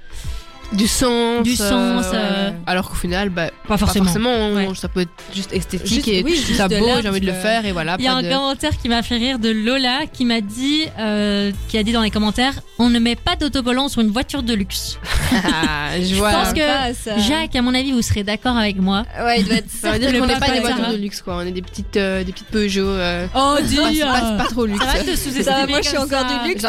du 0.73 0.87
sens. 0.87 1.43
du 1.43 1.57
sens, 1.57 2.07
euh, 2.15 2.51
Alors 2.67 2.89
qu'au 2.89 2.95
final, 2.97 3.29
bah, 3.31 3.49
pas 3.67 3.69
pas 3.71 3.77
forcément. 3.79 4.05
forcément. 4.05 4.53
Ouais. 4.53 4.69
Ça 4.75 4.89
peut 4.89 5.01
être 5.01 5.11
juste 5.35 5.53
esthétique 5.53 5.87
Juste- 5.95 6.09
et 6.09 6.23
oui, 6.23 6.31
je 6.33 6.37
trouve 6.37 6.47
juste 6.47 6.59
ça 6.59 6.69
beau, 6.69 6.87
j'ai 7.03 7.09
envie 7.09 7.21
de 7.21 7.27
le 7.27 7.33
euh, 7.33 7.41
faire 7.43 7.67
et 7.67 7.73
voilà. 7.73 7.97
Il 7.99 8.05
y 8.05 8.09
a 8.09 8.15
un 8.15 8.23
de- 8.23 8.29
commentaire 8.29 8.77
qui 8.81 8.89
m'a 8.89 9.03
fait 9.03 9.17
rire 9.17 9.39
de 9.39 9.51
Lola 9.51 10.07
qui 10.13 10.25
m'a 10.25 10.41
dit 10.41 10.85
euh, 10.99 11.51
qui 11.69 11.77
a 11.79 11.83
dit 11.83 11.93
dans 11.93 12.03
les 12.03 12.11
commentaires 12.11 12.55
on 12.79 12.89
ne 12.89 12.99
met 12.99 13.17
pas 13.17 13.37
d'autocollant 13.37 13.89
sur 13.89 14.01
une 14.01 14.11
voiture 14.11 14.43
de 14.43 14.55
luxe. 14.55 14.99
Ah, 15.33 16.01
je 16.01 16.15
vois. 16.17 16.33
pense 16.33 16.53
que 16.53 16.59
Pas 16.59 16.93
ça. 16.95 17.17
Jacques 17.19 17.55
à 17.55 17.63
mon 17.63 17.73
avis 17.75 17.93
vous 17.93 18.03
serez 18.03 18.25
d'accord 18.25 18.57
avec 18.57 18.77
moi. 18.81 19.05
Ouais, 19.23 19.41
il 19.41 19.47
doit 19.47 19.57
être 19.59 19.71
Ça 19.71 19.93
veut 19.93 19.99
dire 20.01 20.13
qu'on 20.13 20.27
n'est 20.27 20.39
pas 20.39 20.49
des 20.51 20.57
de 20.57 20.61
voitures 20.61 20.89
de 20.91 20.97
luxe, 20.97 21.23
quoi. 21.23 21.37
On 21.37 21.41
est 21.43 21.53
des 21.53 21.63
petites, 21.63 21.97
euh, 21.97 22.25
des 22.25 22.33
petites 22.33 22.49
Peugeot. 22.49 22.85
euh, 22.87 23.27
Oh 23.35 23.57
pas, 23.77 24.21
pas, 24.21 24.31
pas 24.39 24.45
trop 24.51 24.67
luxe. 24.67 24.85
Arrête 24.85 25.07
de 25.07 25.15
sous-estimer 25.15 25.43
Ça 25.45 25.53
va, 25.53 25.67
moi 25.69 25.81
je 25.83 25.89
suis 25.89 25.99
encore 25.99 26.25
du 26.25 26.49
luxe. 26.49 26.65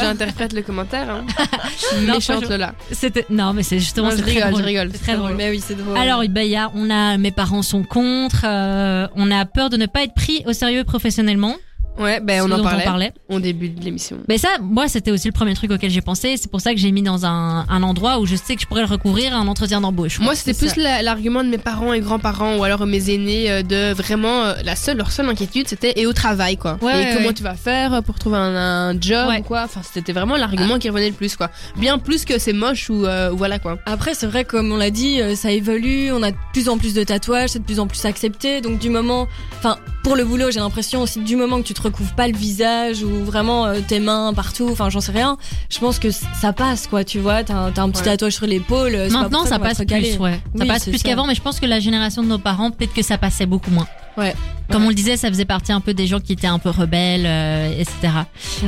J'interprète 0.00 0.52
le 0.52 0.62
commentaire. 0.62 1.08
Hein. 1.10 1.24
Non, 2.02 2.14
Méchante 2.14 2.22
franchement, 2.36 2.48
Lola. 2.50 2.74
C'était 2.92 3.26
non 3.30 3.52
mais 3.52 3.62
c'est 3.62 3.78
justement 3.78 4.10
Non, 4.10 4.16
je 4.16 4.22
rigole, 4.22 4.56
je 4.56 4.62
rigole. 4.62 4.90
C'est 4.92 5.02
très 5.02 5.16
drôle. 5.16 5.34
Mais 5.36 5.50
oui, 5.50 5.62
c'est 5.64 5.74
drôle. 5.76 5.96
Alors, 5.96 6.22
bah, 6.28 6.42
il 6.42 6.50
y 6.50 6.56
a, 6.56 6.70
on 6.74 6.90
a, 6.90 7.18
mes 7.18 7.30
parents 7.30 7.62
sont 7.62 7.82
contre, 7.82 8.44
euh, 8.44 9.06
on 9.16 9.30
a 9.30 9.44
peur 9.44 9.70
de 9.70 9.76
ne 9.76 9.86
pas 9.86 10.02
être 10.02 10.14
pris 10.14 10.42
au 10.46 10.52
sérieux 10.52 10.84
professionnellement. 10.84 11.56
Ouais, 11.98 12.20
ben 12.20 12.40
on 12.42 12.50
en 12.50 12.56
dont 12.58 12.62
parlait, 12.62 12.82
on 12.84 12.86
parlait. 12.86 13.12
au 13.28 13.40
début 13.40 13.68
de 13.68 13.84
l'émission. 13.84 14.18
Mais 14.28 14.38
ça, 14.38 14.48
moi, 14.60 14.88
c'était 14.88 15.10
aussi 15.10 15.26
le 15.28 15.32
premier 15.32 15.52
truc 15.54 15.70
auquel 15.70 15.90
j'ai 15.90 16.00
pensé. 16.00 16.36
C'est 16.38 16.50
pour 16.50 16.60
ça 16.62 16.72
que 16.72 16.78
j'ai 16.80 16.92
mis 16.92 17.02
dans 17.02 17.26
un, 17.26 17.66
un 17.68 17.82
endroit 17.82 18.18
où 18.20 18.26
je 18.26 18.36
sais 18.36 18.54
que 18.56 18.62
je 18.62 18.66
pourrais 18.66 18.80
le 18.82 18.86
recouvrir 18.86 19.34
à 19.34 19.38
un 19.38 19.46
entretien 19.48 19.80
d'embauche. 19.82 20.18
Moi, 20.20 20.34
c'était 20.34 20.54
plus 20.54 20.76
la- 20.76 21.02
l'argument 21.02 21.44
de 21.44 21.48
mes 21.50 21.58
parents 21.58 21.92
et 21.92 22.00
grands-parents 22.00 22.56
ou 22.56 22.64
alors 22.64 22.86
mes 22.86 23.10
aînés 23.12 23.50
euh, 23.50 23.62
de 23.62 23.92
vraiment 23.92 24.44
euh, 24.44 24.54
la 24.64 24.76
seule 24.76 24.96
leur 24.96 25.12
seule 25.12 25.28
inquiétude 25.28 25.68
c'était 25.68 25.92
et 25.96 26.06
au 26.06 26.12
travail 26.12 26.56
quoi. 26.56 26.78
Ouais, 26.80 26.92
et 27.02 27.06
ouais, 27.06 27.12
comment 27.14 27.28
ouais. 27.28 27.34
tu 27.34 27.42
vas 27.42 27.54
faire 27.54 28.02
pour 28.02 28.18
trouver 28.18 28.36
un, 28.38 28.56
un 28.56 29.00
job 29.00 29.28
Ouais. 29.28 29.40
ou 29.40 29.42
quoi. 29.42 29.62
Enfin, 29.64 29.80
c'était 29.82 30.12
vraiment 30.12 30.36
l'argument 30.36 30.78
qui 30.78 30.88
revenait 30.88 31.08
le 31.10 31.14
plus 31.14 31.36
quoi. 31.36 31.50
Bien 31.76 31.98
plus 31.98 32.24
que 32.24 32.38
c'est 32.38 32.52
moche 32.54 32.88
ou 32.88 33.04
euh, 33.04 33.30
voilà 33.32 33.58
quoi. 33.58 33.76
Après, 33.84 34.14
c'est 34.14 34.26
vrai, 34.26 34.44
comme 34.44 34.72
on 34.72 34.76
l'a 34.76 34.90
dit, 34.90 35.20
euh, 35.20 35.34
ça 35.34 35.50
évolue, 35.50 36.12
on 36.12 36.22
a 36.22 36.30
de 36.30 36.36
plus 36.52 36.68
en 36.68 36.78
plus 36.78 36.94
de 36.94 37.04
tatouages, 37.04 37.50
c'est 37.50 37.58
de 37.58 37.64
plus 37.64 37.80
en 37.80 37.86
plus 37.86 38.04
accepté. 38.06 38.60
Donc, 38.60 38.78
du 38.78 38.88
moment, 38.90 39.26
enfin, 39.58 39.76
pour 40.02 40.16
le 40.16 40.24
boulot, 40.24 40.50
j'ai 40.50 40.60
l'impression 40.60 41.02
aussi, 41.02 41.20
du 41.20 41.36
moment 41.36 41.58
que 41.60 41.66
tu 41.66 41.74
te 41.74 41.82
recouvres 41.82 42.14
pas 42.14 42.26
le 42.26 42.36
visage 42.36 43.02
ou 43.02 43.24
vraiment 43.24 43.66
euh, 43.66 43.80
tes 43.86 44.00
mains 44.00 44.32
partout, 44.34 44.68
enfin, 44.70 44.88
j'en 44.90 45.00
sais 45.00 45.12
rien, 45.12 45.36
je 45.70 45.78
pense 45.78 45.98
que 45.98 46.08
ça 46.10 46.52
passe, 46.54 46.86
quoi, 46.86 47.04
tu 47.04 47.18
vois. 47.18 47.44
T'as 47.44 47.54
un, 47.56 47.70
petit 47.90 47.98
Ouais. 48.00 48.04
tatouage 48.06 48.32
sur 48.34 48.46
l'épaule. 48.46 48.94
euh, 48.94 49.08
pas 49.08 49.22
Maintenant, 49.22 49.44
ça 49.44 49.58
passe 49.58 49.78
plus, 49.84 50.16
ouais. 50.18 50.40
Ça 50.56 50.64
passe 50.66 50.84
plus 50.88 50.98
ça. 50.98 51.08
qu'avant, 51.08 51.26
mais 51.26 51.34
je 51.34 51.42
pense 51.42 51.60
que 51.60 51.66
la 51.66 51.80
génération 51.80 52.22
de 52.22 52.28
nos 52.28 52.38
parents, 52.38 52.70
peut-être 52.70 52.94
que 52.94 53.02
ça 53.02 53.18
passait 53.18 53.46
beaucoup 53.46 53.70
moins. 53.70 53.86
Ouais. 54.16 54.34
Comme 54.70 54.84
on 54.84 54.88
le 54.88 54.94
disait, 54.94 55.16
ça 55.16 55.28
faisait 55.28 55.44
partie 55.44 55.72
un 55.72 55.80
peu 55.80 55.94
des 55.94 56.06
gens 56.06 56.20
qui 56.20 56.32
étaient 56.32 56.46
un 56.46 56.58
peu 56.58 56.70
rebelles, 56.70 57.26
euh, 57.26 57.70
etc. 57.78 58.12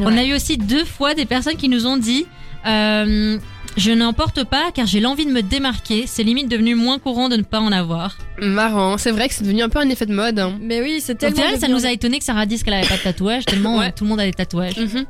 On 0.02 0.16
a 0.16 0.24
eu 0.24 0.34
aussi 0.34 0.56
deux 0.58 0.84
fois 0.84 1.14
des 1.14 1.24
personnes 1.26 1.56
qui 1.56 1.68
nous 1.68 1.86
ont 1.86 1.96
dit 1.96 2.26
euh, 2.66 3.38
Je 3.76 3.90
n'en 3.90 4.12
porte 4.12 4.44
pas 4.44 4.70
car 4.74 4.86
j'ai 4.86 5.00
l'envie 5.00 5.24
de 5.26 5.30
me 5.32 5.40
démarquer. 5.42 6.04
C'est 6.06 6.22
limite 6.22 6.48
devenu 6.48 6.74
moins 6.74 6.98
courant 6.98 7.28
de 7.28 7.36
ne 7.36 7.42
pas 7.42 7.58
en 7.60 7.72
avoir. 7.72 8.16
Marrant, 8.40 8.98
c'est 8.98 9.10
vrai 9.10 9.28
que 9.28 9.34
c'est 9.34 9.44
devenu 9.44 9.62
un 9.62 9.68
peu 9.70 9.78
un 9.78 9.88
effet 9.88 10.06
de 10.06 10.12
mode. 10.14 10.38
hein. 10.38 10.58
Mais 10.60 10.82
oui, 10.82 11.00
c'est 11.00 11.14
Au 11.14 11.16
tellement. 11.16 11.36
final, 11.36 11.52
ça 11.58 11.66
devenu- 11.68 11.80
nous 11.80 11.86
a 11.86 11.90
étonné 11.92 12.18
que 12.18 12.24
Sarah 12.24 12.44
dise 12.46 12.62
qu'elle 12.62 12.74
avait 12.74 12.86
pas 12.88 12.98
de 12.98 13.02
tatouage, 13.02 13.44
tellement 13.46 13.78
Ouais. 13.78 13.86
euh, 13.86 13.90
tout 13.96 14.04
le 14.04 14.10
monde 14.10 14.20
a 14.20 14.24
des 14.24 14.32
tatouages. 14.32 14.76
Mhm. 14.78 15.06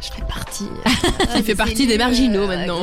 Je 0.00 0.06
fais 0.14 0.22
partie. 0.28 0.64
Il 1.36 1.42
fait 1.42 1.54
partie 1.56 1.86
des 1.86 1.98
marginaux 1.98 2.46
maintenant. 2.46 2.82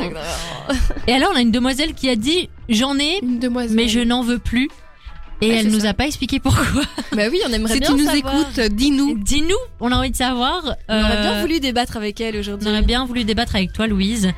Et 1.08 1.14
alors, 1.14 1.30
on 1.34 1.38
a 1.38 1.42
une 1.42 1.52
demoiselle 1.52 1.94
qui 1.94 2.10
a 2.10 2.16
dit 2.16 2.50
J'en 2.70 2.98
ai, 3.00 3.20
Une 3.22 3.40
demoiselle. 3.40 3.76
mais 3.78 3.88
je 3.88 4.00
n'en 4.02 4.24
veux 4.24 4.40
plus. 4.40 4.70
Et 5.44 5.50
Ouais, 5.50 5.56
elle 5.60 5.68
nous 5.72 5.82
ça. 5.82 5.90
a 5.90 5.94
pas 5.94 6.06
expliqué 6.06 6.40
pourquoi. 6.40 6.64
Bah 7.16 7.24
oui, 7.32 7.40
on 7.48 7.52
aimerait 7.54 7.74
Si 7.74 7.80
bien 7.80 7.90
tu 7.90 7.96
nous 7.96 8.06
savoir. 8.06 8.34
écoutes, 8.34 8.60
dis-nous. 8.74 9.18
Dis-nous, 9.20 9.56
on 9.80 9.92
a 9.92 9.96
envie 9.98 10.10
de 10.12 10.16
savoir. 10.16 10.76
On 10.90 11.00
aurait 11.00 11.22
bien 11.22 11.34
euh, 11.34 11.42
voulu 11.42 11.60
débattre 11.60 11.96
avec 11.98 12.20
elle 12.22 12.38
aujourd'hui. 12.38 12.68
On 12.68 12.72
aurait 12.72 12.82
bien 12.82 13.06
voulu 13.06 13.24
débattre 13.24 13.56
avec 13.56 13.72
toi, 13.74 13.86
Louise. 13.88 14.32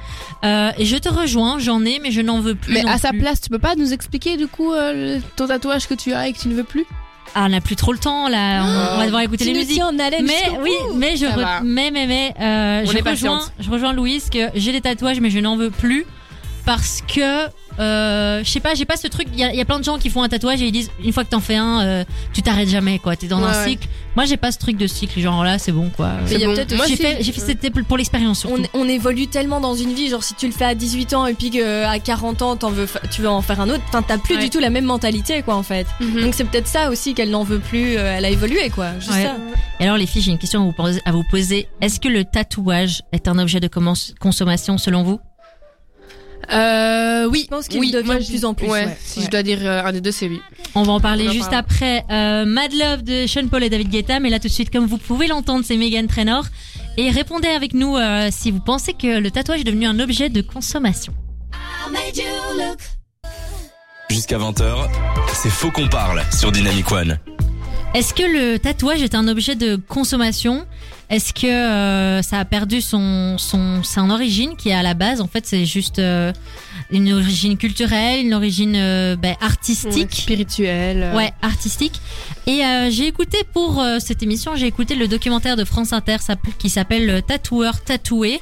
Euh, 0.43 0.71
et 0.77 0.85
je 0.85 0.97
te 0.97 1.07
rejoins, 1.07 1.57
j'en 1.59 1.85
ai, 1.85 1.99
mais 2.03 2.11
je 2.11 2.19
n'en 2.21 2.39
veux 2.41 2.55
plus. 2.55 2.73
Mais 2.73 2.83
non 2.83 2.89
à 2.91 2.97
sa 2.97 3.13
place, 3.13 3.39
tu 3.39 3.49
peux 3.49 3.59
pas 3.59 3.75
nous 3.75 3.93
expliquer 3.93 4.35
du 4.35 4.47
coup 4.47 4.73
euh, 4.73 5.19
ton 5.37 5.47
tatouage 5.47 5.87
que 5.87 5.93
tu 5.93 6.11
as 6.13 6.27
et 6.27 6.33
que 6.33 6.39
tu 6.39 6.47
ne 6.49 6.53
veux 6.55 6.63
plus? 6.65 6.85
Ah, 7.33 7.45
on 7.45 7.49
n'a 7.49 7.59
plus 7.61 7.75
trop 7.75 7.91
le 7.93 7.99
temps 7.99 8.27
là. 8.29 8.63
On, 8.63 8.95
on 8.95 8.97
va 8.97 9.05
devoir 9.05 9.21
écouter 9.21 9.45
les 9.45 9.53
musiques. 9.53 9.81
en 9.81 9.91
Mais 9.93 10.09
oui, 10.61 10.71
mais 10.95 11.15
je 11.17 11.25
re- 11.25 11.61
mais 11.63 11.91
mais 11.91 12.07
mais 12.07 12.33
euh, 12.39 12.83
On 12.85 12.91
je 12.91 12.97
est 12.97 13.01
rejoins 13.09 13.41
je 13.59 13.69
rejoins 13.69 13.93
Louise 13.93 14.29
que 14.29 14.49
j'ai 14.55 14.71
des 14.71 14.81
tatouages 14.81 15.19
mais 15.19 15.29
je 15.29 15.39
n'en 15.39 15.55
veux 15.57 15.69
plus 15.71 16.05
parce 16.65 17.01
que 17.07 17.45
euh, 17.79 18.43
je 18.43 18.49
sais 18.49 18.59
pas, 18.59 18.73
j'ai 18.75 18.85
pas 18.85 18.97
ce 18.97 19.07
truc. 19.07 19.27
Il 19.33 19.39
y, 19.39 19.41
y 19.57 19.61
a 19.61 19.65
plein 19.65 19.79
de 19.79 19.83
gens 19.83 19.97
qui 19.97 20.09
font 20.09 20.23
un 20.23 20.29
tatouage 20.29 20.61
et 20.61 20.65
ils 20.67 20.71
disent 20.71 20.89
une 21.03 21.11
fois 21.13 21.23
que 21.23 21.29
t'en 21.29 21.39
fais 21.39 21.55
un, 21.55 21.81
euh, 21.81 22.03
tu 22.33 22.41
t'arrêtes 22.41 22.69
jamais 22.69 22.99
quoi. 22.99 23.15
T'es 23.15 23.27
dans 23.27 23.39
Ouais, 23.41 23.47
un 23.49 23.63
ouais. 23.63 23.69
cycle. 23.69 23.87
Moi 24.15 24.23
j'ai 24.25 24.37
pas 24.37 24.51
ce 24.53 24.57
truc 24.59 24.77
de 24.77 24.87
cycle 24.87 25.19
genre 25.19 25.43
là 25.43 25.57
c'est 25.59 25.71
bon 25.73 25.89
quoi. 25.89 26.11
Mais 26.29 26.35
il 26.35 26.39
y 26.39 26.43
a 26.43 26.47
bon. 26.47 26.53
peut-être 26.53 26.75
Moi, 26.75 26.85
J'ai 26.87 26.95
fait, 26.95 27.17
j'ai 27.19 27.31
fait 27.33 27.41
c'était 27.41 27.69
pour 27.69 27.97
l'expérience 27.97 28.45
on, 28.45 28.59
on 28.73 28.87
évolue 28.87 29.27
tellement 29.27 29.59
dans 29.59 29.75
une 29.75 29.93
vie, 29.93 30.09
genre 30.09 30.23
si 30.23 30.33
tu 30.35 30.45
le 30.47 30.53
fais 30.53 30.63
à 30.65 30.75
18 30.75 31.13
ans 31.13 31.25
et 31.25 31.33
puis 31.33 31.49
qu'à 31.49 31.99
40 31.99 32.41
ans 32.41 32.55
t'en 32.55 32.69
veux, 32.69 32.87
tu 33.11 33.21
veux 33.21 33.29
en 33.29 33.41
faire 33.41 33.59
un 33.59 33.69
autre, 33.69 33.83
enfin 33.89 34.01
t'as 34.01 34.17
plus 34.17 34.35
Ouais. 34.35 34.41
du 34.43 34.49
tout 34.49 34.59
la 34.59 34.69
même 34.69 34.85
mentalité 34.85 35.41
quoi 35.41 35.55
en 35.55 35.63
fait. 35.63 35.85
Mhm. 35.99 36.21
Donc 36.21 36.33
c'est 36.33 36.45
peut-être 36.45 36.67
ça 36.67 36.89
aussi 36.89 37.13
qu'elle 37.13 37.29
n'en 37.29 37.43
veut 37.43 37.59
plus, 37.59 37.97
euh, 37.97 38.15
elle 38.17 38.23
a 38.25 38.29
évolué 38.29 38.69
quoi, 38.69 38.91
juste 38.99 39.11
Ouais. 39.11 39.23
ça. 39.23 39.35
Et 39.79 39.83
alors 39.83 39.97
les 39.97 40.05
filles, 40.05 40.21
j'ai 40.21 40.31
une 40.31 40.37
question 40.37 40.61
à 40.61 40.63
vous 40.63 40.71
poser. 40.71 41.01
à 41.05 41.11
poser. 41.29 41.67
Est-ce 41.81 41.99
que 41.99 42.07
le 42.07 42.23
tatouage 42.23 43.01
est 43.11 43.27
un 43.27 43.37
objet 43.37 43.59
de 43.59 43.69
consommation 44.19 44.77
selon 44.77 45.03
vous? 45.03 45.19
Euh, 46.51 47.27
oui. 47.29 47.41
Je 47.45 47.47
pense 47.49 47.67
qu'il 47.67 47.79
oui, 47.79 47.91
devient 47.91 48.05
moi, 48.05 48.15
de 48.15 48.21
je- 48.21 48.27
plus 48.29 48.45
en 48.45 48.53
plus, 48.53 48.67
Ouais, 48.67 48.85
ouais. 48.85 48.97
si 49.03 49.19
Ouais. 49.19 49.25
je 49.25 49.31
dois 49.31 49.43
dire 49.43 49.59
euh, 49.61 49.83
un 49.83 49.91
des 49.91 50.01
deux, 50.01 50.11
c'est 50.11 50.27
oui. 50.27 50.39
On 50.75 50.83
va 50.83 50.93
en 50.93 50.99
parler 50.99 51.29
juste 51.31 51.49
parle. 51.51 51.55
après. 51.59 52.03
Euh, 52.11 52.45
Mad 52.45 52.71
Love 52.73 53.03
de 53.03 53.25
Sean 53.27 53.47
Paul 53.47 53.63
et 53.63 53.69
David 53.69 53.89
Guetta, 53.89 54.19
mais 54.19 54.29
là 54.29 54.39
tout 54.39 54.47
de 54.47 54.53
suite, 54.53 54.69
comme 54.71 54.85
vous 54.85 54.97
pouvez 54.97 55.27
l'entendre, 55.27 55.63
c'est 55.65 55.77
Megan 55.77 56.07
Trainor. 56.07 56.45
Et 56.97 57.09
répondez 57.09 57.47
avec 57.49 57.73
nous 57.73 57.97
euh, 57.97 58.29
si 58.31 58.51
vous 58.51 58.59
pensez 58.61 58.93
que 58.93 59.19
le 59.19 59.31
tatouage 59.31 59.61
est 59.61 59.65
devenu 59.65 59.85
un 59.85 59.99
objet 59.99 60.29
de 60.29 60.41
consommation. 60.41 61.13
Jusqu'à 64.09 64.37
20h, 64.37 64.87
c'est 65.33 65.49
Faux 65.49 65.71
qu'on 65.71 65.87
parle 65.87 66.21
sur 66.31 66.51
Dynamic 66.51 66.91
One. 66.91 67.17
Est-ce 67.93 68.13
que 68.13 68.23
le 68.23 68.59
tatouage 68.59 69.01
est 69.01 69.15
un 69.15 69.27
objet 69.27 69.55
de 69.55 69.75
consommation? 69.75 70.65
Est-ce 71.09 71.33
que 71.33 71.45
euh, 71.45 72.21
ça 72.23 72.39
a 72.39 72.45
perdu 72.45 72.81
son, 72.81 73.37
son, 73.37 73.83
son 73.83 74.09
origine 74.09 74.55
qui 74.55 74.69
est 74.69 74.73
à 74.73 74.81
la 74.81 74.95
base? 74.95 75.21
En 75.21 75.27
fait, 75.27 75.45
c'est 75.45 75.65
juste 75.65 75.99
euh, 75.99 76.33
une 76.89 77.13
origine 77.13 77.57
culturelle, 77.57 78.25
une 78.25 78.33
origine 78.33 78.75
euh, 78.75 79.15
ben, 79.15 79.35
artistique. 79.39 80.13
Spirituel. 80.13 81.03
euh. 81.03 81.15
Ouais, 81.15 81.31
artistique. 81.41 82.01
Et 82.47 82.61
j'ai 82.89 83.07
écouté 83.07 83.39
pour 83.53 83.83
cette 83.99 84.21
émission, 84.21 84.55
j'ai 84.55 84.67
écouté 84.67 84.93
le 84.95 85.07
documentaire 85.07 85.55
de 85.55 85.63
France 85.63 85.93
Inter 85.93 86.17
qui 86.59 86.69
s'appelle 86.69 87.23
Tatoueur 87.27 87.83
tatoué, 87.83 88.39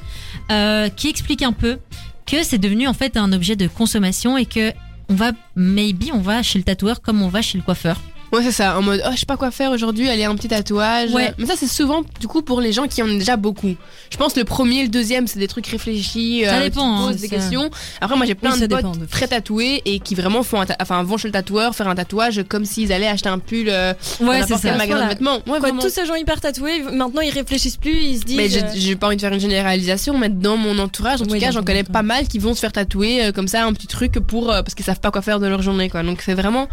qui 0.98 1.08
explique 1.08 1.42
un 1.42 1.54
peu 1.54 1.80
que 2.26 2.44
c'est 2.44 2.58
devenu 2.58 2.88
en 2.88 2.94
fait 2.94 3.16
un 3.18 3.32
objet 3.32 3.56
de 3.56 3.68
consommation 3.68 4.38
et 4.38 4.46
que 4.46 4.74
on 5.10 5.16
va 5.16 5.32
maybe 5.56 6.12
on 6.14 6.20
va 6.20 6.44
chez 6.44 6.60
le 6.60 6.64
tatoueur 6.66 7.02
comme 7.02 7.22
on 7.22 7.28
va 7.30 7.42
chez 7.42 7.58
le 7.58 7.64
coiffeur. 7.64 7.98
Ouais, 8.34 8.42
c'est 8.44 8.52
ça. 8.52 8.78
En 8.78 8.82
mode, 8.82 9.02
oh, 9.06 9.10
je 9.14 9.20
sais 9.20 9.26
pas 9.26 9.38
quoi 9.38 9.52
faire 9.52 9.72
aujourd'hui, 9.72 10.10
aller 10.10 10.24
un 10.24 10.36
petit 10.36 10.48
tatouage. 10.48 11.12
Ouais. 11.12 11.34
Mais 11.38 11.46
ça, 11.46 11.54
c'est 11.56 11.68
souvent, 11.68 12.02
du 12.20 12.28
coup, 12.28 12.42
pour 12.42 12.62
les 12.62 12.74
gens 12.74 12.88
qui 12.88 13.02
en 13.04 13.08
ont 13.08 13.18
déjà 13.18 13.38
beaucoup. 13.38 13.76
Je 14.10 14.18
pense 14.18 14.36
le 14.36 14.44
premier, 14.44 14.84
le 14.84 14.90
deuxième, 14.90 15.28
c'est 15.28 15.40
des 15.40 15.48
trucs 15.48 15.68
réfléchis. 15.68 16.44
Ça 16.46 16.56
euh, 16.56 16.64
dépend, 16.64 17.10
Tu 17.10 17.14
hein, 17.14 17.16
des 17.16 17.30
questions. 17.30 17.70
Après, 18.02 18.16
moi, 18.16 18.26
j'ai 18.26 18.36
plein 18.36 18.54
Oui, 18.54 18.60
de 18.62 18.66
dépend, 18.66 18.92
potes 18.92 19.00
de 19.02 19.06
très 19.06 19.28
tatoués 19.28 19.82
et 19.86 20.00
qui 20.00 20.16
vraiment 20.16 20.44
font 20.44 20.62
un 20.62 20.66
enfin, 20.82 21.04
vont 21.04 21.18
chez 21.18 21.28
le 21.28 21.32
tatoueur 21.32 21.76
faire 21.76 21.88
un 21.88 21.96
tatouage 21.96 22.44
comme 22.50 22.66
s'ils 22.66 22.92
allaient 22.92 23.08
acheter 23.08 23.30
un 23.30 23.40
pull 23.40 23.68
euh, 23.70 23.94
dans 24.20 24.28
Ouais, 24.28 24.42
c'est 24.42 24.50
n'importe 24.56 24.62
quel 24.64 24.78
magasin 24.78 24.88
Voilà. 24.88 25.04
de 25.06 25.10
vêtements. 25.10 25.40
Ouais, 25.48 25.60
Quoi, 25.60 25.72
tous 25.80 25.90
ces 25.90 26.06
gens 26.06 26.16
hyper 26.16 26.42
tatoués, 26.42 26.82
maintenant 26.92 27.22
ils 27.22 27.30
réfléchissent 27.32 27.78
plus, 27.78 27.96
ils 27.96 28.20
se 28.20 28.24
disent. 28.26 28.38
Mais 28.38 28.50
j'ai 28.50 28.64
euh, 28.64 28.68
j'ai 28.76 28.96
pas 28.96 29.08
envie 29.08 29.16
de 29.16 29.22
faire 29.22 29.34
une 29.34 29.40
généralisation, 29.40 30.18
mais 30.18 30.30
dans 30.30 30.58
mon 30.58 30.80
entourage, 30.80 31.22
en 31.22 31.26
tout 31.26 31.38
cas, 31.38 31.48
dans 31.48 31.52
j'en 31.52 31.64
connais 31.64 31.84
pas 31.84 32.02
mal 32.02 32.28
qui 32.28 32.40
vont 32.40 32.54
se 32.56 32.60
faire 32.60 32.72
tatouer 32.72 33.26
euh, 33.26 33.32
comme 33.32 33.48
ça 33.48 33.64
un 33.64 33.74
petit 33.74 33.88
truc 33.88 34.14
pour 34.14 34.52
euh, 34.52 34.62
parce 34.64 34.74
qu'ils 34.74 34.86
savent 34.86 35.00
pas 35.00 35.12
quoi 35.12 35.22
faire 35.22 35.40
de 35.40 35.48
leur 35.48 35.62
journée, 35.62 35.90
quoi. 35.90 36.02
Donc 36.04 36.22
c'est 36.22 36.34
vraiment, 36.34 36.68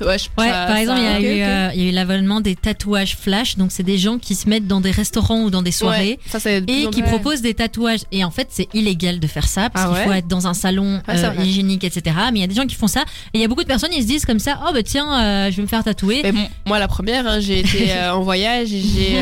ouais, 0.00 0.18
je 0.18 0.28
Ouais, 0.38 0.48
ça- 0.48 0.66
par 0.66 0.76
exemple, 0.76 1.00
il 1.00 1.04
y 1.04 1.08
a 1.08 1.12
ça- 1.12 1.18
ok, 1.18 1.24
eu 1.24 1.32
ok. 1.34 1.40
euh, 1.40 1.70
il 1.74 1.82
y 1.82 1.86
a 1.86 1.90
eu 1.90 1.92
l'avènement 1.92 2.40
des 2.40 2.56
tatouages 2.56 3.16
flash, 3.16 3.56
donc 3.56 3.70
c'est 3.72 3.82
des 3.82 3.98
gens 3.98 4.18
qui 4.18 4.34
se 4.34 4.48
mettent 4.48 4.66
dans 4.66 4.80
des 4.80 4.90
restaurants 4.90 5.42
ou 5.42 5.50
dans 5.50 5.62
des 5.62 5.72
soirées. 5.72 6.18
Ouais, 6.32 6.38
ça 6.38 6.50
Et 6.50 6.86
qui 6.90 7.02
proposent 7.02 7.42
des 7.42 7.54
tatouages. 7.54 8.00
Et 8.12 8.24
en 8.24 8.30
fait, 8.30 8.48
c'est 8.50 8.68
illégal 8.74 9.20
de 9.20 9.26
faire 9.26 9.46
ça 9.48 9.70
parce 9.70 9.86
Ah 9.88 9.94
qu'il 9.94 10.04
faut 10.04 10.12
être 10.12 10.28
dans 10.28 10.46
un 10.46 10.54
salon 10.54 11.00
Ah, 11.06 11.12
euh, 11.16 11.42
hygiénique, 11.42 11.84
etc. 11.84 12.16
Mais 12.32 12.38
il 12.38 12.42
y 12.42 12.44
a 12.44 12.48
des 12.48 12.54
gens 12.54 12.66
qui 12.66 12.74
font 12.76 12.86
ça. 12.86 13.02
Et 13.34 13.38
il 13.38 13.40
y 13.40 13.44
a 13.44 13.48
beaucoup 13.48 13.62
de 13.62 13.68
personnes, 13.68 13.90
ils 13.94 14.02
se 14.02 14.06
disent 14.06 14.24
comme 14.24 14.38
ça, 14.38 14.60
oh 14.68 14.72
bah 14.72 14.82
tiens, 14.82 15.12
euh, 15.20 15.50
je 15.50 15.56
vais 15.56 15.62
me 15.62 15.68
faire 15.68 15.84
tatouer. 15.84 16.20
Mais 16.22 16.32
bon, 16.32 16.48
moi 16.66 16.78
la 16.78 16.88
première, 16.88 17.26
hein, 17.26 17.40
j'ai 17.40 17.60
été 17.60 17.92
en 18.12 18.20
voyage, 18.22 18.72
et 18.72 18.78
il 18.78 19.12
y 19.14 19.16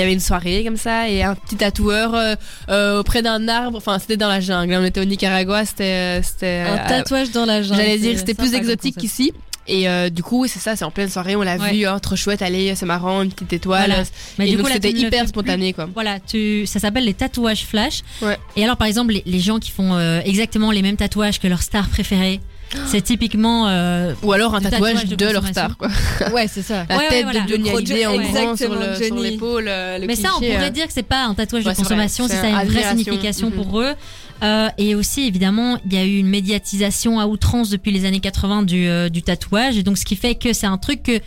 avait 0.00 0.12
une 0.12 0.20
soirée 0.20 0.62
comme 0.64 0.76
ça 0.76 1.08
et 1.08 1.22
un 1.22 1.34
petit 1.34 1.56
tatoueur 1.56 2.36
auprès 2.98 3.22
d'un 3.22 3.48
arbre. 3.48 3.78
Enfin, 3.78 3.98
c'était 3.98 4.16
dans 4.16 4.28
la 4.28 4.40
jungle. 4.40 4.74
On 4.80 4.84
était 4.84 5.00
au 5.00 5.04
Nicaragua, 5.04 5.64
c'était. 5.64 6.12
Un 6.44 6.78
tatouage 6.88 7.30
dans 7.30 7.44
la 7.46 7.62
jungle. 7.62 7.80
J'allais 7.80 7.98
dire 7.98 8.18
c'était 8.18 8.34
plus 8.34 8.54
exotique 8.54 8.96
qu'ici. 8.96 9.32
Et 9.66 9.88
euh, 9.88 10.10
du 10.10 10.22
coup, 10.22 10.46
c'est 10.46 10.58
ça, 10.58 10.76
c'est 10.76 10.84
en 10.84 10.90
pleine 10.90 11.08
soirée, 11.08 11.36
on 11.36 11.42
l'a 11.42 11.56
Ouais. 11.56 11.72
vu, 11.72 11.86
oh, 11.86 11.98
trop 11.98 12.16
chouette, 12.16 12.42
allez, 12.42 12.74
c'est 12.74 12.84
marrant, 12.86 13.22
une 13.22 13.32
petite 13.32 13.52
étoile. 13.54 13.88
Voilà. 13.90 14.04
Mais 14.38 14.46
et 14.48 14.50
du 14.50 14.56
donc 14.56 14.68
c'était 14.68 14.90
hyper 14.90 15.26
spontané, 15.28 15.72
quoi. 15.72 15.88
Voilà, 15.94 16.20
tu, 16.20 16.66
ça 16.66 16.80
s'appelle 16.80 17.04
les 17.04 17.14
tatouages 17.14 17.64
flash. 17.64 18.00
Ouais. 18.20 18.36
Et 18.56 18.64
alors, 18.64 18.76
par 18.76 18.86
exemple, 18.86 19.12
les, 19.14 19.22
les 19.24 19.40
gens 19.40 19.58
qui 19.58 19.70
font 19.70 19.94
euh, 19.94 20.20
exactement 20.24 20.70
les 20.70 20.82
mêmes 20.82 20.96
tatouages 20.96 21.40
que 21.40 21.46
leur 21.48 21.62
star 21.62 21.88
préférée, 21.88 22.40
c'est 22.86 23.00
typiquement. 23.02 23.68
euh, 23.68 24.12
Ou 24.22 24.32
alors 24.32 24.54
un 24.54 24.60
tatouage, 24.60 24.94
tatouage 24.94 25.08
de 25.10 25.16
de, 25.16 25.30
leur 25.32 25.46
star, 25.46 25.76
quoi. 25.76 25.88
Ouais, 26.32 26.48
c'est 26.48 26.62
ça. 26.62 26.86
La 26.88 26.96
Ouais, 26.96 27.02
ouais, 27.04 27.08
tête 27.08 27.24
voilà. 27.24 27.40
de 27.40 27.48
Johnny 27.48 27.70
Hallyday 27.70 28.06
en 28.06 28.16
grand 28.18 28.56
sur 28.56 28.74
l'épaule. 29.14 29.66
euh, 29.68 29.98
Mais 30.06 30.16
ça, 30.16 30.30
on 30.36 30.40
pourrait 30.40 30.66
euh. 30.66 30.70
dire 30.70 30.86
que 30.86 30.92
c'est 30.92 31.02
pas 31.02 31.24
un 31.24 31.34
tatouage 31.34 31.64
Ouais, 31.64 31.70
de 31.70 31.76
vrai, 31.76 31.82
consommation, 31.82 32.26
c'est 32.28 32.34
si 32.34 32.40
ça 32.40 32.56
a 32.58 32.64
une 32.64 32.70
vraie 32.70 32.88
signification 32.90 33.50
Mhm. 33.50 33.54
pour 33.56 33.80
eux. 33.80 33.92
Euh, 34.42 34.68
et 34.78 34.94
aussi, 34.94 35.22
évidemment, 35.26 35.78
il 35.86 35.94
y 35.94 35.96
a 35.96 36.04
eu 36.04 36.16
une 36.18 36.26
médiatisation 36.28 37.20
à 37.20 37.26
outrance 37.26 37.70
depuis 37.70 37.92
les 37.92 38.04
années 38.04 38.20
80 38.20 38.62
du, 38.64 38.86
euh, 38.88 39.08
du 39.08 39.22
tatouage. 39.22 39.76
Et 39.78 39.82
donc, 39.82 39.96
ce 39.96 40.04
qui 40.04 40.16
fait 40.16 40.34
que 40.34 40.52
c'est 40.52 40.66
un 40.66 40.76
truc 40.78 41.02
que, 41.02 41.20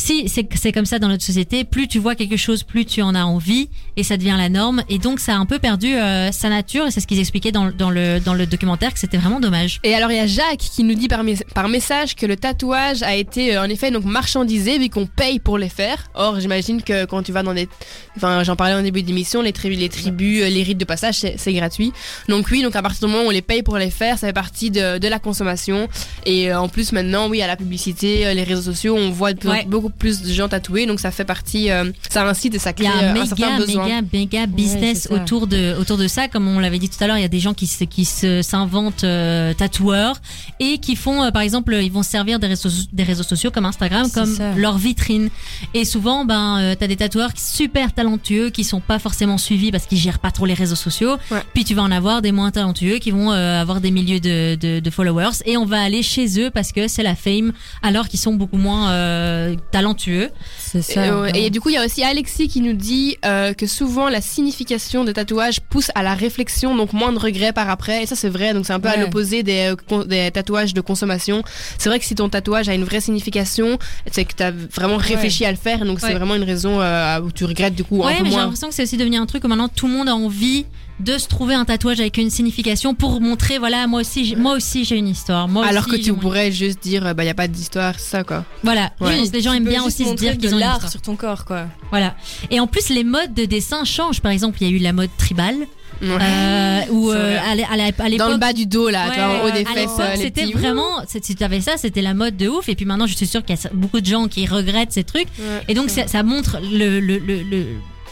si 0.00 0.28
c'est 0.28 0.72
comme 0.72 0.86
ça 0.86 0.98
dans 0.98 1.08
notre 1.08 1.22
société, 1.22 1.64
plus 1.64 1.86
tu 1.88 1.98
vois 1.98 2.14
quelque 2.14 2.36
chose, 2.36 2.62
plus 2.62 2.84
tu 2.84 3.02
en 3.02 3.14
as 3.14 3.24
envie, 3.24 3.68
et 3.96 4.02
ça 4.02 4.16
devient 4.16 4.36
la 4.36 4.48
norme. 4.48 4.82
Et 4.88 4.98
donc, 4.98 5.20
ça 5.20 5.34
a 5.34 5.36
un 5.36 5.46
peu 5.46 5.58
perdu 5.58 5.94
euh, 5.94 6.32
sa 6.32 6.48
nature. 6.48 6.86
Et 6.86 6.90
c'est 6.90 7.00
ce 7.00 7.06
qu'ils 7.06 7.18
expliquaient 7.20 7.52
dans, 7.52 7.70
dans, 7.70 7.90
le, 7.90 8.18
dans 8.20 8.34
le 8.34 8.46
documentaire, 8.46 8.92
que 8.94 8.98
c'était 8.98 9.18
vraiment 9.18 9.40
dommage. 9.40 9.78
Et 9.84 9.94
alors 9.94 10.10
il 10.10 10.16
y 10.16 10.20
a 10.20 10.26
Jacques 10.26 10.58
qui 10.58 10.84
nous 10.84 10.94
dit 10.94 11.08
par, 11.08 11.22
mes- 11.22 11.36
par 11.54 11.68
message 11.68 12.14
que 12.16 12.24
le 12.26 12.36
tatouage 12.36 13.02
a 13.02 13.14
été 13.14 13.56
euh, 13.56 13.62
en 13.62 13.68
effet 13.68 13.90
donc 13.90 14.04
marchandisé 14.04 14.78
vu 14.78 14.88
qu'on 14.88 15.06
paye 15.06 15.38
pour 15.38 15.58
les 15.58 15.68
faire. 15.68 16.08
Or 16.14 16.40
j'imagine 16.40 16.82
que 16.82 17.04
quand 17.04 17.22
tu 17.22 17.32
vas 17.32 17.42
dans 17.42 17.54
des, 17.54 17.68
enfin 18.16 18.42
j'en 18.42 18.56
parlais 18.56 18.74
en 18.74 18.82
début 18.82 19.02
d'émission, 19.02 19.42
les, 19.42 19.52
tribus, 19.52 19.78
les 19.78 19.88
tribus, 19.88 20.42
euh, 20.42 20.48
les 20.48 20.62
rites 20.62 20.78
de 20.78 20.84
passage 20.84 21.16
c'est 21.36 21.52
gratuit. 21.52 21.92
Donc 22.28 22.46
oui 22.50 22.62
donc 22.62 22.74
à 22.76 22.82
partir 22.82 23.06
du 23.06 23.12
moment 23.12 23.24
où 23.24 23.28
on 23.28 23.30
les 23.30 23.42
paye 23.42 23.62
pour 23.62 23.76
les 23.76 23.90
faire, 23.90 24.18
ça 24.18 24.26
fait 24.28 24.32
partie 24.32 24.70
de, 24.70 24.98
de 24.98 25.08
la 25.08 25.18
consommation. 25.18 25.88
Et 26.24 26.50
euh, 26.50 26.60
en 26.60 26.68
plus 26.68 26.92
maintenant 26.92 27.28
oui 27.28 27.42
à 27.42 27.46
la 27.46 27.56
publicité, 27.56 28.32
les 28.34 28.44
réseaux 28.44 28.62
sociaux, 28.72 28.96
on 28.96 29.10
voit 29.10 29.32
de 29.32 29.38
plus 29.38 29.50
Ouais. 29.50 29.64
beaucoup 29.66 29.89
plus 29.90 30.22
de 30.22 30.32
gens 30.32 30.48
tatoués, 30.48 30.86
donc 30.86 31.00
ça 31.00 31.10
fait 31.10 31.24
partie, 31.24 31.70
euh, 31.70 31.90
ça 32.08 32.26
incite 32.26 32.54
et 32.54 32.58
ça 32.58 32.70
Il 32.70 32.74
crée 32.74 32.84
y 32.84 32.88
a 32.88 32.92
un 32.92 33.02
euh, 33.02 33.10
un 33.10 33.12
méga, 33.14 33.26
certain 33.26 33.56
besoin. 33.58 33.84
méga, 33.84 34.02
méga 34.12 34.46
business 34.46 35.08
autour 35.10 35.46
de 35.46 35.76
autour 35.78 35.96
de 35.98 36.08
ça. 36.08 36.28
Comme 36.28 36.48
on 36.48 36.58
l'avait 36.58 36.78
dit 36.78 36.88
tout 36.88 37.02
à 37.02 37.06
l'heure, 37.06 37.18
il 37.18 37.22
y 37.22 37.24
a 37.24 37.28
des 37.28 37.40
gens 37.40 37.54
qui 37.54 37.66
se, 37.66 37.84
qui 37.84 38.04
se 38.04 38.42
s'inventent 38.42 39.04
euh, 39.04 39.52
tatoueurs 39.54 40.16
et 40.58 40.78
qui 40.78 40.96
font, 40.96 41.22
euh, 41.22 41.30
par 41.30 41.42
exemple, 41.42 41.74
ils 41.80 41.90
vont 41.92 42.02
se 42.02 42.10
servir 42.10 42.38
des 42.38 42.46
réseaux, 42.46 42.68
des 42.92 43.02
réseaux 43.02 43.22
sociaux 43.22 43.50
comme 43.50 43.64
Instagram 43.66 44.08
comme 44.12 44.34
ça. 44.34 44.52
leur 44.54 44.78
vitrine. 44.78 45.28
Et 45.74 45.84
souvent, 45.84 46.24
ben, 46.24 46.58
euh, 46.60 46.74
t'as 46.78 46.86
des 46.86 46.96
tatoueurs 46.96 47.30
super 47.36 47.92
talentueux 47.92 48.50
qui 48.50 48.64
sont 48.64 48.80
pas 48.80 48.98
forcément 48.98 49.38
suivis 49.38 49.70
parce 49.70 49.86
qu'ils 49.86 49.98
gèrent 49.98 50.18
pas 50.18 50.30
trop 50.30 50.46
les 50.46 50.54
réseaux 50.54 50.74
sociaux. 50.76 51.16
Ouais. 51.30 51.42
Puis 51.54 51.64
tu 51.64 51.74
vas 51.74 51.82
en 51.82 51.90
avoir 51.90 52.22
des 52.22 52.32
moins 52.32 52.50
talentueux 52.50 52.98
qui 52.98 53.10
vont 53.10 53.32
euh, 53.32 53.60
avoir 53.60 53.80
des 53.80 53.90
milliers 53.90 54.20
de, 54.20 54.54
de, 54.54 54.80
de 54.80 54.90
followers 54.90 55.42
et 55.46 55.56
on 55.56 55.64
va 55.64 55.80
aller 55.82 56.02
chez 56.02 56.40
eux 56.40 56.50
parce 56.50 56.72
que 56.72 56.88
c'est 56.88 57.02
la 57.02 57.14
fame 57.14 57.52
alors 57.82 58.08
qu'ils 58.08 58.20
sont 58.20 58.34
beaucoup 58.34 58.56
moins 58.58 58.90
euh, 58.90 59.54
talentueux. 59.70 60.30
C'est 60.58 60.78
Et, 60.78 60.82
ça. 60.82 61.00
euh, 61.02 61.30
et 61.34 61.50
du 61.50 61.60
coup, 61.60 61.68
il 61.68 61.74
y 61.74 61.78
a 61.78 61.84
aussi 61.84 62.02
Alexis 62.02 62.48
qui 62.48 62.60
nous 62.60 62.72
dit 62.72 63.16
euh, 63.24 63.52
que 63.54 63.66
souvent 63.66 64.08
la 64.08 64.20
signification 64.20 65.04
des 65.04 65.12
tatouages 65.12 65.60
pousse 65.60 65.90
à 65.94 66.02
la 66.02 66.14
réflexion, 66.14 66.74
donc 66.76 66.92
moins 66.92 67.12
de 67.12 67.18
regrets 67.18 67.52
par 67.52 67.68
après. 67.70 68.02
Et 68.02 68.06
ça, 68.06 68.16
c'est 68.16 68.28
vrai. 68.28 68.54
Donc, 68.54 68.66
c'est 68.66 68.72
un 68.72 68.80
peu 68.80 68.88
à 68.88 68.96
l'opposé 68.96 69.42
des, 69.42 69.74
euh, 69.92 70.04
des 70.04 70.30
tatouages 70.30 70.74
de 70.74 70.80
consommation. 70.80 71.42
C'est 71.78 71.88
vrai 71.88 71.98
que 71.98 72.04
si 72.04 72.14
ton 72.14 72.28
tatouage 72.28 72.68
a 72.68 72.74
une 72.74 72.84
vraie 72.84 73.00
signification, 73.00 73.78
c'est 74.10 74.24
que 74.24 74.34
tu 74.34 74.42
as 74.42 74.50
vraiment 74.50 74.96
réfléchi 74.96 75.44
à 75.44 75.50
le 75.50 75.56
faire. 75.56 75.84
Donc, 75.84 76.00
c'est 76.00 76.14
vraiment 76.14 76.34
une 76.34 76.44
raison 76.44 76.80
euh, 76.80 77.20
où 77.20 77.30
tu 77.32 77.44
regrettes 77.44 77.74
du 77.74 77.84
coup 77.84 78.04
un 78.04 78.12
peu 78.14 78.22
mais 78.24 78.30
j'ai 78.30 78.36
l'impression 78.36 78.68
que 78.68 78.74
c'est 78.74 78.82
aussi 78.82 78.96
devenu 78.96 79.16
un 79.16 79.26
truc 79.26 79.44
où 79.44 79.48
maintenant 79.48 79.68
tout 79.68 79.86
le 79.86 79.92
monde 79.92 80.08
a 80.08 80.14
envie 80.14 80.66
de 81.00 81.18
se 81.18 81.26
trouver 81.28 81.54
un 81.54 81.64
tatouage 81.64 81.98
avec 82.00 82.16
une 82.18 82.30
signification 82.30 82.94
pour 82.94 83.20
montrer 83.20 83.58
voilà 83.58 83.86
moi 83.86 84.00
aussi 84.00 84.24
j'ai- 84.24 84.36
moi 84.36 84.54
aussi 84.54 84.84
j'ai 84.84 84.96
une 84.96 85.08
histoire. 85.08 85.48
Moi 85.48 85.66
Alors 85.66 85.86
aussi, 85.88 85.98
que 85.98 86.04
tu 86.04 86.12
pourrais 86.12 86.52
juste 86.52 86.82
dire, 86.82 87.06
euh, 87.06 87.14
bah, 87.14 87.22
il 87.22 87.26
n'y 87.26 87.30
a 87.30 87.34
pas 87.34 87.48
d'histoire, 87.48 87.94
c'est 87.98 88.10
ça 88.10 88.24
quoi. 88.24 88.44
voilà. 88.62 88.92
Ouais. 89.00 89.16
Les 89.32 89.40
gens 89.42 89.50
Tu 89.52 89.56
aiment 89.58 89.64
bien 89.68 89.82
aussi 89.84 90.04
se 90.04 90.14
dire 90.14 90.36
qu'ils 90.38 90.54
ont 90.54 90.58
l'art 90.58 90.90
sur 90.90 91.00
ton 91.02 91.16
corps, 91.16 91.44
quoi. 91.44 91.66
Voilà. 91.90 92.14
Et 92.50 92.60
en 92.60 92.66
plus 92.66 92.88
les 92.90 93.04
modes 93.04 93.34
de 93.34 93.44
dessin 93.44 93.84
changent. 93.84 94.20
Par 94.20 94.32
exemple, 94.32 94.58
il 94.60 94.68
y 94.68 94.72
a 94.72 94.76
eu 94.76 94.78
la 94.78 94.92
mode 94.92 95.10
tribal 95.18 95.54
euh, 96.02 96.80
où 96.90 97.10
C'est 97.10 97.16
euh, 97.16 97.38
à 97.40 97.54
l'é- 97.54 97.64
à 97.70 97.76
l'é- 97.76 97.82
à 97.84 97.92
Dans 97.92 98.04
le 98.04 98.10
l'époque 98.10 98.40
bas 98.40 98.52
du 98.52 98.66
dos, 98.66 98.88
là, 98.88 99.06
vois, 99.12 99.24
en 99.24 99.44
haut 99.46 99.50
des 99.50 99.62
à 99.62 99.64
fesses, 99.66 99.76
l'époque, 99.76 100.00
euh, 100.00 100.14
c'était 100.16 100.46
vraiment, 100.46 101.02
si 101.06 101.34
tu 101.34 101.44
avais 101.44 101.60
ça, 101.60 101.76
c'était 101.76 102.02
la 102.02 102.14
mode 102.14 102.36
de 102.36 102.48
ouf. 102.48 102.68
Et 102.68 102.74
puis 102.74 102.84
maintenant, 102.86 103.06
je 103.06 103.14
suis 103.14 103.26
sûre 103.26 103.44
qu'il 103.44 103.56
y 103.56 103.58
a 103.66 103.70
beaucoup 103.74 104.00
de 104.00 104.06
gens 104.06 104.28
qui 104.28 104.46
regrettent 104.46 104.92
ces 104.92 105.04
trucs. 105.04 105.28
Ouais, 105.38 105.62
Et 105.68 105.74
donc, 105.74 105.90
ça, 105.90 106.06
ça 106.06 106.22
montre 106.22 106.58
le, 106.72 107.00
le, 107.00 107.18
le, 107.18 107.42
le- 107.42 107.66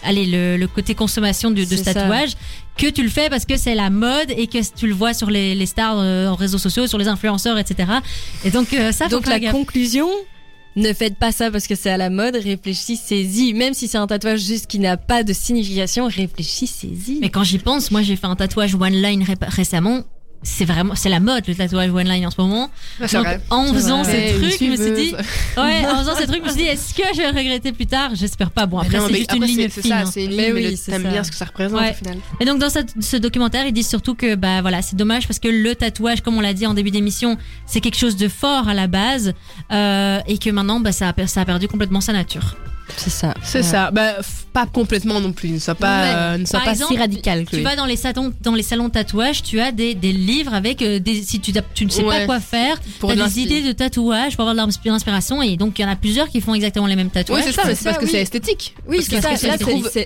allez, 0.04 0.26
le, 0.26 0.56
le 0.56 0.66
côté 0.68 0.94
consommation 0.94 1.50
de, 1.50 1.64
de 1.64 1.76
ce 1.76 1.84
ça. 1.84 1.94
tatouage, 1.94 2.30
que 2.76 2.88
tu 2.88 3.02
le 3.02 3.08
fais 3.08 3.28
parce 3.28 3.44
que 3.44 3.56
c'est 3.56 3.74
la 3.74 3.90
mode 3.90 4.30
et 4.30 4.46
que 4.46 4.58
tu 4.74 4.86
le 4.86 4.94
vois 4.94 5.14
sur 5.14 5.30
les, 5.30 5.54
les 5.54 5.66
stars 5.66 5.98
euh, 5.98 6.28
en 6.28 6.34
réseaux 6.34 6.58
sociaux, 6.58 6.86
sur 6.86 6.98
les 6.98 7.08
influenceurs, 7.08 7.58
etc. 7.58 7.90
Et 8.44 8.50
donc, 8.50 8.72
euh, 8.72 8.92
ça, 8.92 9.08
Donc 9.08 9.26
la 9.26 9.40
conclusion, 9.50 10.08
ne 10.76 10.92
faites 10.92 11.16
pas 11.16 11.32
ça 11.32 11.50
parce 11.50 11.66
que 11.66 11.74
c'est 11.74 11.90
à 11.90 11.96
la 11.96 12.08
mode, 12.10 12.36
réfléchissez-y. 12.36 13.52
Même 13.52 13.74
si 13.74 13.88
c'est 13.88 13.98
un 13.98 14.06
tatouage 14.06 14.40
juste 14.40 14.66
qui 14.68 14.78
n'a 14.78 14.96
pas 14.96 15.24
de 15.24 15.32
signification, 15.32 16.06
réfléchissez-y. 16.06 17.18
Mais 17.20 17.30
quand 17.30 17.42
j'y 17.42 17.58
pense, 17.58 17.90
moi, 17.90 18.02
j'ai 18.02 18.14
fait 18.16 18.26
un 18.26 18.36
tatouage 18.36 18.74
one 18.76 18.92
line 18.92 19.22
ré- 19.24 19.34
récemment. 19.40 20.02
C'est 20.42 20.64
vraiment, 20.64 20.94
c'est 20.94 21.08
la 21.08 21.18
mode 21.18 21.42
le 21.48 21.54
tatouage 21.54 21.90
one 21.90 22.06
line 22.08 22.24
en 22.26 22.30
ce 22.30 22.40
moment. 22.40 22.70
Donc, 23.00 23.10
vrai. 23.10 23.40
en 23.50 23.72
faisant 23.74 24.02
vrai. 24.02 24.30
ces 24.32 24.38
trucs, 24.38 24.58
je 24.60 24.70
me 24.70 24.76
suis 24.76 24.92
dit, 24.92 25.14
ouais, 25.56 25.84
en 25.86 25.98
faisant 25.98 26.14
ces 26.18 26.26
trucs, 26.26 26.38
je 26.42 26.44
me 26.44 26.48
suis 26.48 26.62
dit, 26.62 26.68
est-ce 26.68 26.94
que 26.94 27.02
je 27.12 27.18
vais 27.18 27.28
regretter 27.30 27.72
plus 27.72 27.86
tard? 27.86 28.12
J'espère 28.14 28.52
pas. 28.52 28.66
Bon, 28.66 28.78
après, 28.78 29.00
c'est 29.00 29.10
mais 29.12 29.18
juste 29.18 29.32
une 29.34 29.44
ligne 29.44 29.68
fine. 29.68 29.82
C'est 29.82 29.92
hein. 29.92 30.04
ça, 30.06 30.12
c'est 30.12 30.24
une 30.24 30.36
Mais 30.36 30.44
ligne, 30.46 30.54
mais 30.54 30.64
oui, 30.66 30.70
le- 30.70 30.76
c'est 30.76 30.92
t'aimes 30.92 31.02
ça. 31.02 31.08
bien 31.10 31.24
ce 31.24 31.30
que 31.32 31.36
ça 31.36 31.44
représente 31.46 31.80
Ouais. 31.80 31.90
au 31.90 31.94
final. 31.94 32.18
Et 32.38 32.44
donc 32.44 32.60
dans 32.60 32.70
cette- 32.70 32.94
ce 33.02 33.16
documentaire, 33.16 33.66
ils 33.66 33.72
disent 33.72 33.88
surtout 33.88 34.14
que 34.14 34.36
bah 34.36 34.60
voilà, 34.62 34.80
c'est 34.80 34.94
dommage 34.96 35.26
parce 35.26 35.40
que 35.40 35.48
le 35.48 35.74
tatouage, 35.74 36.20
comme 36.20 36.36
on 36.38 36.40
l'a 36.40 36.54
dit 36.54 36.66
en 36.66 36.74
début 36.74 36.92
d'émission, 36.92 37.36
c'est 37.66 37.80
quelque 37.80 37.98
chose 37.98 38.16
de 38.16 38.28
fort 38.28 38.68
à 38.68 38.74
la 38.74 38.86
base 38.86 39.34
euh, 39.72 40.20
et 40.28 40.38
que 40.38 40.50
maintenant 40.50 40.78
bah, 40.78 40.92
ça, 40.92 41.12
a, 41.16 41.26
ça 41.26 41.40
a 41.40 41.44
perdu 41.44 41.66
complètement 41.66 42.00
sa 42.00 42.12
nature. 42.12 42.56
C'est 42.96 43.10
ça. 43.10 43.34
C'est 43.42 43.62
ça. 43.62 43.90
Bah, 43.90 44.20
f- 44.20 44.24
pas 44.52 44.66
complètement 44.66 45.20
non 45.20 45.32
plus. 45.32 45.50
Ne 45.50 45.58
sois 45.58 45.74
pas, 45.74 46.00
Ouais. 46.02 46.12
euh, 46.14 46.38
ne 46.38 46.44
sois 46.46 46.58
Par 46.58 46.64
pas 46.66 46.72
exemple, 46.72 46.92
si 46.94 46.98
radical. 46.98 47.44
Tu 47.44 47.60
vas 47.60 47.76
dans 47.76 47.84
les 47.86 47.96
salons, 47.96 48.32
dans 48.40 48.54
les 48.54 48.62
salons 48.62 48.86
de 48.88 48.92
tatouage, 48.92 49.42
tu 49.42 49.60
as 49.60 49.72
des, 49.72 49.94
des 49.94 50.12
livres 50.12 50.54
avec 50.54 50.82
euh, 50.82 50.98
des 50.98 51.22
si 51.22 51.38
tu, 51.40 51.52
tu 51.74 51.84
ne 51.84 51.90
sais 51.90 52.02
pas 52.02 52.24
quoi 52.26 52.40
faire, 52.40 52.80
tu 52.80 53.06
de 53.06 53.14
des 53.24 53.40
idées 53.40 53.62
de 53.62 53.72
tatouage 53.72 54.36
pour 54.36 54.48
avoir 54.48 54.54
de 54.66 54.70
l'inspi- 54.70 54.88
l'inspiration 54.88 55.42
et 55.42 55.56
donc 55.56 55.78
il 55.78 55.82
y 55.82 55.84
en 55.84 55.88
a 55.90 55.96
plusieurs 55.96 56.28
qui 56.28 56.40
font 56.40 56.54
exactement 56.54 56.86
les 56.86 56.96
mêmes 56.96 57.06
Oui, 57.08 57.12
tatouages. 57.12 57.44
c'est 57.44 57.52
ça, 57.52 57.62
mais 57.66 57.74
c'est 57.74 57.84
parce 57.84 57.98
que 57.98 58.04
oui. 58.04 58.10
c'est 58.10 58.20
esthétique. 58.22 58.74
Oui, 58.88 58.96
Parce 58.96 59.08
c'est 59.08 59.20
ça. 59.20 59.36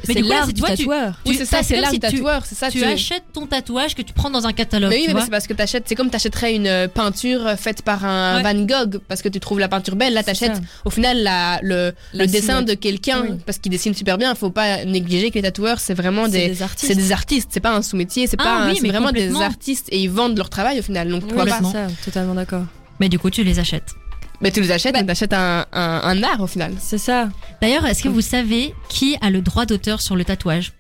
c'est 0.05 0.21
l'art 0.23 0.47
du 0.49 0.55
toi, 0.55 0.71
tu- 0.71 0.77
tatoueur. 0.79 1.21
Oui, 1.25 1.33
Tu- 1.33 1.39
c'est 1.39 1.45
ça, 1.47 1.63
c'est 1.63 1.81
l'art 1.81 1.93
du 1.93 2.01
tu- 2.01 2.11
tatoueur. 2.11 2.43
C'est 2.47 2.55
ça, 2.57 2.71
tu 2.71 2.79
tu 2.79 2.85
achètes 2.85 3.25
ton 3.33 3.47
tatouage 3.47 3.95
que 3.95 4.03
tu 4.03 4.13
prends 4.13 4.31
dans 4.31 4.47
un 4.47 4.53
catalogue. 4.53 4.91
Mais 4.91 4.97
oui, 5.03 5.05
tu 5.09 5.15
mais 5.15 5.21
c'est 5.23 5.31
parce 5.31 5.47
que 5.47 5.55
t'achètes, 5.55 5.85
c'est 5.87 5.95
comme 5.95 6.11
t'achèterais 6.11 6.55
une 6.55 6.67
euh, 6.67 6.89
peinture 6.89 7.47
euh, 7.47 7.57
faite 7.57 7.83
par 7.83 8.05
un. 8.05 8.43
Van 8.43 8.55
Gogh 8.65 8.99
parce 9.09 9.23
que 9.23 9.29
tu 9.29 9.39
trouves 9.41 9.61
la 9.61 9.69
peinture 9.69 9.95
belle. 9.97 10.13
Là, 10.15 10.21
C'est 10.25 10.33
t'achètes 10.33 10.57
ça. 10.57 10.63
au 10.85 10.91
final 10.91 11.23
la, 11.23 11.61
le, 11.63 11.93
dessin 12.27 12.59
silhouette. 12.59 12.67
De 12.75 12.81
quelqu'un 12.81 13.23
Oui. 13.23 13.37
parce 13.47 13.59
qu'il 13.59 13.71
dessine 13.71 13.95
super 13.95 14.19
bien. 14.19 14.35
Faut 14.35 14.51
pas 14.51 14.85
négliger 14.85 15.31
que 15.31 15.35
les 15.35 15.43
tatoueurs, 15.43 15.81
c'est 15.81 15.95
vraiment 15.95 16.29
des, 16.29 16.49
des 16.49 16.63
artistes. 16.63 16.87
c'est 16.89 16.95
des 16.95 17.13
artistes. 17.13 17.49
C'est 17.53 17.61
pas 17.61 17.75
un 17.75 17.83
sous-métier, 17.83 18.27
c'est 18.27 18.37
Ah 18.41 18.45
pas, 18.45 18.67
oui, 18.69 18.79
c'est 18.81 18.89
vraiment 18.89 19.13
des 19.13 19.35
artistes 19.41 19.89
et 19.91 20.01
ils 20.03 20.11
vendent 20.11 20.37
leur 20.37 20.51
travail 20.51 20.79
au 20.79 20.83
final. 20.83 21.09
Donc 21.09 21.23
Oui, 21.23 21.29
pourquoi 21.35 21.47
pas 21.47 21.63
ça, 21.63 21.87
totalement 22.05 22.35
d'accord. 22.35 22.65
Mais 23.01 23.09
du 23.09 23.19
coup, 23.19 23.31
tu 23.31 23.43
les 23.45 23.59
achètes. 23.59 23.95
Mais 24.41 24.51
tu 24.51 24.61
les 24.61 24.73
achètes, 24.73 24.93
Bah- 24.93 25.01
mais 25.03 25.07
t'achètes 25.07 25.33
un, 25.33 25.67
un, 25.73 26.01
un 26.05 26.23
art 26.23 26.41
au 26.41 26.47
final. 26.49 26.73
C'est 26.81 26.99
ça. 26.99 27.29
D'ailleurs, 27.61 27.87
est-ce 27.87 28.03
que 28.03 28.09
vous 28.09 28.21
savez 28.21 28.75
qui 28.89 29.17
a 29.21 29.31
le 29.31 29.41
droit 29.41 29.67
d'auteur 29.67 30.01
sur 30.01 30.17
le 30.17 30.25
tatouage? 30.25 30.73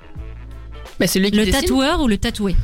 Mais 1.01 1.07
celui 1.07 1.31
qui 1.31 1.37
Le 1.37 1.45
dessine, 1.47 1.61
tatoueur 1.61 2.01
ou 2.01 2.09
le 2.09 2.19
tatoué? 2.19 2.55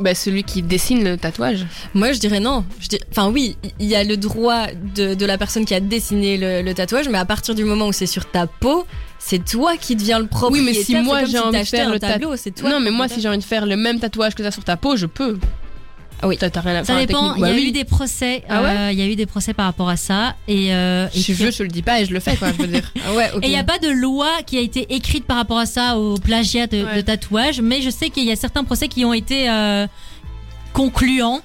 Bah, 0.00 0.14
celui 0.14 0.44
qui 0.44 0.62
dessine 0.62 1.04
le 1.04 1.16
tatouage. 1.16 1.66
Moi, 1.94 2.12
je 2.12 2.18
dirais 2.18 2.40
non. 2.40 2.64
Je 2.80 2.88
dis- 2.88 3.00
Enfin, 3.10 3.30
oui, 3.30 3.56
il 3.78 3.86
y 3.86 3.94
a 3.94 4.04
le 4.04 4.16
droit 4.16 4.66
de, 4.94 5.14
de 5.14 5.26
la 5.26 5.36
personne 5.38 5.64
qui 5.64 5.74
a 5.74 5.80
dessiné 5.80 6.36
le, 6.38 6.62
le 6.62 6.74
tatouage, 6.74 7.08
mais 7.08 7.18
à 7.18 7.24
partir 7.24 7.54
du 7.54 7.64
moment 7.64 7.86
où 7.88 7.92
c'est 7.92 8.06
sur 8.06 8.30
ta 8.30 8.46
peau, 8.46 8.86
c'est 9.18 9.44
toi 9.44 9.76
qui 9.76 9.94
deviens 9.96 10.18
le 10.18 10.26
propriétaire. 10.26 10.66
Oui, 10.72 10.78
mais 10.78 10.82
si 10.84 10.96
moi, 10.96 11.24
j'ai 11.24 11.38
envie 11.38 11.58
de 11.60 11.64
faire 11.64 11.90
le 11.90 11.98
tableau, 12.00 12.36
c'est 12.36 12.50
toi. 12.52 12.70
non, 12.70 12.80
mais 12.80 12.90
moi, 12.90 13.08
si 13.08 13.20
j'ai 13.20 13.28
envie 13.28 13.38
de 13.38 13.44
faire 13.44 13.66
le 13.66 13.76
même 13.76 14.00
tatouage 14.00 14.34
que 14.34 14.42
ça 14.42 14.50
sur 14.50 14.64
ta 14.64 14.76
peau, 14.76 14.96
je 14.96 15.06
peux. 15.06 15.38
Ah 16.22 16.28
oui. 16.28 16.38
T'as 16.38 16.48
rien 16.60 16.76
à 16.76 16.84
Ça 16.84 16.94
enfin, 16.94 17.04
dépend. 17.04 17.34
Il 17.34 17.40
y 17.40 17.44
a 17.44 17.48
bah 17.48 17.52
oui. 17.54 17.68
eu 17.68 17.72
des 17.72 17.84
procès. 17.84 18.44
Ah 18.48 18.62
ouais 18.62 18.68
euh, 18.70 18.92
Il 18.92 18.98
y 18.98 19.02
a 19.02 19.06
eu 19.06 19.16
des 19.16 19.26
procès 19.26 19.52
par 19.54 19.66
rapport 19.66 19.88
à 19.88 19.96
ça. 19.96 20.36
Et, 20.48 20.72
euh, 20.74 21.08
et 21.14 21.18
Je 21.20 21.32
vieux, 21.32 21.50
je 21.50 21.62
le 21.64 21.68
dis 21.68 21.82
pas 21.82 22.00
et 22.00 22.04
je 22.04 22.12
le 22.14 22.20
fais, 22.20 22.36
quoi, 22.36 22.48
je 22.52 22.62
veux 22.62 22.68
dire. 22.68 22.92
Ah 23.06 23.12
ouais. 23.14 23.30
Et 23.42 23.46
il 23.46 23.50
n'y 23.50 23.56
a 23.58 23.64
pas 23.64 23.78
de 23.78 23.88
loi 23.88 24.28
qui 24.46 24.56
a 24.56 24.60
été 24.60 24.94
écrite 24.94 25.24
par 25.26 25.36
rapport 25.36 25.58
à 25.58 25.66
ça, 25.66 25.98
au 25.98 26.14
plagiat 26.18 26.66
de, 26.68 26.84
Ouais. 26.84 26.96
de 26.96 27.00
tatouage, 27.02 27.60
mais 27.60 27.82
je 27.82 27.90
sais 27.90 28.08
qu'il 28.10 28.24
y 28.24 28.30
a 28.32 28.36
certains 28.36 28.62
procès 28.64 28.86
qui 28.88 29.04
ont 29.04 29.12
été 29.12 29.50
euh, 29.50 29.86
concluants. 30.72 31.40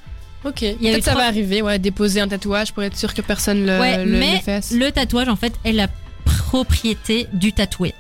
Ok. 0.46 0.60
Peut-être 0.60 1.04
ça 1.04 1.12
trois- 1.12 1.24
va 1.24 1.28
arriver, 1.28 1.62
ouais, 1.62 1.80
déposer 1.80 2.22
un 2.22 2.28
tatouage 2.28 2.72
pour 2.72 2.84
être 2.84 2.96
sûr 2.96 3.14
que 3.14 3.22
personne 3.22 3.66
le, 3.66 3.80
Ouais, 3.80 4.06
le, 4.06 4.18
mais 4.20 4.34
le 4.36 4.40
fasse. 4.42 4.72
le 4.72 4.92
tatouage, 4.92 5.28
en 5.28 5.36
fait, 5.36 5.54
est 5.66 5.72
la 5.74 5.88
propriété 6.26 7.28
du 7.34 7.52
tatoué. 7.54 7.94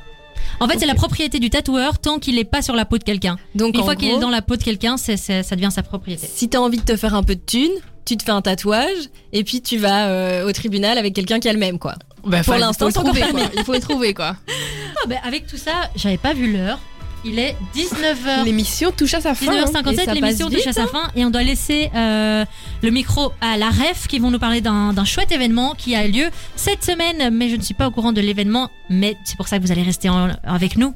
En 0.59 0.67
fait, 0.67 0.79
c'est 0.79 0.85
la 0.87 0.95
propriété 0.95 1.39
du 1.39 1.49
tatoueur 1.49 1.99
tant 1.99 2.17
qu'il 2.19 2.35
n'est 2.35 2.43
pas 2.43 2.61
sur 2.61 2.75
la 2.75 2.85
peau 2.85 2.97
de 2.97 3.03
quelqu'un. 3.03 3.37
Donc, 3.55 3.75
Une 3.75 3.81
en 3.81 3.83
fois 3.83 3.95
qu'il 3.95 4.09
est 4.09 4.19
dans 4.19 4.29
la 4.31 4.41
peau 4.41 4.55
de 4.55 4.63
quelqu'un, 4.63 4.97
c'est, 4.97 5.17
ça 5.17 5.55
devient 5.55 5.69
sa 5.71 5.83
propriété. 5.83 6.27
si 6.27 6.49
t'as 6.49 6.59
envie 6.59 6.77
de 6.77 6.83
te 6.83 6.95
faire 6.97 7.13
un 7.13 7.23
peu 7.23 7.35
de 7.35 7.41
thune, 7.41 7.71
tu 8.05 8.17
te 8.17 8.23
fais 8.23 8.31
un 8.31 8.41
tatouage 8.41 9.09
et 9.33 9.43
puis 9.43 9.61
tu 9.61 9.77
vas 9.77 10.07
euh, 10.07 10.47
au 10.47 10.51
tribunal 10.53 10.97
avec 10.97 11.13
quelqu'un 11.13 11.39
qui 11.39 11.47
a 11.49 11.53
le 11.53 11.59
même, 11.59 11.77
quoi. 11.77 11.95
Bah, 12.25 12.41
Pour 12.43 12.55
l'instant, 12.55 12.85
faut 12.85 12.87
le 12.87 12.91
c'est 12.91 12.99
encore 12.99 13.13
trouver, 13.13 13.19
permis. 13.19 13.41
quoi. 13.41 13.51
Il 13.57 13.63
faut 13.63 13.73
le 13.73 13.79
trouver, 13.79 14.13
quoi. 14.13 14.35
Ah, 14.49 15.07
ben, 15.07 15.19
avec 15.23 15.45
tout 15.47 15.57
ça, 15.57 15.91
j'avais 15.95 16.17
pas 16.17 16.33
vu 16.33 16.51
l'heure. 16.51 16.79
Il 17.25 17.39
est 17.39 17.55
19h. 17.75 18.45
L'émission 18.45 18.91
touche 18.91 19.13
à 19.15 19.21
sa 19.21 19.33
fin. 19.35 19.51
hein. 19.51 19.65
19h57, 19.65 19.91
Et 19.91 20.05
ça 20.05 20.13
l'émission 20.13 20.49
touche 20.49 20.67
à 20.67 20.73
sa 20.73 20.87
fin 20.87 21.09
et 21.15 21.25
on 21.25 21.29
doit 21.29 21.43
laisser 21.43 21.89
euh, 21.95 22.45
le 22.83 22.89
micro 22.91 23.31
à 23.41 23.57
la 23.57 23.69
REF 23.69 24.07
qui 24.07 24.19
vont 24.19 24.31
nous 24.31 24.39
parler 24.39 24.61
d'un 24.61 24.93
d'un 24.93 25.03
chouette 25.05 25.31
événement 25.31 25.73
qui 25.77 25.95
a 25.95 26.07
lieu 26.07 26.25
cette 26.55 26.83
semaine, 26.85 27.33
mais 27.33 27.49
je 27.49 27.55
ne 27.55 27.61
suis 27.61 27.73
pas 27.73 27.87
au 27.87 27.91
courant 27.91 28.13
de 28.13 28.21
l'événement, 28.21 28.69
mais 28.89 29.15
c'est 29.25 29.35
pour 29.35 29.47
ça 29.47 29.57
que 29.57 29.63
vous 29.63 29.71
allez 29.71 29.83
rester 29.83 30.09
en- 30.09 30.29
avec 30.43 30.77
nous 30.77 30.93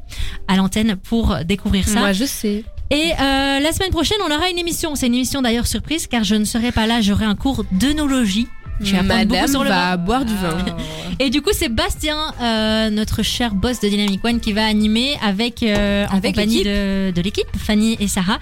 à 0.47 0.55
l'antenne 0.55 0.95
pour 0.95 1.38
découvrir 1.43 1.88
ça. 1.88 1.99
Moi, 1.99 2.13
je 2.13 2.26
sais. 2.26 2.63
Et 2.91 3.11
euh, 3.19 3.59
la 3.59 3.72
semaine 3.72 3.91
prochaine, 3.91 4.17
on 4.28 4.34
aura 4.36 4.49
une 4.49 4.57
émission. 4.57 4.95
C'est 4.95 5.07
une 5.07 5.15
émission 5.15 5.41
d'ailleurs 5.41 5.65
surprise 5.67 6.07
car 6.07 6.24
je 6.24 6.36
ne 6.36 6.45
serai 6.45 6.72
pas 6.72 6.88
là, 6.88 7.01
j'aurai 7.01 7.26
un 7.26 7.36
cours 7.36 7.63
d'œnologie. 7.72 8.47
Beaucoup 8.82 9.04
Madame 9.04 9.48
sur 9.48 9.64
le 9.64 9.70
va 9.70 9.96
vin. 9.96 9.98
boire 9.98 10.26
du 10.26 10.36
vin. 10.36 10.58
Et 11.20 11.30
du 11.30 11.42
coup, 11.42 11.52
c'est 11.54 11.70
Bastien, 11.70 12.34
euh, 12.42 12.90
notre 12.90 13.22
cher 13.22 13.54
boss 13.54 13.80
de 13.80 13.88
Dynamic 13.88 14.26
One, 14.26 14.40
qui 14.40 14.54
va 14.54 14.66
animer 14.66 15.18
avec, 15.24 15.62
euh, 15.62 16.06
en 16.08 16.18
Avec 16.18 16.34
compagnie 16.34 16.64
de, 16.64 17.12
de 17.12 17.22
l'équipe, 17.22 17.46
Fanny 17.58 17.96
et 18.00 18.08
Sarah. 18.08 18.40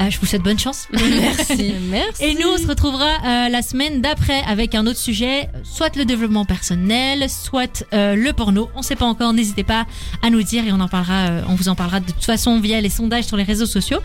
Euh, 0.00 0.08
je 0.08 0.18
vous 0.18 0.24
souhaite 0.24 0.42
bonne 0.42 0.58
chance. 0.58 0.88
Merci. 0.92 1.74
Merci. 1.90 2.24
Et 2.24 2.34
nous, 2.34 2.48
on 2.48 2.56
se 2.56 2.66
retrouvera 2.66 3.04
euh, 3.04 3.48
la 3.50 3.60
semaine 3.60 4.00
d'après 4.00 4.40
avec 4.48 4.74
un 4.74 4.86
autre 4.86 4.98
sujet, 4.98 5.48
soit 5.62 5.94
le 5.96 6.06
développement 6.06 6.46
personnel, 6.46 7.28
soit 7.28 7.84
euh, 7.92 8.14
le 8.14 8.32
porno. 8.32 8.70
On 8.76 8.80
sait 8.82 8.96
pas 8.96 9.04
encore, 9.06 9.34
n'hésitez 9.34 9.64
pas 9.64 9.84
à 10.22 10.30
nous 10.30 10.42
dire 10.42 10.64
et 10.66 10.72
on 10.72 10.80
en 10.80 10.88
parlera, 10.88 11.28
euh, 11.28 11.42
on 11.48 11.54
vous 11.54 11.68
en 11.68 11.74
parlera 11.74 12.00
de 12.00 12.06
toute 12.06 12.24
façon 12.24 12.58
via 12.60 12.80
les 12.80 12.88
sondages 12.88 13.24
sur 13.24 13.36
les 13.36 13.42
réseaux 13.44 13.66
sociaux. 13.66 13.98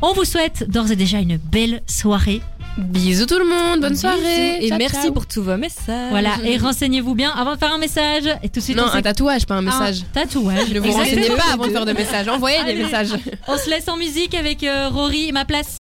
On 0.00 0.14
vous 0.14 0.24
souhaite 0.24 0.70
d'ores 0.70 0.90
et 0.90 0.96
déjà 0.96 1.18
une 1.18 1.36
belle 1.36 1.82
soirée. 1.86 2.40
Bisous 2.76 3.26
tout 3.26 3.38
le 3.38 3.44
monde, 3.44 3.80
bonne 3.80 3.90
Bisous. 3.90 4.00
soirée. 4.02 4.64
Et 4.64 4.68
Ciao, 4.68 4.78
merci 4.78 5.02
ciao. 5.02 5.12
pour 5.12 5.26
tous 5.26 5.42
vos 5.42 5.56
messages. 5.56 6.10
Voilà, 6.10 6.30
et 6.44 6.56
renseignez-vous 6.58 7.14
bien 7.14 7.30
avant 7.30 7.54
de 7.54 7.58
faire 7.58 7.72
un 7.72 7.78
message. 7.78 8.24
Et 8.42 8.48
tout 8.48 8.58
de 8.58 8.64
suite, 8.64 8.76
Non, 8.76 8.84
on 8.92 8.96
un 8.96 9.02
tatouage, 9.02 9.46
pas 9.46 9.54
un 9.54 9.58
un 9.58 9.62
message. 9.62 10.02
tatouage. 10.12 10.70
Ne 10.72 10.80
vous 10.80 10.90
renseignez 10.92 11.28
pas 11.28 11.52
avant 11.52 11.66
de 11.66 11.70
faire 11.72 11.84
des 11.86 11.94
messages. 11.94 12.26
Envoyez 12.28 12.64
des 12.64 12.74
messages. 12.82 13.10
On 13.46 13.56
se 13.56 13.70
laisse 13.70 13.86
en 13.88 13.96
musique 13.96 14.34
avec 14.34 14.64
euh, 14.64 14.88
Rory 14.88 15.28
et 15.28 15.32
ma 15.32 15.44
place. 15.44 15.76